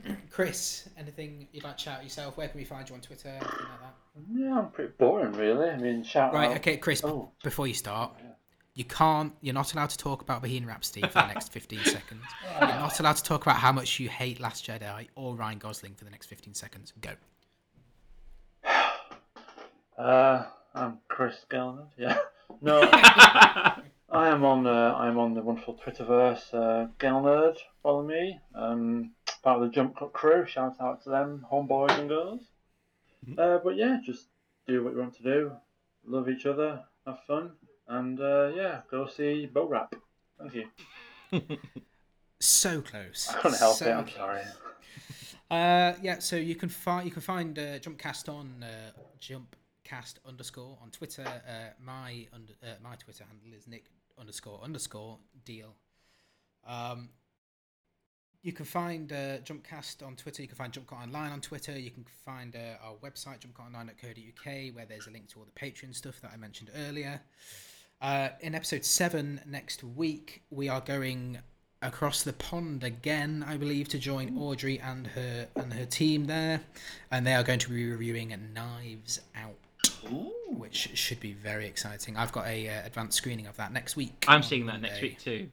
Chris, 0.32 0.90
anything 0.98 1.48
you'd 1.52 1.64
like 1.64 1.78
to 1.78 1.84
shout 1.84 2.04
yourself? 2.04 2.38
Where 2.38 2.48
can 2.48 2.58
we 2.60 2.66
find 2.66 2.88
you 2.90 2.96
on 2.96 3.02
Twitter? 3.02 3.30
Anything 3.30 3.50
like 3.50 3.80
that? 3.82 3.96
Yeah, 4.34 4.60
I'm 4.60 4.70
pretty 4.72 4.94
boring, 4.98 5.32
really. 5.34 5.70
I 5.70 5.78
mean, 5.78 6.04
shout 6.04 6.34
Right, 6.34 6.50
out. 6.52 6.58
okay, 6.58 6.78
Chris, 6.78 7.02
b- 7.02 7.08
Oh. 7.08 7.32
before 7.44 7.68
you 7.68 7.74
start, 7.74 8.12
you 8.74 8.84
can't, 8.84 9.34
you're 9.42 9.54
not 9.54 9.74
allowed 9.74 9.90
to 9.92 9.98
talk 9.98 10.22
about 10.22 10.42
Bohemian 10.42 10.66
Rhapsody 10.68 11.02
for 11.02 11.14
the 11.14 11.28
next 11.34 11.52
15 11.52 11.80
seconds. 11.86 12.22
You're 12.60 12.68
not 12.68 13.00
allowed 13.00 13.16
to 13.16 13.24
talk 13.24 13.42
about 13.44 13.56
how 13.58 13.72
much 13.72 14.00
you 14.00 14.10
hate 14.10 14.40
Last 14.40 14.66
Jedi 14.68 15.08
or 15.16 15.36
Ryan 15.36 15.58
Gosling 15.58 15.96
for 15.96 16.04
the 16.04 16.12
next 16.12 16.28
15 16.28 16.54
seconds. 16.54 16.94
Go. 17.02 17.12
Uh, 19.98 20.46
I'm 20.76 21.00
Chris 21.08 21.38
Gelnard. 21.50 21.88
Yeah. 21.98 22.20
No, 22.62 22.82
I 22.92 23.82
am 24.12 24.44
on. 24.44 24.66
Uh, 24.66 24.94
I 24.98 25.08
am 25.08 25.18
on 25.18 25.34
the 25.34 25.42
wonderful 25.42 25.76
Twitterverse. 25.76 26.54
Uh, 26.54 26.88
Nerd. 27.00 27.58
follow 27.84 28.04
me. 28.04 28.40
Um, 28.56 29.12
part 29.44 29.62
of 29.62 29.68
the 29.68 29.74
Jump 29.74 29.98
Cut 29.98 30.14
crew. 30.14 30.46
Shout 30.46 30.76
out 30.80 31.04
to 31.04 31.10
them, 31.10 31.46
homeboys 31.52 31.98
and 32.00 32.10
girls. 32.10 32.42
Uh, 33.38 33.60
but 33.64 33.76
yeah, 33.76 34.00
just 34.06 34.28
do 34.68 34.84
what 34.84 34.94
you 34.94 35.00
want 35.00 35.16
to 35.18 35.24
do. 35.24 35.52
Love 36.06 36.30
each 36.30 36.46
other. 36.46 36.84
Have 37.06 37.20
fun. 37.28 37.52
And 37.88 38.20
uh, 38.20 38.52
yeah, 38.56 38.82
go 38.90 39.08
see 39.08 39.46
Bo 39.46 39.68
Rap. 39.68 39.94
Thank 40.40 40.54
you. 40.56 40.68
So 42.40 42.82
close. 42.82 43.28
I 43.32 43.40
couldn't 43.40 43.58
help 43.58 43.78
so 43.78 43.86
it. 43.88 43.92
I'm 43.92 44.06
close. 44.06 44.16
sorry. 44.16 44.42
Uh, 45.50 45.94
yeah, 46.04 46.20
so 46.20 46.36
you 46.36 46.54
can 46.56 46.70
find 46.70 47.04
you 47.06 47.12
can 47.12 47.22
find 47.24 47.58
uh, 47.58 47.80
Jumpcast 47.80 48.30
on 48.30 48.64
uh, 48.64 48.92
Jumpcast 49.88 50.16
underscore 50.28 50.78
on 50.82 50.92
Twitter. 50.92 51.26
Uh, 51.26 51.72
my 51.84 52.28
under, 52.34 52.54
uh, 52.64 52.76
my 52.84 52.96
Twitter 52.96 53.24
handle 53.24 53.58
is 53.58 53.68
Nick 53.68 53.86
underscore 54.20 54.60
underscore 54.64 55.18
deal. 55.46 55.76
Um, 56.68 57.10
you 58.44 58.54
can 58.54 58.66
find 58.66 59.12
uh, 59.12 59.40
Jumpcast 59.40 60.06
on 60.06 60.16
Twitter. 60.16 60.42
You 60.42 60.48
can 60.48 60.58
find 60.58 60.72
Jumpcast 60.72 61.04
Online 61.04 61.32
on 61.32 61.42
Twitter. 61.42 61.78
You 61.78 61.92
can 61.92 62.06
find 62.26 62.56
uh, 62.56 62.86
our 62.86 62.96
website 62.96 63.40
jumpcutonline.co.uk 63.40 64.76
where 64.76 64.86
there's 64.86 65.08
a 65.08 65.12
link 65.12 65.28
to 65.30 65.40
all 65.40 65.46
the 65.46 65.60
Patreon 65.60 65.96
stuff 65.96 66.22
that 66.22 66.32
I 66.34 66.38
mentioned 66.38 66.72
earlier. 66.88 67.22
Uh, 68.00 68.30
in 68.42 68.54
episode 68.54 68.86
seven 68.86 69.42
next 69.46 69.84
week, 69.84 70.44
we 70.52 70.70
are 70.70 70.82
going 70.82 71.40
across 71.82 72.24
the 72.24 72.34
pond 72.34 72.84
again, 72.84 73.44
I 73.48 73.58
believe, 73.58 73.88
to 73.90 74.00
join 74.00 74.38
Audrey 74.38 74.80
and 74.80 75.08
her 75.08 75.48
and 75.56 75.74
her 75.74 75.86
team 75.86 76.26
there, 76.26 76.62
and 77.12 77.26
they 77.26 77.34
are 77.34 77.44
going 77.44 77.60
to 77.60 77.70
be 77.70 77.90
reviewing 77.90 78.36
Knives 78.54 79.20
Out, 79.36 79.58
which 80.50 80.90
should 80.94 81.20
be 81.20 81.34
very 81.34 81.68
exciting. 81.68 82.18
I've 82.18 82.32
got 82.32 82.48
a 82.48 82.70
uh, 82.70 82.86
advanced 82.86 83.18
screening 83.18 83.48
of 83.48 83.58
that 83.58 83.72
next 83.72 83.96
week. 83.96 84.26
I'm 84.28 84.44
seeing 84.44 84.66
that 84.68 84.82
next 84.82 85.02
week 85.02 85.20
too. 85.20 85.50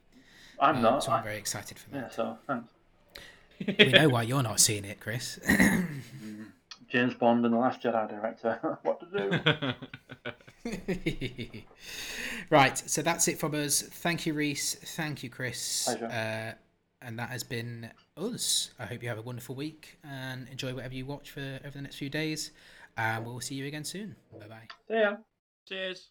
I'm 0.60 0.76
uh, 0.76 0.80
not. 0.80 1.04
so 1.04 1.12
I'm 1.12 1.24
very 1.24 1.36
excited 1.36 1.78
for 1.78 1.94
yeah. 1.94 2.02
that. 2.02 2.14
So 2.14 2.38
thanks. 2.46 2.68
we 3.78 3.92
know 3.92 4.08
why 4.08 4.22
you're 4.22 4.42
not 4.42 4.60
seeing 4.60 4.84
it, 4.84 5.00
Chris. 5.00 5.38
James 6.88 7.14
Bond 7.14 7.44
and 7.44 7.52
the 7.52 7.58
Last 7.58 7.82
Jedi 7.82 8.08
director. 8.08 8.78
what 8.82 9.00
to 9.00 9.74
do? 10.64 10.82
right, 12.50 12.78
so 12.78 13.02
that's 13.02 13.26
it 13.26 13.38
from 13.38 13.54
us. 13.54 13.82
Thank 13.82 14.26
you, 14.26 14.34
Reese. 14.34 14.74
Thank 14.74 15.22
you, 15.24 15.30
Chris. 15.30 15.88
Uh, 15.88 16.52
and 17.02 17.18
that 17.18 17.30
has 17.30 17.42
been 17.42 17.90
us. 18.16 18.70
I 18.78 18.86
hope 18.86 19.02
you 19.02 19.08
have 19.08 19.18
a 19.18 19.22
wonderful 19.22 19.54
week 19.54 19.98
and 20.04 20.48
enjoy 20.48 20.72
whatever 20.72 20.94
you 20.94 21.04
watch 21.04 21.30
for 21.30 21.58
over 21.64 21.70
the 21.72 21.82
next 21.82 21.96
few 21.96 22.08
days. 22.08 22.52
And 22.96 23.26
we'll 23.26 23.40
see 23.40 23.56
you 23.56 23.66
again 23.66 23.84
soon. 23.84 24.16
Bye 24.38 24.46
bye. 24.46 24.68
See 24.88 25.00
ya. 25.00 25.16
Cheers. 25.66 26.10